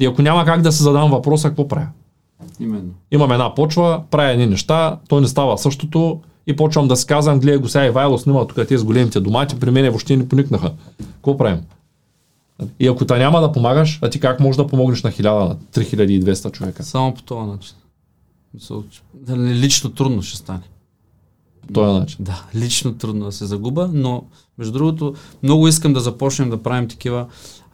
И 0.01 0.07
ако 0.07 0.23
няма 0.23 0.45
как 0.45 0.63
да 0.63 0.73
се 0.73 0.83
задам 0.83 1.11
въпроса, 1.11 1.49
какво 1.49 1.69
правя? 1.69 1.89
Именно. 2.61 2.91
Имам 3.11 3.33
една 3.33 3.55
почва, 3.55 4.03
правя 4.11 4.31
едни 4.31 4.47
неща, 4.47 4.99
то 5.09 5.21
не 5.21 5.29
става 5.29 5.59
същото, 5.59 6.21
и 6.47 6.57
почвам 6.57 6.89
да 6.89 6.97
си 6.97 7.07
казвам, 7.07 7.41
гледай 7.41 7.59
го 7.59 7.69
сега 7.69 7.87
Ивайло 7.87 8.19
снима 8.19 8.47
тук 8.47 8.69
тези 8.69 8.85
големите 8.85 9.21
домати, 9.21 9.61
при 9.61 9.71
мен 9.71 9.85
въобще 9.85 10.17
не 10.17 10.29
поникнаха. 10.29 10.73
Какво 11.15 11.37
правим? 11.37 11.61
И 12.81 12.89
ако 12.89 13.05
та 13.05 13.19
няма 13.19 13.41
да 13.41 13.53
помагаш, 13.53 13.99
а 14.03 14.11
ти 14.11 14.21
как 14.21 14.41
можеш 14.41 14.57
да 14.57 14.67
помогнеш 14.67 15.03
на 15.03 15.11
1000, 15.11 15.49
на 15.49 15.57
3200 15.57 16.53
човека? 16.53 16.83
Само 16.83 17.15
по 17.15 17.23
този 17.23 17.51
начин. 17.51 17.77
Лично 19.39 19.91
трудно 19.91 20.23
ще 20.23 20.37
стане. 20.37 20.63
По 21.67 21.73
този 21.73 21.99
начин. 21.99 22.17
Да, 22.21 22.45
лично 22.55 22.95
трудно 22.95 23.25
да 23.25 23.33
се 23.33 23.47
загуба, 23.47 23.91
но 23.93 24.25
между 24.59 24.73
другото 24.73 25.15
много 25.43 25.69
искам 25.69 25.93
да 25.93 26.01
започнем 26.01 26.51
да 26.51 26.63
правим 26.63 26.89
такива 26.89 27.27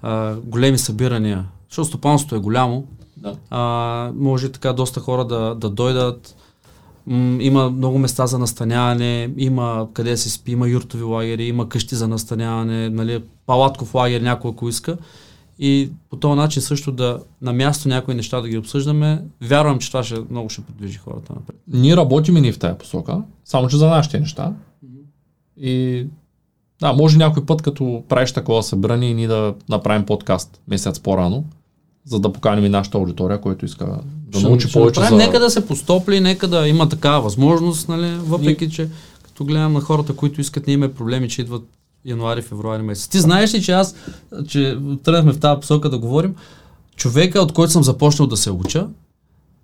а, 0.02 0.34
големи 0.34 0.78
събирания, 0.78 1.44
защото 1.70 1.88
стопанството 1.88 2.34
е 2.34 2.38
голямо. 2.38 2.84
Да. 3.16 3.34
А, 3.50 4.12
може 4.14 4.52
така 4.52 4.72
доста 4.72 5.00
хора 5.00 5.24
да, 5.24 5.54
да 5.54 5.70
дойдат, 5.70 6.36
има 7.40 7.70
много 7.70 7.98
места 7.98 8.26
за 8.26 8.38
настаняване, 8.38 9.30
има 9.36 9.88
къде 9.92 10.16
се 10.16 10.30
спи, 10.30 10.52
има 10.52 10.68
юртови 10.68 11.02
лагери, 11.02 11.44
има 11.44 11.68
къщи 11.68 11.94
за 11.94 12.08
настаняване, 12.08 12.90
нали, 12.90 13.22
палатков 13.46 13.94
лагер 13.94 14.20
някой 14.20 14.50
ако 14.50 14.68
иска. 14.68 14.96
И 15.58 15.90
по 16.10 16.16
този 16.16 16.36
начин 16.36 16.62
също 16.62 16.92
да 16.92 17.20
на 17.42 17.52
място 17.52 17.88
някои 17.88 18.14
неща 18.14 18.40
да 18.40 18.48
ги 18.48 18.58
обсъждаме. 18.58 19.22
Вярвам, 19.42 19.78
че 19.78 19.88
това 19.88 20.02
ще, 20.02 20.16
много 20.30 20.48
ще 20.48 20.62
подвижи 20.62 20.98
хората 20.98 21.32
напред. 21.34 21.56
Ние 21.68 21.96
работим 21.96 22.36
и 22.36 22.40
ни 22.40 22.52
в 22.52 22.58
тази 22.58 22.78
посока, 22.78 23.22
само 23.44 23.68
че 23.68 23.76
за 23.76 23.88
нашите 23.88 24.20
неща. 24.20 24.52
И 25.56 26.06
да, 26.80 26.92
може 26.92 27.18
някой 27.18 27.46
път, 27.46 27.62
като 27.62 28.04
правиш 28.08 28.32
такова 28.32 28.62
събрание, 28.62 29.14
ние 29.14 29.28
да 29.28 29.54
направим 29.68 30.06
подкаст 30.06 30.60
месец 30.68 31.00
по-рано, 31.00 31.44
за 32.04 32.20
да 32.20 32.32
поканим 32.32 32.64
и 32.64 32.68
нашата 32.68 32.98
аудитория, 32.98 33.40
който 33.40 33.64
иска 33.64 33.98
да 34.32 34.38
ще, 34.38 34.48
научи 34.48 34.68
ще 34.68 34.78
повече 34.78 35.00
за... 35.00 35.16
Нека 35.16 35.40
да 35.40 35.50
се 35.50 35.66
постопли, 35.66 36.20
нека 36.20 36.48
да 36.48 36.68
има 36.68 36.88
такава 36.88 37.20
възможност, 37.20 37.88
нали, 37.88 38.16
въпреки 38.16 38.64
и... 38.64 38.70
че 38.70 38.88
като 39.22 39.44
гледам 39.44 39.72
на 39.72 39.80
хората, 39.80 40.16
които 40.16 40.40
искат, 40.40 40.66
ние 40.66 40.74
имаме 40.74 40.94
проблеми, 40.94 41.28
че 41.28 41.40
идват 41.40 41.62
януари, 42.04 42.42
февруари 42.42 42.82
месец. 42.82 43.08
Ти 43.08 43.18
знаеш 43.18 43.54
ли, 43.54 43.62
че 43.62 43.72
аз, 43.72 43.94
че 44.48 44.78
тръгнахме 45.04 45.32
в 45.32 45.40
тази 45.40 45.60
посока 45.60 45.90
да 45.90 45.98
говорим, 45.98 46.34
човека, 46.96 47.40
от 47.40 47.52
който 47.52 47.72
съм 47.72 47.82
започнал 47.82 48.28
да 48.28 48.36
се 48.36 48.50
уча, 48.50 48.86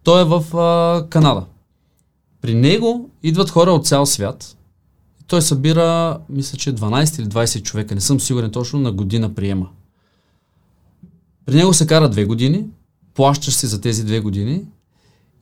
той 0.02 0.20
е 0.20 0.24
в 0.24 0.56
а, 0.56 1.06
Канада. 1.08 1.44
При 2.40 2.54
него 2.54 3.10
идват 3.22 3.50
хора 3.50 3.70
от 3.70 3.86
цял 3.86 4.06
свят. 4.06 4.56
Той 5.26 5.42
събира, 5.42 6.18
мисля, 6.28 6.58
че 6.58 6.74
12 6.74 7.20
или 7.20 7.28
20 7.28 7.62
човека, 7.62 7.94
не 7.94 8.00
съм 8.00 8.20
сигурен 8.20 8.50
точно, 8.50 8.80
на 8.80 8.92
година 8.92 9.34
приема. 9.34 9.68
При 11.46 11.56
него 11.56 11.74
се 11.74 11.86
кара 11.86 12.08
две 12.08 12.24
години, 12.24 12.64
плащаш 13.14 13.54
си 13.54 13.66
за 13.66 13.80
тези 13.80 14.04
две 14.04 14.20
години 14.20 14.62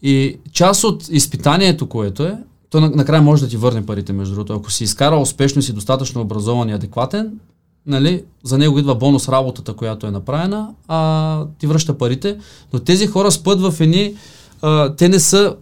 и 0.02 0.38
част 0.52 0.84
от 0.84 1.08
изпитанието, 1.08 1.86
което 1.86 2.22
е, 2.22 2.38
то 2.70 2.80
на- 2.80 2.90
накрая 2.90 3.22
може 3.22 3.42
да 3.42 3.48
ти 3.48 3.56
върне 3.56 3.86
парите, 3.86 4.12
между 4.12 4.34
другото. 4.34 4.52
Ако 4.52 4.70
си 4.70 4.84
изкарал 4.84 5.22
успешно 5.22 5.58
и 5.58 5.62
си 5.62 5.72
достатъчно 5.72 6.20
образован 6.20 6.68
и 6.68 6.72
адекватен, 6.72 7.32
нали, 7.86 8.24
за 8.44 8.58
него 8.58 8.78
идва 8.78 8.94
бонус 8.94 9.28
работата, 9.28 9.74
която 9.74 10.06
е 10.06 10.10
направена, 10.10 10.68
а 10.88 11.46
ти 11.58 11.66
връща 11.66 11.98
парите. 11.98 12.38
Но 12.72 12.80
тези 12.80 13.06
хора 13.06 13.30
спът 13.30 13.60
в 13.60 13.80
едни, 13.80 14.14
а, 14.62 14.96
те 14.96 15.08
не 15.08 15.20
са 15.20 15.56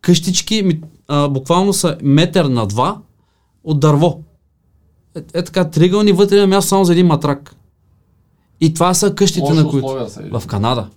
къщички, 0.00 0.80
а, 1.08 1.28
буквално 1.28 1.72
са 1.72 1.96
метър 2.02 2.44
на 2.44 2.66
два 2.66 2.98
от 3.64 3.80
дърво. 3.80 4.20
Е, 5.14 5.38
е 5.38 5.44
така, 5.44 5.64
тригълни 5.64 6.12
вътре 6.12 6.36
има 6.36 6.46
място 6.46 6.68
само 6.68 6.84
за 6.84 6.92
един 6.92 7.06
матрак. 7.06 7.56
И 8.60 8.74
това 8.74 8.94
са 8.94 9.14
къщите, 9.14 9.52
на 9.52 9.68
които... 9.68 10.08
В 10.32 10.46
Канада. 10.46 10.88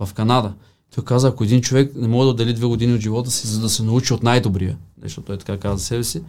В 0.00 0.14
Канада. 0.14 0.52
Той 0.94 1.04
каза, 1.04 1.28
ако 1.28 1.44
един 1.44 1.60
човек 1.60 1.92
не 1.96 2.08
може 2.08 2.24
да 2.26 2.30
отдели 2.30 2.54
две 2.54 2.66
години 2.66 2.94
от 2.94 3.00
живота 3.00 3.30
си, 3.30 3.46
за 3.46 3.60
да 3.60 3.68
се 3.68 3.82
научи 3.82 4.14
от 4.14 4.22
най-добрия, 4.22 4.76
защото 5.02 5.26
той 5.26 5.36
така 5.36 5.56
каза 5.56 5.76
за 5.76 5.84
себе 5.84 6.04
си, 6.04 6.22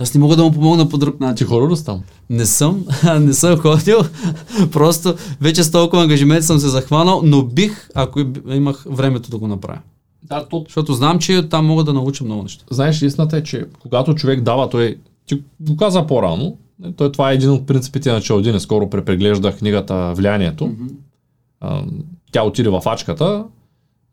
аз 0.00 0.14
не 0.14 0.20
мога 0.20 0.36
да 0.36 0.44
му 0.44 0.52
помогна 0.52 0.88
по 0.88 0.98
друг 0.98 1.16
Ти 1.18 1.24
начин. 1.24 1.46
хора 1.46 1.70
ли 1.70 1.76
си 1.76 1.84
там? 1.84 2.02
Не 2.30 2.46
съм, 2.46 2.84
не 3.20 3.32
съм 3.32 3.58
ходил, 3.58 3.98
просто 4.72 5.14
вече 5.40 5.64
с 5.64 5.70
толкова 5.70 6.02
ангажимент 6.02 6.44
съм 6.44 6.58
се 6.58 6.68
захванал, 6.68 7.22
но 7.24 7.42
бих, 7.42 7.88
ако 7.94 8.20
имах 8.48 8.86
времето 8.90 9.30
да 9.30 9.38
го 9.38 9.46
направя. 9.48 9.78
Да, 10.22 10.46
то, 10.48 10.64
Защото 10.68 10.92
знам, 10.92 11.18
че 11.18 11.48
там 11.48 11.66
мога 11.66 11.84
да 11.84 11.92
науча 11.92 12.24
много 12.24 12.42
неща. 12.42 12.64
знаеш, 12.70 13.02
истината 13.02 13.36
е, 13.36 13.42
че 13.42 13.66
когато 13.80 14.14
човек 14.14 14.40
дава, 14.40 14.70
той 14.70 14.98
ти 15.26 15.42
го 15.60 15.76
каза 15.76 16.06
по-рано, 16.06 16.56
е, 16.84 16.92
той, 16.92 17.12
това 17.12 17.30
е 17.30 17.34
един 17.34 17.50
от 17.50 17.66
принципите 17.66 18.12
на 18.12 18.20
Чалдини. 18.20 18.60
Скоро 18.60 18.90
препреглеждах 18.90 19.58
книгата 19.58 20.12
Влиянието. 20.16 20.70
А, 21.60 21.82
тя 22.32 22.42
отиде 22.42 22.68
в 22.68 22.82
ачката, 22.86 23.44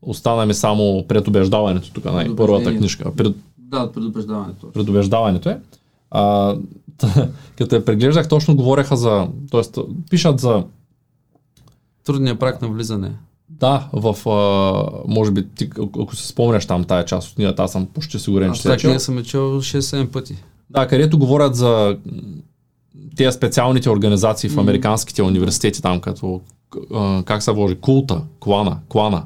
остана 0.02 0.46
ми 0.46 0.54
само 0.54 1.06
предубеждаването 1.08 1.92
тук, 1.92 2.06
най-първата 2.06 2.36
Предубеждение. 2.38 2.80
книжка. 2.80 3.16
Пред, 3.16 3.36
Да, 3.58 3.92
предупреждаването. 3.92 4.72
предубеждаването 4.72 5.50
е. 5.50 5.60
А, 6.12 6.56
т- 6.98 7.30
като 7.58 7.76
я 7.76 7.86
преглеждах, 7.86 8.28
точно 8.28 8.56
говореха 8.56 8.98
за, 8.98 9.28
т.е. 9.52 9.62
пишат 10.10 10.40
за 10.40 10.64
Трудният 12.06 12.40
прак 12.40 12.62
на 12.62 12.68
влизане. 12.68 13.12
Да, 13.50 13.90
в, 13.94 14.30
а, 14.30 15.04
може 15.08 15.32
би, 15.32 15.48
ти, 15.50 15.70
ако 16.00 16.16
си 16.16 16.28
спомняш 16.28 16.66
там 16.66 16.84
тая 16.84 17.06
част 17.06 17.30
от 17.30 17.36
книгата, 17.36 17.64
аз 17.64 17.72
съм 17.72 17.86
почти 17.86 18.20
сигурен, 18.20 18.50
Аз 18.50 18.58
че 18.58 18.64
тази 18.64 18.78
книга 18.78 19.00
съм 19.00 19.18
я 19.18 19.24
чел 19.24 19.62
6-7 19.62 20.08
пъти. 20.08 20.36
Да, 20.70 20.88
където 20.88 21.20
говорят 21.20 21.56
за 21.56 21.98
тези 23.16 23.32
специалните 23.32 23.90
организации 23.90 24.50
в 24.50 24.60
американските 24.60 25.22
университети 25.22 25.82
там, 25.82 26.02
като 26.02 26.42
а, 26.94 27.24
как 27.24 27.44
се 27.44 27.52
вложи, 27.52 27.76
култа, 27.76 28.22
клана, 28.40 28.78
клана. 28.90 29.24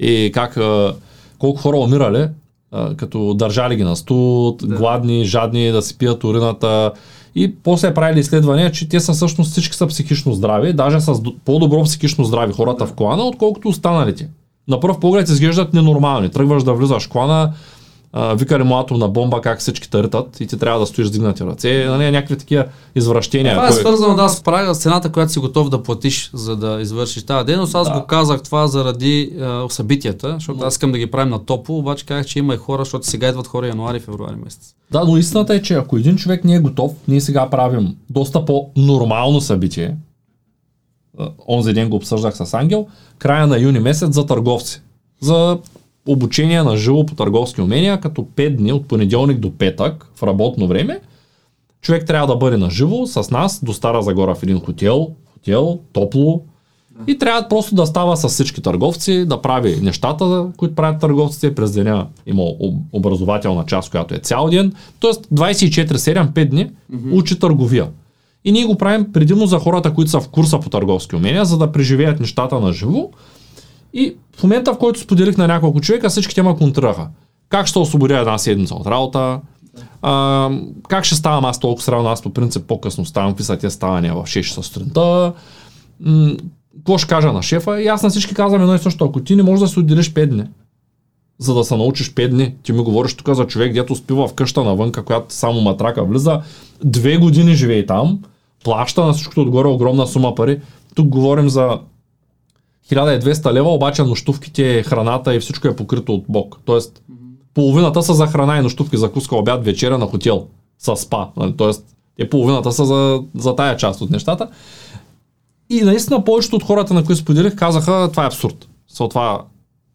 И 0.00 0.30
как, 0.34 0.56
а, 0.56 0.94
колко 1.38 1.60
хора 1.60 1.76
умирали, 1.76 2.28
а, 2.72 2.94
като 2.96 3.34
държали 3.34 3.76
ги 3.76 3.84
на 3.84 3.96
студ, 3.96 4.62
Да. 4.64 4.76
гладни, 4.76 5.24
жадни, 5.24 5.70
да 5.70 5.82
си 5.82 5.98
пият 5.98 6.24
урината. 6.24 6.92
И 7.34 7.54
после 7.54 7.94
правили 7.94 8.20
изследвания, 8.20 8.72
че 8.72 8.88
те 8.88 9.00
са 9.00 9.12
всъщност 9.12 9.50
всички 9.50 9.76
са 9.76 9.86
психично 9.86 10.32
здрави, 10.32 10.72
даже 10.72 11.00
с 11.00 11.20
до- 11.20 11.34
по-добро 11.44 11.82
психично 11.82 12.24
здрави 12.24 12.52
хората 12.52 12.86
в 12.86 12.92
клана, 12.92 13.22
отколкото 13.22 13.68
останалите. 13.68 14.28
На 14.68 14.80
пръв 14.80 15.00
поглед 15.00 15.28
изглеждат 15.28 15.74
ненормални. 15.74 16.28
Тръгваш 16.28 16.62
да 16.62 16.74
влизаш 16.74 17.06
в 17.06 17.08
клана, 17.08 17.52
а, 18.18 18.34
вика 18.34 18.58
ли 18.58 18.62
му 18.62 18.78
атомна 18.78 19.08
бомба, 19.08 19.40
как 19.40 19.60
всички 19.60 19.90
търтат 19.90 20.40
и 20.40 20.46
ти 20.46 20.58
трябва 20.58 20.80
да 20.80 20.86
стоиш 20.86 21.06
с 21.06 21.10
дигнати 21.10 21.44
ръце, 21.44 21.84
нали, 21.84 22.10
някакви 22.10 22.36
такива 22.38 22.64
извращения. 22.94 23.54
Това 23.54 23.66
е 23.66 23.70
кой- 23.70 23.80
свързано 23.80 24.14
да 24.14 24.28
с 24.28 24.42
прага, 24.42 24.74
с 24.74 24.78
цената, 24.78 25.12
която 25.12 25.32
си 25.32 25.38
готов 25.38 25.68
да 25.70 25.82
платиш, 25.82 26.30
за 26.34 26.56
да 26.56 26.78
извършиш 26.80 27.22
тази 27.22 27.46
дейност. 27.46 27.74
Аз 27.74 27.88
Да. 27.88 27.94
го 27.94 28.06
казах 28.06 28.42
това 28.42 28.66
заради 28.66 29.32
а, 29.40 29.66
събитията, 29.68 30.34
защото 30.34 30.64
аз 30.64 30.74
искам 30.74 30.92
да 30.92 30.98
ги 30.98 31.06
правим 31.06 31.30
на 31.30 31.44
топло, 31.44 31.78
обаче 31.78 32.06
казах, 32.06 32.26
че 32.26 32.38
има 32.38 32.54
и 32.54 32.58
хора, 32.58 32.84
защото 32.84 33.06
сега 33.06 33.28
идват 33.28 33.46
хора 33.46 33.68
януари, 33.68 34.00
февруари 34.00 34.36
месец. 34.44 34.74
Да, 34.90 35.04
но 35.04 35.16
истината 35.16 35.54
е, 35.54 35.62
че 35.62 35.74
ако 35.74 35.96
един 35.96 36.16
човек 36.16 36.44
не 36.44 36.54
е 36.54 36.60
готов, 36.60 36.92
ние 37.08 37.20
сега 37.20 37.50
правим 37.50 37.96
доста 38.10 38.44
по-нормално 38.44 39.40
събитие. 39.40 39.96
Онзи 41.48 41.72
ден 41.72 41.88
го 41.90 41.96
обсъждах 41.96 42.36
с 42.36 42.54
Ангел. 42.54 42.86
Края 43.18 43.46
на 43.46 43.58
юни 43.58 43.78
месец 43.78 44.14
за 44.14 44.26
търговци. 44.26 44.82
За 45.20 45.58
обучение 46.06 46.62
на 46.62 46.76
живо 46.76 47.06
по 47.06 47.14
търговски 47.14 47.60
умения, 47.60 48.00
като 48.00 48.22
5 48.22 48.56
дни 48.56 48.72
от 48.72 48.88
понеделник 48.88 49.38
до 49.38 49.50
петък 49.58 50.10
в 50.14 50.22
работно 50.22 50.66
време. 50.66 51.00
Човек 51.82 52.06
трябва 52.06 52.26
да 52.26 52.36
бъде 52.36 52.56
на 52.56 52.70
живо 52.70 53.06
с 53.06 53.30
нас 53.30 53.64
до 53.64 53.72
Стара 53.72 54.02
Загора 54.02 54.34
в 54.34 54.42
един 54.42 54.60
хотел, 54.60 55.10
хотел, 55.32 55.78
топло. 55.92 56.42
И 57.06 57.18
трябва 57.18 57.48
просто 57.48 57.74
да 57.74 57.86
става 57.86 58.16
с 58.16 58.28
всички 58.28 58.62
търговци, 58.62 59.24
да 59.24 59.42
прави 59.42 59.76
нещата, 59.82 60.48
които 60.56 60.74
правят 60.74 61.00
търговците. 61.00 61.54
През 61.54 61.72
деня 61.72 62.06
има 62.26 62.42
об- 62.42 62.82
образователна 62.92 63.64
част, 63.66 63.90
която 63.90 64.14
е 64.14 64.18
цял 64.18 64.48
ден. 64.48 64.72
Тоест 65.00 65.26
24-7, 65.34 66.32
5 66.32 66.48
дни 66.48 66.70
учи 67.12 67.38
търговия. 67.38 67.88
И 68.44 68.52
ние 68.52 68.64
го 68.64 68.78
правим 68.78 69.12
предимно 69.12 69.46
за 69.46 69.58
хората, 69.58 69.94
които 69.94 70.10
са 70.10 70.20
в 70.20 70.28
курса 70.28 70.60
по 70.60 70.70
търговски 70.70 71.16
умения, 71.16 71.44
за 71.44 71.58
да 71.58 71.72
преживеят 71.72 72.20
нещата 72.20 72.60
на 72.60 72.72
живо. 72.72 73.10
И 73.94 74.16
в 74.36 74.42
момента, 74.42 74.74
в 74.74 74.78
който 74.78 75.00
споделих 75.00 75.36
на 75.36 75.46
няколко 75.46 75.80
човека, 75.80 76.08
всички 76.08 76.34
те 76.34 76.42
ме 76.42 76.56
контрираха. 76.56 77.08
Как 77.48 77.66
ще 77.66 77.78
освободя 77.78 78.18
една 78.18 78.38
седмица 78.38 78.74
от 78.74 78.86
работа? 78.86 79.40
А, 80.02 80.50
как 80.88 81.04
ще 81.04 81.14
ставам 81.14 81.44
аз 81.44 81.60
толкова 81.60 81.92
рано? 81.92 82.08
Аз 82.08 82.22
по 82.22 82.30
принцип 82.30 82.66
по-късно 82.66 83.04
ставам, 83.04 83.30
какви 83.30 83.44
са 83.44 83.56
тези 83.56 83.74
ставания 83.74 84.14
в 84.14 84.18
6 84.18 84.42
часа 84.42 84.62
сутринта? 84.62 85.32
Какво 86.76 86.98
ще 86.98 87.08
кажа 87.08 87.32
на 87.32 87.42
шефа? 87.42 87.82
И 87.82 87.86
аз 87.86 88.02
на 88.02 88.10
всички 88.10 88.34
казвам 88.34 88.62
едно 88.62 88.74
и 88.74 88.78
също. 88.78 89.04
Ако 89.04 89.20
ти 89.20 89.36
не 89.36 89.42
можеш 89.42 89.60
да 89.60 89.68
се 89.68 89.80
отделиш 89.80 90.12
5 90.12 90.26
дни, 90.26 90.44
за 91.38 91.54
да 91.54 91.64
се 91.64 91.76
научиш 91.76 92.14
5 92.14 92.28
дни, 92.28 92.54
ти 92.62 92.72
ми 92.72 92.82
говориш 92.82 93.14
тук 93.14 93.34
за 93.34 93.46
човек, 93.46 93.72
дето 93.72 93.94
спива 93.94 94.28
в 94.28 94.34
къща 94.34 94.64
навънка, 94.64 95.04
която 95.04 95.34
само 95.34 95.60
матрака 95.60 96.04
влиза, 96.04 96.40
две 96.84 97.16
години 97.16 97.54
живее 97.54 97.86
там, 97.86 98.22
плаща 98.64 99.04
на 99.04 99.12
всичкото 99.12 99.42
отгоре 99.42 99.68
огромна 99.68 100.06
сума 100.06 100.34
пари. 100.34 100.60
Тук 100.94 101.08
говорим 101.08 101.48
за 101.48 101.78
1200 102.90 103.52
лева, 103.52 103.70
обаче 103.70 104.02
нощувките, 104.02 104.82
храната 104.82 105.34
и 105.34 105.40
всичко 105.40 105.68
е 105.68 105.76
покрито 105.76 106.14
от 106.14 106.24
бок. 106.28 106.58
Тоест, 106.64 107.02
половината 107.54 108.02
са 108.02 108.14
за 108.14 108.26
храна 108.26 108.58
и 108.58 108.62
нощувки, 108.62 108.96
закуска, 108.96 109.36
обяд, 109.36 109.64
вечеря 109.64 109.98
на 109.98 110.06
хотел 110.06 110.46
с 110.78 110.96
спа. 110.96 111.28
Нали? 111.36 111.54
Тоест, 111.56 111.84
те 112.16 112.30
половината 112.30 112.72
са 112.72 112.84
за, 112.84 113.22
за 113.34 113.56
тая 113.56 113.76
част 113.76 114.00
от 114.00 114.10
нещата. 114.10 114.48
И 115.70 115.80
наистина 115.80 116.24
повечето 116.24 116.56
от 116.56 116.62
хората, 116.62 116.94
на 116.94 117.04
които 117.04 117.20
споделих, 117.20 117.56
казаха, 117.56 118.08
това 118.10 118.22
е 118.22 118.26
абсурд. 118.26 118.68
Со 118.88 119.08
това 119.08 119.44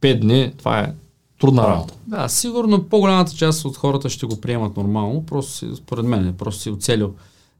5 0.01 0.19
дни, 0.19 0.51
това 0.57 0.79
е 0.79 0.93
трудна 1.41 1.67
работа. 1.67 1.93
Да, 2.07 2.29
сигурно 2.29 2.83
по-голямата 2.83 3.35
част 3.35 3.65
от 3.65 3.77
хората 3.77 4.09
ще 4.09 4.25
го 4.25 4.41
приемат 4.41 4.77
нормално, 4.77 5.25
просто 5.25 5.51
си, 5.51 5.67
според 5.75 6.05
мен, 6.05 6.35
просто 6.37 6.61
си 6.61 6.69
оцелил 6.69 7.13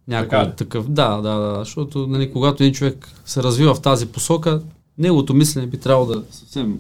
някой 0.08 0.40
Така 0.40 0.52
такъв. 0.52 0.90
Да, 0.90 1.16
да, 1.16 1.36
да, 1.36 1.56
защото 1.60 2.08
нали, 2.08 2.32
когато 2.32 2.64
един 2.64 2.74
човек 2.74 3.10
се 3.26 3.44
развива 3.44 3.74
в 3.74 3.82
тази 3.82 4.08
посока, 4.08 4.62
неговото 5.02 5.34
мислене 5.34 5.68
би 5.68 5.78
трябвало 5.78 6.06
да 6.08 6.14
е 6.14 6.24
съвсем 6.32 6.78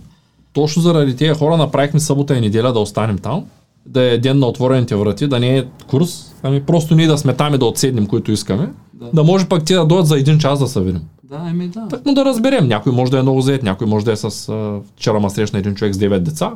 Точно 0.53 0.82
заради 0.82 1.15
тези 1.15 1.34
хора 1.34 1.57
направихме 1.57 1.99
събота 1.99 2.38
и 2.38 2.41
неделя 2.41 2.74
да 2.74 2.80
останем 2.80 3.17
там, 3.17 3.45
да 3.86 4.01
е 4.03 4.17
ден 4.17 4.39
на 4.39 4.47
отворените 4.47 4.95
врати, 4.95 5.28
да 5.28 5.39
не 5.39 5.57
е 5.57 5.65
курс, 5.88 6.34
ами 6.43 6.61
просто 6.61 6.95
ние 6.95 7.07
да 7.07 7.17
сме 7.17 7.34
там 7.34 7.53
и 7.53 7.57
да 7.57 7.65
отседнем, 7.65 8.07
които 8.07 8.32
искаме, 8.32 8.69
Да. 8.93 9.09
да 9.13 9.24
може 9.24 9.47
пък 9.47 9.63
ти 9.63 9.74
да 9.74 9.86
дойдат 9.86 10.07
за 10.07 10.17
един 10.17 10.39
час 10.39 10.59
да 10.59 10.67
се 10.67 10.82
видим. 10.82 11.01
Да, 11.24 11.47
еми 11.49 11.67
да. 11.67 11.88
Так 11.88 12.05
му 12.05 12.13
да 12.13 12.26
разберем. 12.26 12.67
Някой 12.67 12.91
може 12.91 13.11
да 13.11 13.19
е 13.19 13.22
много 13.22 13.41
заед, 13.41 13.64
някой 13.64 13.88
може 13.88 14.06
да 14.06 14.11
е 14.11 14.15
с... 14.15 14.23
А, 14.49 14.72
вчера 14.95 15.19
ма 15.19 15.30
срещна 15.30 15.60
един 15.60 15.76
човек 15.76 15.93
с 15.93 15.98
9 15.98 16.19
деца. 16.19 16.52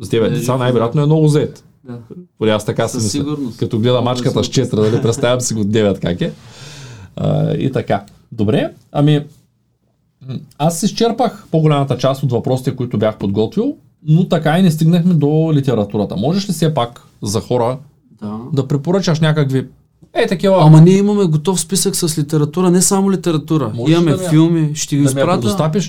С 0.00 0.08
9 0.08 0.26
Е, 0.26 0.30
деца 0.30 0.56
най-вероятно 0.56 1.02
е 1.02 1.06
много 1.06 1.28
заед. 1.28 1.64
да. 1.84 1.98
Поне 2.38 2.50
аз 2.50 2.64
така 2.64 2.88
си 2.88 2.96
мисля. 2.96 3.08
сигурност. 3.08 3.58
Като 3.58 3.78
гледа 3.78 4.00
мачката 4.00 4.44
с 4.44 4.48
4, 4.48 4.76
дали 4.82 5.02
представям 5.02 5.40
си 5.40 5.54
го 5.54 5.64
9 5.64 6.00
как 6.00 6.20
е. 6.20 6.32
А, 7.16 7.52
и 7.52 7.72
така. 7.72 8.04
Добре, 8.32 8.70
ами 8.92 9.24
аз 10.58 10.82
изчерпах 10.82 11.46
по-голямата 11.50 11.98
част 11.98 12.22
от 12.22 12.32
въпросите, 12.32 12.76
които 12.76 12.98
бях 12.98 13.18
подготвил, 13.18 13.76
но 14.08 14.28
така 14.28 14.58
и 14.58 14.62
не 14.62 14.70
стигнахме 14.70 15.14
до 15.14 15.50
литературата. 15.54 16.16
Можеш 16.16 16.48
ли 16.48 16.52
все 16.52 16.74
пак 16.74 17.02
за 17.22 17.40
хора 17.40 17.78
да. 18.22 18.38
да 18.52 18.68
препоръчаш 18.68 19.20
някакви 19.20 19.66
е 20.14 20.26
такива 20.26 20.56
Ама 20.60 20.80
ние 20.80 20.96
имаме 20.96 21.24
готов 21.24 21.60
списък 21.60 21.96
с 21.96 22.18
литература, 22.18 22.70
не 22.70 22.82
само 22.82 23.12
литература. 23.12 23.72
Можеш 23.74 23.96
имаме 23.96 24.10
да 24.10 24.28
филми, 24.28 24.70
ще 24.74 24.96
ги 24.96 25.02
да, 25.02 25.08
изпратя. 25.08 25.40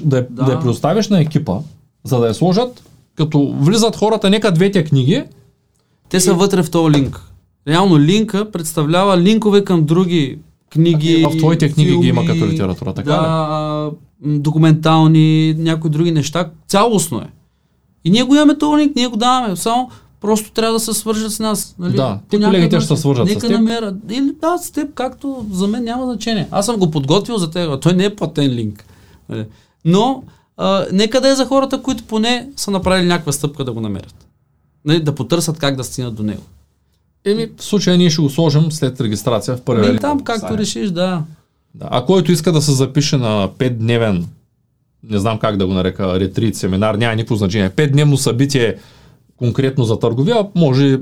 да, 0.05 0.27
Да. 0.30 0.43
да 0.43 0.51
я 0.51 0.59
предоставиш 0.59 1.07
на 1.07 1.22
екипа, 1.22 1.57
за 2.03 2.19
да 2.19 2.27
я 2.27 2.34
сложат, 2.34 2.84
като 3.15 3.55
влизат 3.59 3.95
хората, 3.95 4.30
нека 4.30 4.51
двете 4.51 4.84
книги, 4.84 5.23
Те 6.09 6.19
са 6.19 6.34
вътре 6.34 6.64
в 6.64 6.72
този 6.72 6.95
линк. 6.95 7.22
Реално 7.68 7.99
линка 7.99 8.51
представлява 8.51 9.18
линкове 9.18 9.64
към 9.64 9.85
други 9.85 10.39
книги. 10.69 11.23
А, 11.27 11.30
в 11.30 11.38
твоите 11.38 11.72
книги 11.72 11.89
ги 11.89 11.93
филми, 11.93 12.07
има 12.07 12.26
като 12.26 12.47
литература, 12.47 12.93
така 12.93 13.11
да, 13.11 13.22
м, 13.22 13.91
документални, 14.22 15.56
някои 15.57 15.89
други 15.89 16.11
неща. 16.11 16.49
Цялостно 16.68 17.18
е. 17.18 17.27
И 18.03 18.10
ние 18.10 18.23
го 18.23 18.35
имаме 18.35 18.57
този 18.57 18.84
линк, 18.84 18.95
ние 18.95 19.07
го 19.07 19.18
даваме. 19.18 19.56
Само 19.56 19.89
просто 20.22 20.52
трябва 20.52 20.73
да 20.73 20.80
се 20.80 20.94
свържат 20.94 21.31
с 21.31 21.39
нас. 21.39 21.76
Нали? 21.80 21.95
Да, 21.95 22.19
ти 22.30 22.39
колегите 22.39 22.80
ще 22.80 22.95
се 22.95 23.02
свържат 23.02 23.27
с 23.27 23.30
Нека 23.30 23.48
теб. 23.48 23.52
намерят. 23.52 23.95
Или 24.10 24.31
да, 24.41 24.57
с 24.57 24.72
теб, 24.72 24.94
както 24.94 25.45
за 25.52 25.68
мен 25.68 25.84
няма 25.84 26.06
значение. 26.06 26.48
Аз 26.52 26.65
съм 26.65 26.77
го 26.77 26.91
подготвил 26.91 27.38
за 27.38 27.52
теб. 27.52 27.81
Той 27.81 27.94
не 27.94 28.06
е 28.06 28.15
платен 28.15 28.52
линк. 28.52 28.85
Нали? 29.30 29.45
Но 29.85 30.23
а, 30.57 30.85
нека 30.91 31.22
да 31.22 31.30
е 31.30 31.35
за 31.35 31.45
хората, 31.45 31.81
които 31.81 32.03
поне 32.03 32.49
са 32.56 32.72
направили 32.72 33.07
някаква 33.07 33.31
стъпка 33.31 33.64
да 33.64 33.73
го 33.73 33.81
намерят. 33.81 34.15
Нали? 34.85 35.03
Да 35.03 35.15
потърсят 35.15 35.60
как 35.60 35.76
да 35.76 35.84
стигнат 35.84 36.15
до 36.15 36.23
него. 36.23 36.41
Еми, 37.26 37.49
в 37.57 37.64
случая 37.64 37.98
ние 37.98 38.10
ще 38.10 38.22
го 38.22 38.30
сложим 38.30 38.72
след 38.72 39.02
регистрация 39.02 39.57
в 39.57 39.61
първия 39.61 39.89
Ами 39.89 39.99
там, 39.99 40.19
както 40.19 40.57
решиш, 40.57 40.89
да. 40.89 41.23
Да. 41.79 41.87
А 41.91 42.05
който 42.05 42.31
иска 42.31 42.51
да 42.51 42.61
се 42.61 42.71
запише 42.71 43.17
на 43.17 43.49
5-дневен, 43.49 44.23
не 45.03 45.19
знам 45.19 45.39
как 45.39 45.57
да 45.57 45.67
го 45.67 45.73
нарека, 45.73 46.19
ретрит, 46.19 46.55
семинар, 46.55 46.95
няма 46.95 47.15
никакво 47.15 47.35
значение. 47.35 47.69
5-дневно 47.69 48.15
събитие 48.15 48.75
конкретно 49.37 49.83
за 49.83 49.99
търговия, 49.99 50.47
може 50.55 50.99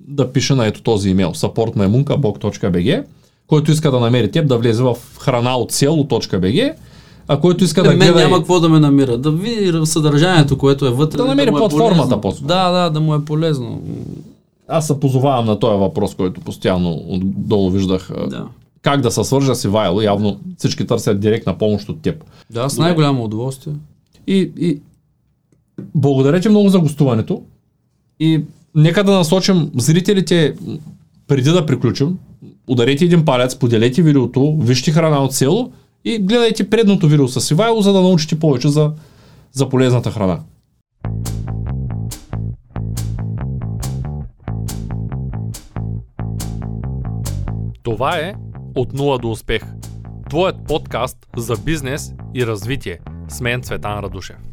да 0.00 0.32
пише 0.32 0.54
на 0.54 0.66
ето 0.66 0.82
този 0.82 1.10
имейл 1.10 1.34
supportmemunka.bg 1.34 3.04
който 3.46 3.70
иска 3.70 3.90
да 3.90 4.00
намери 4.00 4.30
теб, 4.30 4.48
да 4.48 4.58
влезе 4.58 4.82
в 4.82 4.96
храна 5.18 5.56
от 5.56 5.72
село.bg 5.72 6.74
а 7.28 7.40
който 7.40 7.64
иска 7.64 7.82
да 7.82 7.92
Е, 7.92 7.96
мен 7.96 8.12
гледа... 8.12 8.24
няма 8.24 8.38
какво 8.38 8.60
да 8.60 8.68
ме 8.68 8.80
намира. 8.80 9.18
Да 9.18 9.30
види 9.30 9.80
съдържанието, 9.84 10.58
което 10.58 10.86
е 10.86 10.90
вътре. 10.90 11.16
Да 11.16 11.24
намери 11.24 11.50
му 11.50 11.56
е 11.56 11.60
платформата 11.60 11.96
полезно. 11.96 12.20
по-скоро. 12.20 12.48
Да, 12.48 12.70
да, 12.70 12.90
да 12.90 13.00
му 13.00 13.14
е 13.14 13.24
полезно. 13.24 13.82
Аз 14.68 14.86
се 14.86 15.00
позовавам 15.00 15.46
на 15.46 15.58
този 15.58 15.78
въпрос, 15.78 16.14
който 16.14 16.40
постоянно 16.40 17.02
отдолу 17.08 17.70
виждах. 17.70 18.10
Да. 18.30 18.46
Как 18.82 19.00
да 19.00 19.10
се 19.10 19.24
свържа 19.24 19.54
с 19.54 19.64
Ивайло, 19.64 20.00
явно 20.00 20.40
всички 20.56 20.86
търсят 20.86 21.20
директна 21.20 21.58
помощ 21.58 21.88
от 21.88 22.02
теб. 22.02 22.24
Да, 22.50 22.68
с 22.68 22.78
най-голямо 22.78 23.24
удоволствие. 23.24 23.74
И, 24.26 24.52
и 24.58 24.80
благодаря 25.94 26.40
ти 26.40 26.48
много 26.48 26.68
за 26.68 26.78
гостуването. 26.78 27.42
И 28.20 28.44
нека 28.74 29.04
да 29.04 29.12
насочим 29.12 29.70
зрителите, 29.76 30.54
преди 31.26 31.50
да 31.50 31.66
приключим, 31.66 32.18
ударете 32.68 33.04
един 33.04 33.24
палец, 33.24 33.56
поделете 33.56 34.02
видеото, 34.02 34.56
вижте 34.60 34.90
храна 34.90 35.24
от 35.24 35.34
село 35.34 35.72
и 36.04 36.18
гледайте 36.18 36.70
предното 36.70 37.08
видео 37.08 37.28
с 37.28 37.50
Ивайло, 37.50 37.80
за 37.80 37.92
да 37.92 38.00
научите 38.00 38.38
повече 38.38 38.68
за, 38.68 38.92
за 39.52 39.68
полезната 39.68 40.10
храна. 40.10 40.40
Това 47.82 48.16
е 48.16 48.34
От 48.78 48.92
нула 48.92 49.18
до 49.18 49.30
успех. 49.30 49.62
Твоят 50.30 50.66
подкаст 50.68 51.16
за 51.36 51.56
бизнес 51.56 52.12
и 52.34 52.46
развитие. 52.46 53.00
С 53.28 53.40
мен 53.40 53.62
Цветан 53.62 53.98
Радушев. 53.98 54.47